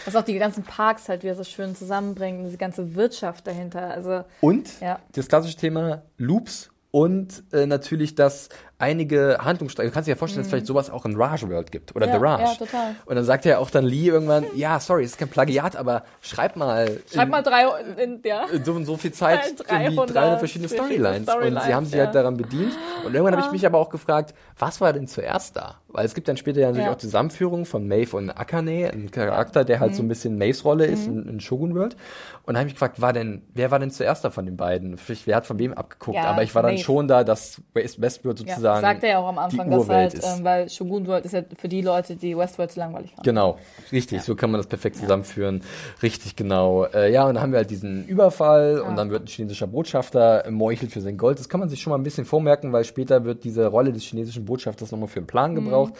Was 0.05 0.15
auch 0.15 0.23
die 0.23 0.37
ganzen 0.37 0.63
Parks 0.63 1.07
halt 1.07 1.23
wieder 1.23 1.35
so 1.35 1.43
schön 1.43 1.75
zusammenbringt, 1.75 2.45
diese 2.45 2.57
ganze 2.57 2.95
Wirtschaft 2.95 3.47
dahinter. 3.47 3.91
Also 3.91 4.23
Und 4.41 4.81
Ja. 4.81 4.99
das 5.13 5.27
klassische 5.27 5.55
Thema 5.57 6.01
Loops 6.17 6.69
und 6.91 7.43
äh, 7.53 7.65
natürlich, 7.67 8.15
dass 8.15 8.49
einige 8.79 9.37
Handlungsstränge, 9.41 9.89
du 9.89 9.93
kannst 9.93 10.07
dir 10.07 10.11
ja 10.11 10.15
vorstellen, 10.17 10.41
dass 10.41 10.47
es 10.47 10.51
vielleicht 10.51 10.67
sowas 10.67 10.89
auch 10.89 11.05
in 11.05 11.15
Raj 11.15 11.41
World 11.49 11.71
gibt 11.71 11.95
oder 11.95 12.05
Mhm. 12.07 12.13
Ja, 12.13 12.17
The 12.19 12.23
Raj. 12.25 12.41
ja, 12.41 12.53
total. 12.55 12.95
Und 13.05 13.15
dann 13.15 13.25
sagt 13.25 13.45
ja 13.45 13.57
auch 13.57 13.69
dann 13.71 13.85
Lee 13.85 14.07
irgendwann, 14.07 14.45
ja, 14.55 14.79
sorry, 14.79 15.03
es 15.03 15.11
ist 15.11 15.17
kein 15.17 15.29
Plagiat, 15.29 15.75
aber 15.75 16.03
schreib 16.21 16.55
mal 16.55 16.99
schreib 17.11 17.25
in, 17.25 17.29
mal 17.31 17.41
drei 17.41 17.65
in, 18.01 18.21
ja. 18.23 18.45
in 18.53 18.63
so 18.63 18.73
und 18.73 18.85
so 18.85 18.97
viel 18.97 19.11
Zeit 19.11 19.39
Äh, 19.39 19.53
irgendwie 19.85 19.95
300 19.95 20.15
300 20.15 20.39
verschiedene 20.39 20.67
verschiedene 20.69 20.69
Storylines. 20.69 21.17
Und 21.19 21.25
sie 21.25 21.31
Storylines, 21.31 21.73
haben 21.75 21.85
sich 21.85 21.95
ja. 21.95 22.05
halt 22.05 22.15
daran 22.15 22.37
bedient. 22.37 22.73
Und 23.05 23.13
irgendwann 23.15 23.35
habe 23.35 23.45
ich 23.45 23.51
mich 23.51 23.65
aber 23.65 23.79
auch 23.79 23.89
gefragt, 23.89 24.33
was 24.59 24.79
war 24.81 24.93
denn 24.93 25.07
zuerst 25.07 25.55
da? 25.55 25.75
Weil 25.89 26.05
es 26.05 26.13
gibt 26.13 26.27
dann 26.27 26.37
später 26.37 26.59
ja 26.59 26.67
natürlich 26.67 26.89
auch 26.89 26.95
die 26.95 27.05
Zusammenführung 27.07 27.65
von 27.65 27.87
Maeve 27.87 28.15
und 28.15 28.29
Akane, 28.29 28.91
ein 28.93 29.09
Charakter, 29.09 29.63
der 29.65 29.77
Mhm. 29.77 29.81
halt 29.81 29.95
so 29.95 30.03
ein 30.03 30.07
bisschen 30.07 30.37
Maves 30.37 30.63
Rolle 30.65 30.85
ist 30.85 31.07
in, 31.07 31.27
in 31.27 31.39
Shogun 31.39 31.73
World. 31.75 31.95
Und 32.43 32.53
da 32.53 32.59
habe 32.59 32.67
ich 32.67 32.73
mich 32.73 32.79
gefragt, 32.79 33.01
war 33.01 33.11
denn, 33.13 33.41
wer 33.53 33.71
war 33.71 33.79
denn 33.79 33.89
zuerst 33.91 34.23
da 34.23 34.29
von 34.29 34.45
den 34.45 34.55
beiden? 34.57 34.97
Vielleicht, 34.97 35.25
wer 35.27 35.35
hat 35.37 35.45
von 35.47 35.57
wem 35.59 35.73
abgeguckt? 35.73 36.17
Aber 36.19 36.43
ich 36.43 36.53
war 36.55 36.61
dann 36.61 36.73
Maeve. 36.75 36.83
schon 36.83 37.07
da, 37.07 37.23
dass 37.23 37.61
West- 37.73 37.99
Westworld 38.01 38.37
sozusagen 38.39 38.66
sozusagen. 38.75 38.81
Sagt 38.81 39.03
er 39.03 39.09
ja 39.09 39.19
auch 39.19 39.27
am 39.27 39.37
Anfang, 39.37 39.69
dass 39.69 39.89
halt, 39.89 40.13
ist. 40.13 40.37
ähm, 40.37 40.43
weil 40.43 40.69
Shogun 40.69 41.07
World 41.07 41.25
ist 41.25 41.33
ja 41.33 41.41
für 41.57 41.67
die 41.67 41.81
Leute, 41.81 42.15
die 42.15 42.37
Westworld 42.37 42.71
zu 42.71 42.79
langweilig 42.79 43.11
fanden. 43.11 43.23
Genau, 43.23 43.57
richtig, 43.91 44.21
so 44.21 44.35
kann 44.35 44.51
man 44.51 44.59
das 44.59 44.67
perfekt 44.67 44.97
zusammenführen. 44.97 45.61
Richtig, 46.01 46.35
genau. 46.35 46.85
Äh, 46.85 47.11
ja, 47.11 47.25
und 47.25 47.35
dann 47.35 47.43
haben 47.43 47.51
wir 47.51 47.57
halt 47.57 47.69
diesen 47.69 48.05
Überfall 48.07 48.79
und 48.79 48.95
dann 48.95 49.09
wird 49.09 49.23
ein 49.23 49.27
chinesischer 49.27 49.67
Botschafter 49.67 50.45
meuchelt 50.49 50.91
für 50.91 51.01
sein 51.01 51.17
Gold. 51.17 51.39
Das 51.39 51.49
kann 51.49 51.59
man 51.59 51.69
sich 51.69 51.81
schon 51.81 51.91
mal 51.91 51.97
ein 51.97 52.03
bisschen 52.03 52.25
vormerken, 52.25 52.73
weil 52.73 52.83
später 52.83 53.25
wird 53.25 53.43
diese 53.43 53.67
Rolle 53.67 53.91
des 53.91 54.03
chinesischen 54.03 54.45
Botschafters 54.45 54.91
nochmal 54.91 55.07
für 55.07 55.19
einen 55.19 55.27
Plan 55.27 55.55
gebraucht. 55.55 55.93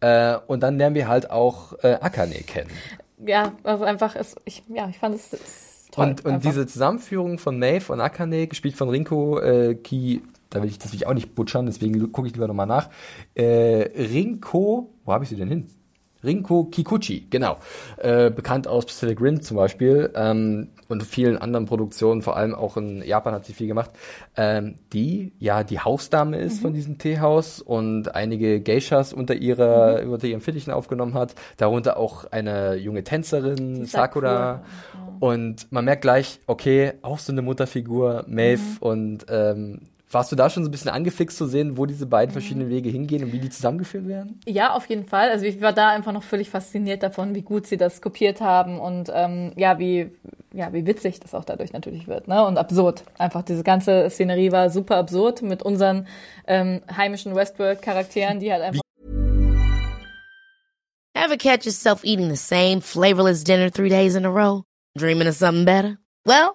Äh, 0.00 0.36
und 0.46 0.62
dann 0.62 0.78
lernen 0.78 0.94
wir 0.94 1.08
halt 1.08 1.30
auch 1.30 1.72
äh, 1.82 1.94
Akane 2.00 2.34
kennen. 2.46 2.70
Ja, 3.26 3.52
also 3.64 3.84
einfach, 3.84 4.14
ist, 4.14 4.36
ich, 4.44 4.62
ja, 4.68 4.88
ich 4.88 4.98
fand 4.98 5.16
es 5.16 5.88
toll. 5.90 6.08
Und, 6.08 6.24
und 6.24 6.44
diese 6.44 6.66
Zusammenführung 6.66 7.38
von 7.38 7.58
Maeve 7.58 7.92
und 7.92 8.00
Akane, 8.00 8.46
gespielt 8.46 8.76
von 8.76 8.88
Rinko 8.88 9.40
äh, 9.40 9.74
Ki, 9.74 10.22
da 10.50 10.62
will 10.62 10.68
ich, 10.68 10.78
das 10.78 10.92
will 10.92 11.00
ich 11.00 11.06
auch 11.06 11.14
nicht 11.14 11.34
butchern, 11.34 11.66
deswegen 11.66 12.12
gucke 12.12 12.28
ich 12.28 12.34
lieber 12.34 12.48
nochmal 12.48 12.66
nach. 12.66 12.88
Äh, 13.34 13.90
Rinko, 13.96 14.90
wo 15.04 15.12
habe 15.12 15.24
ich 15.24 15.30
sie 15.30 15.36
denn 15.36 15.48
hin? 15.48 15.66
Rinko 16.24 16.64
Kikuchi, 16.64 17.26
genau. 17.30 17.58
Äh, 17.96 18.30
bekannt 18.30 18.66
aus 18.66 18.86
Pacific 18.86 19.20
Rim 19.20 19.40
zum 19.40 19.56
Beispiel 19.56 20.10
ähm, 20.16 20.70
und 20.88 21.04
vielen 21.04 21.38
anderen 21.38 21.66
Produktionen, 21.66 22.22
vor 22.22 22.36
allem 22.36 22.54
auch 22.54 22.76
in 22.76 23.02
Japan 23.02 23.34
hat 23.34 23.44
sie 23.44 23.52
viel 23.52 23.68
gemacht, 23.68 23.90
ähm, 24.36 24.74
die 24.92 25.32
ja 25.38 25.62
die 25.62 25.78
Hausdame 25.78 26.38
ist 26.38 26.60
von 26.60 26.72
diesem 26.72 26.98
Teehaus 26.98 27.60
und 27.60 28.14
einige 28.16 28.60
Geishas 28.60 29.12
unter 29.12 29.34
ihrer 29.34 30.02
unter 30.08 30.26
ihren 30.26 30.40
Fittichen 30.40 30.72
aufgenommen 30.72 31.14
hat, 31.14 31.34
darunter 31.56 31.96
auch 31.96 32.24
eine 32.32 32.74
junge 32.74 33.04
Tänzerin, 33.04 33.84
Sakura. 33.84 34.62
Sakura, 34.64 35.18
Und 35.20 35.70
man 35.70 35.84
merkt 35.84 36.02
gleich, 36.02 36.40
okay, 36.46 36.94
auch 37.02 37.20
so 37.20 37.30
eine 37.30 37.42
Mutterfigur, 37.42 38.24
Maeve 38.26 38.80
und 38.80 39.26
ähm, 39.28 39.82
warst 40.10 40.32
du 40.32 40.36
da 40.36 40.48
schon 40.50 40.64
so 40.64 40.68
ein 40.68 40.72
bisschen 40.72 40.90
angefixt 40.90 41.36
zu 41.36 41.46
sehen, 41.46 41.76
wo 41.76 41.86
diese 41.86 42.06
beiden 42.06 42.32
verschiedenen 42.32 42.70
Wege 42.70 42.88
hingehen 42.88 43.24
und 43.24 43.32
wie 43.32 43.38
die 43.38 43.50
zusammengeführt 43.50 44.08
werden? 44.08 44.40
Ja, 44.46 44.72
auf 44.72 44.86
jeden 44.86 45.06
Fall. 45.06 45.30
Also 45.30 45.44
ich 45.44 45.60
war 45.60 45.72
da 45.72 45.90
einfach 45.90 46.12
noch 46.12 46.22
völlig 46.22 46.50
fasziniert 46.50 47.02
davon, 47.02 47.34
wie 47.34 47.42
gut 47.42 47.66
sie 47.66 47.76
das 47.76 48.00
kopiert 48.00 48.40
haben 48.40 48.78
und 48.78 49.10
ähm, 49.12 49.52
ja, 49.56 49.78
wie 49.78 50.10
ja, 50.52 50.72
wie 50.72 50.86
witzig 50.86 51.20
das 51.20 51.34
auch 51.34 51.44
dadurch 51.44 51.72
natürlich 51.72 52.08
wird, 52.08 52.26
ne? 52.26 52.44
Und 52.46 52.56
absurd. 52.56 53.04
Einfach 53.18 53.42
diese 53.42 53.62
ganze 53.62 54.08
Szenerie 54.08 54.50
war 54.50 54.70
super 54.70 54.96
absurd 54.96 55.42
mit 55.42 55.62
unseren 55.62 56.06
ähm, 56.46 56.80
heimischen 56.90 57.34
Westworld-Charakteren, 57.34 58.40
die 58.40 58.50
halt 58.50 58.62
einfach 58.62 58.80
Ever 61.14 61.36
catch 61.36 61.66
yourself 61.66 62.04
eating 62.04 62.30
the 62.30 62.36
same 62.36 62.80
flavorless 62.80 63.44
dinner 63.44 63.70
three 63.70 63.90
days 63.90 64.14
in 64.14 64.24
a 64.24 64.30
row? 64.30 64.64
Dreaming 64.96 65.28
of 65.28 65.34
something 65.34 65.64
better? 65.64 65.98
Well, 66.24 66.54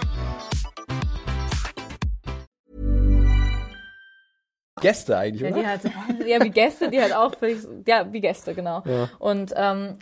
Gäste 4.81 5.17
eigentlich, 5.17 5.41
Ja, 5.41 5.49
oder? 5.49 5.59
die 5.61 5.67
halt, 5.67 5.81
ja, 6.27 6.43
wie 6.43 6.49
Gäste, 6.49 6.89
die 6.89 7.01
halt 7.01 7.15
auch 7.15 7.35
völlig, 7.35 7.59
ja, 7.87 8.05
wie 8.11 8.19
Gäste, 8.21 8.53
genau. 8.53 8.83
Ja. 8.85 9.09
Und 9.19 9.53
ähm, 9.55 9.97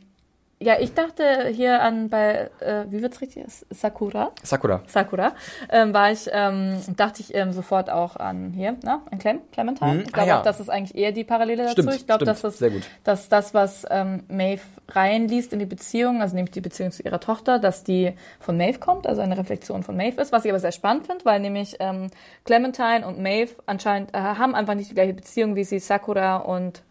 ja, 0.62 0.78
ich 0.80 0.94
dachte 0.94 1.48
hier 1.54 1.82
an 1.82 2.10
bei, 2.10 2.50
äh, 2.60 2.84
wie 2.90 3.02
wird's 3.02 3.22
richtig? 3.22 3.46
Sakura? 3.70 4.32
Sakura. 4.44 4.82
Sakura, 4.88 5.34
ähm, 5.70 5.94
war 5.94 6.12
ich, 6.12 6.30
ähm, 6.34 6.78
dachte 6.98 7.22
ich 7.22 7.34
ähm, 7.34 7.54
sofort 7.54 7.90
auch 7.90 8.18
an 8.18 8.52
hier, 8.54 8.76
na, 8.84 9.02
an 9.10 9.20
Clem, 9.20 9.40
Clementine. 9.54 9.94
Mhm. 9.94 10.00
Ich 10.02 10.12
glaube 10.12 10.26
Ah, 10.26 10.28
ja. 10.28 10.40
auch, 10.40 10.44
das 10.44 10.60
ist 10.60 10.70
eigentlich 10.70 10.96
eher 10.98 11.14
die 11.14 11.24
Parallele 11.24 11.64
dazu. 11.64 11.82
Stimmt, 11.82 11.96
ich 11.96 12.06
glaube, 12.06 12.26
dass 12.26 12.42
das, 12.42 12.62
dass 13.06 13.30
das, 13.30 13.54
was 13.54 13.86
ähm, 13.90 14.24
Maeve 14.28 14.62
reinliest 14.90 15.54
in 15.54 15.60
die 15.60 15.66
Beziehung, 15.66 16.22
also 16.22 16.36
nämlich 16.36 16.52
die 16.52 16.62
Beziehung 16.62 16.92
zu 16.92 17.04
ihrer 17.04 17.22
Tochter, 17.22 17.60
dass 17.60 17.86
die 17.86 18.14
von 18.42 18.58
Maeve 18.58 18.80
kommt, 18.80 19.08
also 19.08 19.22
eine 19.22 19.38
Reflexion 19.38 19.84
von 19.84 19.96
Maeve 19.96 20.20
ist, 20.22 20.34
was 20.34 20.44
ich 20.44 20.52
aber 20.52 20.60
sehr 20.60 20.74
spannend 20.74 21.08
finde, 21.08 21.24
weil 21.24 21.40
nämlich 21.40 21.78
ähm, 21.80 22.10
Clementine 22.44 23.08
und 23.08 23.18
Maeve 23.20 23.54
anscheinend 23.66 24.14
äh, 24.14 24.18
haben 24.18 24.56
einfach 24.56 24.76
nicht 24.76 24.90
die 24.90 24.96
gleiche 24.96 25.14
Beziehung, 25.14 25.56
wie 25.56 25.64
sie 25.64 25.80
Sakura 25.80 26.38
und 26.38 26.84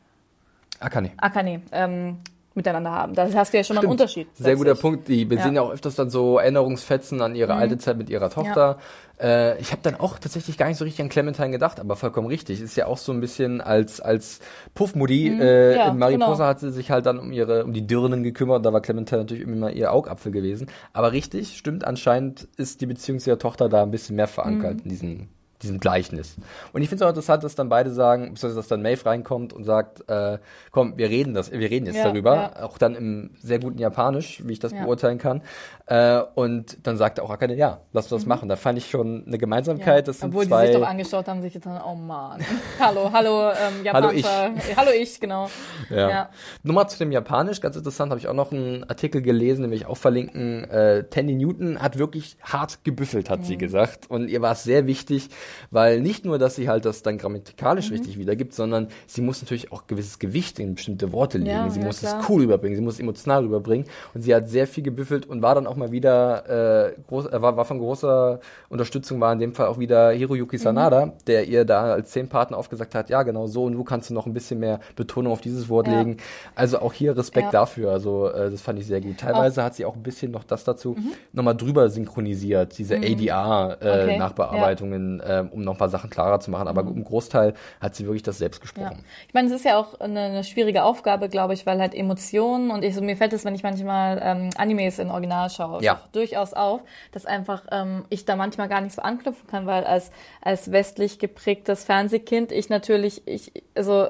Akane. 0.80 1.10
Akane 1.18 1.60
ähm, 1.72 2.18
miteinander 2.58 2.90
haben. 2.92 3.14
Da 3.14 3.26
hast 3.32 3.52
du 3.54 3.56
ja 3.56 3.64
schon 3.64 3.76
mal 3.76 3.80
einen 3.80 3.88
Stimmt. 3.88 4.00
Unterschied. 4.00 4.28
Sehr 4.36 4.54
guter 4.56 4.64
plötzlich. 4.72 4.82
Punkt. 4.82 5.08
Die, 5.08 5.30
wir 5.30 5.36
Ja. 5.38 5.42
sehen 5.44 5.54
ja 5.54 5.62
auch 5.62 5.70
öfters 5.72 5.94
dann 5.94 6.10
so 6.10 6.38
Erinnerungsfetzen 6.38 7.22
an 7.22 7.34
ihre 7.34 7.54
alte 7.54 7.78
Zeit 7.78 7.96
mit 7.96 8.10
ihrer 8.10 8.28
Tochter. 8.30 8.78
Äh, 9.20 9.58
ich 9.60 9.72
habe 9.72 9.80
dann 9.82 9.96
auch 9.96 10.18
tatsächlich 10.18 10.56
gar 10.58 10.68
nicht 10.68 10.76
so 10.76 10.84
richtig 10.84 11.02
an 11.02 11.08
Clementine 11.08 11.50
gedacht, 11.50 11.80
aber 11.80 11.96
vollkommen 11.96 12.28
richtig. 12.28 12.60
Ist 12.60 12.76
ja 12.76 12.86
auch 12.86 12.98
so 12.98 13.10
ein 13.12 13.20
bisschen 13.20 13.60
als 13.60 14.00
als 14.00 14.40
Puffmudi. 14.74 15.28
Äh, 15.40 15.74
Ja, 15.76 15.88
in 15.88 15.98
Mariposa 15.98 16.32
genau. 16.34 16.44
hat 16.46 16.60
sie 16.60 16.70
sich 16.70 16.90
halt 16.90 17.06
dann 17.06 17.18
um 17.18 17.32
ihre 17.32 17.64
um 17.64 17.72
die 17.72 17.86
Dirnen 17.86 18.22
gekümmert. 18.22 18.64
Da 18.64 18.72
war 18.72 18.80
Clementine 18.80 19.22
natürlich 19.22 19.46
mal 19.46 19.72
ihr 19.72 19.92
Augapfel 19.92 20.30
gewesen. 20.30 20.68
Aber 20.92 21.12
richtig, 21.12 21.56
stimmt. 21.56 21.84
Anscheinend 21.84 22.46
ist 22.56 22.80
die 22.80 22.86
Beziehung 22.86 23.18
zu 23.18 23.30
ihrer 23.30 23.38
Tochter 23.38 23.68
da 23.68 23.82
ein 23.82 23.90
bisschen 23.90 24.14
mehr 24.16 24.28
verankert 24.28 24.82
in 24.84 24.90
diesem 24.90 25.28
diesem 25.62 25.80
Gleichnis. 25.80 26.36
Und 26.72 26.82
ich 26.82 26.88
finde 26.88 27.02
es 27.04 27.06
auch 27.06 27.10
interessant, 27.10 27.42
dass 27.42 27.54
dann 27.54 27.68
beide 27.68 27.90
sagen, 27.90 28.22
beziehungsweise 28.34 28.54
dass 28.56 28.68
dann 28.68 28.82
Maeve 28.82 29.04
reinkommt 29.06 29.52
und 29.52 29.64
sagt, 29.64 30.08
äh, 30.08 30.38
komm, 30.70 30.96
wir 30.96 31.08
reden 31.08 31.34
das, 31.34 31.50
wir 31.50 31.70
reden 31.70 31.86
jetzt 31.86 31.96
Ja, 31.96 32.04
darüber, 32.04 32.34
ja. 32.56 32.62
auch 32.64 32.78
dann 32.78 32.94
im 32.94 33.30
sehr 33.42 33.58
guten 33.58 33.78
Japanisch, 33.78 34.42
wie 34.46 34.52
ich 34.52 34.60
das 34.60 34.72
Ja. 34.72 34.84
beurteilen 34.84 35.18
kann. 35.18 35.42
Äh, 35.86 36.20
und 36.34 36.86
dann 36.86 36.96
sagt 36.96 37.18
auch 37.20 37.30
Akane, 37.30 37.54
ja, 37.56 37.80
lass 37.92 38.12
uns 38.12 38.22
das 38.22 38.26
machen. 38.28 38.48
Da 38.48 38.56
fand 38.56 38.78
ich 38.78 38.88
schon 38.90 39.24
eine 39.26 39.38
Gemeinsamkeit. 39.38 40.06
Das 40.06 40.20
sind 40.20 40.28
Mhm. 40.28 40.34
Obwohl 40.36 40.46
zwei. 40.46 40.66
die 40.66 40.72
sich 40.72 40.80
doch 40.80 40.86
angeschaut 40.88 41.26
haben, 41.28 41.42
sich 41.42 41.52
getan, 41.54 41.80
oh 41.84 41.94
Mann. 41.94 42.40
hallo, 42.80 43.10
hallo, 43.12 43.50
ähm, 43.50 43.84
Hallo, 43.92 44.10
Japaner. 44.12 44.54
Hallo 44.76 44.90
ich, 44.96 45.18
genau. 45.20 45.48
Ja. 45.90 46.08
Ja. 46.10 46.30
Nochmal 46.62 46.88
zu 46.88 46.98
dem 46.98 47.10
Japanisch, 47.10 47.60
ganz 47.60 47.74
interessant, 47.76 48.10
habe 48.10 48.20
ich 48.20 48.28
auch 48.28 48.34
noch 48.34 48.52
einen 48.52 48.84
Artikel 48.84 49.22
gelesen, 49.22 49.62
den 49.62 49.70
will 49.70 49.78
ich 49.78 49.86
auch 49.86 49.96
verlinken. 49.96 50.64
Äh, 50.70 51.04
Tandy 51.04 51.34
Newton 51.34 51.80
hat 51.82 51.98
wirklich 51.98 52.36
hart 52.42 52.84
gebüffelt, 52.84 53.30
hat 53.30 53.44
sie 53.44 53.54
Mhm. 53.54 53.58
gesagt. 53.58 54.10
Und 54.10 54.28
ihr 54.28 54.42
war 54.42 54.52
es 54.52 54.62
sehr 54.64 54.86
wichtig, 54.86 55.30
weil 55.70 56.00
nicht 56.00 56.24
nur, 56.24 56.38
dass 56.38 56.56
sie 56.56 56.68
halt 56.68 56.84
das 56.84 57.02
dann 57.02 57.14
Mhm. 57.14 57.18
grammatikalisch 57.18 57.90
richtig 57.90 58.18
wiedergibt, 58.18 58.54
sondern 58.54 58.88
sie 59.06 59.20
muss 59.22 59.42
natürlich 59.42 59.72
auch 59.72 59.86
gewisses 59.86 60.18
Gewicht 60.18 60.58
in 60.58 60.74
bestimmte 60.74 61.12
Worte 61.12 61.38
legen. 61.38 61.64
Ja, 61.64 61.70
sie 61.70 61.80
ja, 61.80 61.86
muss 61.86 62.00
klar. 62.00 62.18
es 62.20 62.28
cool 62.28 62.42
rüberbringen, 62.42 62.76
sie 62.76 62.82
muss 62.82 62.94
es 62.94 63.00
emotional 63.00 63.44
rüberbringen. 63.44 63.86
Und 64.14 64.22
sie 64.22 64.34
hat 64.34 64.48
sehr 64.48 64.66
viel 64.66 64.84
gebüffelt 64.84 65.26
und 65.26 65.42
war 65.42 65.54
dann 65.54 65.66
auch 65.66 65.76
mal 65.76 65.90
wieder, 65.92 66.88
äh, 66.88 66.94
groß, 67.08 67.26
äh, 67.26 67.42
war, 67.42 67.56
war 67.56 67.64
von 67.64 67.78
großer 67.78 68.40
Unterstützung, 68.68 69.20
war 69.20 69.32
in 69.32 69.38
dem 69.38 69.54
Fall 69.54 69.66
auch 69.66 69.78
wieder 69.78 70.10
Hiroyuki 70.10 70.56
Mhm. 70.56 70.60
Sanada, 70.60 71.12
der 71.26 71.46
ihr 71.48 71.64
da 71.64 71.92
als 71.94 72.10
Zehnpartner 72.10 72.56
aufgesagt 72.56 72.94
hat, 72.94 73.10
ja 73.10 73.22
genau 73.22 73.46
so 73.46 73.64
und 73.64 73.72
du 73.72 73.84
kannst 73.84 74.10
du 74.10 74.14
noch 74.14 74.26
ein 74.26 74.34
bisschen 74.34 74.60
mehr 74.60 74.80
Betonung 74.96 75.32
auf 75.32 75.40
dieses 75.40 75.68
Wort 75.68 75.88
Ja. 75.88 75.94
legen. 75.94 76.16
Also 76.54 76.80
auch 76.80 76.92
hier 76.92 77.16
Respekt 77.16 77.54
dafür. 77.54 77.92
Also 77.92 78.28
äh, 78.28 78.50
das 78.50 78.60
fand 78.60 78.78
ich 78.78 78.86
sehr 78.86 79.00
gut. 79.00 79.18
Teilweise 79.18 79.62
hat 79.62 79.74
sie 79.74 79.84
auch 79.84 79.94
ein 79.96 80.02
bisschen 80.02 80.30
noch 80.32 80.44
das 80.44 80.64
dazu 80.64 80.94
Mhm. 80.98 81.12
nochmal 81.32 81.56
drüber 81.56 81.88
synchronisiert, 81.88 82.76
diese 82.78 82.96
Okay. 82.96 83.12
ADR-Nachbearbeitungen, 83.14 85.20
äh, 85.46 85.48
um 85.50 85.62
noch 85.62 85.72
ein 85.74 85.78
paar 85.78 85.88
Sachen 85.88 86.10
klarer 86.10 86.40
zu 86.40 86.50
machen. 86.50 86.68
Aber 86.68 86.82
Mhm. 86.82 86.96
im 86.98 87.04
Großteil 87.04 87.54
hat 87.80 87.94
sie 87.94 88.04
wirklich 88.04 88.22
das 88.22 88.38
selbst 88.38 88.58
Ja. 88.58 88.62
gesprochen. 88.62 89.04
Ich 89.26 89.34
meine, 89.34 89.48
es 89.48 89.54
ist 89.54 89.64
ja 89.64 89.78
auch 89.78 89.98
eine, 90.00 90.20
eine 90.20 90.44
schwierige 90.44 90.82
Aufgabe, 90.84 91.28
glaube 91.28 91.54
ich, 91.54 91.66
weil 91.66 91.80
halt 91.80 91.94
Emotionen 91.94 92.70
und 92.70 92.84
ich, 92.84 92.94
so, 92.94 93.02
mir 93.02 93.16
fällt 93.16 93.32
es, 93.32 93.44
wenn 93.44 93.54
ich 93.54 93.62
manchmal 93.62 94.20
ähm, 94.22 94.50
Animes 94.56 94.98
in 94.98 95.10
Original 95.10 95.50
schaue, 95.50 95.82
Ja. 95.82 96.00
durchaus 96.12 96.52
auf, 96.54 96.80
dass 97.12 97.26
einfach 97.26 97.64
ähm, 97.70 98.04
ich 98.10 98.24
da 98.24 98.36
manchmal 98.36 98.68
gar 98.68 98.80
nicht 98.80 98.94
so 98.94 99.02
anknüpfen 99.02 99.46
kann, 99.48 99.66
weil 99.66 99.84
als, 99.84 100.10
als 100.42 100.70
westlich 100.72 101.18
geprägtes 101.18 101.84
Fernsehkind 101.84 102.52
ich 102.52 102.68
natürlich, 102.68 103.26
ich, 103.26 103.52
also 103.74 104.08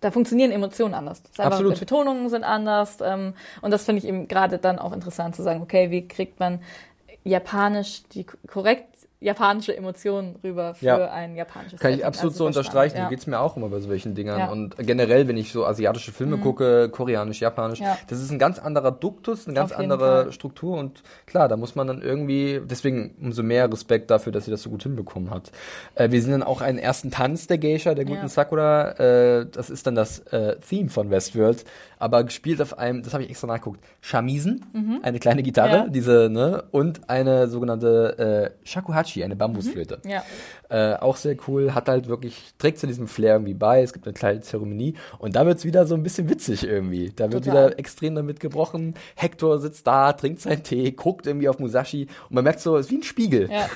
da 0.00 0.12
funktionieren 0.12 0.52
Emotionen 0.52 0.94
anders. 0.94 1.22
Absolut. 1.38 1.74
Die 1.74 1.80
Betonungen 1.80 2.28
sind 2.28 2.44
anders 2.44 2.98
ähm, 3.02 3.34
und 3.62 3.72
das 3.72 3.84
finde 3.84 3.98
ich 4.00 4.06
eben 4.06 4.28
gerade 4.28 4.58
dann 4.58 4.78
auch 4.78 4.92
interessant 4.92 5.34
zu 5.34 5.42
sagen, 5.42 5.60
okay, 5.60 5.90
wie 5.90 6.06
kriegt 6.06 6.38
man 6.38 6.60
japanisch 7.24 8.02
die 8.14 8.24
korrekt 8.24 8.86
japanische 9.20 9.76
Emotionen 9.76 10.36
rüber 10.44 10.74
für 10.74 10.84
Ja. 10.86 11.10
ein 11.10 11.34
japanisches 11.34 11.80
Kann 11.80 11.90
ich 11.90 11.96
Setting. 11.96 12.06
absolut 12.06 12.32
Also 12.34 12.38
so 12.38 12.46
unterstreichen. 12.46 12.90
spannend, 12.96 13.06
So 13.08 13.10
geht's 13.10 13.26
mir 13.26 13.40
auch 13.40 13.56
immer 13.56 13.68
bei 13.68 13.80
solchen 13.80 14.14
Dingern. 14.14 14.38
Ja. 14.38 14.46
Mhm. 14.46 14.52
Und 14.52 14.76
generell, 14.78 15.26
wenn 15.26 15.36
ich 15.36 15.50
so 15.52 15.66
asiatische 15.66 16.12
Filme 16.12 16.38
gucke, 16.38 16.88
koreanisch, 16.88 17.40
japanisch, 17.40 17.80
Ja. 17.80 17.98
das 18.08 18.20
ist 18.20 18.30
ein 18.30 18.38
ganz 18.38 18.60
anderer 18.60 18.92
Duktus, 18.92 19.46
eine 19.46 19.54
ganz 19.54 19.72
andere 19.72 20.22
Fall. 20.24 20.32
Struktur. 20.32 20.78
Und 20.78 21.02
klar, 21.26 21.48
da 21.48 21.56
muss 21.56 21.74
man 21.74 21.88
dann 21.88 22.00
irgendwie, 22.00 22.60
deswegen 22.64 23.16
umso 23.20 23.42
mehr 23.42 23.70
Respekt 23.72 24.10
dafür, 24.12 24.30
dass 24.32 24.44
sie 24.44 24.52
das 24.52 24.62
so 24.62 24.70
gut 24.70 24.84
hinbekommen 24.84 25.30
hat. 25.30 25.50
Äh, 25.96 26.12
wir 26.12 26.22
sehen 26.22 26.30
dann 26.32 26.42
auch 26.44 26.60
einen 26.60 26.78
ersten 26.78 27.10
Tanz 27.10 27.48
der 27.48 27.58
Geisha, 27.58 27.94
der 27.94 28.04
guten 28.04 28.22
Ja. 28.22 28.28
Sakura. 28.28 28.90
Äh, 29.00 29.46
das 29.50 29.68
ist 29.68 29.86
dann 29.88 29.96
das 29.96 30.20
äh, 30.32 30.56
Theme 30.60 30.90
von 30.90 31.10
Westworld, 31.10 31.64
aber 31.98 32.22
gespielt 32.22 32.62
auf 32.62 32.78
einem, 32.78 33.02
das 33.02 33.14
habe 33.14 33.24
ich 33.24 33.30
extra 33.30 33.48
nachgeguckt, 33.48 33.80
Shamisen, 34.00 35.00
eine 35.02 35.18
kleine 35.18 35.42
Gitarre, 35.42 35.78
Mhm. 35.78 35.84
Ja. 35.86 35.88
diese, 35.88 36.28
ne, 36.30 36.62
und 36.70 37.08
eine 37.10 37.48
sogenannte 37.48 38.52
äh, 38.62 38.66
Shakuhachi 38.68 39.07
Tachi, 39.08 39.24
eine 39.24 39.36
Bambusflöte. 39.36 40.00
Ja. 40.04 40.22
Äh, 40.68 40.96
auch 40.98 41.16
sehr 41.16 41.36
cool, 41.46 41.74
hat 41.74 41.88
halt 41.88 42.08
wirklich, 42.08 42.52
trägt 42.58 42.78
zu 42.78 42.86
diesem 42.86 43.08
Flair 43.08 43.34
irgendwie 43.34 43.54
bei, 43.54 43.82
es 43.82 43.92
gibt 43.92 44.06
eine 44.06 44.14
kleine 44.14 44.40
Zeremonie 44.40 44.94
und 45.18 45.36
da 45.36 45.46
wird's 45.46 45.64
wieder 45.64 45.86
so 45.86 45.94
ein 45.94 46.02
bisschen 46.02 46.28
witzig 46.28 46.64
irgendwie. 46.64 47.12
Da 47.14 47.32
wird 47.32 47.44
Total. 47.44 47.68
wieder 47.68 47.78
extrem 47.78 48.14
damit 48.14 48.40
gebrochen. 48.40 48.94
Hector 49.16 49.58
sitzt 49.58 49.86
da, 49.86 50.12
trinkt 50.12 50.40
seinen 50.40 50.62
Tee, 50.62 50.92
guckt 50.92 51.26
irgendwie 51.26 51.48
auf 51.48 51.58
Musashi 51.58 52.08
und 52.28 52.34
man 52.34 52.44
merkt 52.44 52.60
so, 52.60 52.76
es 52.76 52.86
ist 52.86 52.92
wie 52.92 52.96
ein 52.96 53.02
Spiegel. 53.02 53.48
Ja, 53.50 53.68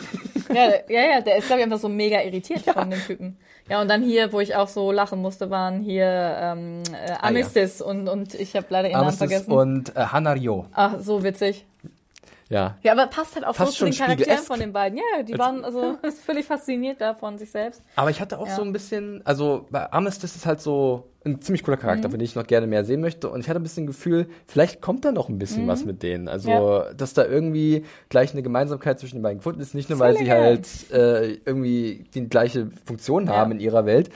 ja, 0.55 0.71
ja, 0.89 1.11
ja 1.15 1.21
der 1.21 1.39
ist, 1.39 1.47
glaube 1.47 1.61
ich, 1.61 1.65
einfach 1.65 1.81
so 1.81 1.89
mega 1.89 2.21
irritiert 2.21 2.61
von 2.61 2.91
dem 2.91 3.01
Typen. 3.01 3.37
Ja, 3.69 3.81
und 3.81 3.89
dann 3.89 4.03
hier, 4.03 4.33
wo 4.33 4.41
ich 4.41 4.57
auch 4.57 4.69
so 4.69 4.91
lachen 4.91 5.23
musste, 5.23 5.49
waren 5.49 5.81
hier 5.81 6.05
ähm, 6.07 6.83
äh, 6.93 7.13
Amistis 7.21 7.81
und, 7.81 8.09
und 8.09 8.35
ich 8.35 8.57
habe 8.57 8.67
leider 8.69 8.89
ihren 8.89 8.99
Namen 8.99 9.07
Armistice 9.07 9.45
vergessen. 9.45 9.53
und 9.53 9.97
äh, 9.97 10.01
Hanario. 10.01 10.67
Ach, 10.73 10.99
so 11.01 11.23
witzig. 11.23 11.65
Ja. 12.53 12.77
Ja, 12.83 12.93
aber 12.93 13.07
passt 13.07 13.35
halt 13.35 13.47
auch 13.47 13.55
Fast 13.55 13.73
so 13.73 13.79
zu 13.79 13.85
den 13.87 13.95
Charakteren 13.95 14.39
von 14.45 14.61
den 14.61 14.73
beiden. 14.75 14.99
Ja, 14.99 15.23
die 15.23 15.39
waren 15.39 15.65
also 15.65 15.97
völlig 16.27 16.45
fasziniert 16.45 17.01
da 17.01 17.15
von 17.15 17.39
sich 17.39 17.51
selbst. 17.51 17.83
Aber 17.97 18.11
ich 18.11 18.21
hatte 18.21 18.39
auch 18.39 18.47
Ja. 18.47 18.57
so 18.57 18.63
ein 18.63 18.73
bisschen, 18.75 19.23
also 19.25 19.67
bei 19.71 19.91
Armistice 19.91 20.37
ist 20.37 20.45
halt 20.45 20.61
so 20.61 21.12
ein 21.25 21.41
ziemlich 21.41 21.63
cooler 21.63 21.77
Charakter, 21.77 22.09
Mhm. 22.09 22.13
von 22.13 22.19
dem 22.21 22.25
ich 22.25 22.35
noch 22.35 22.47
gerne 22.47 22.67
mehr 22.67 22.85
sehen 22.85 23.01
möchte. 23.01 23.29
Und 23.31 23.41
ich 23.41 23.49
hatte 23.49 23.61
ein 23.61 23.63
bisschen 23.63 23.87
Gefühl, 23.87 24.27
vielleicht 24.47 24.81
kommt 24.81 25.05
da 25.05 25.13
noch 25.13 25.29
ein 25.29 25.39
bisschen 25.39 25.67
was 25.69 25.85
mit 25.85 26.03
denen. 26.03 26.29
Also, 26.29 26.49
Mhm. 26.51 26.55
Ja. 26.55 26.93
dass 26.95 27.15
da 27.15 27.25
irgendwie 27.25 27.85
gleich 28.09 28.33
eine 28.33 28.43
Gemeinsamkeit 28.43 28.99
zwischen 28.99 29.17
den 29.17 29.23
beiden 29.23 29.39
gefunden 29.39 29.61
ist. 29.61 29.75
Nicht 29.75 29.89
nur, 29.91 29.99
weil 29.99 30.17
sie 30.17 30.31
halt 30.31 30.67
äh, 30.93 31.35
irgendwie 31.45 32.05
die 32.15 32.29
gleiche 32.29 32.69
Funktion 32.85 33.27
Ja. 33.27 33.35
haben 33.37 33.53
in 33.53 33.61
ihrer 33.61 33.87
Welt, 33.87 34.11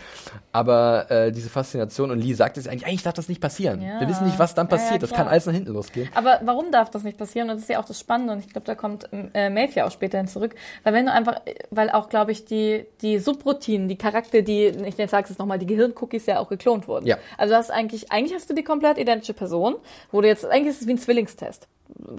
aber 0.52 1.10
äh, 1.10 1.32
diese 1.32 1.48
Faszination. 1.48 2.10
Und 2.10 2.18
Lee 2.20 2.32
sagt 2.34 2.56
es 2.58 2.66
eigentlich, 2.66 2.86
eigentlich 2.86 3.02
darf 3.02 3.14
das 3.14 3.28
nicht 3.28 3.40
passieren. 3.40 3.80
Ja. 3.82 4.00
Wir 4.00 4.08
wissen 4.08 4.24
nicht, 4.26 4.38
was 4.38 4.54
dann 4.54 4.68
passiert. 4.68 5.02
das 5.02 5.12
kann 5.12 5.28
alles 5.28 5.46
nach 5.46 5.52
hinten 5.52 5.72
losgehen. 5.72 6.08
Aber 6.14 6.40
warum 6.44 6.70
darf 6.72 6.90
das 6.90 7.02
nicht 7.04 7.18
passieren? 7.18 7.48
Und 7.50 7.56
das 7.56 7.62
ist 7.62 7.68
ja 7.70 7.78
auch 7.80 7.84
das 7.84 8.00
Spannende. 8.00 8.32
Und 8.32 8.40
ich 8.40 8.48
glaube, 8.48 8.66
da 8.66 8.74
kommt 8.74 9.08
äh, 9.12 9.68
ja 9.74 9.86
auch 9.86 9.90
späterhin 9.90 10.26
zurück. 10.28 10.54
Weil 10.84 10.94
wenn 10.94 11.06
du 11.06 11.12
einfach, 11.12 11.40
weil 11.70 11.90
auch, 11.90 12.08
glaube 12.08 12.32
ich, 12.32 12.44
die, 12.44 12.86
die 13.02 13.18
Subroutinen, 13.18 13.88
die 13.88 13.96
Charakter, 13.96 14.42
die, 14.42 14.66
ich 14.66 14.96
sage 15.10 15.28
es 15.30 15.38
nochmal, 15.38 15.58
die 15.58 15.66
Gehirncookies 15.66 16.26
ja 16.26 16.38
auch 16.38 16.48
geklont 16.48 16.88
wurden. 16.88 16.95
Ja. 17.04 17.18
Also 17.36 17.54
hast 17.54 17.70
eigentlich, 17.70 18.10
eigentlich 18.12 18.34
hast 18.34 18.48
du 18.48 18.54
die 18.54 18.64
komplett 18.64 18.98
identische 18.98 19.34
Person, 19.34 19.76
wo 20.12 20.20
du 20.20 20.28
jetzt, 20.28 20.44
eigentlich 20.46 20.68
ist 20.74 20.82
es 20.82 20.86
wie 20.86 20.92
ein 20.92 20.98
Zwillingstest. 20.98 21.68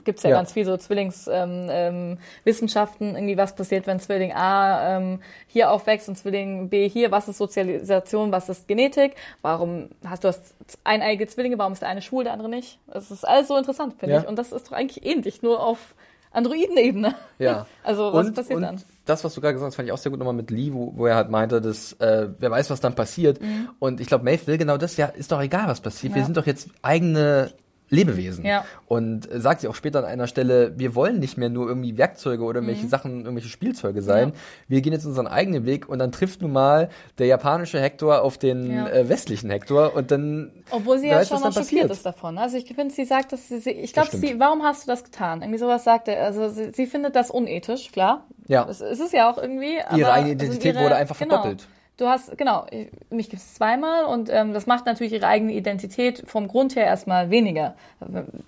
Gibt's 0.06 0.24
ja, 0.24 0.30
Ja. 0.30 0.38
ganz 0.38 0.54
viel 0.54 0.64
so 0.66 0.78
Zwillingswissenschaften, 0.78 1.70
ähm, 1.70 2.18
Wissenschaften, 2.46 3.16
irgendwie 3.16 3.38
was 3.38 3.54
passiert, 3.56 3.86
wenn 3.86 4.00
Zwilling 4.00 4.32
A 4.34 4.96
ähm, 4.98 5.22
hier 5.48 5.72
aufwächst 5.72 6.08
und 6.08 6.16
Zwilling 6.18 6.70
B 6.70 6.88
hier, 6.88 7.12
was 7.12 7.28
ist 7.28 7.38
Sozialisation, 7.38 8.32
was 8.32 8.48
ist 8.50 8.68
Genetik, 8.68 9.16
warum 9.42 9.90
hast 10.06 10.24
du 10.24 10.30
hast 10.30 10.54
eineige 10.86 11.28
Zwillinge, 11.28 11.58
warum 11.58 11.74
ist 11.74 11.82
der 11.82 11.90
eine 11.90 12.02
schwul, 12.02 12.24
der 12.24 12.34
andere 12.34 12.50
nicht? 12.50 12.80
Das 12.88 13.12
ist 13.12 13.28
alles 13.28 13.50
so 13.50 13.58
interessant, 13.58 13.96
finde 14.00 14.16
Ja. 14.16 14.22
ich. 14.22 14.28
Und 14.28 14.38
das 14.38 14.52
ist 14.54 14.68
doch 14.68 14.72
eigentlich 14.74 15.06
ähnlich, 15.06 15.42
nur 15.42 15.62
auf 15.62 15.96
Androidenebene. 16.32 17.16
Ja. 17.40 17.66
Also 17.84 18.12
was 18.14 18.28
und, 18.28 18.36
passiert 18.36 18.56
und 18.58 18.62
dann? 18.64 18.82
das, 19.06 19.24
was 19.24 19.34
du 19.34 19.40
gerade 19.42 19.54
gesagt 19.54 19.70
hast, 19.72 19.76
fand 19.76 19.88
ich 19.88 19.94
auch 19.94 19.98
sehr 19.98 20.10
gut 20.10 20.20
nochmal 20.20 20.34
mit 20.34 20.52
Lee, 20.52 20.72
wo, 20.74 20.92
wo 20.96 21.06
er 21.06 21.16
halt 21.16 21.30
meinte, 21.30 21.62
dass 21.62 21.94
äh, 21.94 22.28
wer 22.40 22.52
weiß, 22.52 22.70
was 22.70 22.82
dann 22.82 22.96
passiert. 22.96 23.40
Und 23.80 24.02
ich 24.02 24.08
glaube, 24.08 24.26
Maeve 24.26 24.46
will 24.48 24.58
genau 24.58 24.78
das, 24.78 24.98
ja, 24.98 25.06
ist 25.08 25.32
doch 25.32 25.42
egal, 25.42 25.68
was 25.68 25.80
passiert. 25.82 26.14
Wir 26.14 26.18
Mhm. 26.18 26.22
Ja. 26.22 26.26
sind 26.26 26.38
doch 26.38 26.46
jetzt 26.46 26.70
eigene 26.82 27.52
Lebewesen. 27.90 28.46
Ja. 28.46 28.66
Und 28.88 29.32
äh, 29.32 29.40
sagt 29.40 29.62
sie 29.62 29.68
auch 29.68 29.76
später 29.76 30.00
an 30.00 30.06
einer 30.06 30.28
Stelle, 30.28 30.74
wir 30.78 30.94
wollen 30.96 31.20
nicht 31.20 31.38
mehr 31.38 31.50
nur 31.50 31.68
irgendwie 31.68 31.98
Werkzeuge 31.98 32.44
oder 32.44 32.62
Mhm. 32.62 32.68
irgendwelche 32.70 32.90
Sachen, 32.90 33.20
irgendwelche 33.22 33.50
Spielzeuge 33.50 34.02
sein. 34.02 34.34
Wir 34.68 34.82
gehen 34.82 34.94
jetzt 34.94 35.06
unseren 35.06 35.28
eigenen 35.28 35.66
Weg 35.66 35.88
und 35.88 36.00
dann 36.00 36.12
trifft 36.12 36.42
nun 36.42 36.52
mal 36.52 36.90
der 37.18 37.28
japanische 37.28 37.80
Hector 37.80 38.22
auf 38.22 38.38
den 38.38 38.72
Ja. 38.72 38.88
äh, 38.90 39.08
westlichen 39.10 39.50
Hector 39.50 39.96
und 39.96 40.12
dann 40.12 40.52
Obwohl 40.72 41.00
sie 41.00 41.08
ja 41.08 41.24
schon 41.26 41.42
dann 41.42 41.54
schockiert 41.54 41.90
ist 41.90 42.06
davon. 42.06 42.38
Also 42.38 42.58
ich 42.58 42.66
finde, 42.74 42.94
sie 42.94 43.06
sagt, 43.06 43.32
dass 43.32 43.48
sie, 43.48 43.70
ich 43.72 43.94
glaube, 43.94 44.16
sie, 44.16 44.40
warum 44.40 44.64
hast 44.64 44.84
du 44.84 44.88
das 44.92 45.04
getan? 45.04 45.42
Irgendwie 45.42 45.60
sowas 45.60 45.84
sagt 45.84 46.08
er. 46.10 46.24
Also 46.26 46.50
sie, 46.50 46.72
sie 46.74 46.86
findet 46.88 47.16
das 47.16 47.32
unethisch, 47.32 47.92
klar. 47.92 48.26
Ja. 48.48 48.68
Es, 48.70 48.82
es 48.82 49.00
ist 49.00 49.14
ja 49.14 49.30
auch 49.32 49.38
irgendwie. 49.38 49.76
Ihre 49.96 50.12
eigene 50.12 50.32
also 50.34 50.46
Identität 50.46 50.76
ihre- 50.76 50.84
wurde 50.84 50.96
einfach 50.96 51.18
genau. 51.18 51.36
verdoppelt. 51.42 51.68
Du 51.98 52.08
hast, 52.08 52.38
genau, 52.38 52.66
ich- 52.70 52.90
mich 53.10 53.30
gibt 53.30 53.42
es 53.42 53.56
zweimal 53.56 54.06
und 54.06 54.30
ähm, 54.32 54.54
das 54.54 54.68
macht 54.68 54.86
natürlich 54.86 55.14
ihre 55.14 55.28
eigene 55.28 55.54
Identität 55.54 56.24
vom 56.28 56.48
Grund 56.48 56.76
her 56.76 56.86
erstmal 56.86 57.30
weniger. 57.32 57.76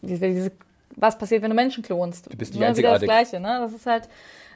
Diese, 0.03 0.27
diese, 0.29 0.51
was 0.95 1.17
passiert, 1.17 1.41
wenn 1.41 1.49
du 1.49 1.55
Menschen 1.55 1.81
klonst? 1.83 2.31
Du 2.31 2.37
bist 2.37 2.53
nicht 2.53 2.59
Ne, 2.61 2.77
wieder 2.77 2.89
das 2.91 3.01
einzigartig. 3.01 3.07
Gleiche, 3.31 3.39
ne? 3.39 3.59
Das 3.61 3.73
ist 3.73 3.85
halt, 3.87 4.07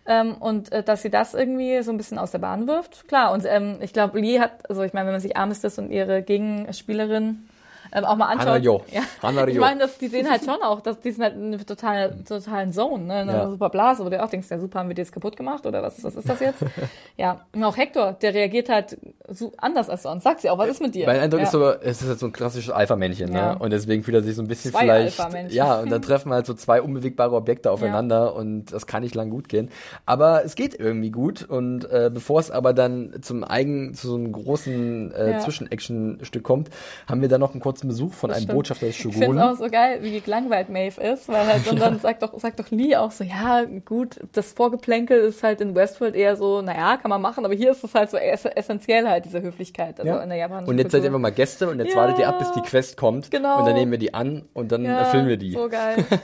ähm, 0.06 0.36
und 0.39 0.72
äh, 0.72 0.84
dass 0.84 1.02
sie 1.02 1.10
das 1.10 1.34
irgendwie 1.34 1.82
so 1.82 1.91
ein 1.91 1.98
bisschen 1.98 2.20
aus 2.20 2.32
der 2.32 2.39
Bahn 2.39 2.68
wirft, 2.68 3.08
klar. 3.08 3.32
Und 3.32 3.46
ähm, 3.48 3.78
ich 3.82 3.94
glaube, 3.94 4.20
Lee 4.20 4.39
hat, 4.39 4.70
also 4.70 4.84
ich 4.84 4.94
meine, 4.94 5.08
wenn 5.08 5.14
man 5.14 5.22
sich 5.22 5.36
Armistice 5.38 5.80
und 5.82 5.89
ihre 5.89 6.22
Gegenspielerin 6.22 7.48
ähm, 7.94 8.06
auch 8.06 8.16
mal 8.16 8.28
anschaut. 8.28 8.48
Hanario. 8.48 8.82
Ja. 8.91 9.02
Hanario. 9.22 9.54
Ich 9.56 9.60
meine, 9.62 9.80
dass 9.82 9.98
die 9.98 10.08
sehen 10.08 10.30
halt 10.30 10.44
schon 10.44 10.62
auch, 10.62 10.82
dass 10.82 11.00
die 11.00 11.12
sind 11.12 11.24
halt 11.24 11.36
eine 11.36 11.64
totale, 11.64 12.24
totalen 12.24 12.74
Zone, 12.74 13.04
ne? 13.04 13.14
Eine 13.16 13.34
Ja. 13.34 13.50
super 13.50 13.70
Blase, 13.70 14.04
wo 14.04 14.10
du 14.10 14.22
auch 14.22 14.30
denkst, 14.30 14.48
ja 14.50 14.60
super, 14.60 14.80
haben 14.80 14.89
wir 14.89 14.96
die 14.96 15.02
jetzt 15.02 15.12
kaputt 15.12 15.38
gemacht 15.38 15.66
oder 15.66 15.84
was, 15.84 16.04
was 16.04 16.16
ist 16.16 16.28
das 16.28 16.39
jetzt? 16.39 16.64
ja. 17.18 17.41
Und 17.54 17.64
auch 17.64 17.78
Hector, 17.78 18.14
der 18.14 18.34
reagiert 18.34 18.70
halt 18.70 18.98
so 19.30 19.54
anders 19.58 19.89
als 19.89 20.04
sonst. 20.04 20.24
Sagt 20.24 20.41
sie 20.41 20.50
auch, 20.50 20.58
was 20.58 20.70
ist 20.70 20.82
mit 20.82 20.96
dir? 20.96 21.06
Mein 21.06 21.20
Eindruck 21.20 21.41
ja. 21.41 21.46
ist 21.46 21.52
so, 21.52 21.70
es 21.70 22.02
ist 22.02 22.08
halt 22.08 22.20
so 22.20 22.26
ein 22.28 22.34
klassisches 22.34 22.72
Alpha-Männchen, 22.74 23.32
ne? 23.32 23.38
Ja. 23.38 23.54
Und 23.54 23.72
deswegen 23.72 24.04
fühlt 24.04 24.16
er 24.16 24.24
sich 24.24 24.36
so 24.36 24.41
ein 24.41 24.48
bisschen 24.48 24.72
Zwei 24.72 24.82
vielleicht. 24.82 25.20
Alpha-Männchen. 25.20 25.56
Ja, 25.56 25.80
und 25.80 25.91
dann 25.91 26.02
treffen 26.04 26.32
halt 26.34 26.46
so 26.46 26.54
zwei 26.54 26.82
unbewegbare 26.82 27.36
Objekte 27.36 27.72
aufeinander 27.72 28.36
und 28.36 28.74
das 28.74 28.88
kann 28.88 29.04
nicht 29.04 29.16
lang 29.16 29.30
gut 29.30 29.50
gehen. 29.50 29.70
Aber 30.06 30.44
es 30.44 30.56
geht 30.56 30.80
irgendwie 30.80 31.12
gut. 31.12 31.44
Und 31.44 31.89
äh, 31.91 32.10
bevor 32.14 32.39
es 32.39 32.52
aber 32.52 32.74
dann 32.74 33.16
zum 33.22 33.44
eigen, 33.44 33.94
zu 33.94 34.08
so 34.10 34.16
einem 34.16 34.32
großen 34.32 35.12
äh. 35.14 35.39
Zwischen-Action-Stück 35.39 36.44
kommt, 36.44 36.70
haben 37.08 37.22
wir 37.22 37.30
dann 37.30 37.39
noch 37.41 37.52
einen 37.52 37.62
kurzen 37.62 37.82
Besuch 37.88 38.13
von 38.13 38.29
Das 38.29 38.38
einem 38.38 38.43
stimmt. 38.45 38.57
Botschafter 38.57 38.86
des 38.88 38.95
Ich 38.97 39.01
finde 39.01 39.25
Shogun. 39.25 39.39
auch 39.39 39.55
so 39.55 39.67
geil, 39.69 39.99
wie 40.01 40.19
gelangweilt 40.19 40.69
Maeve 40.69 41.01
ist, 41.01 41.27
weil 41.29 41.45
halt, 41.45 41.67
und 41.67 41.79
dann 41.79 41.99
sagt 42.01 42.23
doch, 42.23 42.38
sagt 42.39 42.59
doch 42.59 42.69
Lee 42.71 42.95
auch 42.95 43.11
so, 43.11 43.23
ja, 43.23 43.63
gut, 43.86 44.19
das 44.34 44.53
Vorgeplänkel 44.53 45.19
ist 45.19 45.43
halt 45.43 45.61
in 45.61 45.75
Westworld 45.75 46.15
eher 46.15 46.36
so, 46.36 46.61
naja, 46.61 46.97
kann 46.97 47.09
man 47.09 47.21
machen, 47.21 47.45
aber 47.45 47.53
hier 47.53 47.71
ist 47.71 47.84
es 47.84 47.93
halt 47.95 48.09
so 48.11 48.17
ess 48.17 48.45
essentiell 48.45 49.07
halt, 49.07 49.25
diese 49.25 49.41
Höflichkeit, 49.41 49.99
also 49.99 50.11
Ja. 50.11 50.21
in 50.23 50.29
der 50.29 50.38
japanischen 50.38 50.69
Und 50.69 50.77
jetzt 50.77 50.91
seid 50.91 50.99
ihr 51.03 51.09
Kultur. 51.09 51.17
einfach 51.17 51.29
mal 51.31 51.36
Gäste 51.36 51.69
und 51.69 51.79
jetzt 51.79 51.93
Ja. 51.93 52.01
wartet 52.01 52.19
ihr 52.19 52.27
ab, 52.27 52.39
bis 52.39 52.51
die 52.53 52.61
Quest 52.61 52.97
kommt. 52.97 53.31
Genau. 53.31 53.59
Und 53.59 53.65
dann 53.67 53.75
nehmen 53.75 53.91
wir 53.91 53.99
die 53.99 54.13
an 54.13 54.43
und 54.53 54.71
dann 54.71 54.84
ja, 54.86 54.97
erfüllen 54.99 55.27
wir 55.27 55.38
die. 55.38 55.51
So 55.53 55.69
geil. 55.69 56.03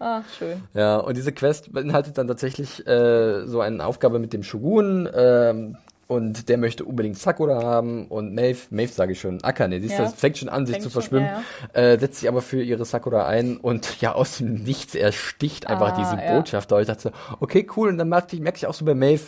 Ah, 0.00 0.22
schön. 0.38 0.62
Ja, 0.74 0.98
und 0.98 1.16
diese 1.16 1.32
Quest 1.32 1.72
beinhaltet 1.72 2.18
dann 2.18 2.28
tatsächlich 2.28 2.86
äh, 2.86 3.46
so 3.46 3.60
eine 3.60 3.84
Aufgabe 3.84 4.20
mit 4.20 4.32
dem 4.32 4.44
Shogun. 4.44 5.08
Ähm, 5.12 5.76
und 6.08 6.48
der 6.48 6.58
möchte 6.58 6.84
unbedingt 6.84 7.18
Sakura 7.18 7.62
haben 7.62 8.06
und 8.08 8.34
Maeve, 8.34 8.58
Maeve 8.70 8.90
sage 8.92 9.12
ich 9.12 9.20
schon, 9.20 9.44
Akane, 9.44 9.78
siehst 9.80 9.92
du, 9.98 10.02
Ja. 10.02 10.08
das 10.08 10.14
fängt 10.14 10.38
schon 10.38 10.48
an, 10.48 10.66
sich 10.66 10.76
zu 10.76 10.84
schon, 10.84 10.90
verschwimmen, 10.90 11.28
ja, 11.74 11.80
Äh, 11.80 11.98
setzt 11.98 12.20
sich 12.20 12.28
aber 12.28 12.42
für 12.42 12.62
ihre 12.62 12.84
Sakura 12.84 13.26
ein 13.26 13.58
und 13.58 14.00
ja, 14.00 14.14
aus 14.14 14.38
dem 14.38 14.54
Nichts 14.54 14.94
ersticht 14.96 15.68
einfach 15.68 15.92
Ah, 15.92 15.96
diesen 16.00 16.18
ja. 16.18 16.34
Botschafter. 16.34 16.76
Und 16.76 16.82
ich 16.82 16.88
dachte 16.88 17.02
so, 17.02 17.10
okay, 17.40 17.66
cool, 17.76 17.90
und 17.90 17.98
dann 17.98 18.08
merke 18.08 18.34
ich, 18.34 18.40
merke 18.42 18.56
ich 18.56 18.66
auch 18.66 18.74
so 18.74 18.84
bei 18.84 18.94
Maeve, 18.94 19.24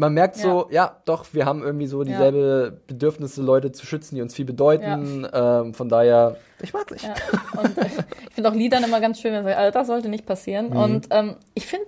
man 0.00 0.14
merkt 0.14 0.36
so, 0.36 0.68
ja, 0.70 0.96
doch, 1.06 1.26
wir 1.32 1.44
haben 1.44 1.60
irgendwie 1.62 1.88
so 1.88 2.04
dieselbe 2.04 2.80
Bedürfnisse, 2.86 3.42
Leute 3.42 3.72
zu 3.72 3.84
schützen, 3.84 4.14
die 4.14 4.22
uns 4.22 4.32
viel 4.32 4.44
bedeuten. 4.44 5.26
Ähm, 5.32 5.74
von 5.74 5.88
daher, 5.88 6.36
ich 6.62 6.72
mag 6.72 6.86
dich. 6.86 7.02
Ja. 7.02 7.14
Und 7.60 7.76
äh, 7.76 7.86
ich 8.28 8.34
finde 8.34 8.48
auch 8.48 8.54
Liedern 8.54 8.84
immer 8.84 9.00
ganz 9.00 9.20
schön, 9.20 9.32
wenn 9.32 9.42
man 9.42 9.52
sagt, 9.54 9.58
also 9.60 9.72
das 9.78 9.86
sollte 9.88 10.08
nicht 10.08 10.24
passieren. 10.24 10.70
Mhm. 10.70 10.76
Und 10.76 11.06
ähm, 11.10 11.34
ich 11.54 11.66
finde, 11.66 11.86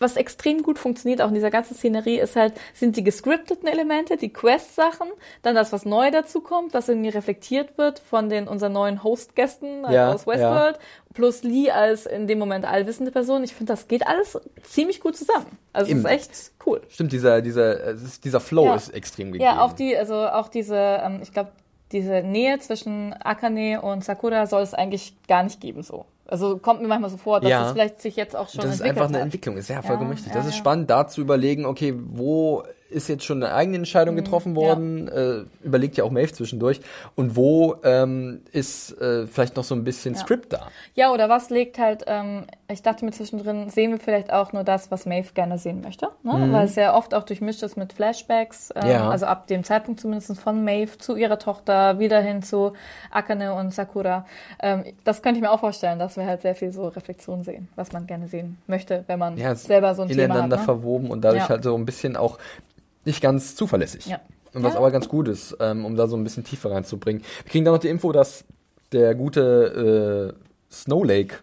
was 0.00 0.16
extrem 0.16 0.62
gut 0.62 0.78
funktioniert, 0.78 1.20
auch 1.20 1.28
in 1.28 1.34
dieser 1.34 1.50
ganzen 1.50 1.74
Szenerie, 1.76 2.18
ist 2.18 2.34
halt, 2.34 2.54
sind 2.74 2.96
die 2.96 3.04
gescripteten 3.04 3.68
Elemente, 3.68 4.16
die 4.16 4.32
Quest-Sachen, 4.32 5.08
dann 5.42 5.54
das, 5.54 5.72
was 5.72 5.84
neu 5.84 6.10
dazu 6.10 6.40
kommt, 6.40 6.74
was 6.74 6.88
irgendwie 6.88 7.10
reflektiert 7.10 7.76
wird 7.78 7.98
von 8.00 8.28
den 8.30 8.48
unseren 8.48 8.72
neuen 8.72 9.04
Host-Gästen 9.04 9.84
äh, 9.84 9.92
Ja, 9.94 10.12
aus 10.12 10.26
Westworld, 10.26 10.78
plus 11.12 11.42
Lee 11.42 11.70
als 11.70 12.06
in 12.06 12.26
dem 12.26 12.38
Moment 12.38 12.64
allwissende 12.64 13.12
Person. 13.12 13.44
Ich 13.44 13.54
finde, 13.54 13.72
das 13.74 13.86
geht 13.88 14.06
alles 14.06 14.38
ziemlich 14.62 15.00
gut 15.00 15.16
zusammen. 15.16 15.58
Also 15.72 15.92
es 15.92 15.98
Eben. 15.98 16.06
ist 16.06 16.10
echt 16.10 16.52
cool. 16.66 16.80
Stimmt, 16.88 17.12
dieser, 17.12 17.42
dieser, 17.42 17.94
dieser 17.94 18.40
Flow 18.40 18.64
Ja. 18.66 18.74
ist 18.76 18.88
extrem 18.94 19.32
gegeben. 19.32 19.44
Ja, 19.44 19.60
auch 19.62 19.74
die, 19.74 19.96
also 19.96 20.14
auch 20.14 20.48
diese, 20.48 20.76
ähm, 20.76 21.20
ich 21.22 21.32
glaube, 21.32 21.52
diese 21.92 22.22
Nähe 22.22 22.58
zwischen 22.60 23.12
Akane 23.12 23.82
und 23.82 24.04
Sakura 24.04 24.46
soll 24.46 24.62
es 24.62 24.74
eigentlich 24.74 25.14
gar 25.28 25.42
nicht 25.42 25.60
geben 25.60 25.82
so. 25.82 26.06
Also 26.30 26.58
kommt 26.58 26.80
mir 26.80 26.88
manchmal 26.88 27.10
so 27.10 27.16
vor, 27.16 27.40
dass 27.40 27.50
Ja. 27.50 27.66
es 27.66 27.72
vielleicht 27.72 28.00
sich 28.00 28.16
jetzt 28.16 28.36
auch 28.36 28.48
schon 28.48 28.60
Das 28.62 28.74
ist 28.74 28.82
einfach 28.82 29.08
eine 29.08 29.18
hat. 29.18 29.24
Entwicklung, 29.24 29.56
ist 29.56 29.68
ja 29.68 29.82
vollkommen 29.82 30.10
Ja, 30.10 30.14
richtig. 30.14 30.32
ja, 30.32 30.38
Das 30.38 30.46
ist 30.46 30.52
ja. 30.54 30.58
spannend, 30.58 30.88
da 30.90 31.06
zu 31.08 31.20
überlegen, 31.20 31.66
okay, 31.66 31.94
wo 31.96 32.62
ist 32.88 33.08
jetzt 33.08 33.24
schon 33.24 33.42
eine 33.42 33.54
eigene 33.54 33.76
Entscheidung 33.78 34.16
getroffen 34.16 34.52
Mhm, 34.52 34.58
ja. 34.58 34.62
worden, 34.68 35.08
äh, 35.08 35.64
überlegt 35.64 35.96
ja 35.96 36.02
auch 36.04 36.10
Maeve 36.10 36.32
zwischendurch, 36.32 36.80
und 37.14 37.36
wo 37.36 37.76
ähm, 37.84 38.42
ist 38.50 39.00
äh, 39.00 39.26
vielleicht 39.28 39.54
noch 39.56 39.62
so 39.64 39.76
ein 39.76 39.84
bisschen 39.84 40.14
Ja. 40.14 40.20
Script 40.20 40.52
da. 40.52 40.68
Ja, 40.94 41.12
oder 41.12 41.28
was 41.28 41.50
legt 41.50 41.78
halt, 41.78 42.04
ähm, 42.08 42.46
ich 42.70 42.82
dachte 42.82 43.04
mir 43.04 43.10
zwischendrin, 43.12 43.68
sehen 43.70 43.90
wir 43.90 43.98
vielleicht 43.98 44.32
auch 44.32 44.52
nur 44.52 44.64
das, 44.64 44.90
was 44.90 45.06
Maeve 45.06 45.32
gerne 45.34 45.58
sehen 45.58 45.80
möchte, 45.80 46.06
ne? 46.22 46.48
weil 46.52 46.64
es 46.66 46.76
ja 46.76 46.94
oft 46.96 47.14
auch 47.14 47.24
durchmischt 47.24 47.62
ist 47.62 47.76
mit 47.76 47.92
Flashbacks, 47.92 48.70
ähm, 48.74 48.84
Mhm. 48.84 48.90
Ja. 48.90 49.08
also 49.10 49.26
ab 49.26 49.46
dem 49.46 49.64
Zeitpunkt 49.64 50.00
zumindest 50.00 50.38
von 50.40 50.64
Maeve 50.64 50.98
zu 50.98 51.16
ihrer 51.16 51.38
Tochter, 51.38 51.98
wieder 51.98 52.20
hin 52.20 52.42
zu 52.42 52.72
Akane 53.10 53.54
und 53.54 53.74
Sakura. 53.74 54.26
Ähm, 54.62 54.84
das 55.04 55.22
könnte 55.22 55.38
ich 55.38 55.42
mir 55.42 55.50
auch 55.50 55.60
vorstellen, 55.60 55.98
dass 55.98 56.16
wir 56.16 56.26
halt 56.26 56.42
sehr 56.42 56.54
viel 56.54 56.72
so 56.72 56.88
Reflexion 56.88 57.42
sehen, 57.44 57.68
was 57.76 57.92
man 57.92 58.06
gerne 58.06 58.28
sehen 58.28 58.58
möchte, 58.66 59.04
wenn 59.06 59.18
man 59.18 59.36
Ja, 59.36 59.54
selber 59.54 59.94
so 59.94 60.02
ein 60.02 60.08
Thema 60.08 60.22
hat. 60.22 60.30
ineinander 60.30 60.56
Ne? 60.58 60.62
verwoben 60.62 61.10
und 61.10 61.22
dadurch 61.22 61.42
Ja. 61.44 61.48
halt 61.48 61.64
so 61.64 61.74
ein 61.74 61.84
bisschen 61.84 62.16
auch 62.16 62.38
nicht 63.04 63.20
ganz 63.20 63.54
zuverlässig. 63.56 64.06
Ja. 64.06 64.20
Und 64.52 64.62
was 64.64 64.74
aber 64.76 64.90
ganz 64.90 65.08
gut 65.08 65.28
ist, 65.28 65.56
ähm, 65.60 65.84
um 65.84 65.94
da 65.96 66.08
so 66.08 66.16
ein 66.16 66.24
bisschen 66.24 66.42
tiefer 66.44 66.72
reinzubringen. 66.72 67.22
Wir 67.44 67.50
kriegen 67.50 67.64
dann 67.64 67.74
noch 67.74 67.80
die 67.80 67.88
Info, 67.88 68.10
dass 68.12 68.44
der 68.92 69.14
gute 69.14 70.34
äh, 70.36 70.72
Snowlake 70.74 71.36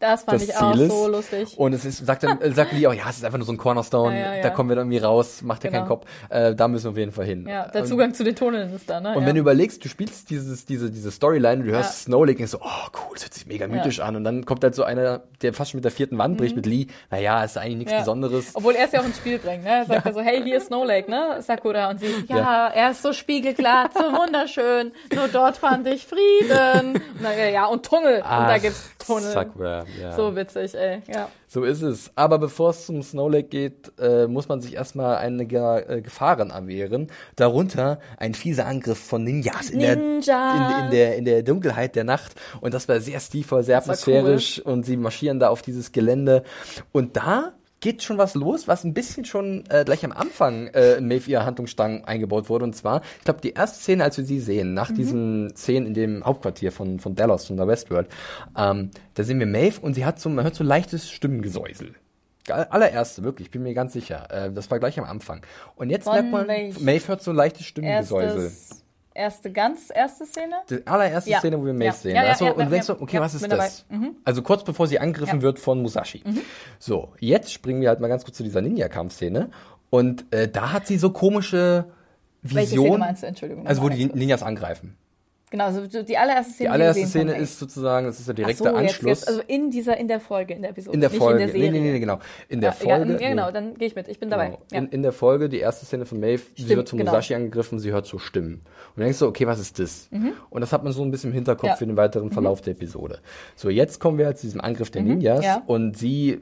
Das 0.00 0.24
fand 0.24 0.34
das 0.40 0.48
ich 0.48 0.54
Ziel 0.54 0.62
auch 0.66 0.74
ist. 0.76 0.90
so 0.90 1.08
lustig. 1.08 1.58
Und 1.58 1.72
es 1.72 1.84
ist, 1.84 2.04
sagt 2.04 2.24
dann, 2.24 2.38
sagt 2.54 2.72
Lee 2.72 2.86
auch, 2.86 2.92
ja, 2.92 3.04
es 3.08 3.16
ist 3.18 3.24
einfach 3.24 3.38
nur 3.38 3.46
so 3.46 3.52
ein 3.52 3.56
Cornerstone, 3.58 4.14
Ja, 4.18 4.26
ja, 4.26 4.34
ja. 4.36 4.42
da 4.42 4.50
kommen 4.50 4.68
wir 4.68 4.76
dann 4.76 4.86
irgendwie 4.88 4.98
raus, 5.04 5.40
macht 5.42 5.62
dir 5.62 5.70
keinen 5.70 5.84
Genau. 5.84 5.96
Kopf, 5.96 6.06
äh, 6.30 6.54
da 6.54 6.68
müssen 6.68 6.84
wir 6.84 6.90
auf 6.90 6.96
jeden 6.98 7.12
Fall 7.12 7.24
hin. 7.24 7.46
ja, 7.48 7.68
der 7.68 7.82
Und- 7.82 7.88
Zugang 7.88 8.12
zu 8.14 8.24
den 8.24 8.36
Tunneln 8.36 8.74
ist 8.74 8.88
da, 8.90 9.00
ne? 9.00 9.14
Und 9.14 9.22
ja. 9.22 9.26
wenn 9.28 9.34
du 9.34 9.40
überlegst, 9.40 9.84
du 9.84 9.88
spielst 9.88 10.28
dieses, 10.30 10.66
diese, 10.66 10.90
diese 10.90 11.10
Storyline 11.10 11.62
und 11.62 11.66
du 11.68 11.72
hörst 11.72 12.06
Ja. 12.06 12.12
Snow 12.12 12.24
Lake, 12.26 12.36
denkst 12.38 12.52
du, 12.52 12.58
oh 12.58 12.88
cool, 12.94 13.14
das 13.14 13.24
hört 13.24 13.34
sich 13.34 13.46
mega 13.46 13.66
mythisch 13.66 14.00
an. 14.00 14.16
Und 14.16 14.24
dann 14.24 14.44
kommt 14.44 14.62
halt 14.64 14.74
so 14.74 14.84
einer, 14.84 15.22
der 15.42 15.52
fast 15.54 15.70
schon 15.70 15.78
mit 15.78 15.84
der 15.84 15.92
vierten 15.92 16.18
Wand 16.18 16.36
bricht 16.38 16.56
mit 16.56 16.66
Lee. 16.66 16.86
Naja, 17.10 17.42
ist 17.44 17.56
eigentlich 17.56 17.76
nichts 17.76 17.92
Mhm. 17.92 17.96
Ja. 17.96 18.00
Besonderes. 18.00 18.50
Obwohl 18.54 18.74
er 18.74 18.86
es 18.86 18.92
ja 18.92 19.00
auch 19.00 19.04
ins 19.06 19.16
Spiel 19.16 19.38
bringt, 19.38 19.64
ne? 19.64 19.70
Er 19.70 19.84
sagt 19.86 20.06
ja. 20.06 20.12
so, 20.12 20.20
hey, 20.20 20.42
hier 20.42 20.56
ist 20.58 20.66
Snow 20.66 20.84
Lake, 20.86 21.10
ne? 21.10 21.40
Sakura. 21.40 21.90
Und 21.90 22.00
sie, 22.00 22.06
ja, 22.28 22.36
Ja. 22.36 22.68
er 22.68 22.90
ist 22.90 23.02
so 23.02 23.12
spiegelglatt, 23.12 23.92
so 23.94 24.00
wunderschön. 24.00 24.92
Nur 25.14 25.28
dort 25.28 25.56
fand 25.56 25.86
ich 25.86 26.06
Frieden. 26.06 26.94
Und 26.94 27.22
dann, 27.22 27.38
ja, 27.38 27.48
ja, 27.48 27.66
und 27.66 27.84
Tunnel. 27.86 28.16
und 28.16 28.22
da 28.22 28.54
Ach, 28.56 28.60
gibt's 28.60 28.90
Tunnel. 29.04 29.30
Sakura, 29.32 29.83
ja. 30.00 30.16
So 30.16 30.34
witzig, 30.36 30.74
ey. 30.74 31.02
Ja. 31.12 31.28
So 31.46 31.64
ist 31.64 31.82
es. 31.82 32.10
Aber 32.14 32.38
bevor 32.38 32.70
es 32.70 32.86
zum 32.86 33.02
Snow 33.02 33.30
Lake 33.30 33.48
geht, 33.48 33.92
äh, 33.98 34.26
muss 34.26 34.48
man 34.48 34.60
sich 34.60 34.74
erstmal 34.74 35.16
einiger 35.16 35.88
äh, 35.88 36.02
Gefahren 36.02 36.50
erwehren. 36.50 37.08
Darunter 37.36 37.98
ein 38.16 38.34
fieser 38.34 38.66
Angriff 38.66 38.98
von 38.98 39.24
Ninjas 39.24 39.70
in, 39.70 39.80
Der, 39.80 39.92
in, 39.92 40.84
in, 40.84 40.90
der, 40.90 41.16
in 41.16 41.24
der 41.24 41.42
Dunkelheit 41.42 41.96
der 41.96 42.04
Nacht. 42.04 42.34
Und 42.60 42.74
das 42.74 42.88
war 42.88 43.00
sehr 43.00 43.20
stilvoll, 43.20 43.62
sehr 43.62 43.76
war 43.76 43.82
atmosphärisch. 43.82 44.60
Und 44.60 44.84
sie 44.84 44.96
marschieren 44.96 45.38
da 45.38 45.48
auf 45.48 45.62
dieses 45.62 45.92
Gelände. 45.92 46.42
Und 46.92 47.16
da 47.16 47.52
geht 47.84 48.02
schon 48.02 48.16
was 48.16 48.34
los, 48.34 48.66
was 48.66 48.82
ein 48.82 48.94
bisschen 48.94 49.26
schon 49.26 49.62
äh, 49.68 49.84
gleich 49.84 50.04
am 50.06 50.12
Anfang 50.12 50.68
äh, 50.68 50.94
in 50.94 51.06
Maeve 51.06 51.30
ihrer 51.30 51.44
Handlungsstrang 51.44 52.04
eingebaut 52.04 52.48
wurde. 52.48 52.64
Und 52.64 52.74
zwar, 52.74 53.02
ich 53.18 53.24
glaube, 53.24 53.40
die 53.42 53.52
erste 53.52 53.78
Szene, 53.78 54.02
als 54.04 54.16
wir 54.16 54.24
sie 54.24 54.40
sehen, 54.40 54.72
nach 54.72 54.88
Mhm. 54.90 54.94
diesen 54.94 55.56
Szenen 55.56 55.86
in 55.88 55.94
dem 55.94 56.24
Hauptquartier 56.24 56.72
von, 56.72 56.98
von 56.98 57.14
Dallas, 57.14 57.46
von 57.46 57.56
der 57.58 57.68
Westworld, 57.68 58.08
ähm, 58.56 58.90
da 59.12 59.22
sehen 59.22 59.38
wir 59.38 59.46
Maeve 59.46 59.80
und 59.82 59.92
sie 59.94 60.04
hat 60.06 60.18
so, 60.18 60.28
man 60.30 60.44
hört 60.44 60.54
so 60.54 60.64
leichtes 60.64 61.10
Stimmengesäusel. 61.10 61.94
Ge- 62.46 62.54
Allererste, 62.70 63.22
wirklich, 63.22 63.50
bin 63.50 63.62
mir 63.62 63.74
ganz 63.74 63.92
sicher. 63.92 64.28
Äh, 64.30 64.50
das 64.52 64.70
war 64.70 64.78
gleich 64.78 64.98
am 64.98 65.04
Anfang. 65.04 65.42
Und 65.76 65.90
jetzt 65.90 66.04
Von 66.04 66.12
merkt 66.14 66.30
man, 66.30 66.46
Maeve. 66.82 67.08
Hört 67.08 67.22
so 67.22 67.32
leichtes 67.32 67.66
Stimmengesäusel. 67.66 68.44
Erstes, 68.44 68.83
erste, 69.14 69.50
ganz 69.52 69.90
erste 69.94 70.26
Szene? 70.26 70.56
Die 70.68 70.86
allererste 70.86 71.30
Ja. 71.30 71.38
Szene, 71.38 71.60
wo 71.60 71.64
wir 71.64 71.72
Maeve 71.72 71.84
Ja. 71.86 71.92
sehen. 71.92 72.16
Ja, 72.16 72.24
ja, 72.24 72.52
und 72.52 72.72
ja. 72.72 72.82
du, 72.82 73.00
okay, 73.00 73.20
was 73.20 73.34
ist 73.34 73.50
das? 73.50 73.86
Mhm. 73.88 74.16
Also 74.24 74.42
kurz 74.42 74.64
bevor 74.64 74.86
sie 74.86 74.98
angegriffen. 74.98 75.38
Mhm. 75.38 75.42
wird 75.42 75.58
von 75.58 75.80
Musashi. 75.80 76.22
So, 76.78 77.12
jetzt 77.20 77.52
springen 77.52 77.80
wir 77.80 77.88
halt 77.88 78.00
mal 78.00 78.08
ganz 78.08 78.24
kurz 78.24 78.36
zu 78.36 78.42
dieser 78.42 78.60
Ninja-Kampfszene. 78.60 79.50
Und 79.90 80.24
äh, 80.34 80.48
da 80.48 80.72
hat 80.72 80.86
sie 80.86 80.98
so 80.98 81.10
komische 81.10 81.86
Welche 82.42 82.68
Szene 82.68 82.82
Visionen. 82.82 83.00
meinst 83.00 83.22
du? 83.22 83.26
Entschuldigung. 83.28 83.66
Also 83.66 83.82
wo 83.82 83.88
die. 83.88 84.06
Ninjas 84.06 84.42
angreifen. 84.42 84.96
Genau, 85.50 85.66
also 85.66 85.86
die 86.02 86.18
allererste 86.18 86.52
Szene. 86.54 86.68
Die 86.68 86.72
allererste 86.72 87.06
Szene 87.06 87.34
haben, 87.34 87.42
ist 87.42 87.58
sozusagen, 87.60 88.06
das 88.06 88.18
ist 88.18 88.26
der 88.26 88.34
direkte 88.34 88.64
so, 88.64 88.70
Anschluss. 88.70 89.20
Jetzt, 89.20 89.28
also 89.28 89.40
in 89.46 89.70
dieser, 89.70 89.96
in 89.96 90.08
der 90.08 90.18
Folge, 90.18 90.54
in 90.54 90.62
der 90.62 90.70
Episode. 90.72 90.94
in 90.94 91.00
der 91.00 91.10
Folge. 91.10 91.42
In 91.42 91.46
der 91.46 91.52
Serie. 91.54 91.70
nee, 91.70 91.78
nee, 91.80 91.92
nee, 91.92 91.98
genau. 92.00 92.18
In 92.48 92.60
der 92.60 92.70
ja, 92.70 92.72
Folge. 92.74 93.12
Ja, 93.12 93.28
genau, 93.30 93.46
nee. 93.46 93.52
dann 93.52 93.74
gehe 93.74 93.86
ich 93.86 93.94
mit. 93.94 94.08
Ich 94.08 94.18
bin 94.18 94.30
dabei. 94.30 94.46
Genau. 94.46 94.58
Ja. 94.72 94.78
In, 94.78 94.88
in 94.88 95.02
der 95.02 95.12
Folge, 95.12 95.48
die 95.48 95.58
erste 95.60 95.86
Szene 95.86 96.06
von 96.06 96.18
Maeve, 96.18 96.42
sie 96.56 96.62
Stimmt, 96.64 96.76
wird 96.76 96.88
zum 96.88 96.98
genau. 96.98 97.12
Musashi 97.12 97.34
angegriffen, 97.34 97.78
sie 97.78 97.92
hört 97.92 98.06
so 98.06 98.18
Stimmen. 98.18 98.54
Und 98.54 98.62
dann 98.96 99.04
denkst 99.04 99.20
du, 99.20 99.26
okay, 99.26 99.46
was 99.46 99.60
ist 99.60 99.78
das? 99.78 100.08
Und 100.50 100.60
das 100.60 100.72
hat 100.72 100.82
man 100.82 100.92
so 100.92 101.02
ein 101.02 101.10
bisschen 101.12 101.30
im 101.30 101.34
Hinterkopf 101.34 101.62
Mhm. 101.64 101.68
Ja. 101.68 101.74
Mhm. 101.74 101.78
für 101.78 101.86
den 101.86 101.96
weiteren 101.96 102.30
Verlauf 102.30 102.60
der 102.60 102.72
Episode. 102.72 103.20
So, 103.54 103.68
jetzt 103.70 104.00
kommen 104.00 104.18
wir 104.18 104.26
halt 104.26 104.38
zu 104.38 104.46
diesem 104.46 104.60
Angriff 104.60 104.90
der 104.90 105.02
Ninjas 105.02 105.44
ja. 105.44 105.62
und 105.66 105.96
sie 105.96 106.40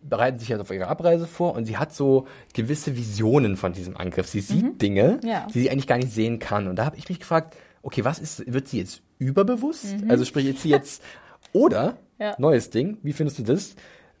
bereiten 0.00 0.38
sich 0.38 0.50
halt 0.50 0.60
auf 0.60 0.70
ihre 0.70 0.86
Abreise 0.88 1.26
vor 1.26 1.54
und 1.54 1.64
sie 1.66 1.76
hat 1.76 1.92
so 1.92 2.26
gewisse 2.54 2.96
Visionen 2.96 3.56
von 3.56 3.72
diesem 3.72 3.96
Angriff. 3.96 4.26
Sie 4.28 4.40
sieht 4.40 4.80
Dinge, 4.82 5.18
Mhm. 5.22 5.28
Ja. 5.28 5.46
die 5.52 5.60
sie 5.60 5.70
eigentlich 5.70 5.86
gar 5.86 5.98
nicht 5.98 6.12
sehen 6.12 6.38
kann. 6.40 6.66
Und 6.66 6.76
da 6.76 6.84
habe 6.86 6.96
ich 6.96 7.08
mich 7.08 7.18
gefragt, 7.20 7.56
okay, 7.88 8.04
was 8.04 8.18
ist, 8.18 8.52
wird 8.52 8.68
sie 8.68 8.78
jetzt 8.78 9.00
überbewusst? 9.18 9.96
Also 10.08 10.26
sprich, 10.26 10.46
ist 10.46 10.60
sie 10.62 10.68
jetzt, 10.68 11.02
oder, 11.52 11.92
Mhm. 12.18 12.24
Ja. 12.24 12.34
neues 12.38 12.68
Ding, 12.70 12.98
wie 13.02 13.12
findest 13.14 13.38
du 13.38 13.44
das? 13.44 13.76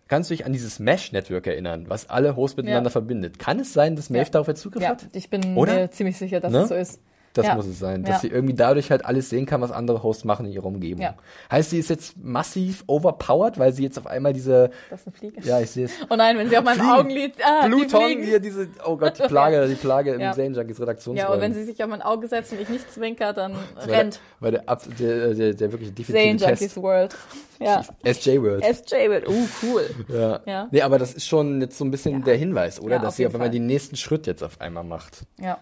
Kannst 0.06 0.30
du 0.30 0.34
dich 0.34 0.46
an 0.46 0.52
dieses 0.54 0.78
Mesh-Network 0.78 1.46
erinnern, 1.48 1.84
was 1.88 2.08
alle 2.08 2.34
Hosts 2.36 2.56
miteinander 2.56 2.88
Ja. 2.88 2.92
verbindet? 2.92 3.38
Kann 3.38 3.60
es 3.60 3.74
sein, 3.74 3.94
dass 3.96 4.08
Maeve 4.08 4.24
Ja. 4.24 4.30
darauf 4.30 4.46
jetzt 4.48 4.62
Zugriff 4.62 4.82
ja, 4.82 4.90
hat? 4.90 5.04
ich 5.12 5.28
bin 5.28 5.54
Oder? 5.56 5.74
mir 5.74 5.90
ziemlich 5.90 6.16
sicher, 6.16 6.40
dass 6.40 6.50
Ne? 6.50 6.60
es 6.62 6.68
so 6.70 6.74
ist. 6.74 7.00
Das 7.38 7.46
ja. 7.46 7.54
muss 7.54 7.66
es 7.66 7.78
sein, 7.78 8.02
dass 8.02 8.16
Ja. 8.16 8.18
sie 8.20 8.28
irgendwie 8.28 8.54
dadurch 8.54 8.90
halt 8.90 9.04
alles 9.04 9.30
sehen 9.30 9.46
kann, 9.46 9.60
was 9.60 9.70
andere 9.70 10.02
Hosts 10.02 10.24
machen 10.24 10.46
in 10.46 10.52
ihrer 10.52 10.66
Umgebung. 10.66 11.02
Ja. 11.02 11.14
Heißt, 11.50 11.70
sie 11.70 11.78
ist 11.78 11.88
jetzt 11.88 12.16
massiv 12.18 12.82
overpowered, 12.88 13.58
weil 13.58 13.72
sie 13.72 13.84
jetzt 13.84 13.96
auf 13.96 14.06
einmal 14.08 14.32
diese, 14.32 14.70
Das 14.90 15.00
ist 15.02 15.06
eine 15.06 15.16
Fliege. 15.16 15.40
ja, 15.48 15.60
ich 15.60 15.70
sehe 15.70 15.84
es. 15.84 15.92
Oh 16.10 16.16
nein, 16.16 16.36
wenn 16.36 16.48
sie 16.50 16.58
auf 16.58 16.64
meinem 16.64 16.78
Fliegen. 16.80 16.90
Augenlid. 16.92 17.32
Ah, 17.44 17.62
die 17.68 17.68
Bluton, 17.74 18.02
fliegen. 18.06 18.22
hier 18.24 18.40
diese, 18.40 18.68
oh 18.84 18.96
Gott, 18.96 19.18
die 19.18 19.28
Plage, 19.28 19.66
die 19.68 19.74
Plage 19.76 20.14
im 20.14 20.20
Ja. 20.20 20.32
Zane 20.32 20.48
Junkies 20.56 20.78
Ja, 20.78 20.84
Redaktionsräumen. 20.84 21.32
und 21.34 21.40
wenn 21.40 21.54
sie 21.54 21.64
sich 21.64 21.82
auf 21.82 21.88
mein 21.88 22.02
Auge 22.02 22.26
setzt 22.26 22.52
und 22.52 22.60
ich 22.60 22.68
nicht 22.68 22.92
zwinker, 22.92 23.32
dann 23.32 23.52
weil 23.76 23.90
rennt. 23.90 24.20
Weil 24.40 24.50
der, 24.52 24.62
der, 24.98 25.34
der, 25.34 25.54
der 25.54 25.72
wirklich 25.72 25.88
Zane 25.94 25.94
definitive 25.94 26.44
Junkies 26.46 26.58
Test. 26.58 26.82
World. 26.82 27.16
Ja. 27.60 27.82
SJ 28.04 28.40
World. 28.40 28.64
SJ 28.64 28.94
wird. 29.08 29.28
Uh, 29.28 29.48
cool. 29.62 29.82
Ja. 30.08 30.40
Ja. 30.46 30.68
Nee, 30.70 30.82
aber 30.82 30.98
das 30.98 31.14
ist 31.14 31.26
schon 31.26 31.60
jetzt 31.60 31.76
so 31.78 31.84
ein 31.84 31.90
bisschen 31.90 32.22
der 32.24 32.36
Hinweis, 32.36 32.80
oder? 32.80 32.96
Ja, 32.96 33.02
Dass 33.02 33.16
sie 33.16 33.26
auf 33.26 33.34
einmal 33.34 33.50
den 33.50 33.66
nächsten 33.66 33.96
Schritt 33.96 34.26
jetzt 34.26 34.42
auf 34.44 34.60
einmal 34.60 34.84
macht. 34.84 35.24
Ja. 35.40 35.58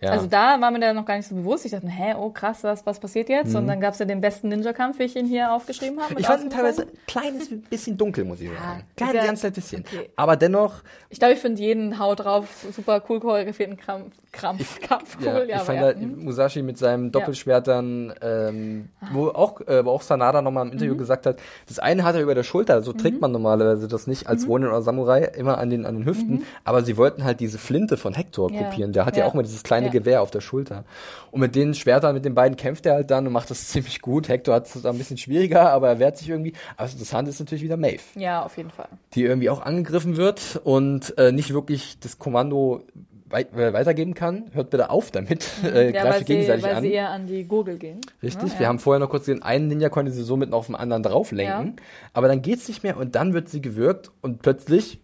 Ja. 0.00 0.10
Also 0.12 0.26
da 0.26 0.58
war 0.60 0.70
mir 0.70 0.80
der 0.80 0.94
noch 0.94 1.04
gar 1.04 1.16
nicht 1.16 1.28
so 1.28 1.34
bewusst. 1.34 1.64
Ich 1.66 1.72
dachte, 1.72 1.86
hä, 1.88 2.14
oh 2.18 2.30
krass, 2.30 2.64
was, 2.64 2.86
was 2.86 2.98
passiert 2.98 3.28
jetzt? 3.28 3.54
Und 3.54 3.66
dann 3.66 3.80
gab 3.80 3.92
es 3.92 3.98
ja 3.98 4.06
den 4.06 4.20
besten 4.20 4.48
Ninja-Kampf, 4.48 4.98
wie 4.98 5.02
ich 5.04 5.14
ihn 5.16 5.26
hier 5.26 5.52
aufgeschrieben 5.52 6.00
habe. 6.00 6.14
Mhm. 6.14 6.20
ich 6.20 6.26
fand 6.26 6.44
ihn 6.44 6.50
teilweise 6.50 6.82
ein 6.82 6.88
kleines 7.06 7.48
bisschen 7.68 7.96
dunkel, 7.98 8.24
muss 8.24 8.40
ich 8.40 8.48
sagen. 8.48 8.84
Klein, 8.96 9.14
ja, 9.14 9.24
ganz 9.26 9.40
kleines 9.40 9.54
bisschen. 9.56 9.84
okay. 9.86 10.08
Aber 10.16 10.36
dennoch, 10.36 10.76
Ich 11.10 11.18
glaube, 11.18 11.34
ich 11.34 11.40
finde 11.40 11.60
jeden 11.60 11.98
Haut 11.98 12.20
drauf 12.20 12.64
super 12.74 13.02
cool 13.08 13.20
choreografierten 13.20 13.76
Krampf, 13.76 14.14
Krampf, 14.32 14.80
Kampf 14.80 15.18
cool. 15.20 15.26
ja, 15.26 15.44
Ja, 15.44 15.56
ich 15.56 15.62
fand 15.62 15.78
ja. 15.80 15.84
halt 15.86 16.00
Musashi 16.16 16.62
mit 16.62 16.78
seinen 16.78 17.12
Doppelschwertern, 17.12 18.14
ähm, 18.22 18.88
wo 19.12 19.28
auch, 19.28 19.60
äh, 19.62 19.84
wo 19.84 19.90
auch 19.90 20.02
Sanada 20.02 20.40
nochmal 20.42 20.62
im 20.64 20.68
Mhm. 20.68 20.72
Interview 20.74 20.96
gesagt 20.96 21.26
hat, 21.26 21.38
das 21.68 21.78
eine 21.78 22.04
hat 22.04 22.14
er 22.14 22.22
über 22.22 22.34
der 22.34 22.42
Schulter, 22.44 22.82
so 22.82 22.92
trägt 22.92 23.20
man 23.20 23.32
normalerweise 23.32 23.88
das 23.88 24.06
nicht 24.06 24.24
Mhm. 24.24 24.30
als 24.30 24.48
Ronin 24.48 24.68
oder 24.68 24.82
Samurai, 24.82 25.24
immer 25.36 25.58
an 25.58 25.68
den, 25.70 25.84
an 25.86 25.96
den 25.96 26.04
Hüften, 26.06 26.44
aber 26.64 26.82
sie 26.82 26.96
wollten 26.96 27.24
halt 27.24 27.40
diese 27.40 27.58
Flinte 27.58 27.96
von 27.96 28.14
Hector 28.14 28.50
kopieren, 28.50 28.92
der 28.92 29.04
hat 29.04 29.16
ja, 29.16 29.24
Ja. 29.24 29.28
auch 29.28 29.34
mal 29.34 29.42
dieses 29.42 29.62
kleine 29.62 29.89
Ja. 29.92 29.98
Gewehr 30.00 30.22
auf 30.22 30.30
der 30.30 30.40
Schulter. 30.40 30.84
Und 31.30 31.40
mit 31.40 31.54
den 31.54 31.74
Schwertern, 31.74 32.14
mit 32.14 32.24
den 32.24 32.34
beiden 32.34 32.56
kämpft 32.56 32.86
er 32.86 32.94
halt 32.94 33.10
dann 33.10 33.26
und 33.26 33.32
macht 33.32 33.50
das 33.50 33.68
ziemlich 33.68 34.00
gut. 34.00 34.28
Hector 34.28 34.54
hat 34.54 34.66
es 34.74 34.84
ein 34.84 34.98
bisschen 34.98 35.16
schwieriger, 35.18 35.70
aber 35.70 35.88
er 35.88 35.98
wehrt 35.98 36.16
sich 36.18 36.28
irgendwie. 36.28 36.52
Aber 36.76 36.84
das 36.86 36.92
Interessante 36.94 37.30
ist 37.30 37.38
natürlich 37.40 37.62
wieder 37.62 37.76
Maeve 37.76 38.02
ja, 38.16 38.42
auf 38.42 38.56
jeden 38.56 38.70
Fall. 38.70 38.88
die 39.14 39.22
irgendwie 39.24 39.50
auch 39.50 39.60
angegriffen 39.60 40.16
wird 40.16 40.60
und 40.64 41.16
äh, 41.18 41.32
nicht 41.32 41.52
wirklich 41.52 41.98
das 42.00 42.18
Kommando 42.18 42.82
weit, 43.28 43.54
äh, 43.56 43.72
weitergeben 43.72 44.14
kann. 44.14 44.46
Hört 44.52 44.70
bitte 44.70 44.90
auf 44.90 45.10
damit. 45.12 45.46
Äh, 45.62 45.88
Mhm. 45.90 45.94
Ja, 45.94 46.02
greift 46.02 46.26
gegenseitig 46.26 46.62
sie, 46.64 46.68
weil 46.68 46.76
an. 46.76 46.82
sie 46.82 46.92
eher 46.92 47.10
an 47.10 47.26
die 47.28 47.44
Gurgel 47.44 47.78
gehen. 47.78 48.00
Richtig, 48.22 48.52
Ja, 48.54 48.58
wir 48.58 48.62
ja. 48.64 48.68
haben 48.68 48.78
vorher 48.80 48.98
noch 48.98 49.08
kurz 49.08 49.26
gesehen, 49.26 49.42
einen 49.42 49.68
Ninja 49.68 49.88
konnte 49.88 50.10
sie 50.10 50.24
somit 50.24 50.52
auf 50.52 50.66
den 50.66 50.74
anderen 50.74 51.02
drauflenken, 51.04 51.76
aber 52.12 52.26
dann 52.26 52.42
geht's 52.42 52.66
nicht 52.66 52.82
mehr 52.82 52.96
und 52.96 53.14
dann 53.14 53.32
wird 53.32 53.48
sie 53.48 53.60
gewürgt 53.60 54.10
und 54.20 54.42
plötzlich, 54.42 54.98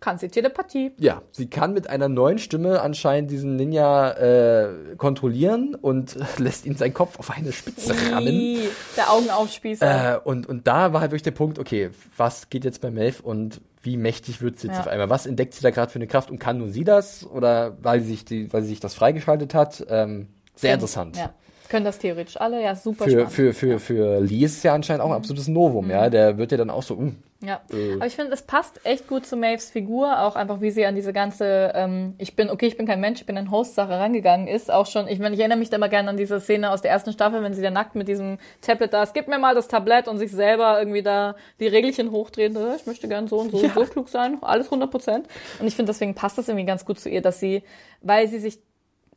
Kann 0.00 0.16
sie 0.18 0.28
Telepathie. 0.28 0.92
ja, 0.98 1.20
sie 1.30 1.48
kann 1.50 1.74
mit 1.74 1.90
einer 1.90 2.08
neuen 2.08 2.38
Stimme 2.38 2.80
anscheinend 2.80 3.30
diesen 3.30 3.56
Ninja 3.56 4.12
äh, 4.12 4.96
kontrollieren 4.96 5.74
und 5.74 6.16
lässt 6.38 6.64
ihn 6.64 6.74
seinen 6.74 6.94
Kopf 6.94 7.18
auf 7.18 7.30
eine 7.30 7.52
Spitze 7.52 7.94
rammen. 8.10 8.60
Der 8.96 9.12
Augenaufspießer. 9.12 10.14
Äh, 10.14 10.18
und, 10.24 10.48
und 10.48 10.66
da 10.66 10.94
war 10.94 11.02
halt 11.02 11.10
wirklich 11.10 11.22
der 11.22 11.32
Punkt, 11.32 11.58
okay, 11.58 11.90
was 12.16 12.48
geht 12.48 12.64
jetzt 12.64 12.80
bei 12.80 12.90
Melf 12.90 13.20
und 13.20 13.60
wie 13.82 13.96
mächtig 13.98 14.40
wird 14.40 14.58
sie 14.58 14.68
jetzt 14.68 14.76
Ja. 14.76 14.80
auf 14.80 14.88
einmal? 14.88 15.10
Was 15.10 15.26
entdeckt 15.26 15.52
sie 15.54 15.62
da 15.62 15.70
gerade 15.70 15.90
für 15.92 15.96
eine 15.96 16.06
Kraft 16.06 16.30
und 16.30 16.38
kann 16.38 16.56
nur 16.58 16.68
sie 16.70 16.84
das? 16.84 17.26
Oder 17.26 17.76
weil 17.82 18.00
sie 18.00 18.08
sich, 18.12 18.24
die, 18.24 18.50
weil 18.52 18.62
sie 18.62 18.68
sich 18.70 18.80
das 18.80 18.94
freigeschaltet 18.94 19.52
hat? 19.54 19.84
Ähm, 19.90 20.28
sehr 20.56 20.72
interessant. 20.74 21.16
Ja. 21.18 21.34
Können 21.68 21.84
das 21.84 21.98
theoretisch 21.98 22.36
alle, 22.40 22.62
ja, 22.62 22.74
super 22.74 23.04
Für, 23.04 23.10
spannend. 23.10 23.32
für, 23.32 23.52
für, 23.52 23.78
für 23.78 24.20
Lee 24.20 24.44
ist 24.44 24.56
es 24.56 24.62
ja 24.62 24.74
anscheinend 24.74 25.02
auch 25.02 25.10
ein 25.10 25.16
absolutes 25.16 25.46
Novum, 25.46 25.84
Mhm. 25.84 25.90
ja. 25.90 26.10
Der 26.10 26.36
wird 26.38 26.52
ja 26.52 26.58
dann 26.58 26.68
auch 26.70 26.82
so, 26.82 26.96
uh, 26.96 27.12
Ja, 27.42 27.62
Äh. 27.72 27.94
aber 27.94 28.06
ich 28.06 28.14
finde, 28.16 28.32
es 28.34 28.42
passt 28.42 28.84
echt 28.84 29.08
gut 29.08 29.24
zu 29.24 29.34
Maves 29.34 29.70
Figur, 29.70 30.20
auch 30.20 30.36
einfach 30.36 30.60
wie 30.60 30.70
sie 30.70 30.84
an 30.84 30.94
diese 30.94 31.14
ganze, 31.14 31.72
ähm, 31.74 32.14
ich 32.18 32.36
bin, 32.36 32.50
okay, 32.50 32.66
ich 32.66 32.76
bin 32.76 32.86
kein 32.86 33.00
Mensch, 33.00 33.20
ich 33.20 33.26
bin 33.26 33.38
ein 33.38 33.50
Host-Sache 33.50 33.92
rangegangen 33.92 34.46
ist, 34.46 34.70
auch 34.70 34.84
schon, 34.86 35.08
ich 35.08 35.18
meine, 35.20 35.34
ich 35.34 35.40
erinnere 35.40 35.58
mich 35.58 35.70
da 35.70 35.76
immer 35.76 35.88
gerne 35.88 36.10
an 36.10 36.18
diese 36.18 36.38
Szene 36.38 36.70
aus 36.70 36.82
der 36.82 36.90
ersten 36.90 37.12
Staffel, 37.12 37.42
wenn 37.42 37.54
sie 37.54 37.62
da 37.62 37.70
nackt 37.70 37.94
mit 37.94 38.08
diesem 38.08 38.36
Tablet 38.60 38.92
da 38.92 39.02
ist, 39.02 39.14
gib 39.14 39.26
mir 39.26 39.38
mal 39.38 39.54
das 39.54 39.68
Tablett 39.68 40.06
und 40.06 40.18
sich 40.18 40.30
selber 40.32 40.78
irgendwie 40.78 41.02
da 41.02 41.34
die 41.60 41.66
Regelchen 41.66 42.10
hochdrehen, 42.10 42.56
ich 42.76 42.84
möchte 42.86 43.08
gern 43.08 43.26
so 43.26 43.38
und 43.38 43.50
so 43.52 43.56
und 43.56 43.72
so 43.72 43.84
klug 43.86 44.10
sein, 44.10 44.36
alles 44.42 44.66
100 44.66 44.90
Prozent. 44.90 45.26
Und 45.60 45.66
ich 45.66 45.74
finde, 45.74 45.92
deswegen 45.92 46.14
passt 46.14 46.36
das 46.36 46.46
irgendwie 46.48 46.66
ganz 46.66 46.84
gut 46.84 47.00
zu 47.00 47.08
ihr, 47.08 47.22
dass 47.22 47.40
sie, 47.40 47.62
weil 48.02 48.28
sie 48.28 48.38
sich 48.38 48.58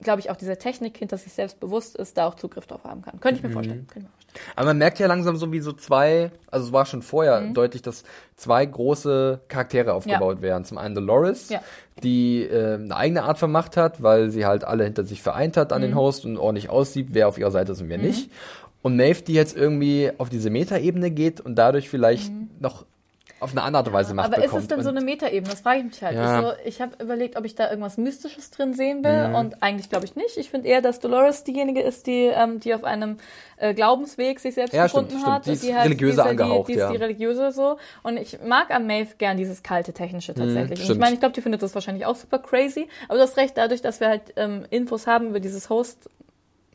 glaube 0.03 0.19
ich, 0.19 0.29
auch 0.29 0.35
dieser 0.35 0.57
Technik 0.59 0.97
hinter 0.97 1.17
sich 1.17 1.33
selbst 1.33 1.59
bewusst 1.59 1.95
ist, 1.95 2.17
da 2.17 2.27
auch 2.27 2.35
Zugriff 2.35 2.67
drauf 2.67 2.83
haben 2.83 3.01
kann. 3.01 3.19
Könnte 3.19 3.37
ich 3.37 3.43
mir 3.43 3.49
Mhm. 3.49 3.53
vorstellen. 3.53 3.87
Könnte 3.87 3.99
ich 3.99 4.03
mir 4.03 4.09
vorstellen. 4.09 4.53
Aber 4.55 4.65
man 4.67 4.77
merkt 4.79 4.97
ja 4.99 5.07
langsam 5.07 5.35
so 5.37 5.51
wie 5.51 5.59
so 5.59 5.73
zwei, 5.73 6.31
also 6.49 6.67
es 6.67 6.73
war 6.73 6.85
schon 6.85 7.01
vorher 7.03 7.41
Mhm. 7.41 7.53
deutlich, 7.53 7.81
dass 7.83 8.03
zwei 8.35 8.65
große 8.65 9.41
Charaktere 9.47 9.93
aufgebaut 9.93 10.41
werden. 10.41 10.65
Zum 10.65 10.77
einen 10.79 10.95
Dolores, 10.95 11.49
Ja. 11.49 11.61
die 12.01 12.43
äh, 12.43 12.75
eine 12.75 12.95
eigene 12.95 13.23
Art 13.23 13.37
von 13.37 13.51
Macht 13.51 13.77
hat, 13.77 14.01
weil 14.01 14.29
sie 14.31 14.45
halt 14.45 14.63
alle 14.63 14.83
hinter 14.85 15.03
sich 15.05 15.21
vereint 15.21 15.55
hat 15.57 15.71
an 15.71 15.81
Mhm. 15.81 15.85
den 15.87 15.95
Host 15.95 16.25
und 16.25 16.37
ordentlich 16.37 16.69
aussieht, 16.69 17.09
wer 17.11 17.27
auf 17.27 17.37
ihrer 17.37 17.51
Seite 17.51 17.73
ist 17.73 17.81
und 17.81 17.89
wer 17.89 17.97
nicht. 17.99 18.31
Und 18.81 18.97
Maeve, 18.97 19.21
die 19.21 19.33
jetzt 19.33 19.55
irgendwie 19.55 20.11
auf 20.17 20.29
diese 20.29 20.49
Metaebene 20.49 21.09
geht 21.11 21.39
und 21.39 21.55
dadurch 21.55 21.89
vielleicht 21.89 22.31
Mhm. 22.33 22.49
noch 22.59 22.85
auf 23.43 23.51
eine 23.51 23.61
andere 23.63 23.93
Weise 23.93 24.13
Macht 24.13 24.27
Aber 24.27 24.41
bekommt. 24.41 24.53
ist 24.55 24.61
es 24.63 24.67
denn 24.67 24.83
so 24.83 24.89
eine 24.89 25.01
Metaebene? 25.01 25.49
Das 25.49 25.61
frage 25.61 25.79
ich 25.79 25.85
mich 25.85 26.03
halt. 26.03 26.15
Ja. 26.15 26.39
Ich, 26.39 26.45
so, 26.45 26.53
ich 26.65 26.81
habe 26.81 27.03
überlegt, 27.03 27.37
ob 27.37 27.45
ich 27.45 27.55
da 27.55 27.69
irgendwas 27.69 27.97
Mystisches 27.97 28.51
drin 28.51 28.73
sehen 28.73 29.03
will 29.03 29.35
und 29.35 29.61
eigentlich 29.61 29.89
glaube 29.89 30.05
ich 30.05 30.15
nicht. 30.15 30.37
Ich 30.37 30.49
finde 30.49 30.67
eher, 30.67 30.81
dass 30.81 30.99
Dolores 30.99 31.43
diejenige 31.43 31.81
ist, 31.81 32.07
die, 32.07 32.25
ähm, 32.33 32.59
die 32.59 32.73
auf 32.73 32.83
einem 32.83 33.17
äh, 33.57 33.73
Glaubensweg 33.73 34.39
sich 34.39 34.55
selbst 34.55 34.73
Ja, 34.73 34.87
stimmt, 34.89 35.09
gefunden 35.09 35.21
stimmt. 35.21 35.35
hat. 35.35 35.45
Die 35.45 35.51
ist 35.51 35.63
die 35.63 35.73
halt, 35.73 35.85
religiöser 35.85 36.23
die, 36.23 36.29
angehaucht, 36.29 36.67
die, 36.67 36.73
die 36.73 36.79
ist 36.79 36.83
ja. 36.83 36.91
die 36.91 36.97
religiöse 36.97 37.51
so. 37.51 37.77
Und 38.03 38.17
ich 38.17 38.39
mag 38.45 38.71
an 38.71 38.87
Maeve 38.87 39.15
gern 39.17 39.37
dieses 39.37 39.63
kalte 39.63 39.93
Technische 39.93 40.33
tatsächlich. 40.33 40.71
und 40.71 40.77
ich 40.79 40.83
stimmt. 40.83 40.99
meine, 40.99 41.13
ich 41.13 41.19
glaube, 41.19 41.33
die 41.33 41.41
findet 41.41 41.61
das 41.61 41.73
wahrscheinlich 41.75 42.05
auch 42.05 42.15
super 42.15 42.39
crazy. 42.39 42.87
Aber 43.07 43.17
du 43.17 43.23
hast 43.23 43.37
recht, 43.37 43.57
dadurch, 43.57 43.81
dass 43.81 43.99
wir 43.99 44.09
halt 44.09 44.33
ähm, 44.35 44.65
Infos 44.69 45.07
haben 45.07 45.29
über 45.29 45.39
dieses 45.39 45.69
Host 45.69 46.09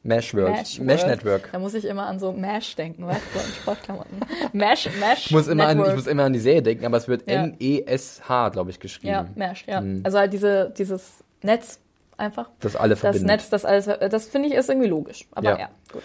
Mesh, 0.08 0.32
Mesh 0.34 0.78
World, 1.02 1.06
Network. 1.06 1.48
Da 1.52 1.58
muss 1.58 1.74
ich 1.74 1.84
immer 1.84 2.06
an 2.06 2.18
so 2.18 2.32
Mesh 2.32 2.74
denken, 2.76 3.06
weißt 3.06 3.20
du, 3.34 3.38
in 3.38 3.54
Sportklamotten. 3.54 4.20
Mesh, 4.52 4.88
Mesh. 4.98 5.26
Ich 5.26 5.30
muss, 5.30 5.46
immer 5.48 5.66
an, 5.68 5.76
Network. 5.76 5.90
ich 5.90 5.96
muss 5.96 6.06
immer 6.06 6.24
an 6.24 6.32
die 6.32 6.38
Serie 6.40 6.62
denken, 6.62 6.84
aber 6.86 6.96
es 6.96 7.06
wird 7.08 7.28
Ja. 7.30 7.44
N-E-S-H, 7.44 8.48
glaube 8.50 8.70
ich, 8.70 8.80
geschrieben. 8.80 9.12
Ja, 9.12 9.26
Mesh, 9.34 9.64
ja. 9.68 9.80
Mhm. 9.80 10.00
Also 10.04 10.18
halt 10.18 10.32
diese, 10.32 10.72
dieses 10.76 11.22
Netz 11.42 11.78
einfach. 12.16 12.50
Das 12.60 12.74
alle 12.76 12.90
Das 12.90 13.00
verbindet. 13.00 13.26
Netz, 13.28 13.50
das 13.50 13.64
alles, 13.64 13.86
das 13.86 14.26
finde 14.28 14.48
ich 14.48 14.54
ist 14.54 14.68
irgendwie 14.68 14.88
logisch. 14.88 15.26
Aber 15.32 15.50
Ja. 15.50 15.58
ja, 15.58 15.68
gut. 15.92 16.02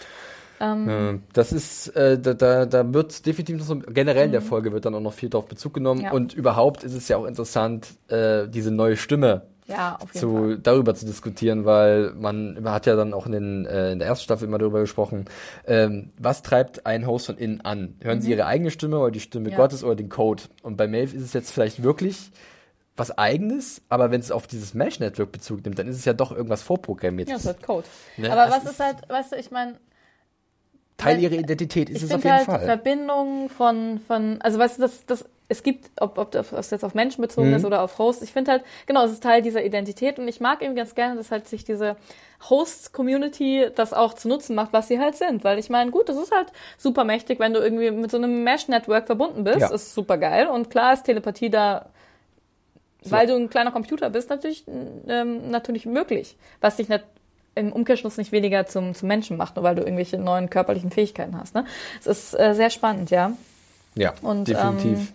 Äh, 0.60 1.18
Das 1.32 1.52
ist, 1.52 1.88
äh, 1.96 2.18
da, 2.18 2.32
da, 2.34 2.64
da 2.66 2.94
wird 2.94 3.26
definitiv 3.26 3.58
noch 3.58 3.64
so, 3.66 3.78
generell 3.78 4.26
in 4.26 4.32
der 4.32 4.40
Folge 4.40 4.72
wird 4.72 4.84
dann 4.84 4.94
auch 4.94 5.00
noch 5.00 5.12
viel 5.12 5.28
darauf 5.28 5.46
Bezug 5.48 5.74
genommen 5.74 6.00
Mhm. 6.00 6.04
Ja. 6.06 6.12
und 6.12 6.32
überhaupt 6.34 6.84
ist 6.84 6.94
es 6.94 7.08
ja 7.08 7.16
auch 7.16 7.24
interessant, 7.26 7.88
äh, 8.08 8.46
diese 8.48 8.70
neue 8.70 8.96
Stimme 8.96 9.42
Ja, 9.66 9.96
auf 9.96 10.12
jeden 10.14 10.34
Fall. 10.34 10.50
zu, 10.56 10.58
darüber 10.60 10.94
zu 10.94 11.06
diskutieren, 11.06 11.64
weil 11.64 12.12
man, 12.14 12.54
man 12.62 12.72
hat 12.74 12.84
ja 12.86 12.96
dann 12.96 13.14
auch 13.14 13.24
in, 13.26 13.32
den, 13.32 13.66
äh, 13.66 13.92
in 13.92 13.98
der 13.98 14.08
ersten 14.08 14.24
Staffel 14.24 14.46
immer 14.46 14.58
darüber 14.58 14.80
gesprochen, 14.80 15.24
ähm, 15.66 16.10
was 16.18 16.42
treibt 16.42 16.84
einen 16.84 17.06
Host 17.06 17.26
von 17.26 17.38
innen 17.38 17.62
an? 17.62 17.96
Hören 18.02 18.20
sie 18.20 18.30
ihre 18.30 18.46
eigene 18.46 18.70
Stimme 18.70 18.98
oder 18.98 19.10
die 19.10 19.20
Stimme 19.20 19.46
Mhm. 19.46 19.52
Ja. 19.52 19.56
Gottes 19.56 19.82
oder 19.82 19.94
den 19.96 20.08
Code? 20.10 20.42
Und 20.62 20.76
bei 20.76 20.86
Maeve 20.86 21.16
ist 21.16 21.22
es 21.22 21.32
jetzt 21.32 21.50
vielleicht 21.50 21.82
wirklich 21.82 22.30
was 22.96 23.16
eigenes, 23.16 23.82
aber 23.88 24.10
wenn 24.10 24.20
es 24.20 24.30
auf 24.30 24.46
dieses 24.46 24.74
Mesh-Network 24.74 25.32
Bezug 25.32 25.64
nimmt, 25.64 25.78
dann 25.78 25.88
ist 25.88 25.96
es 25.96 26.04
ja 26.04 26.12
doch 26.12 26.30
irgendwas 26.30 26.62
vorprogrammiert. 26.62 27.28
Ja, 27.28 27.36
es 27.36 27.44
wird 27.44 27.62
Code. 27.62 27.86
Ne, 28.16 28.30
Aber 28.30 28.46
das 28.46 28.64
was 28.64 28.72
ist 28.72 28.80
halt, 28.80 28.96
weißt 29.08 29.32
du, 29.32 29.36
ich 29.36 29.50
meine, 29.50 29.78
Teil 30.96 31.18
ihrer 31.18 31.34
Identität 31.34 31.90
ist 31.90 31.98
ich 31.98 32.02
es 32.04 32.12
auf 32.12 32.22
jeden 32.22 32.36
halt 32.36 32.44
Fall. 32.46 32.60
Verbindung 32.64 33.48
von, 33.48 34.00
von, 34.06 34.40
also 34.42 34.58
weißt 34.58 34.78
du, 34.78 34.82
das, 34.82 35.04
das, 35.06 35.24
es 35.48 35.62
gibt, 35.62 35.90
ob, 36.00 36.16
ob 36.16 36.30
das 36.30 36.70
jetzt 36.70 36.84
auf 36.84 36.94
Menschen 36.94 37.20
bezogen 37.20 37.50
Mhm. 37.50 37.56
ist 37.56 37.64
oder 37.64 37.82
auf 37.82 37.98
Hosts, 37.98 38.22
ich 38.22 38.32
finde 38.32 38.50
halt, 38.52 38.64
genau, 38.86 39.04
es 39.04 39.12
ist 39.12 39.22
Teil 39.22 39.42
dieser 39.42 39.62
Identität 39.64 40.18
und 40.18 40.26
ich 40.26 40.40
mag 40.40 40.62
eben 40.62 40.74
ganz 40.74 40.94
gerne, 40.94 41.16
dass 41.16 41.30
halt 41.30 41.46
sich 41.48 41.64
diese 41.64 41.96
Hosts-Community 42.48 43.66
das 43.74 43.92
auch 43.92 44.14
zu 44.14 44.28
nutzen 44.28 44.54
macht, 44.54 44.72
was 44.72 44.88
sie 44.88 44.98
halt 44.98 45.16
sind. 45.16 45.44
Weil 45.44 45.58
ich 45.58 45.68
meine, 45.70 45.90
gut, 45.90 46.08
das 46.08 46.16
ist 46.16 46.32
halt 46.34 46.48
super 46.78 47.04
mächtig, 47.04 47.40
wenn 47.40 47.52
du 47.52 47.60
irgendwie 47.60 47.90
mit 47.90 48.10
so 48.10 48.16
einem 48.16 48.42
Mesh-Network 48.44 49.06
verbunden 49.06 49.44
bist, 49.44 49.60
Ja. 49.60 49.68
ist 49.72 49.94
super 49.94 50.18
geil 50.18 50.46
und 50.48 50.70
klar 50.70 50.94
ist 50.94 51.04
Telepathie 51.04 51.50
da 51.50 51.86
weil 53.06 53.26
du 53.26 53.34
ein 53.34 53.50
kleiner 53.50 53.70
Computer 53.70 54.08
bist, 54.08 54.30
natürlich, 54.30 54.64
ähm, 54.66 55.50
natürlich 55.50 55.84
möglich. 55.84 56.36
Was 56.62 56.76
dich 56.76 56.88
nicht 56.88 57.04
im 57.54 57.70
Umkehrschluss 57.70 58.16
nicht 58.16 58.32
weniger 58.32 58.64
zum, 58.66 58.94
zum 58.94 59.08
Menschen 59.08 59.36
macht, 59.36 59.56
nur 59.56 59.62
weil 59.62 59.74
du 59.74 59.82
irgendwelche 59.82 60.16
neuen 60.16 60.48
körperlichen 60.48 60.90
Fähigkeiten 60.90 61.38
hast. 61.38 61.54
Ne? 61.54 61.66
Es 62.00 62.06
ist 62.06 62.32
äh, 62.40 62.54
sehr 62.54 62.70
spannend, 62.70 63.10
ja. 63.10 63.32
Ja, 63.94 64.14
Und, 64.22 64.48
definitiv. 64.48 65.12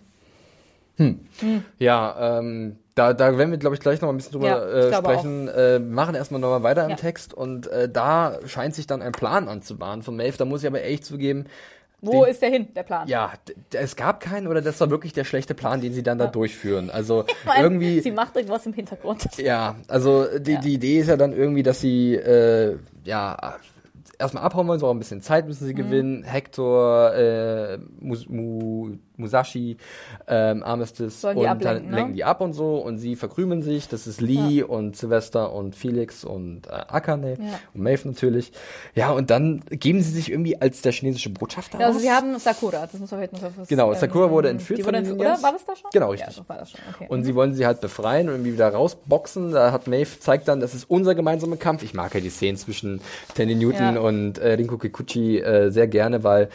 Hm. 1.00 1.64
Ja, 1.80 2.40
ähm, 2.40 2.76
da, 2.96 3.14
da 3.14 3.38
werden 3.38 3.52
wir, 3.52 3.58
glaube 3.58 3.76
ich, 3.76 3.82
gleich 3.82 4.02
noch 4.02 4.10
ein 4.10 4.18
bisschen 4.18 4.34
drüber 4.34 4.48
Ja, 4.48 4.64
äh, 4.66 4.94
sprechen. 4.94 5.48
Äh, 5.48 5.80
machen 5.80 6.16
erstmal 6.16 6.42
nochmal 6.42 6.64
weiter 6.64 6.84
im 6.84 6.90
Ja. 6.92 6.96
Text 6.98 7.34
und 7.34 7.68
äh, 7.68 7.88
da 7.90 8.40
scheint 8.46 8.76
sich 8.76 8.88
dann 8.88 9.02
ein 9.02 9.14
Plan 9.14 9.48
anzubahnen 9.48 10.04
von 10.04 10.16
Maeve. 10.18 10.38
Da 10.38 10.46
muss 10.46 10.62
ich 10.64 10.68
aber 10.68 10.84
echt 10.84 11.06
zugeben, 11.06 11.46
Wo 12.02 12.24
Den- 12.24 12.32
ist 12.32 12.42
der 12.42 12.50
hin, 12.50 12.68
der 12.76 12.84
Plan? 12.84 13.08
ja, 13.08 13.32
es 13.74 13.96
gab 13.96 14.20
keinen 14.20 14.48
oder 14.48 14.62
das 14.62 14.80
war 14.82 14.90
wirklich 14.90 15.14
der 15.14 15.24
schlechte 15.24 15.54
Plan, 15.54 15.82
den 15.82 15.94
sie 15.94 16.04
dann 16.04 16.18
da 16.18 16.28
durchführen. 16.28 16.90
Also 16.90 17.26
Weil 17.46 17.64
irgendwie. 17.64 18.02
Sie 18.02 18.12
macht 18.12 18.36
irgendwas 18.36 18.66
im 18.66 18.74
Hintergrund. 18.74 19.26
Ja, 19.38 19.76
also 19.88 20.26
die, 20.40 20.54
Ja. 20.54 20.60
die 20.62 20.74
Idee 20.74 21.00
ist 21.00 21.08
ja 21.08 21.16
dann 21.18 21.32
irgendwie, 21.34 21.64
dass 21.64 21.80
sie 21.82 22.16
äh, 22.16 22.78
ja 23.06 23.56
erstmal 24.18 24.44
abhauen 24.44 24.68
wollen, 24.68 24.80
so 24.80 24.88
auch 24.88 24.92
ein 24.94 25.00
bisschen 25.00 25.22
Zeit 25.22 25.48
müssen 25.48 25.64
Mhm. 25.64 25.68
sie 25.68 25.74
gewinnen. 25.76 26.24
Hector, 26.24 27.14
äh, 27.14 27.78
Mus 28.02 28.28
Mu 28.28 28.98
Musashi, 29.20 29.78
ähm, 30.28 30.64
Armistice 30.64 31.24
und 31.26 31.46
ablenken, 31.46 31.60
dann 31.62 31.86
ne? 31.90 31.96
lenken 31.96 32.14
die 32.14 32.24
ab 32.24 32.42
und 32.42 32.54
so 32.54 32.78
und 32.78 32.98
sie 32.98 33.16
verkrümeln 33.16 33.62
sich. 33.62 33.88
Das 33.88 34.08
ist 34.08 34.22
Lee 34.22 34.64
und 34.64 34.96
Sylvester 34.96 35.54
und 35.54 35.76
Felix 35.76 36.24
und 36.24 36.68
äh, 36.68 36.72
Akane 36.72 37.34
Ja. 37.40 37.60
und 37.74 37.82
Maeve 37.84 38.08
natürlich. 38.08 38.52
Ja, 38.96 39.12
und 39.12 39.30
dann 39.30 39.62
geben 39.70 40.02
sie 40.02 40.12
sich 40.12 40.32
irgendwie 40.32 40.60
als 40.62 40.82
der 40.82 40.92
chinesische 40.92 41.30
Botschafter 41.30 41.80
Ja, 41.80 41.88
also 41.88 41.98
aus. 41.98 42.04
sie 42.04 42.12
haben 42.12 42.38
Sakura, 42.40 42.88
das 42.92 43.00
muss 43.00 43.12
man 43.12 43.20
vielleicht 43.22 43.34
noch 43.34 43.52
was 43.58 43.68
Genau, 43.68 43.94
Sakura 43.94 44.32
wurde 44.32 44.50
entführt 44.50 44.80
die 44.80 44.86
wurde 44.86 44.98
von 44.98 45.04
den 45.04 45.12
entführt, 45.14 45.34
oder? 45.34 45.44
War 45.44 45.52
das 45.54 45.66
da 45.66 45.76
schon? 45.76 45.90
Genau, 45.92 46.14
Ja, 46.14 46.26
richtig. 46.26 46.38
doch 46.38 46.50
war 46.50 46.58
das 46.58 46.72
schon. 46.72 46.80
Okay. 46.96 47.06
Und 47.10 47.24
sie 47.24 47.36
wollen 47.36 47.54
sie 47.54 47.66
halt 47.66 47.82
befreien 47.82 48.28
und 48.30 48.36
irgendwie 48.36 48.54
wieder 48.54 48.70
rausboxen. 48.70 49.52
Da 49.52 49.72
hat 49.72 49.88
Maeve 49.88 50.20
zeigt 50.20 50.48
dann, 50.48 50.60
das 50.60 50.74
ist 50.74 50.90
unser 50.90 51.16
gemeinsamer 51.16 51.58
Kampf. 51.58 51.84
Ich 51.84 51.94
mag 51.94 52.14
ja 52.14 52.20
die 52.22 52.30
Szenen 52.30 52.58
zwischen 52.58 53.02
Tandy 53.36 53.56
Newton 53.56 53.96
Ja. 53.96 54.02
und 54.02 54.38
äh, 54.38 54.54
Rinko 54.54 54.78
Kikuchi 54.78 55.40
äh, 55.40 55.70
sehr 55.72 55.88
gerne, 55.88 56.24
weil 56.24 56.50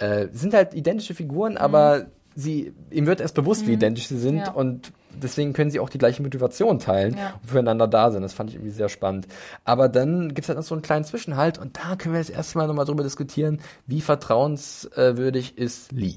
äh, 0.00 0.26
sind 0.32 0.52
halt 0.54 0.74
identische 0.74 1.14
Figuren, 1.14 1.56
aber 1.56 2.06
sie 2.36 2.72
ihm 2.90 3.06
wird 3.06 3.20
erst 3.20 3.34
bewusst, 3.34 3.66
wie 3.66 3.72
identisch 3.74 4.06
sie 4.08 4.18
sind 4.18 4.34
Mhm. 4.36 4.40
Ja. 4.40 4.50
und 4.52 4.92
deswegen 5.12 5.52
können 5.52 5.72
sie 5.72 5.80
auch 5.80 5.90
die 5.90 5.98
gleiche 5.98 6.22
Motivation 6.22 6.78
teilen 6.78 7.16
Ja. 7.18 7.34
und 7.42 7.50
füreinander 7.50 7.88
da 7.88 8.10
sind. 8.12 8.22
Das 8.22 8.32
fand 8.32 8.48
ich 8.50 8.56
irgendwie 8.56 8.70
sehr 8.72 8.88
spannend. 8.88 9.26
Aber 9.64 9.88
dann 9.88 10.32
gibt's 10.32 10.48
halt 10.48 10.56
noch 10.56 10.64
so 10.64 10.74
einen 10.76 10.82
kleinen 10.82 11.04
Zwischenhalt 11.04 11.58
und 11.58 11.76
da 11.76 11.96
können 11.96 12.14
wir 12.14 12.20
jetzt 12.20 12.30
erstmal 12.30 12.68
nochmal 12.68 12.84
drüber 12.84 13.02
diskutieren, 13.02 13.58
wie 13.86 14.00
vertrauenswürdig 14.00 15.58
ist 15.58 15.92
Lee. 15.92 16.14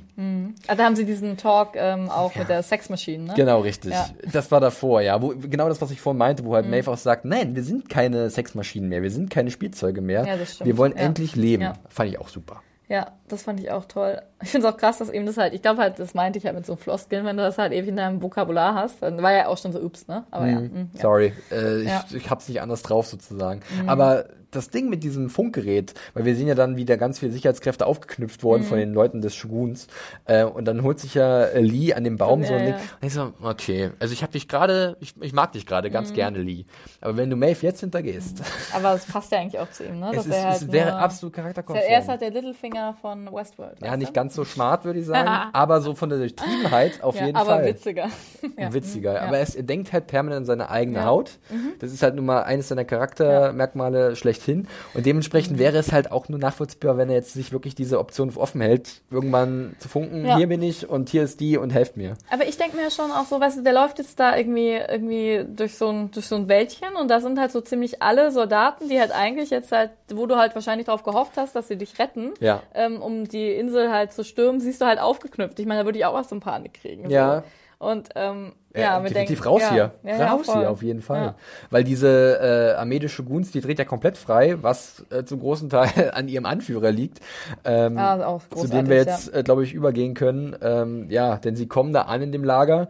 Ah, 0.68 0.76
da 0.76 0.84
haben 0.86 0.96
sie 0.96 1.06
diesen 1.06 1.36
Talk 1.38 1.70
ähm, 1.76 2.10
auch 2.10 2.36
mit 2.36 2.48
der 2.50 2.64
Sexmaschine, 2.64 3.24
ne? 3.26 3.34
Genau, 3.36 3.62
richtig. 3.62 3.92
Ja. 3.92 4.08
Das 4.32 4.52
war 4.52 4.60
davor, 4.60 5.02
ja. 5.02 5.22
Wo, 5.22 5.30
genau 5.30 5.68
das, 5.70 5.82
was 5.82 5.92
ich 5.92 6.00
vorhin 6.00 6.18
meinte, 6.20 6.46
wo 6.46 6.54
halt 6.56 6.70
Maeve 6.70 6.92
auch 6.92 6.98
sagt, 6.98 7.26
nein, 7.26 7.56
wir 7.56 7.64
sind 7.64 7.90
keine 7.90 8.30
Sexmaschinen 8.30 8.88
mehr, 8.90 9.02
wir 9.02 9.12
sind 9.12 9.30
keine 9.30 9.52
Spielzeuge 9.52 10.02
mehr. 10.02 10.26
Ja, 10.26 10.38
das 10.38 10.54
stimmt. 10.56 10.68
Wir 10.68 10.78
wollen 10.78 10.94
Ja. 10.94 11.00
endlich 11.00 11.36
leben. 11.36 11.64
Ja. 11.64 11.74
Fand 11.90 12.10
ich 12.12 12.20
auch 12.20 12.30
super. 12.30 12.62
Ja, 12.94 13.08
das 13.28 13.42
fand 13.42 13.60
ich 13.60 13.72
auch 13.72 13.86
toll. 13.86 14.22
Ich 14.44 14.50
finde 14.52 14.68
es 14.68 14.72
auch 14.72 14.78
krass, 14.78 15.00
dass 15.00 15.10
eben 15.10 15.26
das 15.26 15.38
halt, 15.38 15.56
ich 15.56 15.64
glaube 15.64 15.82
halt, 15.82 15.98
das 15.98 16.14
meinte 16.14 16.38
ich 16.38 16.46
halt 16.46 16.56
mit 16.56 16.68
so 16.68 16.76
Floskeln, 16.76 17.26
wenn 17.26 17.38
du 17.38 17.42
das 17.42 17.58
halt 17.58 17.74
ewig 17.74 17.90
in 17.90 17.96
deinem 17.96 18.22
Vokabular 18.22 18.76
hast, 18.76 19.02
dann 19.02 19.20
war 19.24 19.34
ja 19.34 19.48
auch 19.48 19.58
schon 19.58 19.72
so 19.72 19.80
ups, 19.80 20.08
ne? 20.08 20.26
Aber 20.30 20.46
ja. 20.46 20.60
mm, 20.60 20.92
ja. 20.94 21.02
Sorry, 21.02 21.34
äh, 21.52 21.82
Ja. 21.82 22.06
ich, 22.08 22.16
ich 22.18 22.30
hab's 22.30 22.48
nicht 22.48 22.62
anders 22.62 22.84
drauf 22.84 23.08
sozusagen. 23.08 23.62
Aber 23.88 24.26
das 24.56 24.70
Ding 24.70 24.90
mit 24.90 25.04
diesem 25.04 25.30
Funkgerät, 25.30 25.94
weil 26.14 26.26
wir 26.26 26.36
sehen 26.36 26.48
ja 26.48 26.56
dann, 26.56 26.76
wie 26.76 26.86
da 26.86 26.96
ganz 26.96 27.20
viele 27.20 27.32
Sicherheitskräfte 27.32 27.86
aufgeknüpft 27.86 28.44
wurden 28.44 28.64
Mhm. 28.64 28.68
von 28.68 28.78
den 28.78 28.94
Leuten 28.94 29.22
des 29.22 29.36
Shoguns. 29.36 29.88
Äh, 30.26 30.44
und 30.46 30.66
dann 30.66 30.84
holt 30.84 31.00
sich 31.00 31.14
ja 31.16 31.44
äh, 31.44 31.60
Lee 31.62 31.94
an 31.94 32.04
dem 32.04 32.18
Baum 32.18 32.42
Ja, 32.42 32.48
so 32.48 32.54
ein 32.54 32.60
Ding. 32.66 32.74
ja. 32.74 32.80
Und 33.02 33.08
ich 33.08 33.14
so, 33.14 33.34
okay, 33.42 33.92
also 34.00 34.14
ich 34.14 34.24
hab 34.24 34.32
dich 34.32 34.48
gerade, 34.48 34.98
ich, 35.00 35.14
ich 35.22 35.34
mag 35.34 35.52
dich 35.52 35.66
gerade 35.66 35.90
Mhm. 35.90 35.94
ganz 35.94 36.14
gerne, 36.14 36.40
Lee. 36.40 36.66
Aber 37.02 37.18
wenn 37.18 37.30
du 37.30 37.36
Maeve 37.36 37.62
jetzt 37.66 37.80
hintergehst, 37.82 38.42
Aber 38.74 38.94
es 38.94 39.06
passt 39.06 39.32
ja 39.32 39.40
eigentlich 39.40 39.60
auch 39.60 39.70
zu 39.72 39.84
ihm, 39.86 40.00
ne? 40.00 40.10
es, 40.12 40.16
Dass 40.18 40.26
ist, 40.28 40.34
er 40.34 40.44
halt 40.44 40.62
es 40.62 40.72
wäre 40.72 40.96
absolut 40.96 41.34
charakterkonform. 41.36 41.86
Er 41.90 42.00
ist 42.00 42.08
halt 42.08 42.22
der 42.22 42.32
Littlefinger 42.32 42.96
von 43.02 43.26
Westworld. 43.34 43.78
Ja, 43.84 43.98
nicht 43.98 44.14
ganz 44.14 44.36
so 44.36 44.44
smart, 44.44 44.86
würde 44.86 45.00
ich 45.00 45.06
sagen, 45.06 45.30
aber 45.54 45.82
so 45.82 45.96
von 45.96 46.10
der 46.10 46.18
Durchtriebenheit 46.20 47.04
auf 47.04 47.16
ja, 47.16 47.26
jeden 47.26 47.38
aber 47.38 47.50
Fall. 47.52 47.66
witziger. 47.66 48.08
ja. 48.58 48.74
Witziger. 48.74 49.14
Ja. 49.16 49.22
Aber 49.24 49.38
er, 49.38 49.44
ist, 49.44 49.56
er 49.56 49.64
denkt 49.64 49.92
halt 49.94 50.08
permanent 50.08 50.42
an 50.42 50.46
seine 50.46 50.70
eigene 50.70 50.98
Ja. 51.00 51.04
Mhm. 51.06 51.08
Haut. 51.10 51.40
Das 51.80 51.92
ist 51.92 52.04
halt 52.04 52.16
nun 52.16 52.26
mal 52.26 52.44
eines 52.44 52.68
seiner 52.68 52.86
Charaktermerkmale 52.86 54.16
schlechthin. 54.44 54.68
Und 54.94 55.06
dementsprechend 55.06 55.60
wäre 55.60 55.78
es 55.78 55.92
halt 55.92 56.12
auch 56.12 56.30
nur 56.30 56.40
nachvollziehbar, 56.40 56.98
wenn 56.98 57.10
er 57.10 57.16
jetzt 57.16 57.34
sich 57.34 57.52
wirklich 57.52 57.76
diese 57.76 58.00
Option 58.00 58.32
offen 58.36 58.62
hält, 58.62 59.02
irgendwann 59.10 59.76
zu 59.80 59.88
funken, 59.88 60.26
Ja. 60.26 60.38
hier 60.38 60.48
bin 60.48 60.62
ich 60.62 60.88
und 60.90 61.10
hier 61.10 61.24
ist 61.24 61.40
die 61.40 61.58
und 61.58 61.72
helft 61.72 61.98
mir. 61.98 62.16
Aber 62.30 62.46
ich 62.48 62.58
denke 62.58 62.76
mir 62.78 62.92
schon 62.92 63.12
auch 63.12 63.26
so, 63.26 63.40
weißt 63.40 63.58
du, 63.60 63.64
der 63.64 63.74
läuft 63.74 64.00
jetzt 64.00 64.20
da 64.20 64.36
irgendwie, 64.36 64.72
irgendwie 64.74 65.46
durch 65.56 65.78
so 65.78 65.90
ein, 65.90 66.12
durch 66.12 66.28
so 66.28 66.36
ein 66.36 66.48
Wäldchen 66.48 66.96
und 66.96 67.08
da 67.08 67.20
sind 67.20 67.40
halt 67.40 67.52
so 67.52 67.62
ziemlich 67.62 68.02
alle 68.02 68.32
Soldaten, 68.32 68.90
die 68.90 69.00
halt 69.00 69.12
eigentlich 69.12 69.50
jetzt 69.50 69.72
halt, 69.72 69.92
wo 70.14 70.26
du 70.26 70.36
halt 70.38 70.56
wahrscheinlich 70.56 70.86
darauf 70.86 71.04
gehofft 71.04 71.34
hast, 71.38 71.56
dass 71.56 71.68
sie 71.68 71.78
dich 71.78 71.98
retten, 72.00 72.32
Ja. 72.40 72.62
ähm, 72.74 73.02
um 73.02 73.28
die 73.28 73.52
Insel 73.52 73.92
halt 73.92 74.12
zu 74.14 74.24
stürmen, 74.24 74.60
siehst 74.60 74.82
du 74.82 74.86
halt 74.86 75.00
aufgeknüpft. 75.00 75.60
Ich 75.60 75.66
meine, 75.66 75.82
da 75.82 75.86
würde 75.86 75.98
ich 76.00 76.06
auch 76.06 76.14
was 76.14 76.28
zum 76.28 76.40
Panik 76.40 76.74
kriegen. 76.76 77.10
Ja. 77.10 77.38
So. 77.40 77.44
Und, 77.84 78.10
ähm, 78.16 78.54
Ja, 78.74 78.82
ja, 78.82 79.04
wir 79.04 79.10
definitiv 79.10 79.42
denken, 79.42 79.50
raus 79.50 79.62
ja, 79.62 79.72
hier. 79.72 79.92
Ja, 80.04 80.18
ja, 80.18 80.32
raus 80.34 80.46
hier, 80.52 80.70
auf 80.72 80.82
jeden 80.82 81.02
Fall. 81.02 81.22
Ja. 81.22 81.36
Weil 81.70 81.84
diese 81.84 82.40
äh, 82.42 82.80
Armee 82.80 83.00
des 83.00 83.12
Shoguns, 83.12 83.52
die 83.52 83.62
dreht 83.62 83.78
ja 83.78 83.86
komplett 83.86 84.18
frei, 84.18 84.58
was 84.62 85.06
äh, 85.12 85.24
zum 85.26 85.40
großen 85.42 85.70
Teil 85.70 86.12
an 86.14 86.28
ihrem 86.28 86.46
Anführer 86.46 86.92
liegt. 86.92 87.20
Ähm, 87.66 87.98
Ja, 87.98 88.26
auch 88.26 88.42
zu 88.56 88.68
dem 88.68 88.90
wir 88.90 88.98
jetzt, 88.98 89.34
äh, 89.34 89.44
glaube 89.44 89.64
ich, 89.64 89.74
übergehen 89.74 90.14
können. 90.14 90.56
Ähm, 90.62 91.10
ja, 91.10 91.38
denn 91.38 91.56
sie 91.56 91.68
kommen 91.68 91.94
da 91.94 92.04
an 92.04 92.22
in 92.22 92.32
dem 92.32 92.44
Lager. 92.44 92.88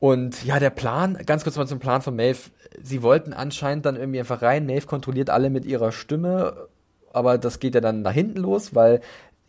Und 0.00 0.44
ja, 0.44 0.58
der 0.58 0.70
Plan, 0.70 1.16
ganz 1.26 1.44
kurz 1.44 1.56
mal 1.56 1.68
zum 1.68 1.78
Plan 1.78 2.02
von 2.02 2.16
Maeve. 2.16 2.50
Sie 2.82 3.02
wollten 3.02 3.32
anscheinend 3.32 3.86
dann 3.86 3.94
irgendwie 3.94 4.18
einfach 4.18 4.42
rein. 4.42 4.66
Maeve 4.66 4.86
kontrolliert 4.86 5.30
alle 5.30 5.48
mit 5.50 5.64
ihrer 5.64 5.92
Stimme, 5.92 6.66
aber 7.12 7.38
das 7.38 7.60
geht 7.60 7.76
ja 7.76 7.80
dann 7.80 8.02
nach 8.02 8.12
hinten 8.12 8.40
los, 8.40 8.74
weil 8.74 9.00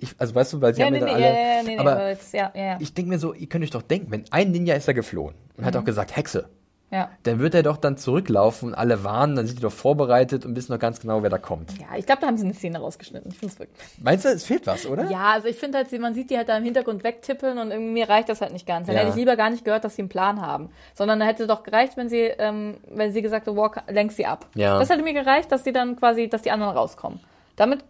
ich, 0.04 0.16
also 0.20 0.36
weißt 0.36 0.54
du, 0.54 0.62
weil 0.62 0.74
sie 0.74 0.82
Ja, 0.82 0.88
haben 0.88 0.94
nee, 0.94 1.00
ja 1.00 1.06
nee, 1.06 1.12
dann 1.12 1.22
ja, 1.22 1.28
alle. 1.28 1.38
ja, 1.58 1.64
nee, 1.64 1.70
nee, 1.76 1.78
aber 1.80 2.10
jetzt, 2.10 2.34
ja, 2.34 2.52
ja, 2.56 2.64
ja. 2.64 2.78
ich 2.80 2.94
denke 2.94 3.10
mir 3.10 3.20
so, 3.20 3.34
ihr 3.34 3.48
könnt 3.48 3.64
euch 3.64 3.72
doch 3.72 3.82
denken, 3.82 4.12
wenn 4.12 4.24
ein 4.32 4.52
Ninja 4.52 4.76
ist 4.76 4.88
da 4.88 4.94
geflohen 4.94 5.34
und 5.58 5.62
Mhm. 5.62 5.66
hat 5.66 5.76
auch 5.78 5.84
gesagt, 5.86 6.16
Hexe. 6.16 6.50
Ja. 6.92 7.10
dann 7.24 7.40
wird 7.40 7.56
er 7.56 7.64
doch 7.64 7.78
dann 7.78 7.98
zurücklaufen 7.98 8.70
und 8.70 8.76
alle 8.76 9.04
warnen, 9.04 9.36
dann 9.36 9.48
sind 9.48 9.58
die 9.58 9.64
doch 9.64 9.72
vorbereitet 9.72 10.46
und 10.46 10.56
wissen 10.56 10.74
doch 10.74 10.78
ganz 10.78 11.00
genau, 11.00 11.24
wer 11.24 11.32
da 11.32 11.40
kommt. 11.40 11.72
Ja, 11.80 11.98
ich 11.98 12.06
glaube, 12.06 12.22
da 12.22 12.28
haben 12.28 12.38
sie 12.38 12.44
eine 12.46 12.54
Szene 12.54 12.78
rausgeschnitten. 12.78 13.32
Ich 13.32 13.40
finde 13.40 13.52
es 13.52 13.60
wirklich. 13.60 13.80
Meinst 14.00 14.26
du, 14.26 14.30
es 14.30 14.46
fehlt 14.46 14.68
was, 14.68 14.86
oder? 14.86 15.10
Ja, 15.10 15.32
also 15.32 15.48
ich 15.48 15.56
finde 15.56 15.80
halt, 15.80 15.92
man 16.00 16.14
sieht 16.14 16.30
die 16.30 16.38
halt 16.38 16.50
da 16.50 16.56
im 16.58 16.64
Hintergrund 16.64 17.04
wegtippeln 17.04 17.58
und 17.58 17.72
irgendwie 17.72 17.94
mir 17.94 18.10
reicht 18.10 18.30
das 18.30 18.42
halt 18.42 18.54
nicht 18.54 18.68
ganz. 18.68 18.86
Dann 18.86 18.96
Ja. 18.96 19.02
hätte 19.02 19.10
ich 19.10 19.16
lieber 19.16 19.36
gar 19.36 19.50
nicht 19.50 19.66
gehört, 19.66 19.84
dass 19.86 19.96
sie 19.96 20.04
einen 20.04 20.10
Plan 20.10 20.40
haben. 20.40 20.70
Sondern 20.94 21.20
da 21.20 21.26
hätte 21.26 21.48
doch 21.48 21.64
gereicht, 21.64 21.98
wenn 21.98 22.10
sie, 22.10 22.26
ähm, 22.38 22.76
wenn 22.88 23.12
sie 23.12 23.24
gesagt 23.24 23.48
hat, 23.48 23.56
Walk, 23.56 23.82
lenk 23.90 24.12
sie 24.12 24.28
ab. 24.28 24.46
Ja. 24.54 24.78
Das 24.78 24.92
hätte 24.92 25.02
mir 25.02 25.14
gereicht, 25.14 25.52
dass 25.52 25.64
die 25.64 25.72
dann 25.74 25.96
quasi, 25.96 26.30
dass 26.30 26.44
die 26.44 26.52
anderen 26.52 26.78
rauskommen. 26.78 27.20
Damit, 27.56 27.84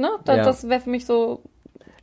ne, 0.00 0.10
da, 0.24 0.36
Ja. 0.36 0.44
das 0.44 0.68
wäre 0.68 0.80
für 0.80 0.90
mich 0.90 1.06
so, 1.06 1.42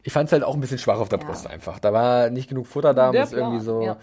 Ich 0.04 0.14
fand 0.14 0.28
es 0.28 0.34
halt 0.34 0.44
auch 0.44 0.54
ein 0.54 0.62
bisschen 0.62 0.78
schwach 0.78 1.00
auf 1.00 1.10
der 1.10 1.18
Brust 1.18 1.48
einfach. 1.48 1.80
Da 1.80 1.92
war 1.92 2.30
nicht 2.30 2.48
genug 2.50 2.68
Futter 2.68 2.94
da 2.94 3.08
und 3.08 3.14
Der 3.14 3.24
das 3.24 3.34
irgendwie 3.34 3.60
so. 3.60 3.82
Ja. 3.82 3.98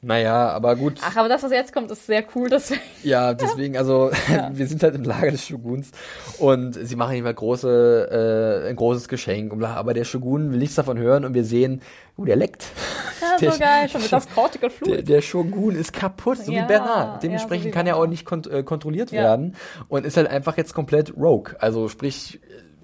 Naja, 0.00 0.50
aber 0.50 0.76
gut. 0.76 1.00
ach, 1.02 1.16
aber 1.16 1.28
das, 1.28 1.42
was 1.42 1.50
jetzt 1.50 1.72
kommt, 1.72 1.90
ist 1.90 2.06
sehr 2.06 2.22
cool, 2.36 2.48
deswegen. 2.48 2.80
Ja, 3.02 3.34
deswegen, 3.34 3.76
also 3.76 4.10
wir 4.52 4.66
sind 4.68 4.80
halt 4.84 4.94
im 4.94 5.02
Lager 5.02 5.32
des 5.32 5.44
Shoguns 5.44 5.90
und 6.38 6.74
sie 6.74 6.94
machen 6.94 7.16
ihm 7.16 7.24
halt 7.24 7.36
große, 7.36 8.62
äh, 8.64 8.68
ein 8.70 8.76
großes 8.76 9.08
Geschenk. 9.08 9.52
Und 9.52 9.58
bla, 9.58 9.74
aber 9.74 9.94
der 9.94 10.04
Shogun 10.04 10.52
will 10.52 10.58
nichts 10.60 10.76
davon 10.76 10.98
hören 10.98 11.24
und 11.24 11.34
wir 11.34 11.42
sehen, 11.44 11.82
oh, 12.16 12.24
der 12.24 12.36
leckt. 12.36 12.66
Ja, 13.20 13.38
Der- 13.40 13.52
so 13.52 13.58
geil, 13.58 13.88
schon 13.88 14.02
mit 14.02 14.12
das 14.12 14.28
Cortical 14.32 14.68
Der, 14.70 14.78
Fluid. 14.78 15.08
der 15.08 15.20
Shogun 15.20 15.74
ist 15.74 15.92
kaputt, 15.92 16.38
so 16.44 16.52
Ja, 16.52 16.62
wie 16.62 16.66
Bernard. 16.68 17.14
ja, 17.14 17.18
Dementsprechend 17.20 17.64
so 17.64 17.68
wie 17.70 17.72
kann 17.72 17.86
er 17.88 17.96
auch 17.96 18.06
nicht 18.06 18.24
kont 18.24 18.46
äh, 18.46 18.62
kontrolliert 18.62 19.10
Ja. 19.10 19.22
werden 19.22 19.56
und 19.88 20.06
ist 20.06 20.16
halt 20.16 20.28
einfach 20.28 20.56
jetzt 20.56 20.74
komplett 20.74 21.16
rogue. 21.16 21.56
Also 21.58 21.88
sprich, 21.88 22.38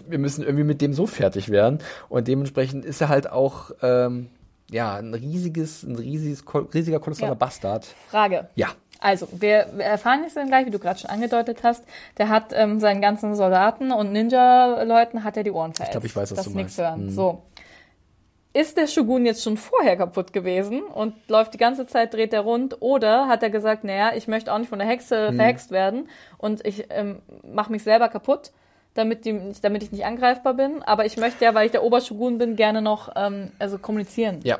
wir 0.08 0.18
müssen 0.18 0.42
irgendwie 0.44 0.64
mit 0.64 0.80
dem 0.80 0.92
so 0.92 1.06
fertig 1.06 1.48
werden 1.50 1.78
und 2.08 2.28
dementsprechend 2.28 2.84
ist 2.84 3.00
er 3.00 3.08
halt 3.08 3.30
auch 3.30 3.70
ähm, 3.82 4.28
ja 4.70 4.96
ein 4.96 5.14
riesiges, 5.14 5.82
ein 5.82 5.96
riesiges, 5.96 6.44
riesiger 6.74 7.00
kolossaler 7.00 7.32
Ja. 7.32 7.34
Bastard. 7.34 7.86
Frage. 8.08 8.48
Ja. 8.54 8.68
Also, 9.00 9.28
wir, 9.32 9.66
erfahren 9.80 10.22
jetzt 10.22 10.36
dann 10.36 10.46
gleich, 10.48 10.64
wie 10.64 10.70
du 10.70 10.78
gerade 10.78 10.98
schon 10.98 11.10
angedeutet 11.10 11.58
hast, 11.62 11.84
der 12.16 12.30
hat 12.30 12.52
ähm, 12.54 12.80
seinen 12.80 13.02
ganzen 13.02 13.34
Soldaten 13.34 13.92
und 13.92 14.12
Ninja-Leuten 14.12 15.24
hat 15.24 15.36
er 15.36 15.42
die 15.42 15.50
Ohren 15.50 15.74
verätzt. 15.74 15.92
glaub, 15.92 16.04
ich 16.04 16.16
weiß, 16.16 16.30
was 16.30 16.36
dass 16.36 16.46
du 16.46 16.52
meinst. 16.52 16.78
hören. 16.78 17.06
Mhm. 17.06 17.10
So. 17.10 17.42
Ist 18.54 18.76
der 18.76 18.86
Shogun 18.86 19.26
jetzt 19.26 19.42
schon 19.42 19.56
vorher 19.56 19.96
kaputt 19.96 20.32
gewesen 20.32 20.82
und 20.84 21.14
läuft 21.28 21.54
die 21.54 21.58
ganze 21.58 21.86
Zeit, 21.88 22.14
dreht 22.14 22.32
er 22.32 22.42
rund? 22.42 22.80
Oder 22.80 23.26
hat 23.26 23.42
er 23.42 23.50
gesagt, 23.50 23.82
naja, 23.82 24.12
ich 24.14 24.28
möchte 24.28 24.52
auch 24.52 24.58
nicht 24.58 24.68
von 24.68 24.78
der 24.78 24.86
Hexe 24.88 25.32
Mhm. 25.32 25.36
verhext 25.36 25.70
werden 25.72 26.08
und 26.38 26.64
ich 26.64 26.86
ähm, 26.90 27.18
mache 27.42 27.72
mich 27.72 27.82
selber 27.82 28.08
kaputt, 28.08 28.52
damit, 28.94 29.24
die, 29.24 29.52
damit 29.62 29.82
ich 29.82 29.92
nicht 29.92 30.04
angreifbar 30.04 30.54
bin. 30.54 30.82
Aber 30.82 31.04
ich 31.06 31.16
möchte 31.16 31.44
ja, 31.44 31.54
weil 31.54 31.66
ich 31.66 31.72
der 31.72 31.82
Obershogun 31.84 32.38
bin, 32.38 32.56
gerne 32.56 32.80
noch 32.82 33.12
ähm, 33.16 33.50
also 33.58 33.78
kommunizieren. 33.78 34.40
Ja. 34.44 34.58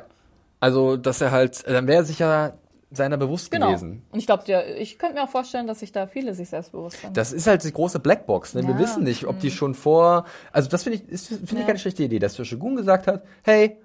Also, 0.59 0.97
dass 0.97 1.21
er 1.21 1.31
halt, 1.31 1.67
dann 1.67 1.87
wäre 1.87 1.99
er 2.01 2.05
sich 2.05 2.19
ja 2.19 2.53
seiner 2.91 3.17
bewusst 3.17 3.51
Genau. 3.51 3.67
gewesen. 3.67 4.03
Und 4.11 4.19
ich 4.19 4.25
glaube, 4.25 4.43
ich 4.77 4.97
könnte 4.99 5.15
mir 5.15 5.23
auch 5.23 5.29
vorstellen, 5.29 5.67
dass 5.67 5.79
sich 5.79 5.91
da 5.91 6.07
viele 6.07 6.33
sich 6.33 6.49
selbstbewusst 6.49 7.01
sind. 7.01 7.17
Das 7.17 7.33
ist 7.33 7.45
halt 7.47 7.63
die 7.63 7.71
große 7.73 7.99
Blackbox. 7.99 8.53
Ne? 8.55 8.63
Wir 8.63 8.73
Ja, 8.73 8.79
wissen 8.79 9.03
nicht, 9.03 9.25
ob 9.25 9.39
die 9.39 9.51
schon 9.51 9.73
vor. 9.75 10.25
Also 10.53 10.69
das 10.69 10.83
finde 10.83 10.99
ich, 11.09 11.19
finde 11.21 11.43
ich 11.45 11.51
Ja. 11.59 11.63
keine 11.65 11.79
schlechte 11.79 12.03
Idee, 12.03 12.19
dass 12.19 12.35
der 12.35 12.45
Shogun 12.45 12.75
gesagt 12.77 13.07
hat, 13.07 13.23
hey, 13.43 13.77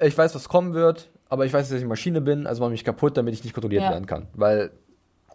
ich 0.00 0.16
weiß, 0.18 0.34
was 0.34 0.48
kommen 0.48 0.74
wird, 0.74 1.10
aber 1.28 1.46
ich 1.46 1.52
weiß, 1.52 1.68
dass 1.68 1.76
ich 1.76 1.82
eine 1.82 1.88
Maschine 1.88 2.20
bin, 2.20 2.46
also 2.46 2.62
mach 2.62 2.70
mich 2.70 2.84
kaputt, 2.84 3.16
damit 3.16 3.32
ich 3.34 3.42
nicht 3.42 3.54
kontrolliert 3.54 3.84
Ja. 3.84 3.90
werden 3.90 4.06
kann. 4.06 4.26
Weil 4.34 4.70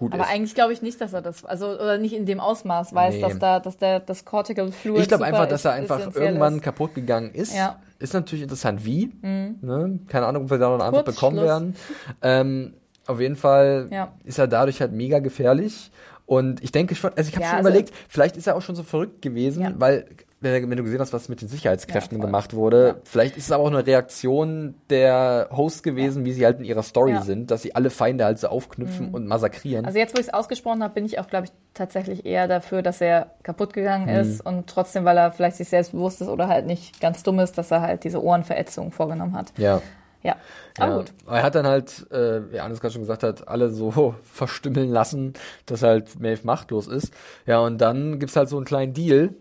gut 0.03 0.13
Aber 0.13 0.23
ist. 0.23 0.29
eigentlich 0.29 0.55
glaube 0.55 0.73
ich 0.73 0.81
nicht, 0.81 0.99
dass 1.01 1.13
er 1.13 1.21
das, 1.21 1.45
also 1.45 1.67
oder 1.67 1.97
nicht 1.97 2.13
in 2.13 2.25
dem 2.25 2.39
Ausmaß 2.39 2.93
weiß, 2.93 3.15
Nee. 3.15 3.21
dass 3.21 3.39
da, 3.39 3.59
dass 3.59 3.77
der 3.77 3.99
das 3.99 4.25
Cortical 4.25 4.71
Fluid. 4.71 5.01
Ich 5.01 5.07
glaube 5.07 5.25
einfach, 5.25 5.47
dass 5.47 5.65
er 5.65 5.73
einfach 5.73 6.15
irgendwann 6.15 6.55
ist. 6.57 6.63
kaputt 6.63 6.93
gegangen 6.95 7.31
ist. 7.33 7.55
Ja. 7.55 7.77
Mhm. 7.79 8.03
Ist 8.03 8.13
natürlich 8.13 8.43
interessant, 8.43 8.85
wie. 8.85 9.11
Ne? 9.21 9.99
Keine 10.07 10.25
Ahnung, 10.25 10.43
ob 10.43 10.49
wir 10.51 10.57
da 10.57 10.67
noch 10.67 10.75
eine 10.75 10.83
Antwort 10.83 11.05
bekommen 11.05 11.37
werden. 11.41 11.75
Ähm, 12.21 12.73
auf 13.07 13.19
jeden 13.19 13.35
Fall 13.35 13.87
Ja. 13.91 14.11
ist 14.23 14.37
er 14.39 14.47
dadurch 14.47 14.81
halt 14.81 14.91
mega 14.91 15.19
gefährlich. 15.19 15.91
Und 16.25 16.63
ich 16.63 16.71
denke 16.71 16.95
schon, 16.95 17.11
also 17.15 17.27
ich 17.29 17.35
habe 17.35 17.43
Ja, 17.43 17.49
schon 17.49 17.57
also- 17.59 17.69
überlegt, 17.69 17.93
vielleicht 18.09 18.37
ist 18.37 18.47
er 18.47 18.55
auch 18.55 18.61
schon 18.61 18.75
so 18.75 18.83
verrückt 18.83 19.21
gewesen, 19.21 19.63
Ja. 19.63 19.73
weil, 19.77 20.05
wenn 20.43 20.69
wenn 20.69 20.77
du 20.77 20.83
gesehen 20.83 20.99
hast, 20.99 21.13
was 21.13 21.29
mit 21.29 21.41
den 21.41 21.47
Sicherheitskräften 21.47 22.19
Ja, 22.19 22.25
gemacht 22.25 22.53
wurde, 22.53 22.87
Ja. 22.87 22.95
vielleicht 23.05 23.37
ist 23.37 23.45
es 23.45 23.51
aber 23.51 23.63
auch 23.63 23.67
eine 23.71 23.85
Reaktion 23.87 24.75
der 24.89 25.47
Hosts 25.51 25.81
gewesen, 25.83 26.25
wie 26.25 26.33
sie 26.33 26.45
halt 26.45 26.59
in 26.59 26.65
ihrer 26.65 26.83
Story 26.83 27.13
Ja. 27.13 27.21
sind, 27.21 27.49
dass 27.49 27.61
sie 27.63 27.73
alle 27.75 27.89
Feinde 27.89 28.25
halt 28.25 28.37
so 28.39 28.47
aufknüpfen 28.49 29.09
und 29.11 29.25
massakrieren. 29.27 29.85
Also 29.85 29.97
jetzt, 29.97 30.13
wo 30.15 30.19
ich 30.19 30.27
es 30.27 30.33
ausgesprochen 30.33 30.83
habe, 30.83 30.93
bin 30.93 31.05
ich 31.05 31.17
auch, 31.19 31.27
glaube 31.27 31.45
ich, 31.45 31.51
tatsächlich 31.73 32.25
eher 32.25 32.47
dafür, 32.47 32.81
dass 32.83 33.01
er 33.01 33.31
kaputt 33.43 33.73
gegangen 33.73 34.05
Mhm. 34.05 34.21
ist 34.21 34.41
und 34.45 34.67
trotzdem, 34.67 35.05
weil 35.05 35.17
er 35.17 35.31
vielleicht 35.31 35.57
sich 35.57 35.69
selbst 35.69 35.93
bewusst 35.93 36.21
ist 36.21 36.27
oder 36.27 36.47
halt 36.47 36.65
nicht 36.67 36.99
ganz 37.01 37.23
dumm 37.23 37.39
ist, 37.39 37.57
dass 37.57 37.71
er 37.71 37.81
halt 37.81 38.03
diese 38.03 38.21
Ohrenverätzung 38.23 38.91
vorgenommen 38.91 39.35
hat. 39.35 39.51
ja. 39.57 39.81
Ja, 40.25 40.37
aber 40.79 40.91
ja. 40.91 40.97
gut. 40.99 41.13
Er 41.27 41.43
hat 41.43 41.53
dann 41.55 41.67
halt, 41.67 42.09
äh, 42.09 42.49
wie 42.49 42.61
Anders 42.61 42.79
gerade 42.79 42.93
schon 42.93 43.01
gesagt 43.01 43.23
hat, 43.23 43.49
alle 43.49 43.69
so 43.71 44.15
verstümmeln 44.23 44.89
lassen, 44.89 45.33
dass 45.65 45.83
halt 45.83 46.17
Maeve 46.17 46.39
machtlos 46.45 46.87
ist. 46.87 47.13
Ja, 47.45 47.59
und 47.59 47.79
dann 47.81 48.19
gibt's 48.19 48.37
halt 48.37 48.47
so 48.47 48.55
einen 48.55 48.63
kleinen 48.65 48.93
Deal, 48.93 49.31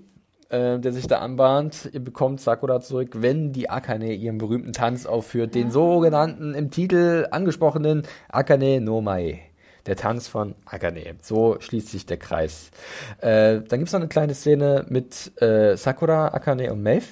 äh, 0.53 0.79
der 0.79 0.93
sich 0.93 1.07
da 1.07 1.19
anbahnt. 1.19 1.89
Ihr 1.93 2.01
bekommt 2.01 2.41
Sakura 2.41 2.81
zurück, 2.81 3.11
wenn 3.15 3.53
die 3.53 3.71
Akane 3.71 4.13
ihren 4.13 4.39
berühmten 4.39 4.73
Tanz 4.73 5.07
aufführt, 5.07 5.55
den 5.55 5.71
sogenannten 5.71 6.55
im 6.55 6.71
Titel 6.71 7.27
angesprochenen 7.31 8.03
Akane 8.29 8.81
no 8.81 9.01
Mae. 9.01 9.41
Der 9.87 9.97
Tanz 9.97 10.29
von 10.29 10.55
Akane. 10.65 11.17
So 11.23 11.57
schließt 11.59 11.89
sich 11.89 12.07
der 12.07 12.19
Kreis. 12.19 12.71
Äh, 13.19 13.63
dann 13.63 13.81
gibt's 13.81 13.93
noch 13.93 14.01
eine 14.01 14.09
kleine 14.09 14.35
Szene 14.35 14.85
mit 14.89 15.33
äh, 15.43 15.77
Sakura, 15.77 16.29
Akane 16.29 16.71
und 16.71 16.83
Maeve, 16.83 17.07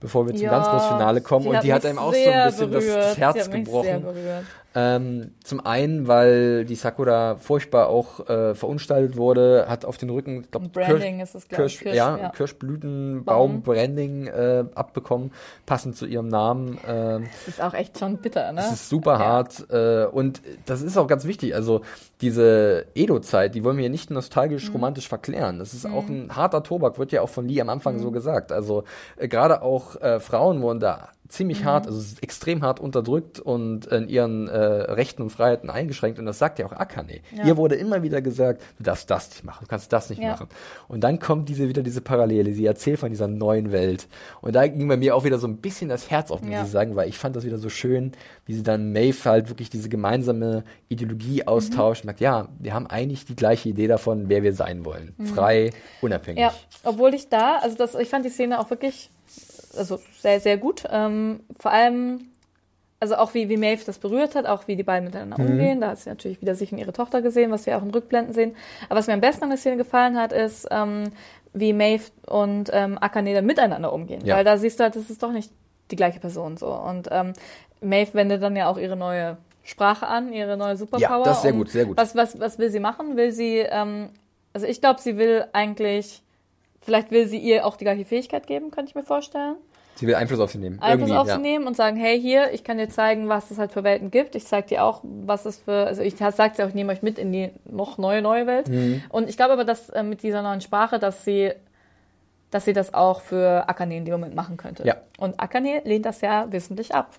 bevor 0.00 0.26
wir 0.26 0.34
zum 0.34 0.48
ganz 0.48 0.66
großen 0.66 0.88
Finale 0.88 1.22
kommen. 1.22 1.46
Und 1.46 1.62
die 1.62 1.72
hat 1.72 1.86
einem 1.86 1.98
auch 1.98 2.12
so 2.12 2.18
ein 2.18 2.46
bisschen 2.48 2.72
das, 2.72 2.84
berührt. 2.84 2.96
das 2.96 3.16
Herz 3.16 3.50
gebrochen. 3.50 4.04
Ähm, 4.72 5.32
zum 5.42 5.66
einen, 5.66 6.06
weil 6.06 6.64
die 6.64 6.76
Sakura 6.76 7.34
furchtbar 7.36 7.88
auch 7.88 8.28
äh, 8.28 8.54
verunstaltet 8.54 9.16
wurde, 9.16 9.66
hat 9.68 9.84
auf 9.84 9.96
den 9.98 10.10
Rücken, 10.10 10.42
ich 10.42 10.50
glaub, 10.52 10.72
Branding 10.72 11.18
ist 11.18 11.34
es, 11.34 11.48
glaub 11.48 11.66
ich. 11.66 11.78
Kirsch, 11.78 11.82
Kirsch, 11.82 11.96
ja, 11.96 12.16
ja. 12.16 12.28
Kirschblütenbaum 12.28 13.62
Branding 13.62 14.26
äh, 14.28 14.64
abbekommen, 14.74 15.32
passend 15.66 15.96
zu 15.96 16.06
ihrem 16.06 16.28
Namen. 16.28 16.78
Ähm, 16.86 17.24
Das 17.32 17.48
ist 17.48 17.60
auch 17.62 17.74
echt 17.74 17.98
schon 17.98 18.18
bitter, 18.18 18.52
ne? 18.52 18.60
das 18.60 18.72
ist 18.72 18.88
super 18.88 19.14
Ja. 19.14 19.18
hart 19.18 19.66
äh, 19.70 20.04
und 20.06 20.40
das 20.66 20.82
ist 20.82 20.96
auch 20.96 21.06
ganz 21.06 21.24
wichtig. 21.24 21.54
Also 21.54 21.80
diese 22.20 22.86
Edo-Zeit, 22.94 23.54
die 23.54 23.64
wollen 23.64 23.76
wir 23.76 23.82
hier 23.82 23.90
nicht 23.90 24.10
Mhm. 24.10 24.14
nostalgisch 24.14 24.72
romantisch 24.72 25.08
verklären. 25.08 25.58
Das 25.58 25.74
ist 25.74 25.86
auch 25.86 26.08
ein 26.08 26.34
harter 26.36 26.62
Tobak, 26.62 26.98
wird 26.98 27.12
ja 27.12 27.22
auch 27.22 27.28
von 27.28 27.48
Lee 27.48 27.60
am 27.60 27.68
Anfang 27.68 27.96
Mhm. 27.96 28.00
so 28.02 28.10
gesagt. 28.10 28.52
Also 28.52 28.84
äh, 29.16 29.28
gerade 29.28 29.62
auch 29.62 29.96
äh, 30.00 30.20
Frauen 30.20 30.62
wurden 30.62 30.80
da 30.80 31.08
Mhm. 31.30 31.34
ziemlich 31.36 31.64
hart, 31.64 31.86
also 31.86 32.16
extrem 32.20 32.62
hart 32.62 32.80
unterdrückt 32.80 33.38
und 33.40 33.86
in 33.86 34.08
ihren 34.08 34.48
äh, 34.48 34.56
Rechten 34.56 35.22
und 35.22 35.30
Freiheiten 35.30 35.70
eingeschränkt. 35.70 36.18
Und 36.18 36.26
das 36.26 36.38
sagt 36.38 36.58
ja 36.58 36.66
auch 36.66 36.72
Akane. 36.72 37.20
Ja. 37.36 37.44
Ihr 37.44 37.56
wurde 37.56 37.76
immer 37.76 38.02
wieder 38.02 38.20
gesagt, 38.20 38.62
du 38.78 38.84
darfst 38.84 39.10
das 39.10 39.30
nicht 39.30 39.44
machen, 39.44 39.64
du 39.64 39.68
kannst 39.68 39.92
das 39.92 40.10
nicht 40.10 40.20
Ja. 40.22 40.30
machen. 40.32 40.48
Und 40.88 41.02
dann 41.02 41.18
kommt 41.18 41.48
diese 41.48 41.68
wieder 41.68 41.82
diese 41.82 42.00
Parallele, 42.00 42.52
sie 42.52 42.66
erzählt 42.66 42.98
von 42.98 43.10
dieser 43.10 43.28
neuen 43.28 43.72
Welt. 43.72 44.08
Und 44.40 44.54
da 44.54 44.66
ging 44.66 44.88
bei 44.88 44.96
mir 44.96 45.14
auch 45.16 45.24
wieder 45.24 45.38
so 45.38 45.46
ein 45.46 45.58
bisschen 45.58 45.88
das 45.88 46.10
Herz 46.10 46.30
auf, 46.30 46.42
muss 46.42 46.52
Ja. 46.52 46.64
ich 46.64 46.70
sagen, 46.70 46.96
weil 46.96 47.08
ich 47.08 47.18
fand 47.18 47.36
das 47.36 47.44
wieder 47.44 47.58
so 47.58 47.68
schön, 47.68 48.12
wie 48.46 48.54
sie 48.54 48.62
dann 48.62 48.92
Maeve 48.92 49.24
halt 49.30 49.48
wirklich 49.48 49.70
diese 49.70 49.88
gemeinsame 49.88 50.64
Ideologie 50.88 51.46
austauscht 51.46 52.02
und 52.04 52.08
sagt, 52.08 52.20
ja, 52.20 52.48
wir 52.58 52.74
haben 52.74 52.86
eigentlich 52.88 53.24
die 53.24 53.36
gleiche 53.36 53.68
Idee 53.68 53.86
davon, 53.86 54.28
wer 54.28 54.42
wir 54.42 54.52
sein 54.52 54.84
wollen. 54.84 55.14
Frei, 55.34 55.70
unabhängig. 56.00 56.40
Ja, 56.40 56.52
obwohl 56.82 57.14
ich 57.14 57.28
da, 57.28 57.58
also 57.58 57.76
das, 57.76 57.94
ich 57.94 58.08
fand 58.08 58.24
die 58.24 58.30
Szene 58.30 58.58
auch 58.58 58.70
wirklich, 58.70 59.10
also 59.76 60.00
sehr, 60.18 60.40
sehr 60.40 60.56
gut. 60.56 60.84
Ähm, 60.90 61.40
vor 61.58 61.70
allem, 61.72 62.28
also 62.98 63.16
auch 63.16 63.32
wie, 63.34 63.48
wie 63.48 63.56
Maeve 63.56 63.82
das 63.84 63.98
berührt 63.98 64.34
hat, 64.34 64.46
auch 64.46 64.66
wie 64.68 64.76
die 64.76 64.82
beiden 64.82 65.04
miteinander 65.06 65.42
Mhm. 65.42 65.50
umgehen. 65.50 65.80
Da 65.80 65.88
hat 65.90 65.98
sie 65.98 66.08
natürlich 66.10 66.40
wieder 66.40 66.54
sich 66.54 66.72
und 66.72 66.78
ihre 66.78 66.92
Tochter 66.92 67.22
gesehen, 67.22 67.50
was 67.50 67.66
wir 67.66 67.76
auch 67.78 67.82
in 67.82 67.90
Rückblenden 67.90 68.34
sehen. 68.34 68.54
Aber 68.88 68.98
was 68.98 69.06
mir 69.06 69.14
am 69.14 69.20
besten 69.20 69.44
an 69.44 69.50
der 69.50 69.58
Szene 69.58 69.76
gefallen 69.76 70.18
hat, 70.18 70.32
ist, 70.32 70.68
ähm, 70.70 71.04
wie 71.52 71.72
Maeve 71.72 72.04
und 72.26 72.70
ähm, 72.72 72.98
Akane 73.00 73.34
dann 73.34 73.46
miteinander 73.46 73.92
umgehen. 73.92 74.24
Ja. 74.24 74.36
Weil 74.36 74.44
da 74.44 74.56
siehst 74.58 74.78
du 74.78 74.84
halt, 74.84 74.96
das 74.96 75.10
ist 75.10 75.22
doch 75.22 75.32
nicht 75.32 75.50
die 75.90 75.96
gleiche 75.96 76.20
Person 76.20 76.56
so. 76.56 76.68
Und 76.72 77.08
ähm, 77.10 77.32
Maeve 77.80 78.14
wendet 78.14 78.42
dann 78.42 78.54
ja 78.54 78.68
auch 78.68 78.78
ihre 78.78 78.96
neue 78.96 79.36
Sprache 79.64 80.06
an, 80.06 80.32
ihre 80.32 80.56
neue 80.56 80.76
Superpower. 80.76 81.18
Ja, 81.18 81.22
das 81.24 81.36
ist 81.38 81.42
sehr 81.42 81.52
Und 81.52 81.58
gut, 81.58 81.70
sehr 81.70 81.84
gut. 81.86 81.96
Was, 81.96 82.14
was, 82.14 82.38
was 82.38 82.58
will 82.58 82.70
sie 82.70 82.80
machen? 82.80 83.16
Will 83.16 83.32
sie, 83.32 83.58
ähm, 83.58 84.10
also 84.52 84.66
ich 84.66 84.80
glaube, 84.80 85.00
sie 85.00 85.16
will 85.16 85.44
eigentlich, 85.52 86.22
vielleicht 86.80 87.10
will 87.10 87.26
sie 87.26 87.38
ihr 87.38 87.66
auch 87.66 87.76
die 87.76 87.84
gleiche 87.84 88.04
Fähigkeit 88.04 88.46
geben, 88.46 88.70
könnte 88.70 88.90
ich 88.90 88.94
mir 88.94 89.02
vorstellen. 89.02 89.56
Sie 90.00 90.06
will 90.06 90.14
Einfluss 90.14 90.40
auf 90.40 90.50
sie 90.50 90.58
nehmen. 90.58 90.80
Einfluss 90.80 91.10
auf 91.10 91.28
ja. 91.28 91.36
sie 91.36 91.42
nehmen 91.42 91.66
und 91.66 91.76
sagen, 91.76 91.96
hey, 91.98 92.18
hier, 92.18 92.52
ich 92.54 92.64
kann 92.64 92.78
dir 92.78 92.88
zeigen, 92.88 93.28
was 93.28 93.50
es 93.50 93.58
halt 93.58 93.72
für 93.72 93.84
Welten 93.84 94.10
gibt. 94.10 94.34
Ich 94.34 94.46
zeig 94.46 94.68
dir 94.68 94.82
auch, 94.82 95.02
was 95.02 95.44
es 95.44 95.58
für, 95.58 95.86
also 95.86 96.00
ich 96.00 96.14
sag 96.16 96.54
dir 96.54 96.64
auch, 96.64 96.68
ich 96.68 96.74
nehme 96.74 96.90
euch 96.90 97.02
mit 97.02 97.18
in 97.18 97.32
die 97.32 97.50
noch 97.66 97.98
neue, 97.98 98.22
neue 98.22 98.46
Welt. 98.46 98.68
Mhm. 98.68 99.02
Und 99.10 99.28
ich 99.28 99.36
glaube 99.36 99.52
aber, 99.52 99.64
dass 99.64 99.90
äh, 99.90 100.02
mit 100.02 100.22
dieser 100.22 100.40
neuen 100.40 100.62
Sprache, 100.62 100.98
dass 100.98 101.24
sie, 101.26 101.52
dass 102.50 102.64
sie 102.64 102.72
das 102.72 102.94
auch 102.94 103.20
für 103.20 103.68
Akane 103.68 103.96
in 103.96 104.06
dem 104.06 104.12
Moment 104.12 104.34
machen 104.34 104.56
könnte. 104.56 104.86
Ja. 104.86 104.96
Und 105.18 105.38
Akane 105.38 105.82
lehnt 105.84 106.06
das 106.06 106.22
ja 106.22 106.50
wissentlich 106.50 106.94
ab. 106.94 107.10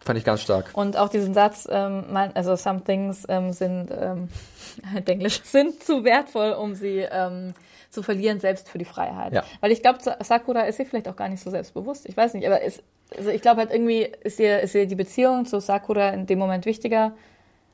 Fand 0.00 0.18
ich 0.18 0.24
ganz 0.24 0.40
stark. 0.40 0.70
Und 0.72 0.96
auch 0.96 1.08
diesen 1.08 1.34
Satz, 1.34 1.68
ähm, 1.70 2.04
mein, 2.10 2.34
also 2.34 2.56
some 2.56 2.82
things 2.82 3.26
ähm, 3.28 3.52
sind, 3.52 3.90
ähm, 3.90 4.28
Englisch, 5.06 5.42
sind 5.44 5.84
zu 5.84 6.02
wertvoll, 6.02 6.52
um 6.52 6.74
sie 6.74 7.06
ähm, 7.10 7.54
zu 7.90 8.02
verlieren, 8.02 8.38
selbst 8.40 8.68
für 8.68 8.78
die 8.78 8.84
Freiheit. 8.84 9.32
Ja. 9.32 9.44
Weil 9.60 9.72
ich 9.72 9.82
glaube, 9.82 9.98
Sakura 10.22 10.62
ist 10.62 10.76
sie 10.76 10.84
vielleicht 10.84 11.08
auch 11.08 11.16
gar 11.16 11.28
nicht 11.28 11.42
so 11.42 11.50
selbstbewusst. 11.50 12.06
Ich 12.08 12.16
weiß 12.16 12.34
nicht, 12.34 12.46
aber 12.46 12.60
ist, 12.62 12.82
also 13.16 13.30
ich 13.30 13.40
glaube 13.42 13.60
halt 13.60 13.70
irgendwie 13.72 14.02
ist 14.22 14.38
ihr, 14.38 14.60
ist 14.60 14.74
ihr 14.74 14.86
die 14.86 14.94
Beziehung 14.94 15.46
zu 15.46 15.60
Sakura 15.60 16.10
in 16.10 16.26
dem 16.26 16.38
Moment 16.38 16.66
wichtiger 16.66 17.12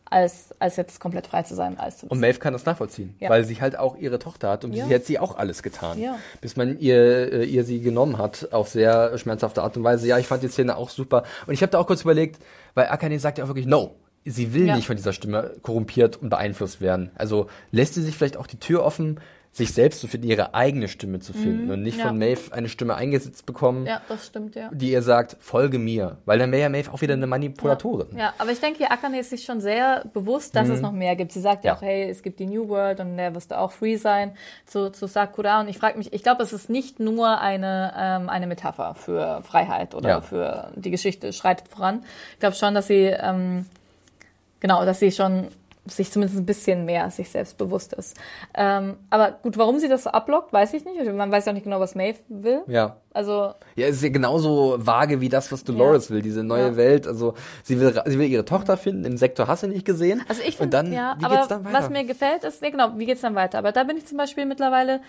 als, 0.05 0.55
als 0.59 0.77
jetzt 0.77 1.01
komplett 1.01 1.27
frei 1.27 1.43
zu 1.43 1.55
sein. 1.55 1.79
Als 1.79 1.99
zu 1.99 2.07
Und 2.07 2.21
Maeve 2.21 2.39
kann 2.39 2.53
das 2.53 2.65
nachvollziehen, 2.67 3.17
Ja. 3.19 3.31
weil 3.31 3.45
sie 3.45 3.61
halt 3.61 3.77
auch 3.79 3.97
ihre 3.97 4.19
Tochter 4.19 4.51
hat 4.51 4.65
und 4.65 4.73
Ja. 4.75 4.87
sie 4.87 4.95
hat 4.95 5.05
sie 5.05 5.19
auch 5.19 5.37
alles 5.37 5.63
getan, 5.63 5.99
Ja. 5.99 6.19
bis 6.41 6.57
man 6.57 6.79
ihr, 6.79 7.33
äh, 7.33 7.45
ihr 7.45 7.65
sie 7.65 7.81
genommen 7.81 8.19
hat 8.19 8.49
auf 8.53 8.69
sehr 8.69 9.17
schmerzhafte 9.19 9.63
Art 9.63 9.77
und 9.77 9.83
Weise. 9.83 10.07
Ja, 10.07 10.19
ich 10.19 10.27
fand 10.27 10.43
die 10.43 10.49
Szene 10.49 10.77
auch 10.77 10.91
super 10.91 11.25
und 11.47 11.55
ich 11.55 11.63
habe 11.63 11.71
da 11.73 11.79
auch 11.79 11.87
kurz 11.87 12.03
überlegt, 12.03 12.41
weil 12.75 12.87
Akane 12.89 13.19
sagt 13.19 13.39
ja 13.39 13.45
auch 13.45 13.49
wirklich 13.49 13.67
No. 13.67 13.95
Sie 14.27 14.55
will 14.55 14.67
Ja. 14.69 14.77
nicht 14.77 14.87
von 14.87 14.97
dieser 14.97 15.13
Stimme 15.13 15.55
korrumpiert 15.63 16.17
und 16.17 16.31
beeinflusst 16.31 16.81
werden. 16.81 17.11
Also 17.17 17.49
lässt 17.73 17.95
sie 17.95 18.03
sich 18.03 18.17
vielleicht 18.17 18.37
auch 18.39 18.47
die 18.47 18.59
Tür 18.59 18.83
offen, 18.85 19.21
sich 19.57 19.73
selbst 19.73 20.01
zu 20.01 20.09
finden, 20.09 20.27
ihre 20.29 20.53
eigene 20.53 20.89
Stimme 20.89 21.21
zu 21.21 21.33
finden 21.33 21.71
und 21.71 21.83
nicht 21.85 21.95
Mhm. 21.95 22.01
ja. 22.01 22.07
von 22.09 22.19
Maeve 22.19 22.53
eine 22.53 22.69
Stimme 22.69 22.97
eingesetzt 22.97 23.47
bekommen, 23.47 23.87
ja, 23.87 24.01
das 24.09 24.27
stimmt, 24.27 24.57
ja. 24.57 24.69
die 24.73 24.91
ihr 24.91 25.01
sagt, 25.01 25.37
folge 25.39 25.79
mir. 25.79 26.19
Weil 26.25 26.41
dann 26.41 26.51
wäre 26.51 26.63
ja 26.63 26.69
Maeve 26.69 26.93
auch 26.93 27.01
wieder 27.03 27.15
eine 27.15 27.29
Manipulatorin. 27.29 28.19
Ja, 28.19 28.35
aber 28.39 28.51
ich 28.51 28.59
denke, 28.59 28.91
Akane 28.91 29.21
ist 29.21 29.31
sich 29.31 29.45
schon 29.45 29.61
sehr 29.61 30.05
bewusst, 30.13 30.57
dass 30.57 30.69
es 30.69 30.81
noch 30.81 30.91
mehr 30.91 31.15
gibt. 31.15 31.31
Sie 31.31 31.41
sagt 31.41 31.65
ja, 31.65 31.75
Mhm. 31.75 31.77
Ja. 31.77 31.79
auch, 31.79 31.83
hey, 31.83 32.11
es 32.11 32.23
gibt 32.25 32.41
die 32.41 32.47
New 32.47 32.69
World 32.69 32.99
und 32.99 33.17
der 33.17 33.33
wirst 33.37 33.53
du 33.53 33.59
auch 33.59 33.71
free 33.71 33.95
sein 33.95 34.33
zu, 34.67 34.91
zu 34.91 35.07
Sakura. 35.07 35.61
Und 35.61 35.69
ich 35.69 35.79
frage 35.79 35.99
mich, 35.99 36.13
ich 36.13 36.25
glaube, 36.25 36.43
es 36.43 36.53
ist 36.53 36.69
nicht 36.69 36.99
nur 36.99 37.41
eine, 37.41 37.95
ähm, 37.97 38.29
eine 38.29 38.49
Metapher 38.49 38.97
für 38.97 39.41
Freiheit 39.45 39.95
oder 39.95 40.09
Ja. 40.09 40.21
für 40.21 40.73
die 40.75 40.91
Geschichte 40.91 41.33
schreitet 41.33 41.69
voran. 41.69 42.03
Ich 42.33 42.41
glaube 42.41 42.57
schon, 42.57 42.75
dass 42.75 42.89
sie, 42.89 43.05
ähm, 43.05 43.67
genau, 44.59 44.85
dass 44.85 44.99
sie 44.99 45.13
schon 45.13 45.47
sich 45.87 46.11
zumindest 46.11 46.39
ein 46.41 46.47
bisschen 46.47 46.87
mehr 46.87 47.11
sich 47.11 47.29
selbst 47.29 47.59
bewusst 47.59 47.93
ist. 47.93 48.17
Ähm, 48.55 48.97
aber 49.11 49.33
gut, 49.43 49.59
warum 49.59 49.79
sie 49.79 49.89
das 49.89 50.05
so 50.05 50.11
ablockt, 50.11 50.53
weiß 50.53 50.73
ich 50.73 50.85
nicht. 50.85 51.13
Man 51.13 51.31
weiß 51.31 51.45
ja 51.45 51.51
auch 51.53 51.55
nicht 51.55 51.65
genau, 51.65 51.79
was 51.79 51.95
Maeve 51.95 52.19
will. 52.29 52.63
Ja. 52.67 52.97
Also, 53.13 53.53
Ja, 53.77 53.87
es 53.87 53.97
ist 53.97 54.03
ja 54.03 54.09
genauso 54.09 54.77
vage 54.79 55.21
wie 55.21 55.29
das, 55.29 55.53
was 55.53 55.63
Dolores 55.63 56.11
will, 56.11 56.23
diese 56.23 56.43
neue 56.43 56.69
Ja. 56.69 56.77
Welt. 56.77 57.07
Also 57.07 57.35
sie 57.63 57.79
will, 57.81 58.01
sie 58.07 58.19
will 58.19 58.29
ihre 58.29 58.45
Tochter 58.47 58.77
finden, 58.79 59.05
im 59.05 59.17
Sektor 59.19 59.47
hast 59.47 59.63
du 59.63 59.67
nicht 59.67 59.85
gesehen. 59.85 60.23
Also 60.29 60.43
ich 60.43 60.57
finde, 60.57 60.85
ja, 60.91 61.17
wie 61.19 61.25
aber 61.27 61.37
geht's 61.37 61.49
dann 61.49 61.65
weiter? 61.65 61.79
was 61.79 61.91
mir 61.91 62.05
gefällt, 62.05 62.45
ist, 62.45 62.63
ja 62.63 62.71
genau, 62.71 62.93
wie 62.97 63.05
geht's 63.07 63.21
dann 63.21 63.35
weiter? 63.35 63.59
Aber 63.59 63.73
da 63.73 63.85
bin 63.85 63.97
ich 63.99 64.07
zum 64.07 64.17
Beispiel 64.17 64.47
mittlerweile, 64.47 65.01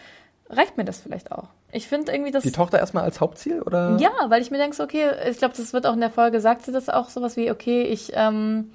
reicht 0.49 0.75
mir 0.77 0.83
das 0.85 0.99
vielleicht 0.99 1.31
auch. 1.31 1.47
Ich 1.71 1.87
finde 1.87 2.11
irgendwie 2.11 2.31
das. 2.31 2.43
die 2.43 2.51
Tochter 2.51 2.79
erstmal 2.79 3.03
als 3.05 3.21
Hauptziel, 3.21 3.61
oder? 3.61 3.97
ja, 3.99 4.11
weil 4.27 4.41
ich 4.41 4.51
mir 4.51 4.57
denke, 4.57 4.75
so, 4.75 4.83
okay, 4.83 5.05
ich 5.29 5.37
glaube, 5.37 5.53
das 5.57 5.71
wird 5.73 5.87
auch 5.87 5.93
in 5.93 6.01
der 6.01 6.11
Folge, 6.11 6.41
sagt 6.41 6.63
sie 6.65 6.71
das 6.73 6.89
auch 6.89 7.09
sowas 7.09 7.37
wie, 7.37 7.49
okay, 7.49 7.83
ich, 7.83 8.11
ähm, 8.13 8.71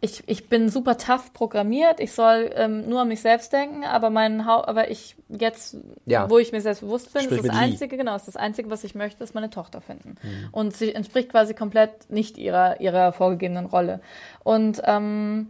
ich, 0.00 0.22
ich 0.26 0.48
bin 0.48 0.68
super 0.68 0.96
tough 0.96 1.32
programmiert, 1.32 1.98
ich 1.98 2.12
soll 2.12 2.50
ähm, 2.54 2.88
nur 2.88 3.00
an 3.00 3.08
mich 3.08 3.20
selbst 3.20 3.52
denken, 3.52 3.82
aber 3.84 4.10
mein 4.10 4.46
Hau 4.46 4.64
aber 4.64 4.90
ich 4.90 5.16
jetzt, 5.28 5.76
Ja. 6.06 6.30
wo 6.30 6.38
ich 6.38 6.52
mir 6.52 6.60
selbst 6.60 6.80
bewusst 6.82 7.12
bin, 7.12 7.22
Sprich 7.22 7.38
ist 7.38 7.44
das 7.46 7.52
mit 7.52 7.60
Lee. 7.60 7.72
Einzige, 7.72 7.96
genau, 7.96 8.14
ist 8.14 8.28
das 8.28 8.36
Einzige, 8.36 8.70
was 8.70 8.84
ich 8.84 8.94
möchte, 8.94 9.24
ist 9.24 9.34
meine 9.34 9.50
Tochter 9.50 9.80
finden. 9.80 10.14
Mhm. 10.22 10.48
Und 10.52 10.76
sie 10.76 10.94
entspricht 10.94 11.30
quasi 11.30 11.52
komplett 11.54 12.10
nicht 12.10 12.38
ihrer, 12.38 12.80
ihrer 12.80 13.12
vorgegebenen 13.12 13.66
Rolle. 13.66 14.00
Und 14.44 14.80
ähm, 14.84 15.48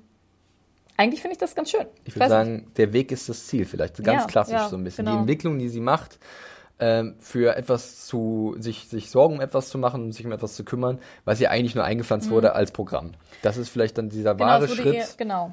eigentlich 0.96 1.20
finde 1.20 1.32
ich 1.34 1.38
das 1.38 1.54
ganz 1.54 1.70
schön. 1.70 1.86
Ich 2.06 2.14
würde 2.16 2.20
nicht. 2.20 2.28
sagen, 2.30 2.70
der 2.76 2.92
Weg 2.94 3.12
ist 3.12 3.28
das 3.28 3.46
Ziel 3.46 3.66
vielleicht. 3.66 4.02
Ganz 4.02 4.22
Ja, 4.22 4.26
klassisch 4.26 4.54
ja, 4.54 4.68
so 4.68 4.76
ein 4.76 4.82
bisschen. 4.84 5.04
genau. 5.04 5.16
Die 5.18 5.20
Entwicklung, 5.20 5.58
die 5.58 5.68
sie 5.68 5.80
macht, 5.80 6.18
ähm, 6.80 7.16
für 7.18 7.56
etwas 7.56 8.06
zu, 8.06 8.54
sich, 8.58 8.88
sich 8.88 9.10
Sorgen 9.10 9.34
um 9.36 9.40
etwas 9.40 9.68
zu 9.68 9.78
machen 9.78 10.04
und 10.04 10.12
sich 10.12 10.24
um 10.26 10.32
etwas 10.32 10.54
zu 10.54 10.64
kümmern, 10.64 10.98
was 11.24 11.40
ihr 11.40 11.50
eigentlich 11.50 11.74
nur 11.74 11.84
eingepflanzt 11.84 12.30
wurde 12.30 12.54
als 12.54 12.70
Programm. 12.72 13.12
Das 13.42 13.56
ist 13.56 13.68
vielleicht 13.68 13.98
dann 13.98 14.08
dieser 14.10 14.34
Mhm. 14.34 14.38
Genau, 14.38 14.48
wahre 14.50 14.68
Schritt, 14.68 14.94
ihr- 14.94 15.04
genau. 15.16 15.52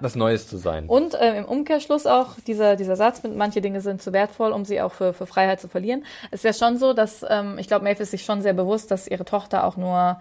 was 0.00 0.16
Neues 0.16 0.46
zu 0.48 0.56
sein. 0.58 0.86
Und 0.86 1.16
ähm, 1.18 1.36
im 1.36 1.44
Umkehrschluss 1.44 2.06
auch 2.06 2.34
dieser, 2.46 2.76
dieser 2.76 2.94
Satz 2.96 3.22
mit 3.22 3.34
manche 3.36 3.60
Dinge 3.60 3.80
sind 3.80 4.02
zu 4.02 4.12
wertvoll, 4.12 4.52
um 4.52 4.64
sie 4.64 4.80
auch 4.82 4.92
für, 4.92 5.12
für 5.12 5.26
Freiheit 5.26 5.60
zu 5.60 5.68
verlieren. 5.68 6.04
Es 6.30 6.44
ist 6.44 6.60
ja 6.60 6.66
schon 6.68 6.78
so, 6.78 6.92
dass 6.92 7.24
ähm, 7.28 7.56
ich 7.58 7.68
glaube, 7.68 7.84
Maeve 7.84 8.02
ist 8.02 8.10
sich 8.10 8.24
schon 8.24 8.42
sehr 8.42 8.52
bewusst, 8.54 8.90
dass 8.90 9.08
ihre 9.08 9.24
Tochter 9.24 9.64
auch 9.64 9.76
nur 9.76 10.20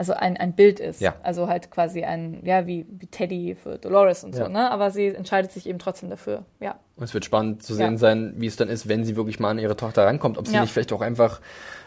also 0.00 0.14
ein, 0.14 0.38
ein 0.38 0.54
Bild 0.54 0.80
ist. 0.80 1.02
Ja. 1.02 1.14
Also 1.22 1.46
halt 1.46 1.70
quasi 1.70 2.04
ein, 2.04 2.40
ja, 2.42 2.66
wie, 2.66 2.86
wie 2.88 3.06
Teddy 3.06 3.54
für 3.54 3.76
Dolores 3.76 4.24
und 4.24 4.34
so, 4.34 4.44
Ja. 4.44 4.48
ne? 4.48 4.70
Aber 4.70 4.90
sie 4.90 5.08
entscheidet 5.08 5.52
sich 5.52 5.68
eben 5.68 5.78
trotzdem 5.78 6.08
dafür. 6.08 6.44
Ja. 6.58 6.76
Und 6.96 7.04
es 7.04 7.12
wird 7.12 7.26
spannend 7.26 7.62
zu 7.62 7.74
sehen 7.74 7.92
Ja. 7.92 7.98
sein, 7.98 8.32
wie 8.38 8.46
es 8.46 8.56
dann 8.56 8.70
ist, 8.70 8.88
wenn 8.88 9.04
sie 9.04 9.14
wirklich 9.16 9.38
mal 9.40 9.50
an 9.50 9.58
ihre 9.58 9.76
Tochter 9.76 10.06
rankommt. 10.06 10.38
Ob 10.38 10.46
sie 10.48 10.58
nicht 10.58 10.72
vielleicht 10.72 10.94
auch 10.94 11.02
einfach 11.02 11.42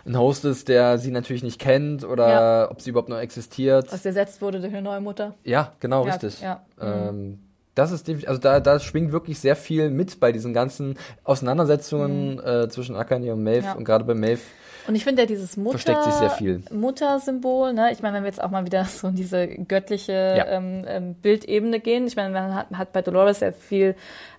ein 0.06 0.16
Host 0.16 0.46
ist, 0.46 0.68
der 0.68 1.00
sie 1.00 1.10
natürlich 1.10 1.42
nicht 1.42 1.60
kennt 1.60 2.04
oder 2.04 2.70
ob 2.70 2.82
sie 2.82 2.92
überhaupt 2.92 3.10
noch 3.10 3.18
existiert. 3.20 3.92
Was 3.92 4.06
ersetzt 4.06 4.44
wurde 4.44 4.60
durch 4.60 4.74
eine 4.74 4.84
neue 4.84 5.02
Mutter. 5.02 5.34
Ja, 5.44 5.74
genau, 5.80 6.04
richtig. 6.04 6.40
ja. 6.40 6.62
Ähm, 6.80 7.40
das 7.74 7.92
ist 7.92 8.08
definitiv, 8.08 8.30
also 8.30 8.40
da, 8.40 8.60
da 8.60 8.80
schwingt 8.80 9.12
wirklich 9.12 9.40
sehr 9.40 9.56
viel 9.56 9.90
mit 9.90 10.20
bei 10.20 10.32
diesen 10.32 10.54
ganzen 10.54 11.00
Auseinandersetzungen 11.24 12.40
äh, 12.40 12.68
zwischen 12.70 12.96
Akane 12.96 13.34
und 13.34 13.44
Maeve 13.44 13.70
Mhm. 13.70 13.78
Und 13.78 13.86
gerade 13.86 14.04
bei 14.04 14.14
Maeve. 14.14 14.42
Und 14.88 14.96
ich 14.96 15.04
finde 15.04 15.22
ja 15.24 15.26
dieses 15.26 15.56
Mutter, 15.58 15.78
Versteckt 15.80 16.04
sich 16.04 16.14
sehr 16.14 16.30
viel. 16.32 16.64
Muttersymbol, 16.72 17.74
ne? 17.74 17.92
Ich 17.92 18.02
meine, 18.02 18.16
wenn 18.18 18.24
wir 18.24 18.30
jetzt 18.30 18.44
auch 18.44 18.50
mal 18.52 18.66
wieder 18.66 18.86
so 18.86 19.08
in 19.08 19.16
diese 19.16 19.48
göttliche 19.48 20.12
Ja. 20.38 20.46
ähm, 20.48 20.86
ähm, 20.88 21.14
Bildebene 21.16 21.80
gehen, 21.80 22.08
ich 22.08 22.16
meine, 22.16 22.30
man 22.34 22.54
hat, 22.56 22.68
hat 22.72 22.94
bei 22.94 23.02
Dolores 23.02 23.40
sehr 23.40 23.54
viel, 23.54 23.96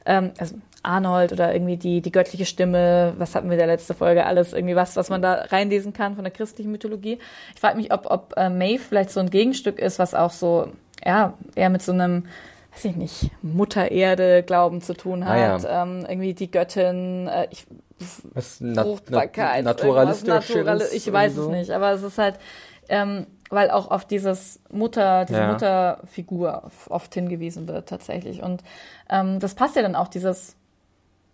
ähm, 0.06 0.32
also 0.38 0.56
Arnold 0.82 1.32
oder 1.32 1.54
irgendwie 1.54 1.78
die, 1.78 2.02
die 2.02 2.12
göttliche 2.12 2.44
Stimme, 2.44 3.14
was 3.16 3.34
hatten 3.34 3.46
wir 3.48 3.54
in 3.54 3.58
der 3.58 3.66
letzte 3.66 3.94
Folge, 3.94 4.26
alles 4.26 4.52
irgendwie 4.52 4.76
was, 4.76 4.96
was 4.96 5.08
man 5.08 5.22
da 5.22 5.32
reinlesen 5.48 5.94
kann 5.94 6.14
von 6.14 6.24
der 6.24 6.32
christlichen 6.32 6.70
Mythologie. 6.70 7.18
Ich 7.54 7.60
frage 7.60 7.78
mich, 7.78 7.90
ob, 7.92 8.10
ob 8.10 8.34
äh, 8.36 8.50
Maeve 8.50 8.82
vielleicht 8.82 9.10
so 9.10 9.20
ein 9.20 9.30
Gegenstück 9.30 9.78
ist, 9.78 9.98
was 9.98 10.14
auch 10.14 10.30
so, 10.30 10.68
ja, 11.04 11.32
eher 11.54 11.70
mit 11.70 11.80
so 11.80 11.92
einem, 11.92 12.26
weiß 12.74 12.84
ich 12.84 12.96
nicht, 12.96 13.30
Mutter 13.40 13.90
Erde 13.92 14.42
Glauben 14.42 14.82
zu 14.82 14.92
tun 14.92 15.22
Ah, 15.22 15.26
hat, 15.54 15.62
ja. 15.62 15.82
ähm, 15.84 16.04
irgendwie 16.06 16.34
die 16.34 16.50
Göttin, 16.50 17.28
äh, 17.28 17.46
ich 17.50 17.64
Was 18.32 18.60
Nat 18.60 18.84
Fruchtbarkeit. 18.84 19.64
Nat 19.64 19.76
naturalistisch 19.76 20.28
Naturali- 20.56 20.92
Ich 20.92 21.12
weiß 21.12 21.34
so. 21.34 21.42
es 21.42 21.48
nicht, 21.48 21.70
aber 21.70 21.92
es 21.92 22.02
ist 22.02 22.18
halt, 22.18 22.38
ähm, 22.88 23.26
weil 23.50 23.70
auch 23.70 23.90
auf 23.90 24.04
dieses 24.04 24.60
Mutter, 24.70 25.24
diese 25.26 25.38
Ja. 25.38 25.52
Mutterfigur 25.52 26.70
oft 26.88 27.14
hingewiesen 27.14 27.68
wird 27.68 27.88
tatsächlich. 27.88 28.42
Und 28.42 28.62
ähm, 29.08 29.38
das 29.38 29.54
passt 29.54 29.76
ja 29.76 29.82
dann 29.82 29.94
auch, 29.94 30.08
dieses, 30.08 30.56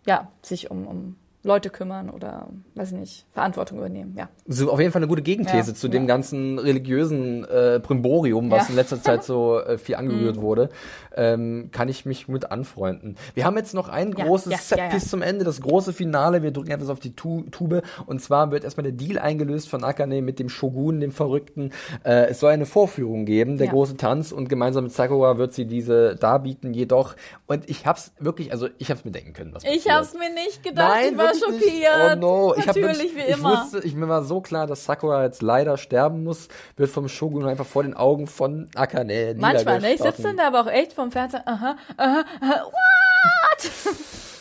ja, 0.07 0.29
sich 0.43 0.71
um, 0.71 0.87
um 0.87 1.17
Leute 1.43 1.71
kümmern 1.71 2.11
oder, 2.11 2.49
weiß 2.75 2.93
ich 2.93 2.99
nicht, 2.99 3.27
Verantwortung 3.33 3.79
übernehmen, 3.79 4.15
ja. 4.17 4.29
So 4.47 4.71
auf 4.71 4.79
jeden 4.79 4.93
Fall 4.93 5.01
eine 5.01 5.09
gute 5.09 5.23
Gegenthese 5.23 5.71
Ja, 5.71 5.75
zu 5.75 5.89
dem 5.89 6.03
ja. 6.03 6.09
ganzen 6.09 6.59
religiösen 6.59 7.45
äh, 7.45 7.81
Primborium, 7.81 8.51
was 8.51 8.59
Ja. 8.59 8.65
Mhm. 8.65 8.71
in 8.71 8.77
letzter 8.77 9.03
Zeit 9.03 9.25
so 9.25 9.59
äh, 9.65 9.79
viel 9.79 9.95
angerührt 9.95 10.41
wurde. 10.41 10.69
Ähm, 11.17 11.71
kann 11.73 11.89
ich 11.89 12.05
mich 12.07 12.29
mit 12.29 12.51
anfreunden. 12.53 13.17
Wir 13.35 13.45
haben 13.45 13.57
jetzt 13.57 13.75
noch 13.75 13.89
ein 13.89 14.13
großes 14.13 14.71
ja, 14.71 14.77
ja. 14.91 14.99
zum 14.99 15.23
Ende, 15.23 15.45
das 15.45 15.61
große 15.61 15.93
Finale. 15.93 16.43
Wir 16.43 16.51
drücken 16.53 16.71
etwas 16.71 16.89
auf 16.91 17.01
die 17.01 17.17
tu 17.17 17.43
Tube. 17.51 17.83
Und 18.07 18.21
zwar 18.23 18.51
wird 18.53 18.63
erstmal 18.65 18.85
der 18.85 18.93
Deal 18.93 19.19
eingelöst 19.19 19.69
von 19.69 19.83
Akane 19.83 20.23
mit 20.23 20.39
dem 20.39 20.49
Shogun, 20.49 21.01
dem 21.01 21.11
Verrückten. 21.11 21.73
Äh, 22.05 22.27
es 22.29 22.41
soll 22.41 22.53
eine 22.53 22.67
Vorführung 22.67 23.25
geben, 23.25 23.57
der 23.59 23.69
große 23.69 23.97
Tanz. 23.97 24.31
Und 24.31 24.49
gemeinsam 24.49 24.85
mit 24.85 24.93
Sakura 24.93 25.39
wird 25.39 25.53
sie 25.55 25.65
diese 25.67 26.17
darbieten. 26.17 26.75
Jedoch, 26.75 27.17
und 27.47 27.69
ich 27.69 27.87
hab's 27.87 28.13
wirklich, 28.21 28.53
also 28.53 28.69
ich 28.79 28.91
hab's 28.91 29.05
mir 29.05 29.11
denken 29.11 29.33
können, 29.33 29.53
was 29.55 29.65
Ich 29.65 29.71
passiert. 29.85 29.95
hab's 29.95 30.15
mir 30.15 30.33
nicht 30.33 30.63
gedacht, 30.63 30.97
ich 31.11 31.19
war 31.31 31.51
nicht. 31.53 31.65
schockiert. 31.65 31.91
Oh 32.13 32.17
no, 32.17 32.55
ich 32.57 32.67
Natürlich, 32.67 32.99
wirklich, 32.99 33.17
wie 33.17 33.21
ich 33.31 33.39
immer. 33.39 33.63
Wusste, 33.63 33.81
ich 33.87 33.95
mir 33.95 34.09
war 34.09 34.23
so 34.25 34.41
klar, 34.41 34.67
dass 34.67 34.85
Sakura 34.85 35.25
jetzt 35.25 35.43
leider 35.43 35.77
sterben 35.77 36.25
muss, 36.25 36.49
wird 36.77 36.91
vom 36.91 37.09
Shogun 37.09 37.47
einfach 37.47 37.67
vor 37.67 37.83
den 37.83 37.95
Augen 37.95 38.27
von 38.27 38.69
Akane 38.75 39.35
Manchmal, 39.37 39.81
ne? 39.81 39.93
Ich 39.95 40.01
sitze 40.03 40.23
dann 40.23 40.37
da 40.37 40.47
aber 40.49 40.61
auch 40.63 40.67
echt 40.71 40.93
vom 40.93 41.11
Fernseher, 41.11 41.43
aha, 41.47 41.77
aha, 41.97 42.25
aha, 42.41 42.65
what? 42.65 43.71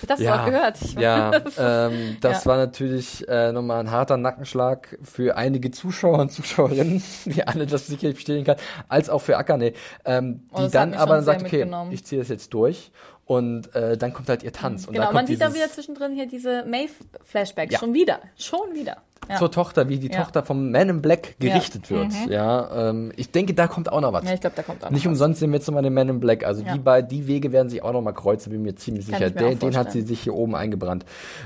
Das 0.08 0.18
du 0.20 0.34
auch 0.34 0.46
gehört. 0.46 0.78
Ich 0.82 0.94
ja, 0.94 1.32
ähm, 1.60 2.18
das 2.22 2.44
Ja. 2.46 2.50
war 2.50 2.58
natürlich 2.58 3.28
äh, 3.28 3.52
nochmal 3.52 3.82
ein 3.82 3.92
harter 3.92 4.18
Nackenschlag 4.18 4.98
für 5.04 5.36
einige 5.38 5.70
Zuschauer 5.70 6.18
und 6.20 6.32
Zuschauerinnen, 6.32 7.04
wie 7.26 7.44
alle 7.44 7.68
das 7.68 7.86
sicherlich 7.88 8.16
bestätigen 8.16 8.46
kann, 8.46 8.56
als 8.88 9.10
auch 9.12 9.20
für 9.22 9.38
Akane, 9.38 9.74
ähm, 10.06 10.46
Oh, 10.52 10.62
die 10.62 10.72
dann 10.72 10.92
mich 10.92 11.00
aber 11.00 11.16
dann 11.16 11.24
sagt, 11.26 11.44
okay, 11.44 11.70
ich 11.92 12.06
ziehe 12.06 12.20
das 12.20 12.30
jetzt 12.30 12.54
durch 12.56 12.92
und 13.30 13.76
äh, 13.76 13.96
dann 13.96 14.12
kommt 14.12 14.28
halt 14.28 14.42
ihr 14.42 14.52
Tanz. 14.52 14.88
Und 14.88 14.94
Genau, 14.96 15.12
man 15.12 15.28
sieht 15.28 15.40
dann 15.40 15.54
dieses- 15.54 15.64
wieder 15.64 15.72
zwischendrin 15.72 16.14
hier 16.16 16.26
diese 16.26 16.66
Maeve-Flashbacks. 16.66 17.72
Ja. 17.74 17.78
Schon 17.80 17.94
wieder. 17.94 18.20
Schon 18.36 18.74
wieder. 18.74 19.04
Ja. 19.28 19.36
zur 19.38 19.52
Tochter, 19.52 19.90
wie 19.90 20.00
die 20.00 20.08
Ja. 20.12 20.22
Tochter 20.24 20.44
vom 20.44 20.72
Man 20.72 20.90
in 20.90 21.02
Black 21.02 21.36
gerichtet 21.40 21.90
wird. 21.92 22.08
Mhm. 22.08 22.32
Ja, 22.32 22.90
ähm, 22.90 23.12
ich 23.16 23.30
denke, 23.32 23.54
da 23.54 23.68
kommt 23.68 23.92
auch 23.92 24.02
noch 24.02 24.12
was. 24.12 24.24
ja, 24.26 24.34
ich 24.34 24.42
glaube, 24.42 24.56
da 24.56 24.64
kommt 24.64 24.80
auch 24.84 24.86
noch 24.88 24.92
Nicht 24.92 25.06
was. 25.06 25.10
umsonst 25.12 25.40
sehen 25.40 25.52
wir 25.52 25.58
jetzt 25.60 25.68
nochmal 25.68 25.84
den 25.84 25.94
Man 25.94 26.10
in 26.10 26.20
Black. 26.20 26.44
Also 26.46 26.64
Ja. 26.64 26.74
die, 26.74 26.80
bei, 26.80 27.02
die 27.04 27.28
Wege 27.28 27.52
werden 27.52 27.70
sich 27.70 27.84
auch 27.84 27.94
nochmal 27.94 28.14
kreuzen, 28.14 28.52
bin 28.52 28.64
mir 28.64 28.76
ziemlich 28.76 29.06
Kann 29.08 29.20
sicher. 29.20 29.28
ich 29.28 29.36
mir 29.36 29.50
Den, 29.50 29.60
den 29.60 29.78
hat 29.78 29.92
sie 29.92 30.02
sich 30.02 30.22
hier 30.22 30.34
oben 30.34 30.56
eingebrannt. 30.56 31.06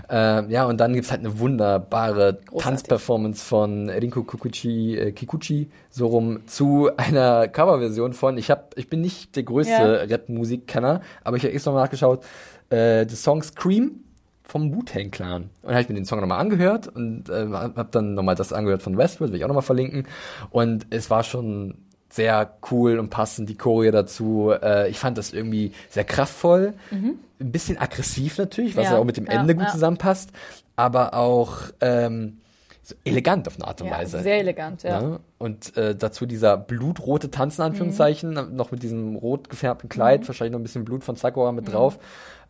Äh, 0.09 0.49
ja, 0.49 0.65
und 0.65 0.77
dann 0.79 0.93
gibt's 0.93 1.11
halt 1.11 1.21
eine 1.21 1.37
wunderbare 1.39 2.39
Tanzperformance 2.57 3.43
von 3.43 3.89
Rinko 3.89 4.23
Kikuchi, 4.23 4.97
äh, 4.97 5.11
Kikuchi 5.11 5.69
so 5.89 6.07
rum 6.07 6.39
zu 6.47 6.89
einer 6.97 7.47
Coverversion 7.49 8.13
von, 8.13 8.37
ich 8.37 8.49
hab, 8.49 8.77
ich 8.77 8.89
bin 8.89 9.01
nicht 9.01 9.35
der 9.35 9.43
größte 9.43 9.71
Ja. 9.73 9.85
Rap-Musikkenner, 10.15 11.01
aber 11.23 11.37
ich 11.37 11.43
habe 11.43 11.53
extra 11.53 11.71
mal 11.71 11.81
nachgeschaut, 11.81 12.23
äh, 12.69 13.05
des 13.05 13.21
Song 13.23 13.43
Scream 13.43 14.02
vom 14.43 14.73
Wu-Tang 14.73 15.09
Clan. 15.11 15.43
Und 15.43 15.49
dann 15.63 15.71
habe 15.73 15.81
ich 15.81 15.89
mir 15.89 15.95
den 15.95 16.05
Song 16.05 16.19
nochmal 16.19 16.39
angehört 16.39 16.87
und 16.87 17.29
äh, 17.29 17.47
habe 17.51 17.87
dann 17.91 18.13
nochmal 18.13 18.35
das 18.35 18.53
angehört 18.53 18.81
von 18.83 18.97
Westworld, 18.97 19.31
will 19.31 19.39
ich 19.39 19.43
auch 19.45 19.47
nochmal 19.49 19.63
verlinken. 19.63 20.05
Und 20.51 20.85
es 20.89 21.09
war 21.09 21.23
schon 21.23 21.75
sehr 22.09 22.53
cool 22.71 22.99
und 22.99 23.09
passend, 23.09 23.49
die 23.49 23.55
Choreo 23.57 23.91
dazu. 23.91 24.51
Äh, 24.61 24.89
ich 24.89 24.99
fand 24.99 25.17
das 25.17 25.33
irgendwie 25.33 25.71
sehr 25.89 26.03
kraftvoll, 26.03 26.73
ein 26.91 27.17
bisschen 27.51 27.77
aggressiv 27.79 28.37
natürlich, 28.37 28.75
was 28.75 28.85
Ja, 28.85 28.91
ja, 28.93 28.97
auch 28.99 29.03
mit 29.05 29.17
dem 29.17 29.25
ja, 29.25 29.31
Ende 29.33 29.55
gut 29.55 29.65
ja. 29.65 29.71
zusammenpasst, 29.71 30.29
aber 30.75 31.15
auch 31.15 31.57
ähm, 31.81 32.37
so 32.83 32.93
elegant 33.05 33.47
auf 33.47 33.55
eine 33.55 33.65
Art 33.67 33.81
und 33.81 33.89
Weise. 33.89 34.19
sehr 34.21 34.39
elegant, 34.39 34.83
ja. 34.83 35.01
Ne? 35.01 35.19
Und 35.39 35.75
äh, 35.77 35.95
dazu 35.95 36.25
dieser 36.25 36.57
blutrote 36.57 37.31
Tanz, 37.31 37.57
in 37.57 37.63
Anführungszeichen, 37.63 38.29
Mhm. 38.31 38.55
noch 38.55 38.71
mit 38.71 38.83
diesem 38.83 39.15
rot 39.15 39.49
gefärbten 39.49 39.89
Kleid, 39.89 40.27
wahrscheinlich 40.27 40.51
noch 40.51 40.59
ein 40.59 40.63
bisschen 40.63 40.85
Blut 40.85 41.03
von 41.03 41.15
Sakura 41.15 41.51
mit 41.53 41.71
drauf, 41.71 41.97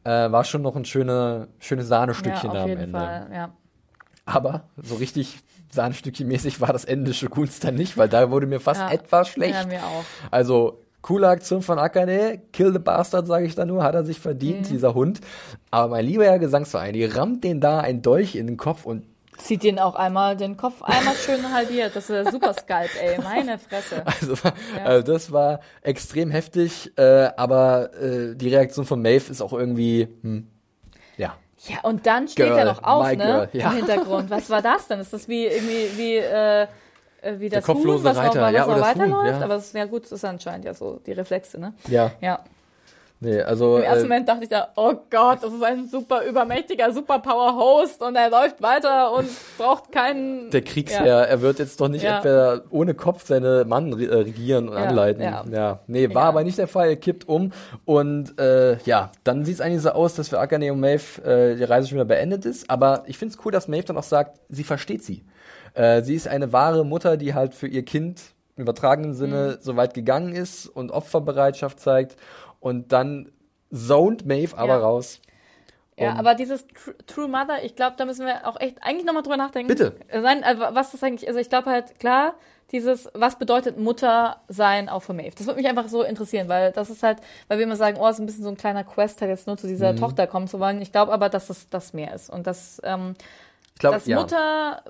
äh, 0.04 0.32
war 0.32 0.44
schon 0.44 0.62
noch 0.62 0.76
ein 0.76 0.86
schöne, 0.86 1.48
schönes 1.60 1.88
Sahnestückchen 1.88 2.50
ja, 2.50 2.54
da 2.54 2.60
auf 2.60 2.64
am 2.64 2.70
jeden 2.70 2.82
Ende. 2.82 2.98
Fall, 3.00 3.28
ja. 3.34 3.50
Aber 4.26 4.64
so 4.82 4.96
richtig 4.96 5.40
Sahnestückchen-mäßig 5.74 6.62
war 6.62 6.72
das 6.72 6.86
Ende 6.86 7.14
Shoguns 7.14 7.60
dann 7.60 7.76
nicht, 7.76 7.98
weil 7.98 8.08
da 8.10 8.30
wurde 8.32 8.46
mir 8.48 8.60
fast 8.60 8.80
Ja. 8.82 8.92
etwas 8.92 9.28
schlecht. 9.30 9.56
Ja, 9.56 9.66
mir 9.66 9.84
auch. 9.84 10.04
Also, 10.32 10.80
coole 11.02 11.28
Aktion 11.28 11.62
von 11.62 11.80
Akane, 11.80 12.40
kill 12.54 12.72
the 12.72 12.80
bastard, 12.80 13.28
sage 13.28 13.46
ich 13.46 13.56
da 13.56 13.66
nur, 13.66 13.84
hat 13.84 13.96
er 13.96 14.04
sich 14.06 14.20
verdient, 14.20 14.62
Mhm. 14.62 14.74
dieser 14.74 14.94
Hund. 14.94 15.20
Aber 15.72 15.90
mein 15.96 16.06
lieber 16.06 16.26
Herr 16.26 16.40
Gesangsverein, 16.40 16.94
die 16.94 17.04
rammt 17.06 17.44
den 17.44 17.60
da 17.60 17.80
ein 17.80 18.02
Dolch 18.02 18.36
in 18.36 18.48
den 18.48 18.56
Kopf 18.58 18.86
und 18.86 19.04
Zieht 19.38 19.64
den 19.64 19.80
auch 19.80 19.96
einmal, 19.96 20.38
den 20.38 20.58
Kopf 20.58 20.82
einmal 20.82 21.16
schön 21.16 21.52
halbiert. 21.54 21.96
Das 21.96 22.10
ist 22.10 22.32
Super 22.32 22.54
Sculpt, 22.54 22.96
ey. 23.02 23.20
Meine 23.22 23.58
Fresse. 23.58 24.04
Also, 24.06 24.36
also 24.84 25.12
das 25.12 25.32
war 25.32 25.60
extrem 25.82 26.32
heftig, 26.32 26.92
äh, 26.98 27.30
aber 27.36 27.94
äh, 27.96 28.36
die 28.36 28.50
Reaktion 28.50 28.86
von 28.86 29.02
Maeve 29.02 29.32
ist 29.32 29.42
auch 29.42 29.54
irgendwie, 29.54 30.08
hm, 30.22 30.48
ja. 31.18 31.36
Ja, 31.68 31.78
und 31.84 32.06
dann 32.06 32.28
steht 32.28 32.48
Girl, 32.48 32.60
er 32.60 32.66
noch 32.66 32.84
auf, 32.84 33.08
ne? 33.08 33.18
girl, 33.18 33.50
ja. 33.54 33.70
Im 33.72 33.78
Hintergrund. 33.78 34.30
Was 34.30 34.50
war 34.50 34.62
das 34.62 34.88
denn? 34.88 35.00
Ist 35.00 35.14
das 35.14 35.28
wie 35.28 35.46
irgendwie 35.46 35.98
wie 35.98 36.16
äh, 36.18 36.68
äh, 37.24 37.40
wie 37.40 37.50
das 37.50 37.68
Huhn, 37.68 38.04
was 38.04 38.18
Reiter, 38.18 38.42
auch, 38.42 38.46
was 38.48 38.54
ja, 38.54 38.66
oder 38.66 38.76
das 38.76 38.96
Huhn, 38.96 39.02
weiterläuft? 39.02 39.40
ja. 39.40 39.42
Aber 39.46 39.56
es 39.56 39.66
ist 39.66 39.76
ja 39.76 39.86
gut, 39.86 40.04
das 40.04 40.12
ist 40.12 40.26
anscheinend 40.26 40.66
ja 40.66 40.74
so 40.74 41.00
die 41.06 41.14
Reflexe, 41.14 41.60
ne? 41.60 41.74
Ja, 41.88 42.12
Ja. 42.22 42.40
Nee, 43.24 43.41
also 43.41 43.78
Im 43.78 43.84
ersten 43.84 44.00
äh, 44.06 44.08
Moment 44.10 44.28
dachte 44.30 44.44
ich 44.44 44.50
da, 44.50 44.68
oh 44.76 44.94
Gott, 45.10 45.40
das 45.41 45.54
ist 45.54 45.64
ein 45.64 45.88
super 45.88 46.24
übermächtiger 46.26 46.91
Superpower-Host 46.91 48.02
und 48.04 48.16
er 48.16 48.30
läuft 48.30 48.62
weiter 48.62 49.14
und 49.14 49.28
braucht 49.58 49.91
keinen. 49.91 50.50
der 50.52 50.62
Kriegsherr, 50.62 51.28
er 51.28 51.41
wird 51.41 51.60
jetzt 51.60 51.80
doch 51.82 51.88
nicht 51.88 52.04
Ja. 52.04 52.20
etwa 52.20 52.62
ohne 52.70 52.94
Kopf 52.94 53.26
seine 53.26 53.66
Mann 53.66 53.91
äh, 54.00 54.06
regieren 54.14 54.70
und 54.70 54.76
Ja, 54.78 54.84
anleiten. 54.86 55.22
ja. 55.24 55.44
Ja, 55.52 55.80
nee, 55.88 56.14
war 56.14 56.26
aber 56.26 56.44
nicht 56.44 56.58
der 56.58 56.68
Fall, 56.68 56.90
er 56.90 56.95
kippt 56.98 57.28
um 57.28 57.52
und 57.86 58.40
äh, 58.40 58.78
ja, 58.84 59.12
dann 59.24 59.45
sieht 59.45 59.56
es 59.56 59.62
eigentlich 59.62 59.82
so 59.82 59.90
aus, 59.91 60.16
dass 60.16 60.30
für 60.30 60.40
Akane 60.40 60.72
und 60.72 60.80
Maeve 60.80 61.22
äh, 61.24 61.56
die 61.56 61.64
Reise 61.64 61.88
schon 61.88 61.95
wieder 61.98 62.06
beendet 62.06 62.45
ist, 62.45 62.70
aber 62.70 63.04
ich 63.08 63.18
finde 63.18 63.34
es 63.36 63.45
cool, 63.45 63.52
dass 63.52 63.68
Maeve 63.68 63.86
dann 63.86 63.98
auch 63.98 64.04
sagt, 64.04 64.40
sie 64.50 64.64
versteht 64.64 65.04
sie. 65.04 65.24
Äh, 65.74 66.04
sie 66.04 66.16
ist 66.16 66.28
eine 66.28 66.54
wahre 66.54 66.86
Mutter, 66.86 67.18
die 67.18 67.34
halt 67.34 67.54
für 67.56 67.68
ihr 67.68 67.84
Kind 67.84 68.22
im 68.56 68.64
übertragenen 68.64 69.16
Sinne 69.16 69.58
so 69.62 69.76
weit 69.76 69.95
gegangen 69.95 70.36
ist 70.36 70.68
und 70.68 70.91
Opferbereitschaft 70.91 71.80
zeigt 71.80 72.16
und 72.64 72.91
dann 72.91 73.31
zoned 73.72 74.26
Maeve 74.26 74.57
aber 74.57 74.68
Ja. 74.73 74.80
raus. 74.80 75.19
Ja, 75.99 76.15
aber 76.15 76.34
dieses 76.34 76.65
Tr 76.68 76.94
True 77.06 77.27
Mother, 77.27 77.64
ich 77.64 77.76
glaube, 77.76 77.95
da 77.98 78.06
müssen 78.06 78.26
wir 78.26 78.48
auch 78.48 78.60
echt 78.60 78.81
eigentlich 78.81 79.06
nochmal 79.06 79.22
drüber 79.22 79.38
nachdenken. 79.38 79.68
Bitte. 79.68 79.95
Äh, 80.07 80.22
Sein, 80.22 80.41
äh, 80.41 80.56
was 80.57 80.91
das 80.91 81.03
eigentlich, 81.03 81.27
also 81.27 81.40
ich 81.40 81.49
glaube 81.49 81.69
halt, 81.69 81.99
klar, 81.99 82.34
dieses, 82.72 83.07
was 83.14 83.38
bedeutet 83.38 83.77
Mutter 83.77 84.41
sein 84.48 84.90
auch 84.90 85.02
für 85.02 85.14
Maeve? 85.14 85.35
Das 85.38 85.45
würde 85.45 85.60
mich 85.60 85.69
einfach 85.69 85.88
so 85.90 86.02
interessieren, 86.02 86.49
weil 86.49 86.72
das 86.72 86.90
ist 86.90 87.03
halt, 87.03 87.19
weil 87.48 87.60
wir 87.60 87.65
immer 87.65 87.76
sagen, 87.76 87.98
oh, 87.99 88.07
es 88.07 88.15
ist 88.15 88.22
ein 88.22 88.26
bisschen 88.26 88.44
so 88.44 88.49
ein 88.49 88.57
kleiner 88.57 88.84
Quest, 88.84 89.22
halt 89.22 89.30
jetzt 89.30 89.45
nur 89.45 89.56
zu 89.57 89.68
Mhm. 89.68 89.72
dieser 89.72 89.95
Tochter 89.95 90.26
kommen 90.26 90.48
zu 90.48 90.60
wollen. 90.60 90.81
Ich 90.81 90.91
glaube 90.91 91.11
aber, 91.14 91.30
dass 91.30 91.45
das 91.48 91.69
das 91.69 91.94
mehr 91.94 92.15
ist. 92.15 92.31
Und 92.31 92.48
dass, 92.48 92.81
ähm, 92.84 93.14
Ich 93.73 93.80
glaube, 93.80 93.98
dass 93.98 94.07
ja. 94.07 94.19
Mutter 94.19 94.84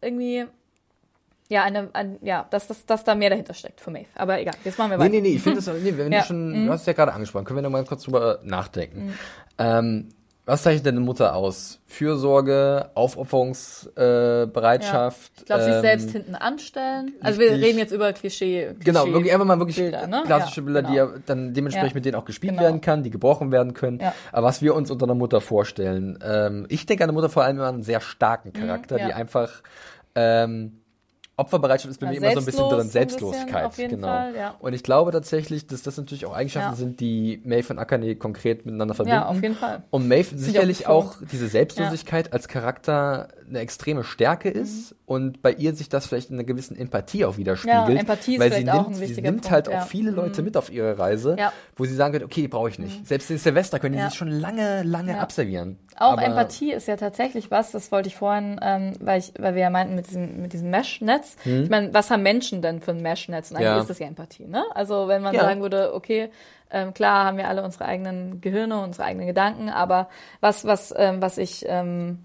irgendwie, 0.00 0.46
ja, 1.48 1.62
eine, 1.64 1.88
ein, 1.94 2.18
ja, 2.22 2.46
dass, 2.50 2.66
dass, 2.68 2.84
dass 2.86 3.04
da 3.04 3.14
mehr 3.14 3.30
dahinter 3.30 3.54
steckt 3.54 3.80
für 3.80 3.90
Maeve. 3.90 4.06
Aber 4.14 4.38
egal, 4.40 4.54
jetzt 4.64 4.78
machen 4.78 4.90
wir 4.90 4.98
Nee, 4.98 5.04
weiter. 5.04 5.10
nee, 5.12 5.20
nee, 5.22 5.28
ich 5.36 5.42
finde 5.42 5.60
das, 5.62 5.66
nee, 5.82 5.94
wenn 5.96 6.12
Ja, 6.12 6.20
du 6.20 6.26
schon, 6.26 6.66
du 6.66 6.72
hast 6.72 6.80
es 6.82 6.86
ja 6.86 6.92
gerade 6.92 7.12
angesprochen, 7.14 7.44
können 7.46 7.58
wir 7.58 7.62
noch 7.62 7.70
mal 7.70 7.84
kurz 7.84 8.02
drüber 8.04 8.40
nachdenken. 8.44 9.14
Ähm, 9.58 10.10
was 10.44 10.62
zeichnet 10.62 10.86
deine 10.86 11.00
Mutter 11.00 11.34
aus? 11.34 11.78
Fürsorge, 11.86 12.90
Aufopferungsbereitschaft. 12.94 14.46
Äh, 14.46 14.50
Bereitschaft, 14.52 15.32
Ich 15.38 15.44
glaube, 15.44 15.62
sich 15.64 15.74
ähm, 15.74 15.80
selbst 15.82 16.10
hinten 16.10 16.34
anstellen. 16.34 17.12
Also 17.20 17.38
wir 17.40 17.50
reden 17.52 17.78
jetzt 17.78 17.92
über 17.92 18.12
Klischee. 18.12 18.74
Genau, 18.82 19.02
Klischee- 19.04 19.12
wirklich 19.12 19.32
einfach 19.32 19.44
mal 19.46 19.58
wirklich 19.58 19.76
Bilder, 19.76 20.06
ne? 20.06 20.22
klassische 20.24 20.60
Ja, 20.60 20.64
Bilder, 20.64 20.82
die 20.82 20.92
genau. 20.94 21.10
ja 21.12 21.18
dann 21.26 21.52
dementsprechend 21.54 21.90
Ja. 21.92 21.94
mit 21.96 22.04
denen 22.06 22.14
auch 22.14 22.24
gespielt 22.24 22.52
Genau. 22.52 22.62
werden 22.62 22.80
kann, 22.80 23.02
die 23.02 23.10
gebrochen 23.10 23.52
werden 23.52 23.74
können. 23.74 23.98
Ja. 24.00 24.14
Aber 24.32 24.46
was 24.46 24.62
wir 24.62 24.74
uns 24.74 24.90
unter 24.90 25.04
einer 25.04 25.14
Mutter 25.14 25.40
vorstellen. 25.42 26.18
Ähm, 26.24 26.66
ich 26.70 26.86
denke 26.86 27.04
an 27.04 27.10
eine 27.10 27.14
Mutter 27.14 27.28
vor 27.28 27.44
allem 27.44 27.56
immer 27.58 27.68
einen 27.68 27.82
sehr 27.82 28.00
starken 28.00 28.52
Charakter, 28.54 28.94
Mhm, 28.96 29.00
ja. 29.00 29.06
die 29.08 29.12
einfach 29.14 29.62
ähm, 30.14 30.80
Opferbereitschaft 31.38 31.90
ist 31.90 31.98
bei 32.00 32.06
Ja, 32.06 32.12
mir 32.12 32.18
immer 32.18 32.32
so 32.32 32.38
ein 32.40 32.44
bisschen 32.44 32.68
drin, 32.68 32.76
bisschen, 32.78 32.90
Selbstlosigkeit. 32.90 33.76
jeden 33.78 33.90
genau. 33.96 34.08
Fall, 34.08 34.34
ja. 34.36 34.54
Und 34.58 34.72
ich 34.74 34.82
glaube 34.82 35.12
tatsächlich, 35.12 35.66
dass 35.66 35.82
das 35.82 35.96
natürlich 35.96 36.26
auch 36.26 36.34
Eigenschaften 36.34 36.70
Ja. 36.72 36.76
sind, 36.76 37.00
die 37.00 37.40
Maeve 37.44 37.72
und 37.72 37.78
Akane 37.78 38.16
konkret 38.16 38.66
miteinander 38.66 38.94
verbinden. 38.94 39.20
Ja, 39.20 39.26
auf 39.26 39.40
jeden 39.42 39.54
Fall. 39.54 39.82
Und 39.90 40.08
Maeve 40.08 40.36
sicherlich 40.36 40.86
auch, 40.86 41.12
betont. 41.14 41.32
diese 41.32 41.48
Selbstlosigkeit 41.48 42.32
als 42.32 42.48
Charakter 42.48 43.28
eine 43.48 43.60
extreme 43.60 44.04
Stärke 44.04 44.50
ist 44.50 44.94
und 45.06 45.40
bei 45.40 45.52
ihr 45.52 45.74
sich 45.74 45.88
das 45.88 46.06
vielleicht 46.06 46.28
in 46.30 46.36
einer 46.36 46.44
gewissen 46.44 46.76
Empathie 46.76 47.24
auch 47.24 47.36
widerspiegelt. 47.38 47.88
Mhm. 47.88 47.94
Ja, 47.94 48.00
Empathie 48.00 48.34
ist 48.34 48.40
weil 48.40 48.50
sie 48.52 48.56
vielleicht 48.58 48.68
auch 48.70 48.88
nimmt, 48.88 49.02
ein 49.02 49.08
sie 49.14 49.22
nimmt 49.22 49.40
Punkt, 49.42 49.50
halt 49.50 49.68
auch 49.70 49.86
viele 49.86 50.10
Leute 50.10 50.42
Mhm. 50.42 50.44
mit 50.46 50.56
auf 50.56 50.70
ihre 50.70 50.98
Reise. 50.98 51.36
Mhm. 51.38 51.42
wo 51.76 51.84
sie 51.84 51.94
sagen 51.94 52.12
können, 52.12 52.24
okay, 52.24 52.48
brauche 52.48 52.68
ich 52.68 52.78
nicht. 52.80 53.06
Selbst 53.06 53.30
den 53.30 53.38
Silvester 53.38 53.78
können 53.78 53.96
die 53.96 54.02
sich 54.02 54.14
schon 54.14 54.28
lange, 54.28 54.82
lange 54.82 55.20
abservieren. 55.20 55.78
Auch 55.98 56.12
Aber- 56.12 56.22
Empathie 56.24 56.72
ist 56.72 56.86
ja 56.88 56.96
tatsächlich 56.96 57.50
was, 57.50 57.72
das 57.72 57.90
wollte 57.92 58.08
ich 58.08 58.16
vorhin, 58.16 58.58
ähm, 58.62 58.92
weil, 59.00 59.18
ich, 59.18 59.32
weil 59.38 59.54
wir 59.54 59.62
ja 59.62 59.70
meinten 59.70 59.94
mit 59.94 60.06
diesem, 60.08 60.42
mit 60.42 60.52
diesem 60.52 60.70
Mesh-Netz. 60.70 61.36
Ich 61.44 61.68
meine, 61.70 61.92
was 61.92 62.10
haben 62.10 62.22
Menschen 62.22 62.62
denn 62.62 62.80
für 62.80 62.92
ein 62.92 63.02
Mesh-Netz? 63.02 63.50
Und 63.50 63.56
eigentlich 63.56 63.68
Hm. 63.68 63.76
Ja. 63.76 63.80
ist 63.82 63.90
das 63.90 63.98
ja 63.98 64.06
Empathie, 64.06 64.46
ne? 64.46 64.64
Also 64.74 65.08
wenn 65.08 65.22
man 65.22 65.34
Ja. 65.34 65.40
sagen 65.42 65.60
würde, 65.60 65.94
okay, 65.94 66.30
ähm, 66.70 66.94
klar 66.94 67.24
haben 67.24 67.36
wir 67.38 67.48
alle 67.48 67.62
unsere 67.64 67.86
eigenen 67.86 68.40
Gehirne, 68.40 68.80
unsere 68.82 69.04
eigenen 69.06 69.26
Gedanken, 69.26 69.68
aber 69.70 70.08
was, 70.40 70.64
was, 70.66 70.92
ähm, 70.96 71.20
was 71.22 71.38
ich 71.38 71.64
ähm, 71.66 72.18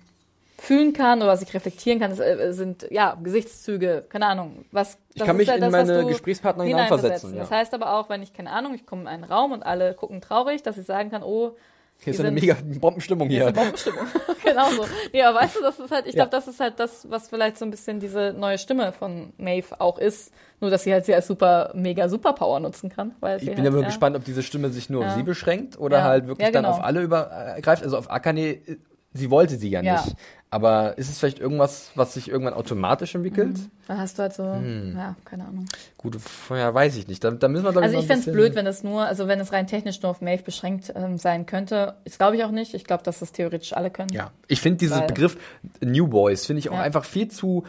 fühlen 0.57 0.93
kann 0.93 1.19
oder 1.21 1.31
was 1.31 1.41
ich 1.41 1.53
reflektieren 1.53 1.99
kann, 1.99 2.11
ist, 2.11 2.19
äh, 2.19 2.53
sind 2.53 2.85
ja 2.89 3.17
Gesichtszüge, 3.21 4.05
keine 4.07 4.27
Ahnung. 4.27 4.65
Was, 4.71 4.97
Ich 5.13 5.19
das 5.19 5.25
kann 5.27 5.35
ist 5.35 5.39
mich 5.39 5.47
ja 5.49 5.55
in 5.55 5.61
das, 5.61 5.71
meine 5.71 6.05
Gesprächspartner 6.05 6.63
hineinversetzen, 6.63 7.33
ja. 7.33 7.39
Das 7.41 7.51
heißt 7.51 7.73
aber 7.73 7.95
auch, 7.97 8.09
wenn 8.09 8.21
ich, 8.21 8.33
keine 8.33 8.51
Ahnung, 8.51 8.73
ich 8.73 8.85
komme 8.85 9.01
in 9.01 9.07
einen 9.07 9.23
Raum 9.23 9.51
und 9.51 9.63
alle 9.65 9.93
gucken 9.93 10.21
traurig, 10.21 10.61
dass 10.63 10.77
ich 10.77 10.85
sagen 10.85 11.09
kann, 11.09 11.23
oh, 11.23 11.55
Hier 12.03 12.11
ist 12.11 12.17
so 12.17 12.23
eine 12.23 12.31
mega 12.31 12.55
Bombenstimmung 12.79 13.29
hier 13.29 13.43
hier. 13.45 13.51
Bombenstimmung. 13.53 14.05
genau 14.43 14.69
so. 14.71 14.83
Aber 14.83 15.39
weißt 15.39 15.55
du, 15.57 15.61
das 15.61 15.79
ist 15.79 15.91
halt, 15.91 16.05
ich 16.07 16.15
Ja. 16.15 16.25
glaube, 16.25 16.31
das 16.31 16.47
ist 16.47 16.59
halt 16.59 16.79
das, 16.79 17.09
was 17.09 17.29
vielleicht 17.29 17.57
so 17.57 17.65
ein 17.65 17.71
bisschen 17.71 17.99
diese 17.99 18.33
neue 18.37 18.57
Stimme 18.57 18.91
von 18.93 19.33
Maeve 19.37 19.79
auch 19.79 19.97
ist. 19.99 20.31
Nur, 20.59 20.69
dass 20.71 20.83
sie 20.83 20.93
halt 20.93 21.05
sie 21.05 21.13
als 21.13 21.27
super, 21.27 21.71
mega 21.75 22.07
Superpower 22.09 22.59
nutzen 22.59 22.89
kann. 22.89 23.13
Weil 23.19 23.39
sie 23.39 23.45
Ich 23.45 23.49
bin 23.55 23.57
halt, 23.57 23.65
ja 23.65 23.71
nur 23.71 23.83
gespannt, 23.83 24.15
ob 24.15 24.23
diese 24.23 24.43
Stimme 24.43 24.69
sich 24.69 24.89
nur 24.89 25.01
auf 25.01 25.07
Ja. 25.11 25.15
sie 25.15 25.23
beschränkt 25.23 25.77
oder 25.79 25.97
Ja. 25.99 26.03
halt 26.03 26.27
wirklich 26.27 26.45
Ja, 26.47 26.51
dann 26.51 26.63
genau. 26.63 26.75
auf 26.75 26.83
alle 26.83 27.01
übergreift. 27.01 27.83
Also 27.83 27.97
auf 27.97 28.09
Akane, 28.09 28.41
äh, 28.41 28.77
sie 29.13 29.29
wollte 29.29 29.57
sie 29.57 29.69
ja 29.69 29.81
Ja. 29.81 30.01
nicht. 30.03 30.15
Aber 30.49 30.99
ist 30.99 31.09
es 31.09 31.17
vielleicht 31.17 31.39
irgendwas, 31.39 31.89
was 31.95 32.13
sich 32.13 32.29
irgendwann 32.29 32.53
automatisch 32.53 33.15
entwickelt? 33.15 33.57
Dann 33.87 33.97
hast 33.97 34.19
du 34.19 34.21
halt 34.21 34.33
so, 34.33 34.43
Hm. 34.43 34.93
ja, 34.95 35.15
keine 35.25 35.45
Ahnung. 35.45 35.65
Gut, 35.97 36.15
ja, 36.51 36.71
weiß 36.71 36.95
ich 36.97 37.07
nicht. 37.07 37.23
Da, 37.23 37.31
da 37.31 37.47
müssen 37.47 37.63
wir, 37.65 37.71
glaube 37.71 37.85
Also 37.87 37.97
ich 37.97 38.03
noch 38.07 38.15
ein 38.15 38.21
fände 38.21 38.29
es 38.29 38.35
blöd, 38.35 38.53
wenn 38.55 38.67
es 38.67 38.83
nur, 38.83 39.03
also 39.03 39.27
wenn 39.27 39.39
es 39.39 39.51
rein 39.51 39.65
technisch 39.65 39.99
nur 40.03 40.11
auf 40.11 40.21
Maeve 40.21 40.43
beschränkt 40.43 40.93
ähm, 40.95 41.17
sein 41.17 41.47
könnte. 41.47 41.95
Das 42.03 42.19
glaube 42.19 42.35
ich 42.35 42.43
auch 42.43 42.51
nicht. 42.51 42.75
Ich 42.75 42.83
glaube, 42.83 43.01
dass 43.01 43.17
das 43.17 43.31
theoretisch 43.31 43.73
alle 43.73 43.89
können. 43.89 44.11
Ja, 44.13 44.29
ich 44.47 44.61
finde 44.61 44.77
dieses 44.77 44.99
Weil- 44.99 45.07
Begriff 45.07 45.37
New 45.81 46.07
Boys, 46.07 46.45
finde 46.45 46.59
ich 46.59 46.69
auch 46.69 46.75
Ja. 46.75 46.81
einfach 46.81 47.05
viel 47.05 47.29
zu 47.29 47.63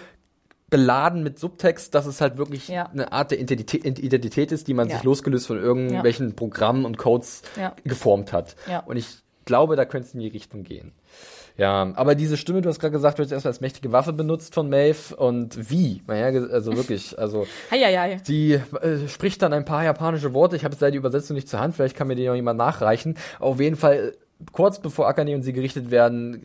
beladen 0.68 1.22
mit 1.22 1.38
Subtext, 1.38 1.94
dass 1.94 2.04
es 2.04 2.20
halt 2.20 2.36
wirklich 2.36 2.68
Ja. 2.68 2.90
eine 2.90 3.12
Art 3.12 3.30
der 3.30 3.40
Identität, 3.40 3.98
Identität 3.98 4.50
ist, 4.52 4.66
die 4.68 4.74
man 4.74 4.88
Ja. 4.88 4.96
sich 4.96 5.04
losgelöst 5.04 5.46
von 5.46 5.56
irgendwelchen 5.58 6.34
Programmen 6.36 6.84
und 6.84 6.98
Codes 6.98 7.42
geformt 7.84 8.32
hat. 8.34 8.56
Und 8.86 8.96
ich 8.98 9.06
glaube, 9.46 9.76
da 9.76 9.84
könnte 9.86 10.08
es 10.08 10.14
in 10.14 10.20
die 10.20 10.28
Richtung 10.28 10.64
gehen. 10.64 10.92
Ja, 11.56 11.92
aber 11.94 12.16
diese 12.16 12.36
Stimme, 12.36 12.62
du 12.62 12.68
hast 12.68 12.80
gerade 12.80 12.92
gesagt, 12.92 13.18
wird 13.18 13.30
erstmal 13.30 13.52
als 13.52 13.60
mächtige 13.60 13.92
Waffe 13.92 14.12
benutzt 14.12 14.54
von 14.54 14.68
Maeve 14.68 15.14
und 15.14 15.70
wie? 15.70 16.02
Naja, 16.08 16.40
also 16.50 16.76
wirklich, 16.76 17.16
also 17.16 17.46
Heieiei. 17.70 18.18
Sie 18.24 18.54
äh, 18.54 19.06
spricht 19.06 19.40
dann 19.40 19.52
ein 19.52 19.64
paar 19.64 19.84
japanische 19.84 20.34
Worte. 20.34 20.56
Ich 20.56 20.64
habe 20.64 20.72
jetzt 20.72 20.80
leider 20.80 20.92
die 20.92 20.98
Übersetzung 20.98 21.36
nicht 21.36 21.48
zur 21.48 21.60
Hand. 21.60 21.76
Vielleicht 21.76 21.96
kann 21.96 22.08
mir 22.08 22.16
die 22.16 22.26
noch 22.26 22.34
jemand 22.34 22.58
nachreichen. 22.58 23.16
Auf 23.38 23.60
jeden 23.60 23.76
Fall, 23.76 23.94
äh, 23.94 24.12
kurz 24.52 24.80
bevor 24.80 25.08
Akane 25.08 25.34
und 25.34 25.42
sie 25.42 25.52
gerichtet 25.52 25.90
werden, 25.90 26.42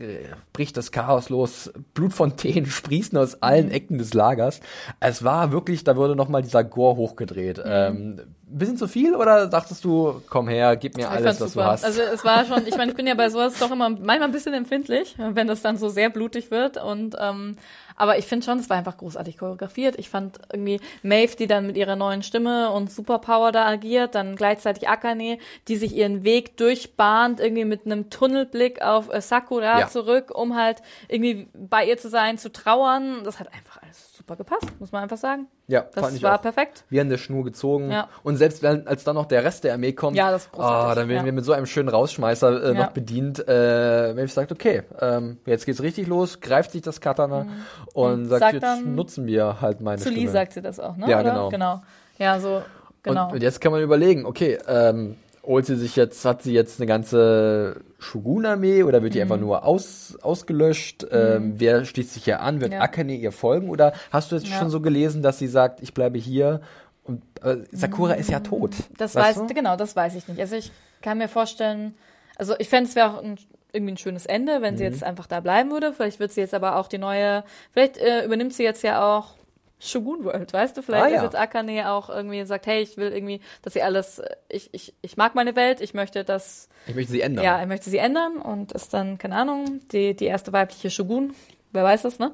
bricht 0.52 0.76
das 0.76 0.92
Chaos 0.92 1.28
los. 1.28 1.70
Blutfontänen 1.94 2.66
sprießen 2.70 3.16
aus 3.18 3.42
allen 3.42 3.66
Mhm. 3.66 3.72
Ecken 3.72 3.98
des 3.98 4.14
Lagers. 4.14 4.60
Es 5.00 5.22
war 5.24 5.52
wirklich, 5.52 5.84
da 5.84 5.96
wurde 5.96 6.16
nochmal 6.16 6.42
dieser 6.42 6.64
Gore 6.64 6.96
hochgedreht. 6.96 7.58
Mhm. 7.58 7.64
Ähm, 7.66 8.20
bisschen 8.52 8.76
zu 8.76 8.88
viel 8.88 9.14
oder 9.14 9.46
dachtest 9.46 9.84
du, 9.84 10.22
komm 10.28 10.48
her, 10.48 10.76
gib 10.76 10.96
mir 10.96 11.02
Ich 11.04 11.08
alles, 11.08 11.40
was 11.40 11.52
super. 11.52 11.64
du 11.66 11.70
hast? 11.70 11.84
Also 11.84 12.02
es 12.02 12.24
war 12.24 12.44
schon, 12.46 12.66
ich 12.66 12.76
meine, 12.76 12.90
ich 12.90 12.96
bin 12.96 13.06
ja 13.06 13.14
bei 13.16 13.28
sowas 13.30 13.58
doch 13.60 13.70
immer 13.70 13.88
manchmal 13.90 14.22
ein 14.22 14.32
bisschen 14.32 14.54
empfindlich, 14.54 15.14
wenn 15.18 15.46
das 15.46 15.62
dann 15.62 15.76
so 15.76 15.88
sehr 15.88 16.10
blutig 16.10 16.50
wird. 16.50 16.82
Und 16.82 17.14
ähm, 17.20 17.56
aber 18.00 18.18
ich 18.18 18.24
finde 18.24 18.44
schon, 18.46 18.58
es 18.58 18.68
war 18.70 18.76
einfach 18.76 18.96
großartig 18.96 19.38
choreografiert. 19.38 19.96
Ich 19.98 20.08
fand 20.08 20.38
irgendwie 20.52 20.80
Maeve, 21.02 21.36
die 21.36 21.46
dann 21.46 21.66
mit 21.66 21.76
ihrer 21.76 21.96
neuen 21.96 22.22
Stimme 22.22 22.70
und 22.70 22.90
Superpower 22.90 23.52
da 23.52 23.66
agiert, 23.66 24.14
dann 24.14 24.36
gleichzeitig 24.36 24.88
Akane, 24.88 25.38
die 25.68 25.76
sich 25.76 25.94
ihren 25.94 26.24
Weg 26.24 26.56
durchbahnt, 26.56 27.40
irgendwie 27.40 27.64
mit 27.64 27.86
einem 27.86 28.10
Tunnelblick 28.10 28.82
auf 28.82 29.10
Sakura 29.18 29.80
Ja. 29.80 29.86
zurück, 29.88 30.30
um 30.34 30.56
halt 30.56 30.82
irgendwie 31.08 31.48
bei 31.54 31.84
ihr 31.86 31.98
zu 31.98 32.08
sein, 32.08 32.38
zu 32.38 32.50
trauern. 32.50 33.22
Das 33.24 33.38
hat 33.38 33.52
einfach 33.52 33.82
alles 33.82 34.09
super 34.20 34.36
gepasst, 34.36 34.68
muss 34.78 34.92
man 34.92 35.02
einfach 35.02 35.16
sagen. 35.16 35.46
Ja, 35.66 35.86
Das 35.94 36.14
ich 36.14 36.22
war 36.22 36.36
auch. 36.38 36.42
perfekt. 36.42 36.84
Wie 36.90 37.00
an 37.00 37.08
der 37.08 37.16
Schnur 37.16 37.42
gezogen. 37.42 37.90
Ja. 37.90 38.08
Und 38.22 38.36
selbst 38.36 38.62
wenn, 38.62 38.86
als 38.86 39.02
dann 39.02 39.14
noch 39.14 39.24
der 39.26 39.44
Rest 39.44 39.64
der 39.64 39.72
Armee 39.72 39.92
kommt, 39.92 40.16
Ja, 40.16 40.30
das 40.30 40.50
ah, 40.58 40.94
dann 40.94 41.08
werden 41.08 41.20
ja. 41.20 41.24
wir 41.24 41.32
mit 41.32 41.44
so 41.44 41.52
einem 41.52 41.66
schönen 41.66 41.88
Rausschmeißer 41.88 42.62
äh, 42.70 42.74
noch 42.74 42.88
bedient. 42.92 43.42
Äh, 43.48 44.12
Maeve 44.14 44.28
sagt, 44.28 44.52
okay, 44.52 44.82
ähm, 45.00 45.38
jetzt 45.46 45.64
geht's 45.64 45.82
richtig 45.82 46.06
los, 46.06 46.40
greift 46.40 46.72
sich 46.72 46.82
das 46.82 47.00
Katana 47.00 47.40
und, 47.40 47.46
Mhm. 47.46 47.62
Und 47.92 48.24
sagt, 48.26 48.40
sagt 48.40 48.52
jetzt 48.54 48.86
nutzen 48.86 49.26
wir 49.26 49.60
halt 49.60 49.80
meine 49.80 50.00
Zu 50.00 50.10
Lee 50.10 50.26
sagt 50.26 50.52
sie 50.52 50.60
das 50.62 50.78
auch, 50.78 50.96
ne? 50.96 51.08
Ja, 51.08 51.20
Oder? 51.20 51.30
genau. 51.30 51.48
Genau. 51.48 51.82
Ja, 52.18 52.38
so, 52.40 52.62
genau. 53.02 53.26
Und, 53.28 53.34
und 53.34 53.42
jetzt 53.42 53.60
kann 53.60 53.72
man 53.72 53.80
überlegen, 53.80 54.26
okay, 54.26 54.58
ähm, 54.68 55.16
holt 55.50 55.66
sie 55.66 55.74
sich 55.76 55.96
jetzt, 55.96 56.24
hat 56.24 56.42
sie 56.42 56.52
jetzt 56.52 56.80
eine 56.80 56.86
ganze 56.86 57.80
Shogun-Armee 57.98 58.84
oder 58.84 59.02
wird 59.02 59.14
die 59.14 59.18
Mhm. 59.18 59.22
einfach 59.22 59.36
nur 59.38 59.64
aus, 59.64 60.16
ausgelöscht? 60.22 61.06
Ähm, 61.10 61.54
wer 61.56 61.84
schließt 61.84 62.14
sich 62.14 62.24
hier 62.24 62.40
an? 62.40 62.60
Wird 62.60 62.72
Ja. 62.72 62.80
Akane 62.80 63.14
ihr 63.14 63.32
folgen? 63.32 63.68
Oder 63.68 63.92
hast 64.12 64.30
du 64.30 64.36
jetzt 64.36 64.48
Ja. 64.48 64.58
schon 64.58 64.70
so 64.70 64.80
gelesen, 64.80 65.22
dass 65.22 65.38
sie 65.38 65.48
sagt, 65.48 65.80
ich 65.82 65.92
bleibe 65.92 66.18
hier? 66.18 66.60
Und 67.02 67.22
äh, 67.42 67.56
Sakura 67.72 68.12
ist 68.14 68.30
ja 68.30 68.40
tot. 68.40 68.74
Das 68.96 69.14
weißt 69.16 69.40
weiß, 69.40 69.48
du? 69.48 69.54
genau, 69.54 69.74
das 69.76 69.96
weiß 69.96 70.14
ich 70.14 70.28
nicht. 70.28 70.40
Also 70.40 70.54
ich 70.54 70.70
kann 71.02 71.18
mir 71.18 71.28
vorstellen, 71.28 71.94
also 72.36 72.54
ich 72.58 72.68
fände 72.68 72.88
es 72.88 72.94
wäre 72.94 73.10
auch 73.10 73.22
ein, 73.22 73.36
irgendwie 73.72 73.94
ein 73.94 73.98
schönes 73.98 74.26
Ende, 74.26 74.62
wenn 74.62 74.76
sie 74.76 74.84
Mhm. 74.84 74.90
jetzt 74.92 75.02
einfach 75.02 75.26
da 75.26 75.40
bleiben 75.40 75.70
würde. 75.72 75.92
Vielleicht 75.92 76.20
wird 76.20 76.30
sie 76.32 76.40
jetzt 76.42 76.54
aber 76.54 76.76
auch 76.76 76.86
die 76.86 76.98
neue, 76.98 77.42
vielleicht 77.72 77.96
äh, 77.98 78.24
übernimmt 78.24 78.54
sie 78.54 78.62
jetzt 78.62 78.82
ja 78.84 79.02
auch 79.18 79.34
Shogun 79.80 80.24
World, 80.24 80.52
weißt 80.52 80.76
du? 80.76 80.82
Vielleicht 80.82 81.04
Ah, 81.04 81.08
ist 81.08 81.14
ja. 81.14 81.24
jetzt 81.24 81.36
Akane 81.36 81.90
auch 81.90 82.10
irgendwie 82.10 82.44
sagt, 82.44 82.66
hey, 82.66 82.82
ich 82.82 82.96
will 82.96 83.12
irgendwie, 83.12 83.40
dass 83.62 83.72
sie 83.72 83.82
alles, 83.82 84.18
äh, 84.20 84.36
ich, 84.48 84.68
ich, 84.72 84.94
ich 85.00 85.16
mag 85.16 85.34
meine 85.34 85.56
Welt, 85.56 85.80
ich 85.80 85.94
möchte 85.94 86.22
das, 86.22 86.68
Ich 86.86 86.94
möchte 86.94 87.12
sie 87.12 87.22
ändern. 87.22 87.44
ja, 87.44 87.58
er 87.58 87.66
möchte 87.66 87.88
sie 87.90 87.98
ändern 87.98 88.36
und 88.36 88.72
ist 88.72 88.92
dann, 88.94 89.16
keine 89.18 89.36
Ahnung, 89.36 89.80
die, 89.90 90.14
die 90.14 90.26
erste 90.26 90.52
weibliche 90.52 90.90
Shogun, 90.90 91.32
wer 91.72 91.82
weiß 91.84 92.02
das, 92.02 92.18
ne? 92.18 92.32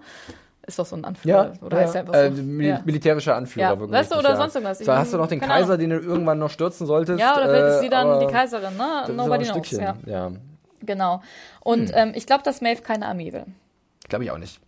Ist 0.67 0.81
doch 0.81 0.87
so 0.87 0.97
ein 0.97 1.05
Anführer, 1.05 1.53
Ja, 1.55 1.63
oder 1.65 1.77
ja. 1.79 1.83
heißt 1.85 1.95
er 1.95 2.01
einfach 2.01 2.15
äh, 2.15 2.33
so? 2.33 2.43
Mil 2.43 2.67
ja. 2.67 2.83
militärischer 2.85 3.37
Anführer. 3.37 3.67
Ja, 3.75 3.79
wirklich, 3.79 3.97
weißt 3.97 4.13
du, 4.13 4.19
oder 4.19 4.31
ja. 4.31 4.37
sonst 4.37 4.57
irgendwas. 4.57 4.79
Zwar 4.81 4.99
hast 4.99 5.13
du 5.13 5.17
noch 5.19 5.29
den 5.29 5.39
Kaiser, 5.39 5.75
Ahnung. 5.75 5.79
den 5.79 5.91
du 5.91 5.99
irgendwann 6.01 6.41
noch 6.41 6.51
stürzen 6.51 6.89
solltest. 6.89 7.21
Ja, 7.21 7.37
oder 7.37 7.49
vielleicht 7.49 7.67
ist 7.77 7.81
sie 7.83 7.89
dann 7.89 8.21
äh, 8.21 8.27
die 8.27 8.33
Kaiserin, 8.33 8.77
ne? 8.77 9.03
ist 9.07 9.15
Nobody 9.15 9.45
knows, 9.45 9.71
ja. 9.71 9.95
ja. 10.07 10.33
Genau. 10.83 11.23
Und 11.61 11.93
ähm, 11.95 12.13
ich 12.17 12.27
glaube, 12.27 12.43
dass 12.43 12.61
Maeve 12.61 12.83
keine 12.83 13.07
Armee 13.07 13.33
will. 13.33 13.45
Glaube 14.09 14.25
ich 14.25 14.31
auch 14.33 14.39
nicht. 14.39 14.61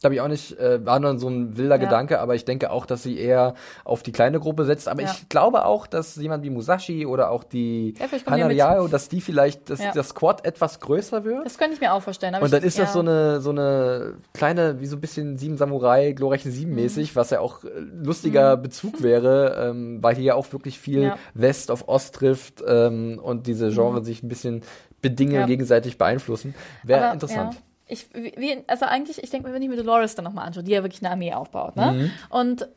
Glaube 0.00 0.14
ich 0.14 0.20
auch 0.20 0.28
nicht. 0.28 0.56
Äh, 0.60 0.86
war 0.86 1.00
nur 1.00 1.18
so 1.18 1.28
ein 1.28 1.56
wilder 1.56 1.74
Ja. 1.74 1.80
Gedanke, 1.84 2.20
aber 2.20 2.36
ich 2.36 2.44
denke 2.44 2.70
auch, 2.70 2.86
dass 2.86 3.02
sie 3.02 3.18
eher 3.18 3.54
auf 3.84 4.04
die 4.04 4.12
kleine 4.12 4.38
Gruppe 4.38 4.64
setzt. 4.64 4.86
Aber 4.86 5.02
Ja. 5.02 5.10
ich 5.10 5.28
glaube 5.28 5.64
auch, 5.64 5.88
dass 5.88 6.14
jemand 6.14 6.44
wie 6.44 6.50
Musashi 6.50 7.04
oder 7.04 7.30
auch 7.32 7.42
die 7.42 7.94
Ja, 7.98 8.06
Hanariao, 8.30 8.86
dass 8.86 9.08
die 9.08 9.20
vielleicht, 9.20 9.70
dass 9.70 9.80
Ja. 9.82 9.90
das 9.92 10.10
Squad 10.10 10.44
etwas 10.44 10.78
größer 10.78 11.24
wird. 11.24 11.44
Das 11.44 11.58
könnte 11.58 11.74
ich 11.74 11.80
mir 11.80 11.92
auch 11.92 12.00
vorstellen. 12.02 12.36
Und 12.40 12.52
dann 12.52 12.62
ist 12.62 12.78
das 12.78 12.92
so 12.92 13.00
eine, 13.00 13.40
so 13.40 13.50
eine 13.50 14.14
kleine, 14.34 14.80
wie 14.80 14.86
so 14.86 14.96
ein 14.96 15.00
bisschen 15.00 15.36
Sieben 15.36 15.56
Samurai, 15.56 16.12
glorreiche 16.12 16.50
Sieben 16.52 16.76
mäßig, 16.76 17.12
Mhm. 17.12 17.16
was 17.16 17.30
ja 17.30 17.40
auch 17.40 17.64
äh, 17.64 17.68
lustiger 17.80 18.56
Bezug 18.56 19.02
wäre, 19.02 19.68
ähm, 19.70 19.98
weil 20.00 20.14
hier 20.14 20.24
ja 20.24 20.34
auch 20.36 20.52
wirklich 20.52 20.78
viel. 20.78 21.06
Mhm. 21.06 21.12
West 21.34 21.72
auf 21.72 21.88
Ost 21.88 22.14
trifft 22.14 22.62
ähm, 22.64 23.18
und 23.20 23.48
diese 23.48 23.70
Genre 23.70 24.04
sich 24.04 24.22
ein 24.22 24.28
bisschen 24.28 24.62
bedingen, 25.02 25.46
gegenseitig 25.46 25.98
beeinflussen. 25.98 26.54
Wäre 26.84 27.12
interessant. 27.12 27.56
Ich, 27.88 28.08
wie, 28.12 28.62
also 28.66 28.84
eigentlich, 28.84 29.22
ich 29.22 29.30
denke, 29.30 29.52
wenn 29.52 29.62
ich 29.62 29.68
mir 29.68 29.76
Dolores 29.76 30.14
dann 30.14 30.24
nochmal 30.24 30.46
anschaue, 30.46 30.62
die 30.62 30.72
ja 30.72 30.82
wirklich 30.82 31.02
eine 31.02 31.10
Armee 31.12 31.32
aufbaut, 31.32 31.76
ne? 31.76 31.92
Mhm. 31.92 32.12
Und 32.28 32.68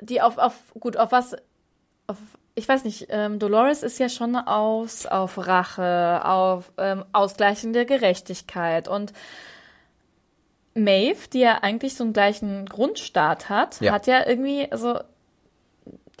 die 0.00 0.20
auf, 0.22 0.38
auf, 0.38 0.54
gut, 0.78 0.96
auf 0.96 1.10
was, 1.10 1.34
auf, 2.06 2.16
ich 2.54 2.68
weiß 2.68 2.84
nicht, 2.84 3.06
ähm, 3.10 3.38
Dolores 3.40 3.82
ist 3.82 3.98
ja 3.98 4.08
schon 4.08 4.36
aus, 4.36 5.06
auf 5.06 5.44
Rache, 5.46 6.22
auf 6.24 6.70
ähm, 6.78 7.04
Ausgleichen 7.12 7.72
der 7.72 7.84
Gerechtigkeit 7.84 8.86
und 8.88 9.12
Maeve, 10.74 11.28
die 11.32 11.40
ja 11.40 11.58
eigentlich 11.62 11.94
so 11.96 12.04
einen 12.04 12.12
gleichen 12.12 12.66
Grundstart 12.66 13.48
hat, 13.48 13.80
Ja. 13.80 13.92
hat 13.92 14.06
ja 14.06 14.26
irgendwie, 14.26 14.70
also 14.70 15.00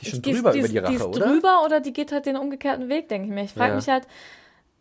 Die 0.00 0.06
ist 0.06 0.10
schon 0.10 0.22
die 0.22 0.32
drüber 0.32 0.52
die 0.52 0.58
über 0.58 0.68
die 0.68 0.78
Rache, 0.78 0.90
die 0.90 0.96
ist 0.96 1.04
oder? 1.06 1.26
drüber 1.26 1.62
oder 1.64 1.80
die 1.80 1.92
geht 1.92 2.10
halt 2.12 2.26
den 2.26 2.36
umgekehrten 2.36 2.88
Weg, 2.88 3.08
denke 3.08 3.28
ich 3.28 3.32
mir. 3.34 3.44
Ich 3.44 3.52
frage 3.52 3.70
Ja. 3.70 3.76
mich 3.76 3.88
halt, 3.88 4.06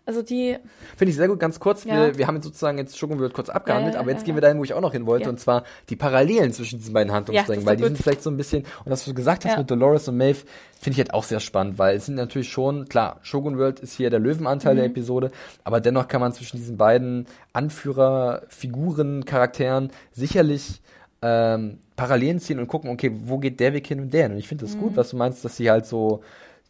also 0.07 0.21
die, 0.23 0.57
Finde 0.95 1.09
ich 1.11 1.15
sehr 1.17 1.27
gut, 1.27 1.39
ganz 1.39 1.59
kurz. 1.59 1.83
Ja. 1.83 1.93
Wir, 2.07 2.17
wir 2.17 2.25
haben 2.27 2.35
jetzt 2.35 2.45
sozusagen 2.45 2.77
jetzt 2.79 2.97
Shogun 2.97 3.19
World 3.19 3.33
kurz 3.33 3.49
abgehandelt, 3.49 3.93
Ja, 3.95 3.99
aber 3.99 4.09
jetzt 4.11 4.25
gehen 4.25 4.35
wir 4.35 4.41
dahin, 4.41 4.57
wo 4.57 4.63
ich 4.63 4.73
auch 4.73 4.81
noch 4.81 4.93
hin 4.93 5.05
wollte, 5.05 5.29
und 5.29 5.39
zwar 5.39 5.63
die 5.89 5.95
Parallelen 5.95 6.53
zwischen 6.53 6.79
diesen 6.79 6.93
beiden 6.93 7.11
Handlungssträngen, 7.13 7.65
weil 7.65 7.75
die 7.75 7.81
doch 7.83 7.87
sind 7.89 7.97
gut. 7.97 8.03
vielleicht 8.03 8.23
so 8.23 8.31
ein 8.31 8.37
bisschen, 8.37 8.63
und 8.85 8.91
was 8.91 9.05
du 9.05 9.13
gesagt 9.13 9.45
hast 9.45 9.57
mit 9.57 9.69
Dolores 9.69 10.07
und 10.07 10.17
Maeve, 10.17 10.39
finde 10.79 10.91
ich 10.93 10.97
halt 10.97 11.13
auch 11.13 11.23
sehr 11.23 11.39
spannend, 11.39 11.77
weil 11.77 11.97
es 11.97 12.05
sind 12.07 12.15
natürlich 12.15 12.49
schon, 12.49 12.87
klar, 12.87 13.19
Shogun 13.21 13.57
World 13.59 13.79
ist 13.81 13.93
hier 13.93 14.09
der 14.09 14.19
Löwenanteil 14.19 14.73
Mhm. 14.73 14.77
der 14.77 14.85
Episode, 14.85 15.31
aber 15.63 15.81
dennoch 15.81 16.07
kann 16.07 16.21
man 16.21 16.31
zwischen 16.33 16.57
diesen 16.57 16.77
beiden 16.77 17.27
Anführer, 17.53 18.43
Figuren, 18.47 19.25
Charakteren 19.25 19.91
sicherlich 20.13 20.81
ähm, 21.21 21.79
Parallelen 21.95 22.39
ziehen 22.39 22.59
und 22.59 22.67
gucken, 22.67 22.91
okay, 22.91 23.11
wo 23.25 23.39
geht 23.39 23.59
der 23.59 23.73
Weg 23.73 23.87
hin 23.87 23.99
und 23.99 24.13
der 24.13 24.23
hin? 24.23 24.33
Und 24.33 24.37
ich 24.37 24.47
finde 24.47 24.65
das 24.65 24.75
Mhm. 24.75 24.79
gut, 24.79 24.95
was 24.97 25.09
du 25.09 25.17
meinst, 25.17 25.43
dass 25.43 25.57
sie 25.57 25.69
halt 25.71 25.85
so 25.87 26.21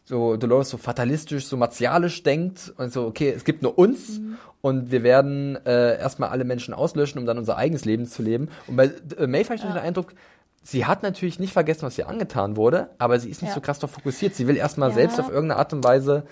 so 0.08 0.36
Dolores 0.36 0.70
so 0.70 0.78
fatalistisch, 0.78 1.46
so 1.46 1.56
martialisch 1.58 2.22
denkt 2.22 2.72
und 2.78 2.92
so, 2.92 3.06
okay, 3.06 3.32
es 3.36 3.44
gibt 3.44 3.62
nur 3.62 3.78
uns 3.78 4.18
Mhm. 4.18 4.38
und 4.62 4.90
wir 4.90 5.02
werden 5.02 5.56
äh, 5.66 5.98
erstmal 5.98 6.30
alle 6.30 6.44
Menschen 6.44 6.72
auslöschen, 6.72 7.20
um 7.20 7.26
dann 7.26 7.36
unser 7.38 7.58
eigenes 7.58 7.84
Leben 7.84 8.06
zu 8.06 8.22
leben. 8.22 8.48
Und 8.66 8.76
bei 8.76 8.84
äh, 8.86 8.90
habe 9.20 9.54
ich 9.54 9.62
noch 9.62 9.72
den 9.74 9.82
Eindruck, 9.82 10.14
sie 10.62 10.86
hat 10.86 11.02
natürlich 11.02 11.38
nicht 11.38 11.52
vergessen, 11.52 11.82
was 11.82 11.98
ihr 11.98 12.08
angetan 12.08 12.56
wurde, 12.56 12.88
aber 12.98 13.20
sie 13.20 13.28
ist 13.28 13.42
nicht 13.42 13.50
Ja. 13.50 13.54
so 13.54 13.60
krass 13.60 13.78
darauf 13.78 13.94
fokussiert. 13.94 14.34
Sie 14.34 14.46
will 14.48 14.56
erstmal 14.56 14.88
Ja. 14.90 14.94
selbst 14.94 15.20
auf 15.20 15.28
irgendeine 15.28 15.58
Art 15.58 15.72
und 15.74 15.84
Weise 15.84 16.24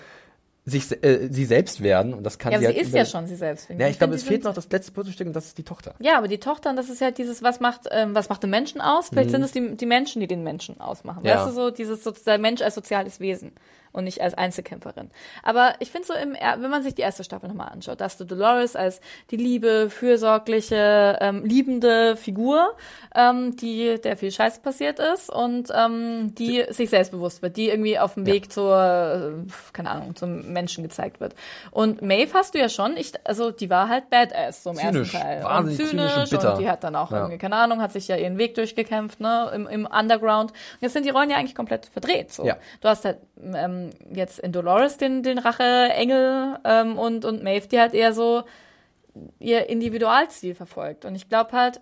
sich, 0.69 1.01
äh, 1.01 1.29
sie 1.31 1.45
selbst 1.45 1.81
werden 1.81 2.13
und 2.13 2.23
das 2.25 2.37
kann 2.39 2.51
ja, 2.51 2.59
sie 2.59 2.65
aber 2.65 2.73
halt 2.73 2.75
sie 2.75 2.81
ist 2.81 2.89
über- 2.89 2.97
ja 2.97 3.05
schon 3.05 3.25
sie 3.25 3.37
selbst. 3.37 3.67
finde 3.67 3.81
Ja, 3.83 3.87
ich. 3.87 3.93
ich 3.93 3.99
glaube, 3.99 4.15
es 4.15 4.23
fehlt 4.23 4.43
noch 4.43 4.53
das 4.53 4.69
letzte 4.69 4.91
Puzzlestück 4.91 5.25
und 5.25 5.33
das 5.33 5.45
ist 5.45 5.57
die 5.57 5.63
Tochter. 5.63 5.95
Ja, 5.99 6.17
aber 6.17 6.27
die 6.27 6.39
Tochter, 6.39 6.73
das 6.73 6.89
ist 6.89 6.99
halt 7.01 7.17
dieses, 7.17 7.41
was 7.41 7.61
macht, 7.61 7.87
ähm, 7.89 8.13
was 8.13 8.27
macht 8.27 8.43
den 8.43 8.49
Menschen 8.49 8.81
aus? 8.81 9.07
Vielleicht 9.07 9.31
sind 9.31 9.43
es 9.43 9.53
die, 9.53 9.77
die 9.77 9.85
Menschen, 9.85 10.19
die 10.19 10.27
den 10.27 10.43
Menschen 10.43 10.81
ausmachen. 10.81 11.21
Mhm. 11.21 11.27
Ja. 11.29 11.37
Weißt 11.37 11.47
du, 11.47 11.51
so 11.53 11.71
dieses 11.71 12.03
so, 12.03 12.11
der 12.11 12.37
Mensch 12.37 12.61
als 12.61 12.75
soziales 12.75 13.21
Wesen 13.21 13.53
und 13.91 14.03
nicht 14.03 14.21
als 14.21 14.33
Einzelkämpferin. 14.33 15.09
Aber 15.43 15.73
ich 15.79 15.91
finde 15.91 16.07
so, 16.07 16.13
im, 16.13 16.33
wenn 16.33 16.69
man 16.69 16.83
sich 16.83 16.95
die 16.95 17.01
erste 17.01 17.23
Staffel 17.23 17.49
nochmal 17.49 17.69
anschaut, 17.69 17.99
da 18.01 18.05
hast 18.05 18.19
du 18.19 18.25
Dolores 18.25 18.75
als 18.75 19.01
die 19.31 19.37
liebe, 19.37 19.89
fürsorgliche, 19.89 21.17
ähm, 21.21 21.43
liebende 21.45 22.15
Figur, 22.15 22.75
ähm, 23.15 23.55
die, 23.55 23.99
der 24.01 24.17
viel 24.17 24.31
Scheiß 24.31 24.59
passiert 24.59 24.99
ist 24.99 25.29
und 25.29 25.69
ähm, 25.75 26.33
die 26.35 26.65
sich 26.69 26.89
selbstbewusst 26.89 27.41
wird, 27.41 27.57
die 27.57 27.69
irgendwie 27.69 27.97
auf 27.99 28.13
dem 28.15 28.25
Ja. 28.25 28.33
Weg 28.33 28.51
zur, 28.51 28.75
äh, 29.47 29.51
keine 29.73 29.89
Ahnung, 29.91 30.15
zum 30.15 30.51
Menschen 30.53 30.83
gezeigt 30.83 31.19
wird. 31.19 31.33
Und 31.71 32.01
Maeve 32.01 32.33
hast 32.33 32.53
du 32.53 32.59
ja 32.59 32.69
schon, 32.69 32.97
ich, 32.97 33.13
also 33.23 33.51
die 33.51 33.69
war 33.69 33.89
halt 33.89 34.09
Badass 34.09 34.63
so 34.63 34.71
im 34.71 34.75
Zynisch, 34.77 35.13
ersten 35.13 35.27
Teil. 35.27 35.43
wahnsinnig 35.43 35.79
und 35.79 35.87
zynisch 35.89 36.11
zynisch 36.13 36.23
und 36.23 36.29
bitter. 36.39 36.53
und 36.53 36.59
die 36.61 36.69
hat 36.69 36.83
dann 36.83 36.95
auch 36.95 37.11
Ja. 37.11 37.17
irgendwie, 37.19 37.37
keine 37.37 37.55
Ahnung, 37.55 37.81
hat 37.81 37.91
sich 37.91 38.07
ja 38.07 38.15
ihren 38.15 38.37
Weg 38.37 38.55
durchgekämpft, 38.55 39.19
ne, 39.19 39.51
im, 39.53 39.67
im 39.67 39.85
Underground. 39.85 40.51
Und 40.51 40.57
jetzt 40.81 40.93
sind 40.93 41.05
die 41.05 41.09
Rollen 41.09 41.29
ja 41.29 41.37
eigentlich 41.37 41.55
komplett 41.55 41.85
verdreht. 41.87 42.31
So. 42.31 42.45
Ja. 42.45 42.57
Du 42.81 42.87
hast 42.89 43.05
halt 43.05 43.17
ähm, 43.41 43.76
jetzt 44.11 44.39
in 44.39 44.51
Dolores 44.51 44.97
den, 44.97 45.23
den 45.23 45.37
Rache-Engel 45.37 46.59
ähm, 46.63 46.97
und, 46.97 47.25
und 47.25 47.43
Maeve, 47.43 47.67
die 47.67 47.79
halt 47.79 47.93
eher 47.93 48.13
so 48.13 48.43
ihr 49.39 49.69
Individualziel 49.69 50.55
verfolgt. 50.55 51.05
Und 51.05 51.15
ich 51.15 51.29
glaube 51.29 51.51
halt, 51.53 51.81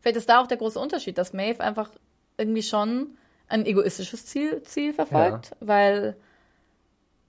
vielleicht 0.00 0.16
ist 0.16 0.28
da 0.28 0.40
auch 0.40 0.46
der 0.46 0.56
große 0.56 0.78
Unterschied, 0.78 1.18
dass 1.18 1.32
Maeve 1.32 1.60
einfach 1.62 1.90
irgendwie 2.36 2.62
schon 2.62 3.16
ein 3.48 3.66
egoistisches 3.66 4.26
Ziel, 4.26 4.62
Ziel 4.62 4.92
verfolgt, 4.92 5.54
weil 5.60 6.16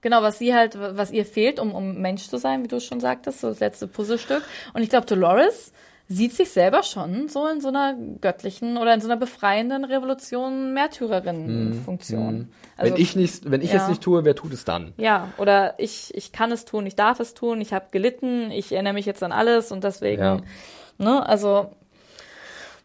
genau, 0.02 0.22
was 0.22 0.38
sie 0.38 0.54
halt, 0.54 0.78
was 0.80 1.12
ihr 1.12 1.26
fehlt, 1.26 1.60
um, 1.60 1.74
um 1.74 2.00
Mensch 2.00 2.28
zu 2.28 2.38
sein, 2.38 2.64
wie 2.64 2.68
du 2.68 2.80
schon 2.80 3.00
sagtest, 3.00 3.42
so 3.42 3.50
das 3.50 3.60
letzte 3.60 3.88
Puzzlestück. 3.88 4.44
Und 4.74 4.84
ich 4.84 4.90
glaube, 4.90 5.06
Dolores 5.06 5.74
sieht 6.14 6.34
sich 6.34 6.50
selber 6.52 6.84
schon 6.84 7.28
so 7.30 7.48
in 7.48 7.62
so 7.62 7.70
einer 7.70 7.96
göttlichen 8.22 8.78
oder 8.78 8.94
in 8.94 9.02
so 9.02 9.08
einer 9.08 9.18
befreienden 9.18 9.84
Revolution 9.86 10.74
Märtyrerin-Funktion. 10.74 12.50
Also, 12.78 12.94
wenn 12.94 13.02
ich 13.02 13.16
nicht, 13.16 13.50
wenn 13.50 13.62
ich 13.62 13.72
ja. 13.74 13.82
es 13.84 13.88
nicht 13.88 14.02
tue, 14.02 14.26
wer 14.26 14.36
tut 14.36 14.54
es 14.54 14.66
dann? 14.66 14.94
ja, 14.98 15.30
oder 15.38 15.76
ich, 15.78 16.14
ich 16.16 16.32
kann 16.32 16.52
es 16.52 16.66
tun, 16.66 16.86
ich 16.86 16.96
darf 16.96 17.20
es 17.20 17.34
tun, 17.34 17.62
ich 17.62 17.74
habe 17.74 17.86
gelitten, 17.92 18.52
ich 18.52 18.72
erinnere 18.72 18.94
mich 18.94 19.06
jetzt 19.06 19.24
an 19.24 19.32
alles 19.32 19.72
und 19.72 19.84
deswegen, 19.84 20.22
Ja. 20.22 20.38
ne, 20.98 21.28
also 21.28 21.72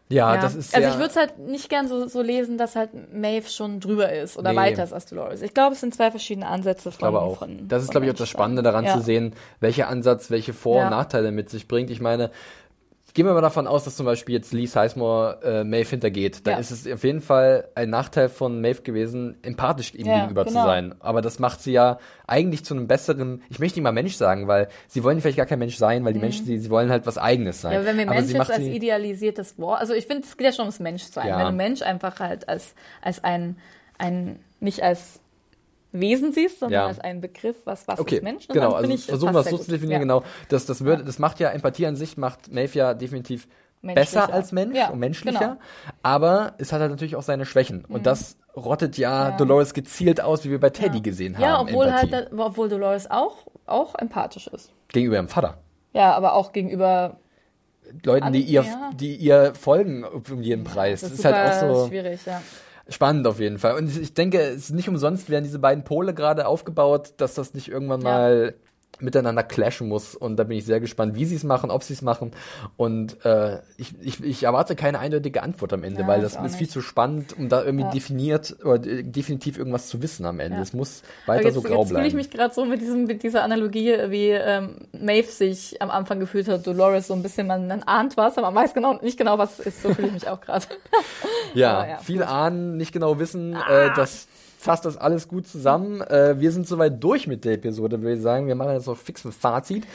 Ja, 0.09 0.35
ja. 0.35 0.41
das 0.41 0.55
ist 0.55 0.75
also 0.75 0.87
ich 0.89 0.95
würde 0.95 1.09
es 1.09 1.15
halt 1.15 1.37
nicht 1.39 1.69
gern 1.69 1.87
so, 1.87 2.07
so 2.07 2.21
lesen, 2.21 2.57
dass 2.57 2.75
halt 2.75 3.13
Maeve 3.13 3.47
schon 3.49 3.79
drüber 3.79 4.11
ist 4.11 4.37
oder 4.37 4.51
Nee. 4.51 4.57
weiter 4.57 4.83
ist 4.83 4.93
als 4.93 5.05
Dolores. 5.07 5.41
Ich 5.43 5.53
glaube, 5.53 5.73
es 5.73 5.81
sind 5.81 5.93
zwei 5.93 6.09
verschiedene 6.11 6.47
Ansätze 6.47 6.83
von 6.83 6.93
Ich 6.93 6.97
glaube 6.97 7.21
auch. 7.21 7.37
Von, 7.37 7.67
das 7.67 7.83
ist, 7.83 7.91
glaube 7.91 8.05
ich, 8.07 8.11
auch 8.11 8.15
das. 8.17 8.27
Spannende 8.29 8.63
daran 8.63 8.85
ja. 8.85 8.93
zu 8.95 9.01
sehen, 9.01 9.33
welcher 9.59 9.87
Ansatz 9.87 10.31
welche 10.31 10.53
Vor- 10.53 10.77
Ja. 10.77 10.83
und 10.85 10.89
Nachteile 10.91 11.31
mit 11.31 11.49
sich 11.51 11.67
bringt. 11.67 11.89
Ich 11.91 12.01
meine, 12.01 12.31
gehen 13.13 13.25
wir 13.25 13.33
mal 13.33 13.41
davon 13.41 13.67
aus, 13.67 13.83
dass 13.83 13.95
zum 13.95 14.05
Beispiel 14.05 14.35
jetzt 14.35 14.53
Lee 14.53 14.65
Sizemore 14.65 15.39
äh, 15.43 15.63
Maeve 15.63 15.89
hintergeht. 15.89 16.45
Dann 16.47 16.53
Ja. 16.55 16.59
ist 16.59 16.71
es 16.71 16.91
auf 16.91 17.03
jeden 17.03 17.21
Fall 17.21 17.67
ein 17.75 17.89
Nachteil 17.89 18.29
von 18.29 18.61
Maeve 18.61 18.81
gewesen, 18.81 19.37
empathisch 19.41 19.93
ihm 19.93 20.05
Ja, 20.05 20.19
gegenüber 20.21 20.45
genau. 20.45 20.61
zu 20.61 20.65
sein. 20.67 20.95
Aber 20.99 21.21
das 21.21 21.39
macht 21.39 21.61
sie 21.61 21.71
ja 21.71 21.97
eigentlich 22.27 22.63
zu 22.65 22.73
einem 22.73 22.87
besseren, 22.87 23.41
ich 23.49 23.59
möchte 23.59 23.79
nicht 23.79 23.83
mal 23.83 23.91
Mensch 23.91 24.15
sagen, 24.15 24.47
weil 24.47 24.67
sie 24.87 25.03
wollen 25.03 25.19
vielleicht 25.21 25.37
gar 25.37 25.45
kein 25.45 25.59
Mensch 25.59 25.77
sein, 25.77 26.05
weil 26.05 26.13
die 26.13 26.19
Menschen, 26.19 26.45
sie, 26.45 26.57
sie 26.59 26.69
wollen 26.69 26.89
halt 26.89 27.05
was 27.05 27.17
Eigenes 27.17 27.61
sein. 27.61 27.71
Mhm. 27.71 27.79
Ja, 27.83 27.85
wenn 27.89 27.97
wir 27.97 28.07
Aber 28.07 28.15
Mensch 28.19 28.31
jetzt 28.31 28.49
als 28.51 28.57
sie- 28.63 28.71
idealisiertes 28.75 29.57
Wort, 29.57 29.79
also 29.79 29.93
ich 29.93 30.05
finde, 30.05 30.23
es 30.27 30.37
geht 30.37 30.45
ja 30.45 30.51
schon 30.53 30.63
ums 30.65 30.79
Menschsein. 30.79 31.27
Ja. 31.27 31.39
Wenn 31.39 31.45
du 31.47 31.51
Mensch 31.53 31.81
einfach 31.81 32.19
halt 32.19 32.47
als, 32.47 32.75
als 33.01 33.23
ein, 33.23 33.57
ein, 33.97 34.39
nicht 34.59 34.81
als 34.83 35.19
Wesen 35.91 36.33
siehst, 36.33 36.59
sondern 36.59 36.81
Ja. 36.81 36.87
als 36.87 36.99
einen 36.99 37.21
Begriff, 37.21 37.57
was, 37.65 37.87
was 37.87 37.99
Okay, 37.99 38.17
ist 38.17 38.23
Mensch, 38.23 38.47
genau, 38.47 38.71
dann 38.71 38.73
also 38.75 38.91
ich, 38.91 39.05
versuchen 39.05 39.33
wir 39.33 39.39
es 39.39 39.49
so 39.49 39.57
zu 39.57 39.71
definieren, 39.71 40.01
ja. 40.01 40.19
genau. 40.19 40.23
Das, 40.49 40.65
das, 40.65 40.83
würde, 40.83 41.03
das 41.03 41.19
macht 41.19 41.39
ja, 41.39 41.49
Empathie 41.49 41.87
an 41.87 41.95
sich 41.95 42.17
macht 42.17 42.51
Maeve 42.53 42.77
ja 42.77 42.93
definitiv 42.93 43.47
besser 43.81 44.31
als 44.31 44.51
Mensch 44.51 44.75
ja, 44.75 44.89
und 44.89 44.99
menschlicher, 44.99 45.39
genau. 45.39 45.57
aber 46.03 46.53
es 46.57 46.71
hat 46.71 46.81
halt 46.81 46.91
natürlich 46.91 47.15
auch 47.15 47.23
seine 47.23 47.45
Schwächen. 47.45 47.85
Und 47.85 47.99
mhm. 47.99 48.03
das 48.03 48.37
rottet 48.55 48.97
ja, 48.97 49.29
ja, 49.29 49.37
Dolores 49.37 49.73
gezielt 49.73 50.21
aus, 50.21 50.45
wie 50.45 50.51
wir 50.51 50.59
bei 50.59 50.69
Teddy 50.69 51.01
gesehen 51.01 51.35
haben. 51.35 51.43
Ja, 51.43 51.61
obwohl 51.61 51.91
halt, 51.91 52.31
obwohl 52.37 52.69
Dolores 52.69 53.09
auch, 53.09 53.47
auch 53.65 53.95
empathisch 53.95 54.47
ist. 54.47 54.73
Gegenüber 54.89 55.15
ihrem 55.15 55.29
Vater. 55.29 55.57
Ja, 55.93 56.13
aber 56.13 56.33
auch 56.33 56.51
gegenüber 56.51 57.19
Leuten, 58.03 58.33
die 58.33 58.41
ihr, 58.41 58.65
die 58.93 59.15
ihr 59.15 59.53
folgen 59.55 60.03
um 60.03 60.41
jeden 60.41 60.63
Preis. 60.63 61.01
Das 61.01 61.11
ist, 61.11 61.25
das 61.25 61.31
ist 61.31 61.35
halt 61.35 61.63
auch 61.71 61.83
so 61.83 61.87
schwierig, 61.87 62.25
ja. 62.25 62.41
Spannend 62.89 63.27
auf 63.27 63.39
jeden 63.39 63.59
Fall. 63.59 63.75
Und 63.75 63.95
ich 63.95 64.13
denke, 64.13 64.39
es 64.39 64.65
ist 64.65 64.71
nicht 64.71 64.89
umsonst 64.89 65.29
werden 65.29 65.43
diese 65.43 65.59
beiden 65.59 65.83
Pole 65.83 66.13
gerade 66.13 66.47
aufgebaut, 66.47 67.13
dass 67.17 67.35
das 67.35 67.53
nicht 67.53 67.67
irgendwann 67.69 68.01
mal 68.01 68.55
miteinander 69.01 69.43
clashen 69.43 69.87
muss. 69.87 70.15
Und 70.15 70.37
da 70.37 70.43
bin 70.43 70.57
ich 70.57 70.65
sehr 70.65 70.79
gespannt, 70.79 71.15
wie 71.15 71.25
sie 71.25 71.35
es 71.35 71.43
machen, 71.43 71.71
ob 71.71 71.83
sie 71.83 71.93
es 71.93 72.01
machen. 72.01 72.31
Und 72.77 73.23
äh, 73.25 73.59
ich, 73.77 73.93
ich, 74.01 74.23
ich 74.23 74.43
erwarte 74.43 74.75
keine 74.75 74.99
eindeutige 74.99 75.43
Antwort 75.43 75.73
am 75.73 75.83
Ende, 75.83 76.01
ja, 76.01 76.07
weil 76.07 76.21
das 76.21 76.35
ist 76.35 76.41
nicht. 76.41 76.55
viel 76.55 76.69
zu 76.69 76.81
spannend, 76.81 77.37
um 77.37 77.49
da 77.49 77.63
irgendwie 77.63 77.85
ja. 77.85 77.91
definiert 77.91 78.57
oder 78.63 78.85
äh, 78.85 79.03
definitiv 79.03 79.57
irgendwas 79.57 79.87
zu 79.87 80.01
wissen 80.01 80.25
am 80.25 80.39
Ende. 80.39 80.61
Es 80.61 80.73
muss 80.73 81.03
weiter 81.25 81.45
jetzt, 81.45 81.55
so 81.55 81.61
grau 81.61 81.81
jetzt 81.81 81.89
bleiben. 81.89 82.05
Jetzt 82.05 82.11
fühle 82.13 82.21
ich 82.21 82.27
mich 82.27 82.29
gerade 82.29 82.53
so 82.53 82.65
mit, 82.65 82.81
diesem, 82.81 83.05
mit 83.05 83.23
dieser 83.23 83.43
Analogie, 83.43 83.95
wie 84.09 84.29
ähm, 84.29 84.87
Maeve 84.91 85.27
sich 85.27 85.81
am 85.81 85.89
Anfang 85.89 86.19
gefühlt 86.19 86.47
hat, 86.47 86.65
Dolores 86.65 87.07
so 87.07 87.13
ein 87.13 87.23
bisschen, 87.23 87.47
man, 87.47 87.67
man 87.67 87.83
ahnt 87.83 88.17
was, 88.17 88.37
aber 88.37 88.51
man 88.51 88.63
weiß 88.63 88.73
genau, 88.73 88.99
nicht 89.01 89.17
genau, 89.17 89.37
was 89.37 89.59
es 89.59 89.67
ist. 89.67 89.83
So 89.83 89.93
fühle 89.93 90.07
ich 90.07 90.13
mich 90.13 90.27
auch 90.27 90.41
gerade. 90.41 90.65
ja, 91.53 91.85
ja, 91.87 91.97
viel 91.97 92.23
ahnen, 92.23 92.77
nicht 92.77 92.91
genau 92.91 93.19
wissen, 93.19 93.55
ah. 93.55 93.85
äh, 93.85 93.93
dass 93.95 94.27
fasst 94.59 94.83
das 94.83 94.97
alles 94.97 95.29
gut 95.29 95.47
zusammen. 95.47 96.01
Äh, 96.01 96.39
wir 96.39 96.51
sind 96.51 96.67
soweit 96.67 97.01
durch 97.01 97.27
mit 97.27 97.45
der 97.45 97.53
Episode, 97.53 98.01
würde 98.01 98.17
ich 98.17 98.21
sagen. 98.21 98.47
Wir 98.47 98.55
machen 98.55 98.73
jetzt 98.73 98.87
noch 98.87 98.97
fix 98.97 99.23
ein 99.23 99.31
Fazit. 99.31 99.85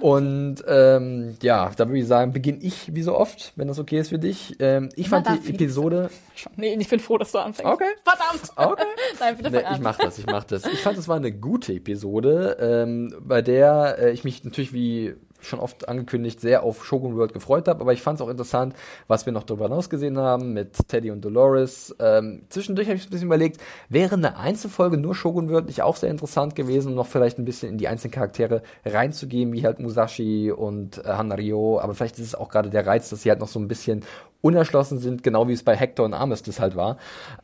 Und 0.00 0.64
ähm, 0.66 1.36
ja, 1.42 1.70
da 1.76 1.86
würde 1.86 1.98
ich 1.98 2.06
sagen, 2.06 2.32
beginne 2.32 2.58
ich 2.62 2.94
wie 2.94 3.02
so 3.02 3.14
oft, 3.14 3.52
wenn 3.56 3.68
das 3.68 3.78
okay 3.78 4.00
ist 4.00 4.08
für 4.08 4.18
dich. 4.18 4.56
Ähm, 4.60 4.88
ich 4.96 5.08
Immer 5.08 5.22
fand 5.22 5.46
die 5.46 5.50
Episode. 5.50 6.08
Nee, 6.56 6.74
ich 6.74 6.88
bin 6.88 7.00
froh, 7.00 7.18
dass 7.18 7.32
du 7.32 7.38
anfängst. 7.38 7.70
Okay. 7.70 7.90
Verdammt. 8.02 8.50
Okay. 8.72 8.82
Nein, 9.20 9.36
bitte 9.36 9.50
nee, 9.50 9.62
Ich 9.74 9.80
mach 9.80 9.98
das, 9.98 10.18
ich 10.18 10.26
mach 10.26 10.44
das. 10.44 10.64
Ich 10.64 10.80
fand, 10.80 10.96
es 10.96 11.06
war 11.06 11.16
eine 11.16 11.30
gute 11.30 11.74
Episode, 11.74 12.56
ähm, 12.60 13.14
bei 13.20 13.42
der 13.42 13.98
äh, 13.98 14.12
ich 14.12 14.24
mich 14.24 14.42
natürlich 14.42 14.72
wie 14.72 15.14
schon 15.46 15.60
oft 15.60 15.88
angekündigt, 15.88 16.40
sehr 16.40 16.62
auf 16.62 16.84
Shogun 16.84 17.16
World 17.16 17.32
gefreut 17.32 17.68
habe. 17.68 17.80
Aber 17.80 17.92
ich 17.92 18.02
fand 18.02 18.18
es 18.18 18.22
auch 18.22 18.28
interessant, 18.28 18.74
was 19.06 19.26
wir 19.26 19.32
noch 19.32 19.44
darüber 19.44 19.64
hinaus 19.64 19.90
gesehen 19.90 20.18
haben 20.18 20.52
mit 20.52 20.88
Teddy 20.88 21.10
und 21.10 21.24
Dolores. 21.24 21.94
Ähm, 21.98 22.42
zwischendurch 22.48 22.88
habe 22.88 22.96
ich 22.96 23.06
ein 23.06 23.10
bisschen 23.10 23.26
überlegt, 23.26 23.60
wäre 23.88 24.14
eine 24.14 24.36
Einzelfolge 24.36 24.96
nur 24.96 25.14
Shogun 25.14 25.50
World 25.50 25.66
nicht 25.66 25.82
auch 25.82 25.96
sehr 25.96 26.10
interessant 26.10 26.54
gewesen, 26.54 26.88
um 26.88 26.94
noch 26.94 27.06
vielleicht 27.06 27.38
ein 27.38 27.44
bisschen 27.44 27.70
in 27.70 27.78
die 27.78 27.88
einzelnen 27.88 28.12
Charaktere 28.12 28.62
reinzugehen, 28.84 29.52
wie 29.52 29.64
halt 29.64 29.80
Musashi 29.80 30.50
und 30.50 31.04
äh, 31.04 31.08
Hanario. 31.08 31.80
Aber 31.80 31.94
vielleicht 31.94 32.18
ist 32.18 32.26
es 32.26 32.34
auch 32.34 32.48
gerade 32.48 32.70
der 32.70 32.86
Reiz, 32.86 33.10
dass 33.10 33.22
sie 33.22 33.30
halt 33.30 33.40
noch 33.40 33.48
so 33.48 33.58
ein 33.58 33.68
bisschen 33.68 34.04
unerschlossen 34.44 34.98
sind, 34.98 35.22
genau 35.22 35.48
wie 35.48 35.54
es 35.54 35.62
bei 35.62 35.74
Hector 35.74 36.04
und 36.04 36.12
Armistice 36.12 36.60
halt 36.60 36.76
war. 36.76 36.98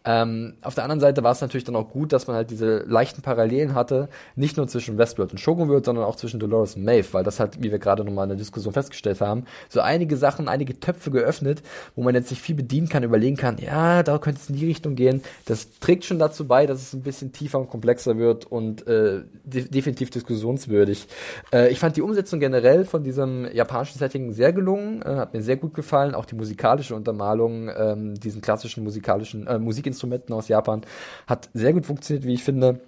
Ähm, 0.05 0.53
auf 0.61 0.75
der 0.75 0.85
anderen 0.85 1.01
Seite 1.01 1.23
war 1.23 1.33
es 1.33 1.41
natürlich 1.41 1.65
dann 1.65 1.75
auch 1.75 1.89
gut, 1.89 2.13
dass 2.13 2.27
man 2.27 2.37
halt 2.37 2.51
diese 2.51 2.81
leichten 2.81 3.23
Parallelen 3.23 3.75
hatte, 3.75 4.11
nicht 4.37 4.59
nur 4.59 4.69
zwischen 4.69 4.99
Westworld 4.99 5.33
und 5.33 5.39
Shogun 5.39 5.71
sondern 5.83 6.05
auch 6.05 6.17
zwischen 6.17 6.39
Dolores 6.39 6.77
und 6.77 6.85
Maeve, 6.85 7.09
weil 7.13 7.25
das 7.25 7.41
halt, 7.41 7.63
wie 7.63 7.71
wir 7.71 7.79
gerade 7.79 8.05
nochmal 8.05 8.25
in 8.25 8.31
der 8.31 8.37
Diskussion 8.37 8.75
festgestellt 8.75 9.23
haben, 9.23 9.45
so 9.71 9.81
einige 9.81 10.19
Sachen, 10.19 10.47
einige 10.47 10.79
Töpfe 10.79 11.11
geöffnet, 11.11 11.63
wo 11.97 12.03
man 12.03 12.15
jetzt 12.15 12.31
nicht 12.31 12.43
viel 12.43 12.55
bedienen 12.55 12.91
kann, 12.91 13.03
überlegen 13.03 13.37
kann, 13.37 13.57
ja, 13.57 14.03
da 14.03 14.19
könnte 14.19 14.41
es 14.43 14.51
in 14.51 14.57
die 14.57 14.67
Richtung 14.67 14.95
gehen. 14.95 15.23
Das 15.47 15.79
trägt 15.81 16.05
schon 16.05 16.19
dazu 16.19 16.47
bei, 16.47 16.67
dass 16.67 16.83
es 16.83 16.93
ein 16.93 17.01
bisschen 17.03 17.33
tiefer 17.33 17.61
und 17.61 17.71
komplexer 17.71 18.19
wird 18.19 18.45
und 18.45 18.87
äh, 18.87 19.23
de 19.45 19.69
definitiv 19.71 20.11
diskussionswürdig. 20.11 21.09
Äh, 21.51 21.71
ich 21.71 21.79
fand 21.79 21.97
die 21.97 22.03
Umsetzung 22.03 22.41
generell 22.41 22.85
von 22.85 23.03
diesem 23.03 23.51
japanischen 23.55 23.99
Setting 23.99 24.33
sehr 24.33 24.53
gelungen, 24.53 25.01
äh, 25.01 25.17
hat 25.17 25.33
mir 25.33 25.41
sehr 25.41 25.57
gut 25.57 25.73
gefallen, 25.73 26.15
auch 26.15 26.27
die 26.27 26.35
musikalische 26.35 26.90
klassische 26.91 26.95
Untermalung 26.97 27.71
ähm, 27.77 28.15
diesen 28.15 28.43
klassischen 28.43 28.85
musikalischen 28.85 29.47
äh, 29.47 29.59
Musikinstrumenten 29.59 30.35
aus 30.35 30.49
Japan 30.49 30.83
hat 31.27 31.49
sehr 31.55 31.73
gut 31.73 31.87
funktioniert, 31.87 32.27
wie 32.27 32.35
ich 32.35 32.45
finde. 32.45 32.81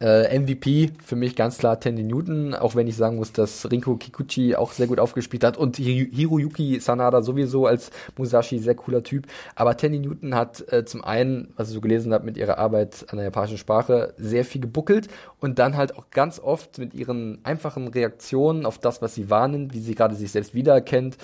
Äh, 0.00 0.38
MVP 0.40 0.90
für 1.04 1.14
mich 1.14 1.36
ganz 1.36 1.58
klar 1.58 1.78
Tandy 1.78 2.02
Newton, 2.02 2.52
auch 2.52 2.74
wenn 2.74 2.88
ich 2.88 2.96
sagen 2.96 3.16
muss, 3.16 3.32
dass 3.32 3.70
Rinko 3.70 3.94
Kikuchi 3.94 4.56
auch 4.56 4.72
sehr 4.72 4.88
gut 4.88 4.98
aufgespielt 4.98 5.44
hat 5.44 5.56
und 5.56 5.76
Hiroyuki 5.76 6.80
Sanada 6.80 7.22
sowieso 7.22 7.66
als 7.66 7.92
Musashi 8.16 8.58
sehr 8.58 8.74
cooler 8.74 9.04
Typ. 9.04 9.28
Aber 9.54 9.76
Tandy 9.76 10.00
Newton 10.00 10.34
hat 10.34 10.64
äh, 10.72 10.84
zum 10.84 11.04
einen, 11.04 11.54
was 11.56 11.68
ich 11.68 11.74
so 11.74 11.80
gelesen 11.80 12.12
habe, 12.12 12.24
mit 12.24 12.36
ihrer 12.36 12.58
Arbeit 12.58 13.06
an 13.10 13.18
der 13.18 13.26
japanischen 13.26 13.56
Sprache 13.56 14.14
sehr 14.18 14.44
viel 14.44 14.60
gebuckelt 14.60 15.06
und 15.38 15.60
dann 15.60 15.76
halt 15.76 15.96
auch 15.96 16.10
ganz 16.10 16.40
oft 16.40 16.78
mit 16.78 16.92
ihren 16.92 17.38
einfachen 17.44 17.86
Reaktionen 17.86 18.66
auf 18.66 18.78
das, 18.78 19.00
was 19.00 19.14
sie 19.14 19.30
wahrnimmt, 19.30 19.74
wie 19.74 19.80
sie 19.80 19.94
gerade 19.94 20.16
sich 20.16 20.32
selbst 20.32 20.54
wiedererkennt 20.54 21.16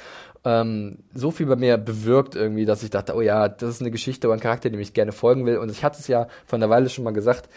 ähm, 0.44 0.98
so 1.12 1.30
viel 1.30 1.46
bei 1.46 1.56
mir 1.56 1.76
bewirkt 1.76 2.34
irgendwie, 2.34 2.64
dass 2.64 2.82
ich 2.82 2.90
dachte, 2.90 3.14
oh 3.14 3.20
ja, 3.20 3.48
das 3.48 3.70
ist 3.70 3.80
eine 3.80 3.90
Geschichte 3.90 4.26
oder 4.26 4.36
ein 4.36 4.40
Charakter, 4.40 4.70
dem 4.70 4.80
ich 4.80 4.94
gerne 4.94 5.12
folgen 5.12 5.44
will. 5.46 5.58
Und 5.58 5.70
ich 5.70 5.84
hatte 5.84 5.98
es 6.00 6.08
ja 6.08 6.28
von 6.46 6.60
der 6.60 6.70
Weile 6.70 6.88
schon 6.88 7.04
mal 7.04 7.12
gesagt, 7.12 7.48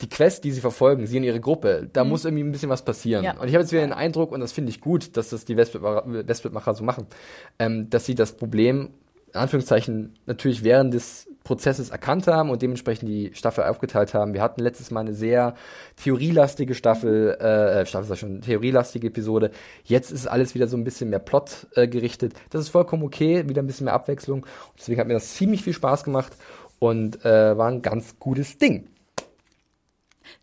die 0.00 0.08
Quest, 0.08 0.44
die 0.44 0.52
sie 0.52 0.60
verfolgen, 0.60 1.06
sie 1.06 1.16
in 1.18 1.24
ihre 1.24 1.40
Gruppe, 1.40 1.88
da 1.92 2.04
mhm. 2.04 2.10
muss 2.10 2.24
irgendwie 2.24 2.44
ein 2.44 2.52
bisschen 2.52 2.70
was 2.70 2.84
passieren. 2.84 3.24
Ja. 3.24 3.32
Und 3.32 3.48
ich 3.48 3.54
habe 3.54 3.62
jetzt 3.62 3.72
wieder 3.72 3.82
den 3.82 3.92
Eindruck, 3.92 4.32
und 4.32 4.40
das 4.40 4.52
finde 4.52 4.70
ich 4.70 4.80
gut, 4.80 5.16
dass 5.16 5.30
das 5.30 5.44
die 5.44 5.56
Westbildmacher 5.56 6.74
so 6.74 6.84
machen, 6.84 7.06
ähm, 7.58 7.90
dass 7.90 8.06
sie 8.06 8.14
das 8.14 8.36
Problem, 8.36 8.90
in 9.32 9.40
Anführungszeichen, 9.40 10.14
natürlich 10.26 10.64
während 10.64 10.94
des 10.94 11.26
Prozesses 11.44 11.90
erkannt 11.90 12.26
haben 12.26 12.50
und 12.50 12.62
dementsprechend 12.62 13.08
die 13.08 13.30
Staffel 13.34 13.64
aufgeteilt 13.64 14.14
haben. 14.14 14.34
Wir 14.34 14.42
hatten 14.42 14.60
letztes 14.60 14.90
Mal 14.90 15.00
eine 15.00 15.14
sehr 15.14 15.54
theorielastige 15.96 16.74
Staffel, 16.74 17.32
äh, 17.34 17.86
Staffel 17.86 18.04
ist 18.04 18.10
ja 18.10 18.16
schon 18.16 18.42
theorielastige 18.42 19.08
Episode. 19.08 19.50
Jetzt 19.84 20.12
ist 20.12 20.26
alles 20.26 20.54
wieder 20.54 20.68
so 20.68 20.76
ein 20.76 20.84
bisschen 20.84 21.10
mehr 21.10 21.18
Plot 21.18 21.66
äh, 21.74 21.88
gerichtet. 21.88 22.34
Das 22.50 22.60
ist 22.60 22.68
vollkommen 22.68 23.02
okay, 23.02 23.48
wieder 23.48 23.62
ein 23.62 23.66
bisschen 23.66 23.84
mehr 23.84 23.94
Abwechslung. 23.94 24.42
Und 24.42 24.78
deswegen 24.78 25.00
hat 25.00 25.06
mir 25.06 25.14
das 25.14 25.34
ziemlich 25.34 25.62
viel 25.62 25.72
Spaß 25.72 26.04
gemacht 26.04 26.36
und 26.78 27.24
äh, 27.24 27.56
war 27.56 27.68
ein 27.68 27.82
ganz 27.82 28.18
gutes 28.18 28.58
Ding. 28.58 28.88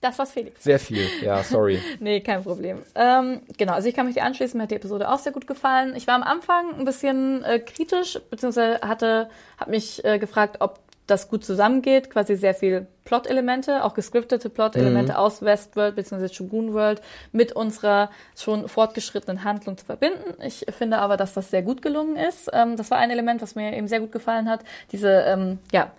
Das 0.02 0.20
war's, 0.20 0.32
Felix. 0.32 0.64
Sehr 0.64 0.80
viel, 0.80 1.06
ja, 1.22 1.44
sorry. 1.44 1.80
nee, 2.00 2.22
kein 2.22 2.44
Problem. 2.44 2.80
Ähm, 2.94 3.42
genau, 3.58 3.74
also 3.74 3.88
ich 3.88 3.96
kann 3.96 4.06
mich 4.06 4.16
dir 4.16 4.24
anschließen, 4.24 4.58
mir 4.58 4.64
hat 4.64 4.72
die 4.72 4.76
Episode 4.76 5.10
auch 5.10 5.20
sehr 5.20 5.32
gut 5.32 5.48
gefallen. 5.48 5.96
Ich 5.96 6.08
war 6.08 6.16
am 6.16 6.24
Anfang 6.24 6.76
ein 6.78 6.86
bisschen 6.86 7.44
äh, 7.44 7.60
kritisch, 7.60 8.20
beziehungsweise 8.30 8.82
hatte, 8.82 9.30
hab 9.58 9.70
mich 9.70 10.04
äh, 10.06 10.20
gefragt, 10.20 10.58
ob 10.60 10.80
das 11.08 11.30
gut 11.30 11.44
zusammengeht, 11.44 12.10
quasi 12.10 12.36
sehr 12.36 12.54
viel 12.54 12.86
Plot-Elemente, 13.06 13.84
auch 13.86 13.94
gescriptete 13.94 14.50
Plot-Elemente 14.50 15.14
mhm. 15.14 15.18
aus 15.18 15.42
Westworld 15.42 15.96
bzw. 15.96 16.28
Shogun 16.28 16.74
World 16.74 17.02
mit 17.32 17.54
unserer 17.54 18.10
schon 18.36 18.68
fortgeschrittenen 18.68 19.44
Handlung 19.46 19.78
zu 19.78 19.86
verbinden. 19.86 20.40
Ich 20.44 20.66
finde 20.78 21.00
aber, 21.00 21.16
dass 21.16 21.34
das 21.34 21.50
sehr 21.50 21.64
gut 21.64 21.82
gelungen 21.82 22.18
ist. 22.18 22.50
Ähm, 22.52 22.76
das 22.76 22.92
war 22.92 22.98
ein 22.98 23.10
Element, 23.10 23.42
was 23.42 23.56
mir 23.56 23.76
eben 23.76 23.88
sehr 23.88 24.02
gut 24.02 24.12
gefallen 24.12 24.50
hat. 24.50 24.60
Diese, 24.92 25.10
ähm, 25.10 25.60
ja, 25.72 25.92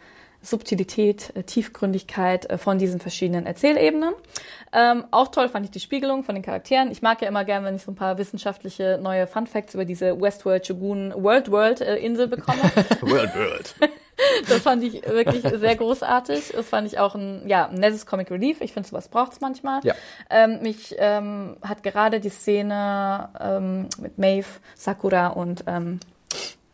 Subtilität, 0.43 1.33
äh, 1.35 1.43
Tiefgründigkeit 1.43 2.49
äh, 2.49 2.59
von 2.59 2.79
diesen 2.79 3.01
verschiedenen 3.01 3.47
Erzählebenen. 3.47 4.15
Ähm, 4.73 5.05
auch 5.11 5.29
toll 5.29 5.49
fand 5.49 5.65
ich 5.65 5.71
die 5.71 5.81
Spiegelung 5.81 6.23
von 6.23 6.35
den 6.35 6.45
Charakteren. 6.45 6.91
Ich 6.91 7.03
mag 7.03 7.21
ja 7.23 7.29
immer 7.29 7.45
gern, 7.45 7.65
wenn 7.65 7.75
ich 7.75 7.83
so 7.83 7.91
ein 7.91 7.97
paar 7.97 8.19
wissenschaftliche 8.19 8.99
neue 9.03 9.27
Fun 9.27 9.47
Facts 9.47 9.75
über 9.75 9.85
diese 9.85 10.21
Westworld 10.21 10.67
Shogun 10.67 11.13
World 11.17 11.51
World 11.51 11.81
äh, 11.81 11.97
Insel 11.97 12.29
bekomme. 12.29 12.63
World 13.01 13.35
World. 13.35 13.75
das 14.49 14.59
fand 14.61 14.85
ich 14.85 15.05
wirklich 15.07 15.43
sehr 15.43 15.77
großartig. 15.77 16.53
Das 16.55 16.69
fand 16.69 16.87
ich 16.87 16.99
auch 16.99 17.15
ein, 17.15 17.49
ja, 17.49 17.67
ein 17.67 17.77
nettes 17.77 18.07
Comic 18.07 18.31
Relief. 18.31 18.61
Ich 18.61 18.73
finde, 18.73 18.89
sowas 18.89 19.09
braucht 19.09 19.33
es 19.33 19.41
manchmal. 19.41 19.81
Ja. 19.85 19.95
Ähm, 20.31 20.61
mich 20.63 20.95
ähm, 20.99 21.57
hat 21.63 21.83
gerade 21.83 22.21
die 22.21 22.31
Szene 22.31 23.29
ähm, 23.41 23.89
mit 24.01 24.19
Maeve, 24.19 24.47
Sakura 24.75 25.29
und 25.29 25.65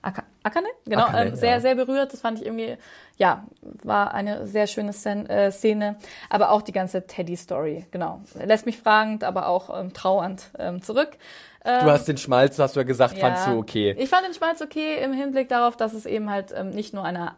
ähm, 0.04 0.24
Akane, 0.42 0.66
genau, 0.84 1.04
Akane, 1.04 1.30
ähm, 1.30 1.36
sehr, 1.36 1.50
ja. 1.52 1.60
sehr 1.60 1.74
berührt. 1.74 2.12
Das 2.12 2.20
fand 2.20 2.38
ich 2.38 2.46
irgendwie, 2.46 2.76
ja, 3.16 3.44
war 3.82 4.12
eine 4.12 4.46
sehr 4.46 4.66
schöne 4.66 4.90
äh, 4.90 5.50
Szene. 5.50 5.96
Aber 6.30 6.50
auch 6.50 6.62
die 6.62 6.72
ganze 6.72 7.06
Teddy-Story, 7.06 7.86
genau. 7.90 8.20
Lässt 8.44 8.66
mich 8.66 8.78
fragend, 8.78 9.24
aber 9.24 9.48
auch 9.48 9.78
ähm, 9.78 9.92
trauernd 9.92 10.50
ähm, 10.58 10.82
zurück. 10.82 11.16
Ähm, 11.64 11.84
du 11.84 11.90
hast 11.90 12.06
den 12.06 12.18
Schmalz, 12.18 12.58
hast 12.58 12.76
du 12.76 12.80
ja 12.80 12.84
gesagt, 12.84 13.14
ja, 13.14 13.20
fandst 13.20 13.46
du 13.46 13.58
okay. 13.58 13.96
Ich 13.98 14.10
fand 14.10 14.26
den 14.26 14.34
Schmalz 14.34 14.60
okay 14.60 15.02
im 15.02 15.12
Hinblick 15.12 15.48
darauf, 15.48 15.76
dass 15.76 15.94
es 15.94 16.04
eben 16.04 16.30
halt 16.30 16.52
ähm, 16.54 16.70
nicht 16.70 16.92
nur 16.92 17.04
eine, 17.04 17.32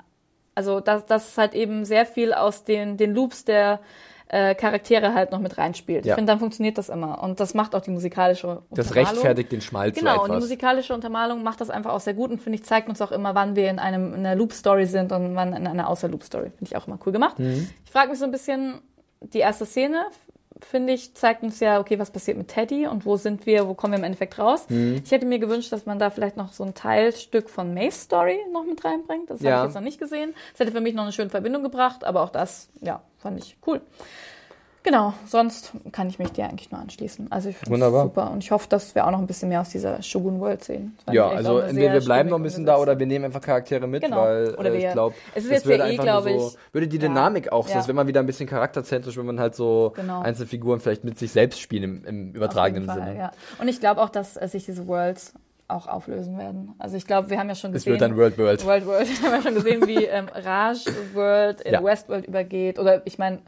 also 0.55 0.81
dass, 0.81 1.07
dass 1.07 1.29
es 1.29 1.39
halt 1.39 1.55
eben 1.55 1.85
sehr 1.85 2.07
viel 2.07 2.33
aus 2.33 2.65
den, 2.65 2.97
den 2.97 3.15
Loops 3.15 3.45
der 3.45 3.81
äh, 4.29 4.55
Charaktere 4.55 5.15
halt 5.15 5.31
noch 5.31 5.39
mit 5.39 5.57
reinspielt. 5.57 6.05
Ja. 6.05 6.13
Ich 6.13 6.15
finde, 6.17 6.33
dann 6.33 6.41
funktioniert 6.41 6.79
das 6.79 6.89
immer. 6.89 7.23
Und 7.23 7.39
das 7.39 7.55
macht 7.55 7.75
auch 7.75 7.81
die 7.81 7.91
musikalische 7.91 8.49
Untermalung. 8.49 8.77
Das 8.77 8.95
rechtfertigt 8.95 9.53
den 9.53 9.61
Schmalz 9.61 9.97
Genau, 9.97 10.25
und 10.25 10.33
die 10.33 10.41
musikalische 10.41 10.95
Untermalung 10.95 11.43
macht 11.43 11.61
das 11.61 11.71
einfach 11.71 11.93
auch 11.93 12.01
sehr 12.01 12.15
gut 12.15 12.31
und 12.31 12.41
finde 12.41 12.59
ich, 12.59 12.65
zeigt 12.65 12.89
uns 12.89 13.01
auch 13.01 13.13
immer, 13.13 13.35
wann 13.35 13.55
wir 13.55 13.71
in 13.71 13.79
einem 13.79 14.15
in 14.15 14.27
einer 14.27 14.35
Loop-Story 14.35 14.87
sind 14.87 15.13
und 15.13 15.35
wann 15.37 15.53
in 15.53 15.67
einer 15.67 15.89
Außer-Loop-Story. 15.89 16.51
Finde 16.51 16.65
ich 16.65 16.77
auch 16.77 16.87
immer 16.87 16.99
cool 17.07 17.13
gemacht. 17.13 17.39
Mhm. 17.39 17.69
Ich 17.85 17.91
frage 17.91 18.11
mich 18.11 18.19
so 18.19 18.25
ein 18.25 18.33
bisschen, 18.33 18.81
die 19.21 19.39
erste 19.39 19.65
Szene 19.65 20.07
finde 20.61 20.93
ich, 20.93 21.15
zeigt 21.15 21.43
uns 21.43 21.61
ja, 21.61 21.81
okay, 21.81 21.99
was 21.99 22.11
passiert 22.11 22.39
mit 22.39 22.49
Teddy 22.49 22.87
und 22.87 23.05
wo 23.05 23.17
sind 23.17 23.47
wir, 23.47 23.69
wo 23.69 23.75
kommen 23.75 23.93
wir 23.93 23.99
im 23.99 24.05
Endeffekt 24.05 24.39
raus. 24.39 24.67
Mhm. 24.69 25.03
Ich 25.05 25.11
hätte 25.11 25.27
mir 25.27 25.39
gewünscht, 25.39 25.73
dass 25.73 25.87
man 25.87 25.99
da 25.99 26.11
vielleicht 26.11 26.37
noch 26.37 26.53
so 26.53 26.65
ein 26.65 26.75
Teilstück 26.75 27.51
von 27.51 27.75
Maves 27.75 28.03
Story 28.03 28.39
noch 28.53 28.65
mit 28.65 28.85
reinbringt. 28.85 29.31
Das 29.31 29.41
ja. 29.41 29.53
habe 29.53 29.61
ich 29.61 29.69
jetzt 29.69 29.75
noch 29.75 29.83
nicht 29.83 29.99
gesehen. 29.99 30.35
Das 30.53 30.61
hätte 30.61 30.73
für 30.73 30.81
mich 30.81 30.95
noch 30.95 31.03
eine 31.03 31.13
schöne 31.13 31.31
Verbindung 31.31 31.63
gebracht, 31.63 32.05
aber 32.05 32.23
auch 32.23 32.31
das, 32.31 32.69
ja, 32.81 33.03
fand 33.19 33.39
ich 33.39 33.57
cool. 33.67 33.81
Genau, 34.87 35.15
sonst 35.27 35.73
kann 35.91 36.09
ich 36.09 36.21
mich 36.21 36.31
dir 36.31 36.45
eigentlich 36.45 36.71
nur 36.71 36.81
anschließen. 36.81 37.33
Also 37.33 37.49
ich 37.49 37.57
finde 37.57 37.73
Wunderbar. 37.73 38.05
super 38.05 38.31
und 38.31 38.45
ich 38.45 38.53
hoffe, 38.53 38.69
dass 38.69 38.95
wir 38.95 39.05
auch 39.05 39.11
noch 39.11 39.19
ein 39.19 39.27
bisschen 39.27 39.49
mehr 39.49 39.61
aus 39.61 39.71
dieser 39.71 40.01
Shogun 40.01 40.39
World 40.39 40.63
sehen. 40.63 40.97
Ja, 41.11 41.33
ich 41.33 41.39
also 41.39 41.59
auch 41.59 41.63
entweder 41.65 41.93
wir 41.95 42.01
bleiben 42.03 42.31
noch 42.31 42.37
ein 42.39 42.43
bisschen 42.45 42.65
da 42.65 42.77
oder 42.79 42.97
wir 42.97 43.05
nehmen 43.07 43.25
einfach 43.25 43.41
Charaktere 43.41 43.89
mit, 43.89 44.05
Genau. 44.05 44.19
weil 44.23 44.55
Oder 44.55 44.71
äh, 44.71 44.77
ich 44.77 44.83
wir- 44.85 44.93
glaube, 44.93 45.17
es 45.35 45.43
ist 45.45 45.51
jetzt 45.51 45.67
würde 45.67 45.79
ja 45.79 45.87
eh, 45.87 45.91
einfach 45.91 46.05
glaub 46.05 46.25
nur 46.25 46.39
so, 46.41 46.49
ich- 46.57 46.73
würde 46.73 46.87
die 46.87 46.99
Ja. 46.99 47.09
Dynamik 47.09 47.51
auch 47.51 47.65
so, 47.67 47.73
Ja. 47.73 47.79
das 47.79 47.89
wäre 47.89 47.97
mal 47.97 48.07
wieder 48.07 48.21
ein 48.21 48.27
bisschen 48.27 48.49
charakterzentrisch, 48.49 49.17
wenn 49.17 49.27
man 49.27 49.41
halt 49.41 49.57
so 49.57 49.93
Genau. 49.97 50.23
Einzelfiguren 50.23 50.79
vielleicht 50.79 51.03
mit 51.03 51.19
sich 51.19 51.33
selbst 51.33 51.61
spielen 51.61 51.83
im, 51.83 52.05
im 52.05 52.33
übertragenen 52.35 52.85
Fall, 52.87 52.95
Sinne. 53.01 53.17
Ja. 53.19 53.33
Und 53.59 53.67
ich 53.67 53.81
glaube 53.81 54.01
auch, 54.01 54.09
dass 54.09 54.37
äh, 54.41 54.47
sich 54.47 54.67
diese 54.67 54.87
Worlds 54.87 55.35
auch 55.67 55.89
auflösen 55.89 56.39
werden. 56.39 56.75
Also 56.79 56.97
ich 56.97 57.09
glaube, 57.09 57.29
wir 57.31 57.41
haben 57.41 57.49
ja 57.49 57.57
schon 57.57 57.71
Es 57.73 57.83
gesehen. 57.83 57.95
wird 57.95 58.03
dann 58.03 58.17
World 58.17 58.39
World. 58.39 58.65
World 58.65 58.87
World. 58.87 59.09
Wir 59.21 59.29
haben 59.29 59.35
ja 59.35 59.43
schon 59.43 59.55
gesehen, 59.57 59.85
wie 59.89 60.05
ähm, 60.05 60.27
Raj 60.33 60.79
World 61.13 61.61
in 61.63 61.73
Ja. 61.73 61.83
Westworld 61.83 62.25
übergeht. 62.29 62.79
Oder 62.79 63.05
ich 63.05 63.19
meine, 63.19 63.41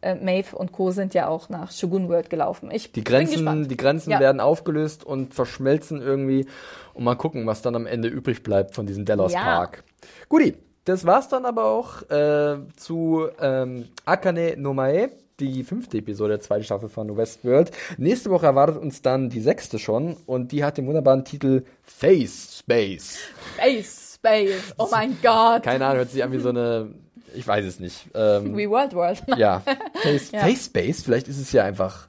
äh, 0.00 0.14
Maeve 0.14 0.56
und 0.56 0.72
Co. 0.72 0.90
sind 0.90 1.14
ja 1.14 1.28
auch 1.28 1.48
nach 1.48 1.72
Shogun 1.72 2.08
World 2.08 2.30
gelaufen. 2.30 2.70
Ich 2.70 2.92
Die 2.92 3.04
Grenzen, 3.04 3.68
die 3.68 3.76
Grenzen 3.76 4.10
Ja. 4.10 4.20
werden 4.20 4.40
aufgelöst 4.40 5.04
und 5.04 5.34
verschmelzen 5.34 6.00
irgendwie. 6.02 6.46
Und 6.94 7.04
mal 7.04 7.14
gucken, 7.16 7.46
was 7.46 7.62
dann 7.62 7.74
am 7.76 7.86
Ende 7.86 8.08
übrig 8.08 8.42
bleibt 8.42 8.74
von 8.74 8.86
diesem 8.86 9.04
Delos 9.04 9.32
Ja. 9.32 9.40
Park. 9.42 9.84
Guti, 10.28 10.56
das 10.84 11.04
war's 11.04 11.28
dann 11.28 11.44
aber 11.44 11.64
auch 11.64 12.02
äh, 12.10 12.58
zu 12.76 13.28
ähm, 13.40 13.86
Akane 14.04 14.54
no 14.56 14.72
Mae, 14.74 15.10
die 15.40 15.62
fünfte 15.62 15.98
Episode 15.98 16.30
der 16.30 16.40
zweiten 16.40 16.64
Staffel 16.64 16.88
von 16.88 17.16
Westworld. 17.16 17.70
Nächste 17.96 18.30
Woche 18.30 18.46
erwartet 18.46 18.76
uns 18.78 19.02
dann 19.02 19.30
die 19.30 19.40
sechste 19.40 19.78
schon 19.78 20.16
und 20.26 20.50
die 20.50 20.64
hat 20.64 20.78
den 20.78 20.86
wunderbaren 20.86 21.24
Titel 21.24 21.62
Face 21.82 22.58
Space. 22.58 23.18
Space, 23.54 24.14
Space. 24.16 24.74
Oh 24.78 24.88
mein 24.90 25.16
Gott. 25.22 25.62
Keine 25.62 25.84
Ahnung, 25.86 25.98
hört 25.98 26.10
sich 26.10 26.24
an 26.24 26.32
wie 26.32 26.38
so 26.40 26.48
eine, 26.48 26.88
ich 27.34 27.46
weiß 27.46 27.64
es 27.64 27.80
nicht. 27.80 28.08
Ähm, 28.14 28.56
Wie 28.56 28.68
World 28.68 28.94
World. 28.94 29.22
ja, 29.36 29.62
Face, 30.02 30.30
Ja. 30.32 30.40
Face 30.40 30.66
Space, 30.66 31.02
vielleicht 31.02 31.28
ist 31.28 31.38
es 31.40 31.52
ja 31.52 31.64
einfach. 31.64 32.08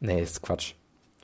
Nee, 0.00 0.22
ist 0.22 0.42
Quatsch. 0.42 0.74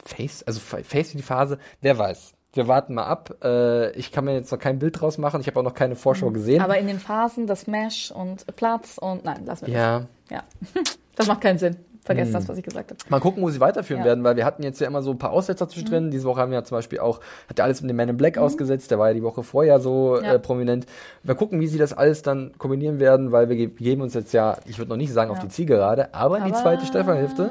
Face, 0.05 0.43
also 0.45 0.61
Fa- 0.61 0.83
Face 0.85 1.13
wie 1.15 1.19
die 1.19 1.23
Phase, 1.23 1.59
wer 1.81 1.99
weiß. 1.99 2.33
Wir 2.53 2.69
warten 2.69 2.95
mal 2.95 3.05
ab. 3.05 3.35
Äh, 3.45 3.91
ich 3.99 4.13
kann 4.13 4.25
mir 4.25 4.35
jetzt 4.35 4.51
noch 4.51 4.59
kein 4.59 4.79
Bild 4.79 4.99
draus 5.01 5.19
machen. 5.19 5.41
Ich 5.43 5.47
habe 5.47 5.61
auch 5.61 5.65
noch 5.65 5.75
keine 5.75 5.95
Vorschau 5.97 6.31
gesehen. 6.31 6.59
Mhm. 6.59 6.65
Aber 6.65 6.79
in 6.79 6.87
den 6.87 7.01
Phasen 7.01 7.47
das 7.47 7.67
Mesh 7.67 8.11
und 8.11 8.47
Platz 8.57 8.97
und 8.99 9.25
nein, 9.25 9.45
lassen 9.45 9.67
wir 9.67 9.75
ja, 9.75 10.01
das. 10.01 10.31
Ja. 10.31 10.45
Das 11.17 11.27
macht 11.29 11.41
keinen 11.41 11.59
Sinn. 11.59 11.77
Vergesst 12.07 12.35
das, 12.35 12.49
was 12.49 12.57
ich 12.57 12.65
gesagt 12.65 12.91
habe. 12.93 12.99
mal 13.09 13.21
gucken, 13.21 13.43
wo 13.43 13.51
sie 13.51 13.61
weiterführen 13.61 14.01
Ja. 14.01 14.07
werden, 14.07 14.25
weil 14.25 14.37
wir 14.37 14.45
hatten 14.45 14.63
jetzt 14.63 14.81
ja 14.81 14.87
immer 14.87 15.03
so 15.03 15.11
ein 15.11 15.19
paar 15.19 15.31
Aussetzer 15.33 15.69
zwischendrin. 15.69 16.11
Diese 16.11 16.25
Woche 16.25 16.41
haben 16.41 16.51
wir 16.51 16.59
ja 16.59 16.65
zum 16.65 16.79
Beispiel 16.79 17.01
auch, 17.01 17.21
hat 17.49 17.59
ja 17.59 17.65
alles 17.65 17.83
mit 17.83 17.91
dem 17.91 17.97
Man 17.97 18.09
in 18.09 18.17
Black 18.17 18.39
ausgesetzt, 18.39 18.91
der 18.91 18.99
war 18.99 19.09
ja 19.09 19.15
die 19.15 19.23
Woche 19.23 19.43
vorher 19.43 19.81
so 19.81 20.19
Ja. 20.23 20.35
äh, 20.35 20.39
prominent. 20.39 20.87
Wir 21.23 21.35
gucken, 21.35 21.61
wie 21.61 21.67
sie 21.67 21.79
das 21.79 21.93
alles 21.93 22.23
dann 22.23 22.53
kombinieren 22.59 22.99
werden, 23.01 23.33
weil 23.33 23.49
wir 23.49 23.57
ge- 23.57 23.67
geben 23.69 24.03
uns 24.03 24.15
jetzt 24.15 24.33
ja, 24.33 24.57
ich 24.67 24.79
würde 24.79 24.89
noch 24.91 24.97
nicht 24.97 25.13
sagen 25.13 25.31
auf 25.31 25.39
die 25.41 25.49
Zielgerade, 25.49 26.15
aber 26.15 26.39
in 26.39 26.45
die 26.47 26.53
zweite 26.53 26.87
Staffelhälfte. 26.87 27.51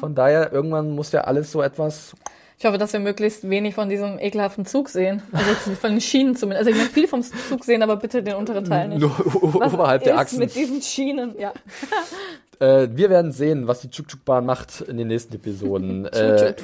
Von 0.00 0.14
daher, 0.14 0.52
irgendwann 0.52 0.94
muss 0.94 1.12
ja 1.12 1.22
alles 1.22 1.50
so 1.50 1.60
etwas 1.62 2.14
Ich 2.58 2.64
hoffe, 2.66 2.76
dass 2.76 2.92
wir 2.92 3.00
möglichst 3.00 3.48
wenig 3.48 3.74
von 3.74 3.88
diesem 3.88 4.18
ekelhaften 4.18 4.66
Zug 4.66 4.88
sehen. 4.88 5.22
Also 5.32 5.70
von 5.80 5.90
den 5.92 6.00
Schienen 6.00 6.34
zumindest. 6.36 6.66
Also 6.66 6.70
ich 6.70 6.76
möchte 6.76 6.92
viel 6.94 7.08
vom 7.08 7.22
Zug 7.22 7.64
sehen, 7.64 7.82
aber 7.82 7.96
bitte 7.96 8.22
den 8.22 8.34
unteren 8.34 8.64
Teil 8.64 8.88
nicht. 8.88 9.00
nur 9.00 9.12
oberhalb 9.42 10.02
der 10.04 10.18
Achsen. 10.18 10.40
mit 10.40 10.54
diesen 10.54 10.82
Schienen? 10.82 11.34
Ja. 11.38 11.52
Äh, 12.60 12.88
wir 12.92 13.10
werden 13.10 13.32
sehen, 13.32 13.68
was 13.68 13.80
die 13.80 13.90
Chuk-Chuk-Bahn 13.90 14.44
macht 14.44 14.80
in 14.80 14.96
den 14.96 15.08
nächsten 15.08 15.34
Episoden. 15.34 16.06
äh, 16.12 16.54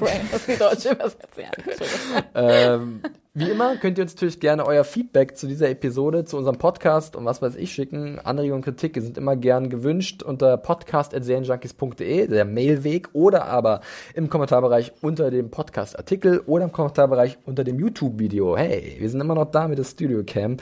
ähm, 2.34 3.00
wie 3.36 3.50
immer 3.50 3.76
könnt 3.78 3.98
ihr 3.98 4.04
uns 4.04 4.14
natürlich 4.14 4.38
gerne 4.38 4.64
euer 4.64 4.84
Feedback 4.84 5.36
zu 5.36 5.48
dieser 5.48 5.68
Episode, 5.68 6.24
zu 6.24 6.36
unserem 6.36 6.56
Podcast 6.56 7.16
und 7.16 7.24
was 7.24 7.42
weiß 7.42 7.56
ich 7.56 7.72
schicken. 7.72 8.20
Anregungen 8.20 8.58
und 8.58 8.64
Kritik 8.64 8.94
sind 8.94 9.18
immer 9.18 9.34
gern 9.34 9.70
gewünscht 9.70 10.22
unter 10.22 10.56
podcast.serienjunkies.de, 10.56 12.28
der 12.28 12.44
Mailweg, 12.44 13.08
oder 13.12 13.46
aber 13.46 13.80
im 14.14 14.28
Kommentarbereich 14.28 14.92
unter 15.00 15.32
dem 15.32 15.50
Podcast-Artikel 15.50 16.42
oder 16.46 16.62
im 16.62 16.70
Kommentarbereich 16.70 17.38
unter 17.44 17.64
dem 17.64 17.80
YouTube-Video. 17.80 18.56
Hey, 18.56 18.98
wir 19.00 19.10
sind 19.10 19.20
immer 19.20 19.34
noch 19.34 19.50
da 19.50 19.66
mit 19.66 19.78
der 19.78 19.84
Studio-Cam. 19.84 20.58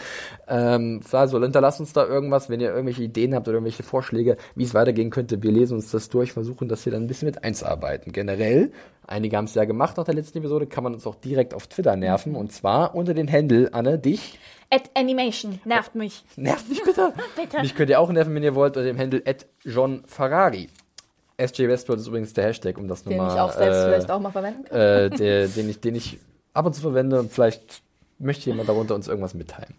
Ähm, 0.52 1.00
also 1.10 1.40
hinterlasst 1.40 1.80
uns 1.80 1.94
da 1.94 2.06
irgendwas, 2.06 2.50
wenn 2.50 2.60
ihr 2.60 2.68
irgendwelche 2.68 3.02
Ideen 3.02 3.34
habt 3.34 3.48
oder 3.48 3.56
irgendwelche 3.56 3.82
Vorschläge, 3.82 4.36
wie 4.54 4.64
es 4.64 4.74
weitergehen 4.74 5.08
könnte. 5.08 5.42
Wir 5.42 5.50
lesen 5.50 5.78
uns 5.78 5.90
das 5.90 6.10
durch, 6.10 6.34
versuchen 6.34 6.68
das 6.68 6.82
hier 6.82 6.92
dann 6.92 7.04
ein 7.04 7.06
bisschen 7.06 7.24
mit 7.24 7.42
einzuarbeiten. 7.42 8.12
Generell, 8.12 8.70
einige 9.06 9.38
haben 9.38 9.46
es 9.46 9.54
ja 9.54 9.64
gemacht 9.64 9.96
nach 9.96 10.04
der 10.04 10.12
letzten 10.12 10.38
Episode, 10.38 10.66
kann 10.66 10.84
man 10.84 10.92
uns 10.92 11.06
auch 11.06 11.14
direkt 11.14 11.54
auf 11.54 11.68
Twitter 11.68 11.96
nerven. 11.96 12.34
Und 12.36 12.52
zwar 12.52 12.94
unter 12.94 13.14
den 13.14 13.28
Händel, 13.28 13.70
Anne, 13.72 13.98
dich. 13.98 14.38
At 14.68 14.90
Animation 14.94 15.58
nervt 15.64 15.94
mich. 15.94 16.22
Nervt 16.36 16.68
mich 16.68 16.82
bitte. 16.82 17.14
Bitte. 17.36 17.60
Mich 17.62 17.74
könnt 17.74 17.88
ihr 17.88 17.98
auch 17.98 18.10
nerven, 18.10 18.34
wenn 18.34 18.42
ihr 18.42 18.54
wollt, 18.54 18.76
unter 18.76 18.86
dem 18.86 18.98
Händel 18.98 19.22
at 19.24 19.46
John 19.64 20.02
Ferrari. 20.06 20.68
SJ 21.38 21.66
Westworld 21.68 22.00
ist 22.00 22.08
übrigens 22.08 22.34
der 22.34 22.44
Hashtag, 22.44 22.76
um 22.76 22.88
das 22.88 23.04
Den 23.04 23.16
nochmal... 23.16 23.34
ich 23.34 23.40
auch 23.40 23.52
selbst 23.52 23.78
äh, 23.78 23.84
vielleicht 23.84 24.10
auch 24.10 24.20
mal 24.20 24.30
verwenden 24.30 24.64
kann. 24.64 24.78
äh, 24.78 25.10
der, 25.10 25.48
den, 25.48 25.70
ich, 25.70 25.80
den 25.80 25.94
ich 25.94 26.18
ab 26.52 26.66
und 26.66 26.74
zu 26.74 26.82
verwende 26.82 27.18
und 27.18 27.32
vielleicht 27.32 27.82
möchte 28.18 28.50
jemand 28.50 28.68
darunter 28.68 28.94
uns 28.94 29.08
irgendwas 29.08 29.32
mitteilen. 29.32 29.74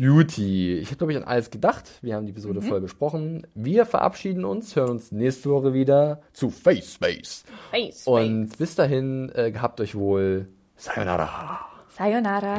Juti, 0.00 0.74
ich 0.78 0.86
habe, 0.90 0.96
glaube 0.96 1.12
ich, 1.12 1.18
an 1.18 1.24
alles 1.24 1.50
gedacht. 1.50 1.90
Wir 2.02 2.14
haben 2.14 2.24
die 2.24 2.30
Episode 2.30 2.62
voll 2.62 2.80
besprochen. 2.80 3.44
Wir 3.56 3.84
verabschieden 3.84 4.44
uns, 4.44 4.76
hören 4.76 4.90
uns 4.90 5.10
nächste 5.10 5.50
Woche 5.50 5.74
wieder 5.74 6.20
zu 6.32 6.50
Face 6.50 6.94
Space. 6.94 7.42
Face, 7.72 8.06
Und 8.06 8.56
bis 8.58 8.76
dahin, 8.76 9.28
äh, 9.34 9.50
gehabt 9.50 9.80
euch 9.80 9.96
wohl. 9.96 10.46
Sayonara. 10.76 11.58
Sayonara. 11.88 12.58